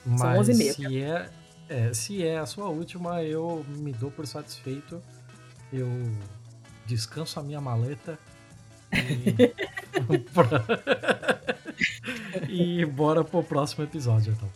Mas 0.04 0.50
11h30. 0.50 0.74
se 0.74 1.02
é, 1.02 1.30
é, 1.70 1.94
se 1.94 2.26
é 2.26 2.40
a 2.40 2.46
sua 2.46 2.70
última, 2.70 3.24
eu 3.24 3.64
me 3.68 3.94
dou 3.94 4.10
por 4.10 4.26
satisfeito. 4.26 5.02
Eu 5.72 5.88
descanso 6.86 7.40
a 7.40 7.44
minha 7.44 7.62
maleta 7.62 8.18
e, 8.92 9.54
e 12.82 12.86
bora 12.86 13.24
pro 13.24 13.44
próximo 13.44 13.84
episódio, 13.84 14.34
então. 14.34 14.50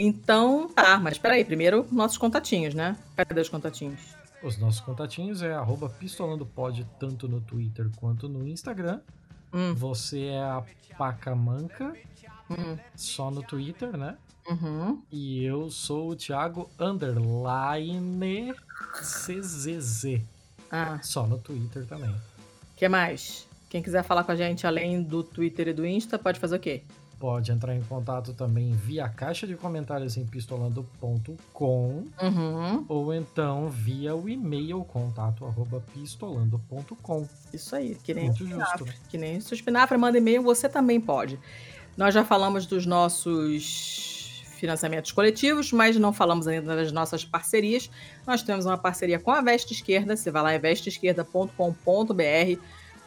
Então, 0.00 0.68
tá, 0.68 0.98
mas 0.98 1.18
peraí, 1.18 1.44
primeiro 1.44 1.86
nossos 1.90 2.16
contatinhos, 2.18 2.74
né? 2.74 2.96
Cadê 3.16 3.40
os 3.40 3.48
contatinhos? 3.48 4.00
Os 4.42 4.56
nossos 4.58 4.80
contatinhos 4.80 5.42
é 5.42 5.52
arroba 5.52 5.88
pistolandopod, 5.88 6.86
tanto 7.00 7.26
no 7.28 7.40
Twitter 7.40 7.88
quanto 7.96 8.28
no 8.28 8.46
Instagram. 8.46 9.00
Hum, 9.52 9.74
Você 9.74 10.26
é 10.26 10.38
a 10.40 10.62
Pacamanca, 10.96 11.92
hum, 12.48 12.76
só 12.94 13.30
no 13.30 13.42
Twitter, 13.42 13.96
né? 13.96 14.16
uhum. 14.48 15.02
E 15.10 15.42
eu 15.44 15.70
sou 15.70 16.10
o 16.10 16.16
Thiago 16.16 16.70
Underline 16.78 18.54
CZZ, 19.02 20.20
Ah, 20.70 20.98
só 21.02 21.26
no 21.26 21.38
Twitter 21.38 21.84
também. 21.86 22.14
que 22.76 22.88
mais? 22.88 23.46
Quem 23.68 23.82
quiser 23.82 24.02
falar 24.04 24.24
com 24.24 24.32
a 24.32 24.36
gente 24.36 24.66
além 24.66 25.02
do 25.02 25.22
Twitter 25.22 25.68
e 25.68 25.72
do 25.72 25.84
Insta, 25.86 26.18
pode 26.18 26.38
fazer 26.40 26.56
o 26.56 26.60
quê? 26.60 26.82
Pode 27.18 27.50
entrar 27.50 27.74
em 27.74 27.82
contato 27.82 28.32
também 28.32 28.70
via 28.72 29.08
caixa 29.08 29.44
de 29.46 29.56
comentários 29.56 30.16
em 30.16 30.24
pistolando.com 30.24 32.04
Uhum. 32.22 32.84
ou 32.88 33.12
então 33.12 33.68
via 33.68 34.14
o 34.14 34.28
e-mail 34.28 34.84
contato 34.84 35.44
arroba 35.44 35.82
pistolando.com. 35.92 37.26
Isso 37.52 37.74
aí, 37.74 37.96
que 37.96 38.14
nem 38.14 38.26
Muito 38.26 38.44
o 38.44 38.46
justo, 38.46 38.60
Espinafre. 38.62 38.84
né? 38.86 38.94
Que 39.08 39.18
nem 39.18 39.36
Espinafre 39.38 39.98
manda 39.98 40.18
e-mail, 40.18 40.42
você 40.42 40.68
também 40.68 41.00
pode. 41.00 41.38
Nós 41.96 42.14
já 42.14 42.24
falamos 42.24 42.66
dos 42.66 42.86
nossos 42.86 44.44
financiamentos 44.58 45.10
coletivos, 45.12 45.72
mas 45.72 45.96
não 45.96 46.12
falamos 46.12 46.46
ainda 46.48 46.76
das 46.76 46.92
nossas 46.92 47.24
parcerias. 47.24 47.90
Nós 48.26 48.42
temos 48.42 48.66
uma 48.66 48.78
parceria 48.78 49.18
com 49.18 49.30
a 49.32 49.40
Veste 49.40 49.72
Esquerda, 49.72 50.16
você 50.16 50.30
vai 50.30 50.42
lá 50.42 50.54
em 50.54 50.58
vesteesquerda.com.br, 50.60 52.60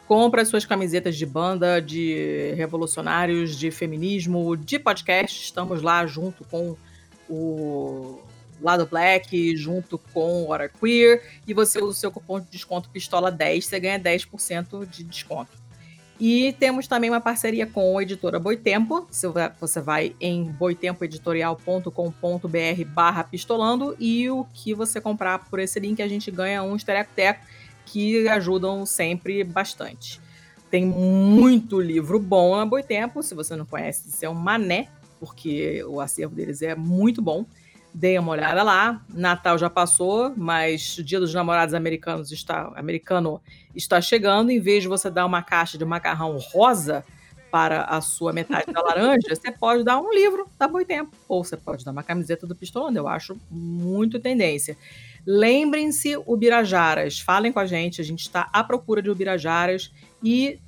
compra 0.06 0.44
suas 0.44 0.64
camisetas 0.64 1.16
de 1.16 1.24
banda, 1.24 1.80
de 1.80 2.52
revolucionários, 2.56 3.56
de 3.56 3.70
feminismo, 3.70 4.56
de 4.56 4.78
podcast. 4.78 5.42
Estamos 5.42 5.82
lá 5.82 6.04
junto 6.06 6.44
com 6.44 6.76
o 7.28 8.18
Lado 8.60 8.86
Black, 8.86 9.56
junto 9.56 9.98
com 10.12 10.44
o 10.44 10.50
Hora 10.50 10.68
Queer, 10.68 11.22
e 11.46 11.54
você 11.54 11.78
usa 11.78 11.90
o 11.90 11.94
seu 11.94 12.12
cupom 12.12 12.40
de 12.40 12.46
desconto 12.50 12.90
Pistola10, 12.94 13.62
você 13.62 13.80
ganha 13.80 13.98
10% 13.98 14.86
de 14.86 15.04
desconto. 15.04 15.62
E 16.20 16.52
temos 16.52 16.86
também 16.86 17.10
uma 17.10 17.20
parceria 17.20 17.66
com 17.66 17.98
a 17.98 18.02
editora 18.02 18.38
Boitempo. 18.38 19.08
Você 19.10 19.80
vai 19.80 20.14
em 20.20 20.44
boitempoeditorial.com.br 20.44 22.84
barra 22.86 23.24
pistolando 23.24 23.96
e 23.98 24.30
o 24.30 24.46
que 24.54 24.72
você 24.72 25.00
comprar 25.00 25.50
por 25.50 25.58
esse 25.58 25.80
link 25.80 26.00
a 26.00 26.06
gente 26.06 26.30
ganha 26.30 26.62
um 26.62 26.76
estereco-teco 26.76 27.44
que 27.84 28.28
ajudam 28.28 28.86
sempre 28.86 29.44
bastante. 29.44 30.20
Tem 30.70 30.86
muito 30.86 31.80
livro 31.80 32.18
bom 32.18 32.56
na 32.56 32.64
Boitempo. 32.64 33.22
Se 33.22 33.34
você 33.34 33.54
não 33.54 33.66
conhece, 33.66 34.10
você 34.10 34.24
é 34.24 34.30
um 34.30 34.34
mané, 34.34 34.88
porque 35.20 35.84
o 35.84 36.00
acervo 36.00 36.34
deles 36.34 36.62
é 36.62 36.74
muito 36.74 37.20
bom. 37.20 37.44
Dê 37.92 38.18
uma 38.18 38.32
olhada 38.32 38.62
lá. 38.62 39.04
Natal 39.12 39.58
já 39.58 39.68
passou, 39.68 40.32
mas 40.34 40.96
o 40.96 41.04
Dia 41.04 41.20
dos 41.20 41.34
Namorados 41.34 41.74
americanos 41.74 42.32
está, 42.32 42.72
americano 42.74 43.38
está 43.74 44.00
chegando. 44.00 44.50
Em 44.50 44.58
vez 44.58 44.82
de 44.82 44.88
você 44.88 45.10
dar 45.10 45.26
uma 45.26 45.42
caixa 45.42 45.76
de 45.76 45.84
macarrão 45.84 46.38
rosa 46.38 47.04
para 47.50 47.84
a 47.84 48.00
sua 48.00 48.32
metade 48.32 48.72
da 48.72 48.80
laranja, 48.80 49.28
você 49.28 49.52
pode 49.52 49.84
dar 49.84 50.00
um 50.00 50.10
livro 50.10 50.48
da 50.58 50.66
Boitempo. 50.66 51.14
Ou 51.28 51.44
você 51.44 51.54
pode 51.54 51.84
dar 51.84 51.90
uma 51.90 52.02
camiseta 52.02 52.46
do 52.46 52.56
Pistolando. 52.56 52.98
Eu 52.98 53.06
acho 53.06 53.38
muito 53.50 54.18
tendência. 54.18 54.74
Lembrem-se, 55.26 56.16
Ubirajaras. 56.26 57.20
Falem 57.20 57.52
com 57.52 57.58
a 57.58 57.66
gente. 57.66 58.00
A 58.00 58.04
gente 58.04 58.20
está 58.20 58.48
à 58.52 58.62
procura 58.64 59.02
de 59.02 59.10
Ubirajaras. 59.10 59.92
E 60.22 60.58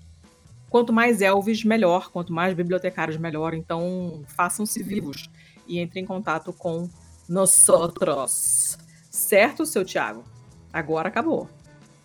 quanto 0.70 0.92
mais 0.92 1.20
Elvis, 1.20 1.64
melhor. 1.64 2.10
Quanto 2.10 2.32
mais 2.32 2.54
bibliotecários, 2.54 3.16
melhor. 3.16 3.54
Então, 3.54 4.22
façam-se 4.28 4.82
vivos 4.82 5.28
e 5.66 5.80
entrem 5.80 6.04
em 6.04 6.06
contato 6.06 6.52
com 6.52 6.88
nós 7.28 7.68
outros. 7.68 8.78
Certo, 9.10 9.64
seu 9.66 9.84
Thiago? 9.84 10.24
Agora 10.72 11.08
acabou. 11.08 11.48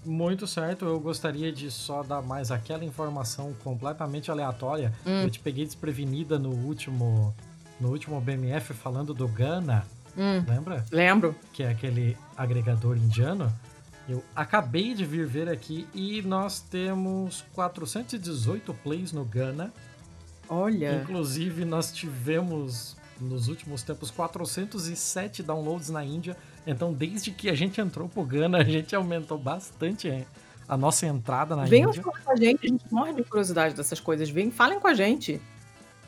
Muito 0.06 0.48
certo, 0.48 0.86
eu 0.86 1.00
gostaria 1.00 1.52
de 1.52 1.70
só 1.70 2.04
dar 2.04 2.22
mais 2.22 2.52
aquela 2.52 2.86
informação 2.86 3.54
completamente 3.64 4.32
aleatória. 4.32 4.94
Hum. 5.06 5.24
Eu 5.24 5.30
te 5.30 5.40
peguei 5.40 5.66
desprevenida 5.66 6.40
no 6.40 6.52
último 6.52 7.34
no 7.80 7.90
último 7.90 8.20
BMF 8.20 8.74
falando 8.74 9.14
do 9.14 9.28
Gana, 9.28 9.86
Hum, 10.20 10.44
lembra? 10.46 10.86
lembro. 10.92 11.36
Que 11.54 11.64
é 11.64 11.70
aquele 11.70 12.18
agregador 12.36 12.98
indiano. 12.98 13.52
Eu 14.08 14.24
acabei 14.36 14.94
de 14.94 15.06
vir 15.06 15.26
ver 15.26 15.48
aqui 15.48 15.88
e 15.94 16.22
nós 16.24 16.60
temos 16.60 17.46
418 17.54 18.74
plays 18.74 19.14
no 19.14 19.24
Gana. 19.24 19.72
Olha. 20.50 21.02
Inclusive, 21.02 21.64
nós 21.64 21.92
tivemos 21.94 22.98
nos 23.22 23.48
últimos 23.48 23.84
tempos 23.84 24.10
407 24.12 25.44
downloads 25.44 25.90
na 25.90 26.04
Índia. 26.04 26.36
Então, 26.66 26.92
desde 26.92 27.32
que 27.32 27.50
a 27.50 27.56
gente 27.56 27.80
entrou 27.80 28.10
pro 28.10 28.24
Gana, 28.24 28.58
a 28.58 28.64
gente 28.64 28.96
aumentou 28.96 29.38
bastante 29.38 30.26
a 30.68 30.76
nossa 30.76 31.06
entrada 31.06 31.56
na 31.56 31.66
Venham 31.66 31.90
Índia. 31.90 32.02
falar 32.02 32.20
com 32.22 32.32
a 32.32 32.36
gente. 32.36 32.66
A 32.66 32.70
gente 32.70 32.86
morre 32.92 33.14
de 33.14 33.24
curiosidade 33.24 33.76
dessas 33.76 34.00
coisas. 34.00 34.30
Vem, 34.30 34.52
falem 34.52 34.80
com 34.80 34.88
a 34.88 34.94
gente. 34.94 35.40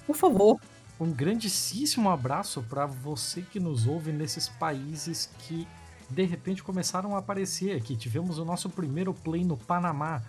Por 0.08 0.16
favor. 0.16 0.60
Um 1.02 1.12
grandíssimo 1.12 2.12
abraço 2.12 2.62
para 2.62 2.86
você 2.86 3.42
que 3.42 3.60
nos 3.60 3.88
ouve 3.88 4.12
nesses 4.12 4.48
países 4.48 5.32
que 5.40 5.68
de 6.08 6.24
repente 6.26 6.62
começaram 6.62 7.16
a 7.16 7.18
aparecer 7.18 7.76
aqui. 7.76 7.96
Tivemos 7.96 8.38
o 8.38 8.46
nosso 8.46 8.70
primeiro 8.70 9.12
play 9.12 9.44
no 9.44 9.58
Panamá, 9.58 10.22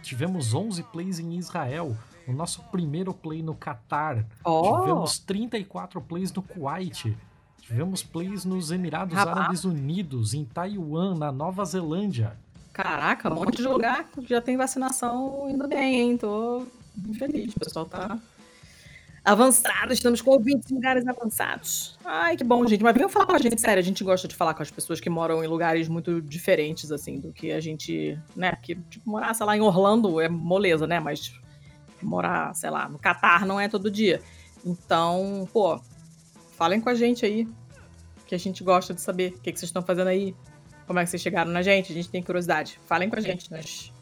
tivemos 0.00 0.54
11 0.54 0.84
plays 0.84 1.18
em 1.18 1.36
Israel, 1.36 1.96
o 2.28 2.32
nosso 2.32 2.62
primeiro 2.70 3.12
play 3.12 3.42
no 3.42 3.52
Catar, 3.52 4.24
Ó, 4.44 4.78
tivemos 4.78 5.18
34 5.18 6.00
plays 6.02 6.32
no 6.32 6.42
Kuwait, 6.42 7.16
tivemos 7.60 8.04
plays 8.04 8.44
nos 8.44 8.70
Emirados. 8.70 9.18
Árabes 9.18 9.64
Unidos, 9.64 10.34
em 10.34 10.44
Taiwan, 10.44 11.16
na 11.16 11.32
Nova 11.32 11.64
Zelândia. 11.64 12.38
caraca, 12.72 13.28
um 13.28 13.34
monte 13.34 13.56
de 13.56 13.64
lugar 13.64 14.08
já 14.28 14.40
tem 14.40 14.56
vacinação 14.56 15.50
indo 15.50 15.66
bem, 15.66 16.00
hein? 16.00 16.16
Tô 16.16 16.64
feliz. 17.18 17.56
O 17.56 17.58
pessoal 17.58 17.86
tá 17.86 18.16
avançado. 19.24 19.92
Estamos 19.92 20.20
com 20.20 20.30
ouvintes 20.30 20.70
em 20.70 20.74
lugares 20.74 21.06
avançados. 21.06 21.98
Ai, 22.04 22.36
que 22.36 22.44
bom, 22.44 22.66
gente. 22.66 22.82
Mas 22.82 22.94
venham 22.94 23.08
falar 23.08 23.26
com 23.26 23.34
a 23.34 23.38
gente, 23.38 23.60
sério. 23.60 23.80
A 23.80 23.84
gente 23.84 24.02
gosta 24.02 24.26
de 24.26 24.34
falar 24.34 24.54
com 24.54 24.62
as 24.62 24.70
pessoas 24.70 25.00
que 25.00 25.10
moram 25.10 25.44
em 25.44 25.46
lugares 25.46 25.88
muito 25.88 26.20
diferentes, 26.20 26.90
assim, 26.90 27.18
do 27.18 27.32
que 27.32 27.52
a 27.52 27.60
gente, 27.60 28.18
né? 28.34 28.52
Que, 28.62 28.74
tipo, 28.74 29.08
morar, 29.08 29.34
sei 29.34 29.46
lá, 29.46 29.56
em 29.56 29.60
Orlando 29.60 30.20
é 30.20 30.28
moleza, 30.28 30.86
né? 30.86 31.00
Mas 31.00 31.32
morar, 32.02 32.54
sei 32.54 32.70
lá, 32.70 32.88
no 32.88 32.98
Catar 32.98 33.46
não 33.46 33.60
é 33.60 33.68
todo 33.68 33.90
dia. 33.90 34.20
Então, 34.64 35.48
pô, 35.52 35.80
falem 36.56 36.80
com 36.80 36.88
a 36.88 36.94
gente 36.94 37.24
aí. 37.24 37.46
Que 38.26 38.34
a 38.34 38.38
gente 38.38 38.62
gosta 38.62 38.94
de 38.94 39.00
saber 39.00 39.32
o 39.32 39.40
que, 39.40 39.52
que 39.52 39.58
vocês 39.58 39.68
estão 39.68 39.82
fazendo 39.82 40.08
aí. 40.08 40.34
Como 40.86 40.98
é 40.98 41.04
que 41.04 41.10
vocês 41.10 41.22
chegaram 41.22 41.50
na 41.50 41.62
gente? 41.62 41.92
A 41.92 41.94
gente 41.94 42.08
tem 42.08 42.22
curiosidade. 42.22 42.78
Falem 42.86 43.10
com 43.10 43.16
a 43.16 43.20
gente. 43.20 43.50
Nós. 43.50 43.92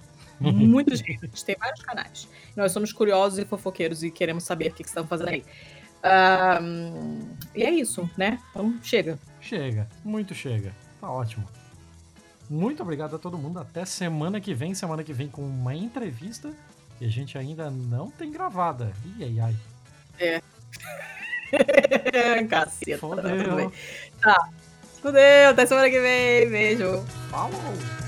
Muita 0.41 0.95
gente. 0.97 1.19
A 1.23 1.27
gente 1.27 1.45
tem 1.45 1.57
vários 1.59 1.83
canais. 1.83 2.29
Nós 2.57 2.73
somos 2.73 2.93
curiosos 2.93 3.39
e 3.39 3.45
fofoqueiros 3.45 4.03
e 4.03 4.11
queremos 4.11 4.45
saber 4.45 4.71
o 4.71 4.75
que, 4.75 4.83
que 4.85 4.91
vocês 4.91 5.03
estão 5.03 5.07
fazendo 5.07 5.29
aí. 5.31 5.45
E 7.55 7.63
é 7.63 7.71
isso, 7.71 8.09
né? 8.17 8.39
Então 8.51 8.79
chega. 8.83 9.19
Chega, 9.41 9.89
muito 10.05 10.35
chega. 10.35 10.73
Tá 11.01 11.11
ótimo. 11.11 11.47
Muito 12.49 12.83
obrigado 12.83 13.17
a 13.17 13.19
todo 13.19 13.37
mundo. 13.37 13.59
Até 13.59 13.85
semana 13.85 14.41
que 14.41 14.55
vem. 14.55 14.75
Semana 14.75 15.05
que 15.05 15.13
vem 15.13 15.29
com 15.29 15.43
uma 15.43 15.75
entrevista 15.75 16.53
que 16.99 17.05
a 17.05 17.09
gente 17.09 17.37
ainda 17.37 17.71
não 17.71 18.11
tem 18.11 18.31
gravada. 18.31 18.93
Ih, 19.19 19.41
ai, 19.41 19.55
ai. 20.21 20.43
Caceta. 22.49 22.99
Tudo 22.99 23.23
bem. 23.23 23.39
Fodeu. 23.39 23.73
Fudeu. 25.03 25.51
Até 25.51 25.67
semana 25.67 25.91
que 25.91 26.01
vem. 26.01 26.51
Beijo. 26.51 27.05
Falou! 27.31 28.08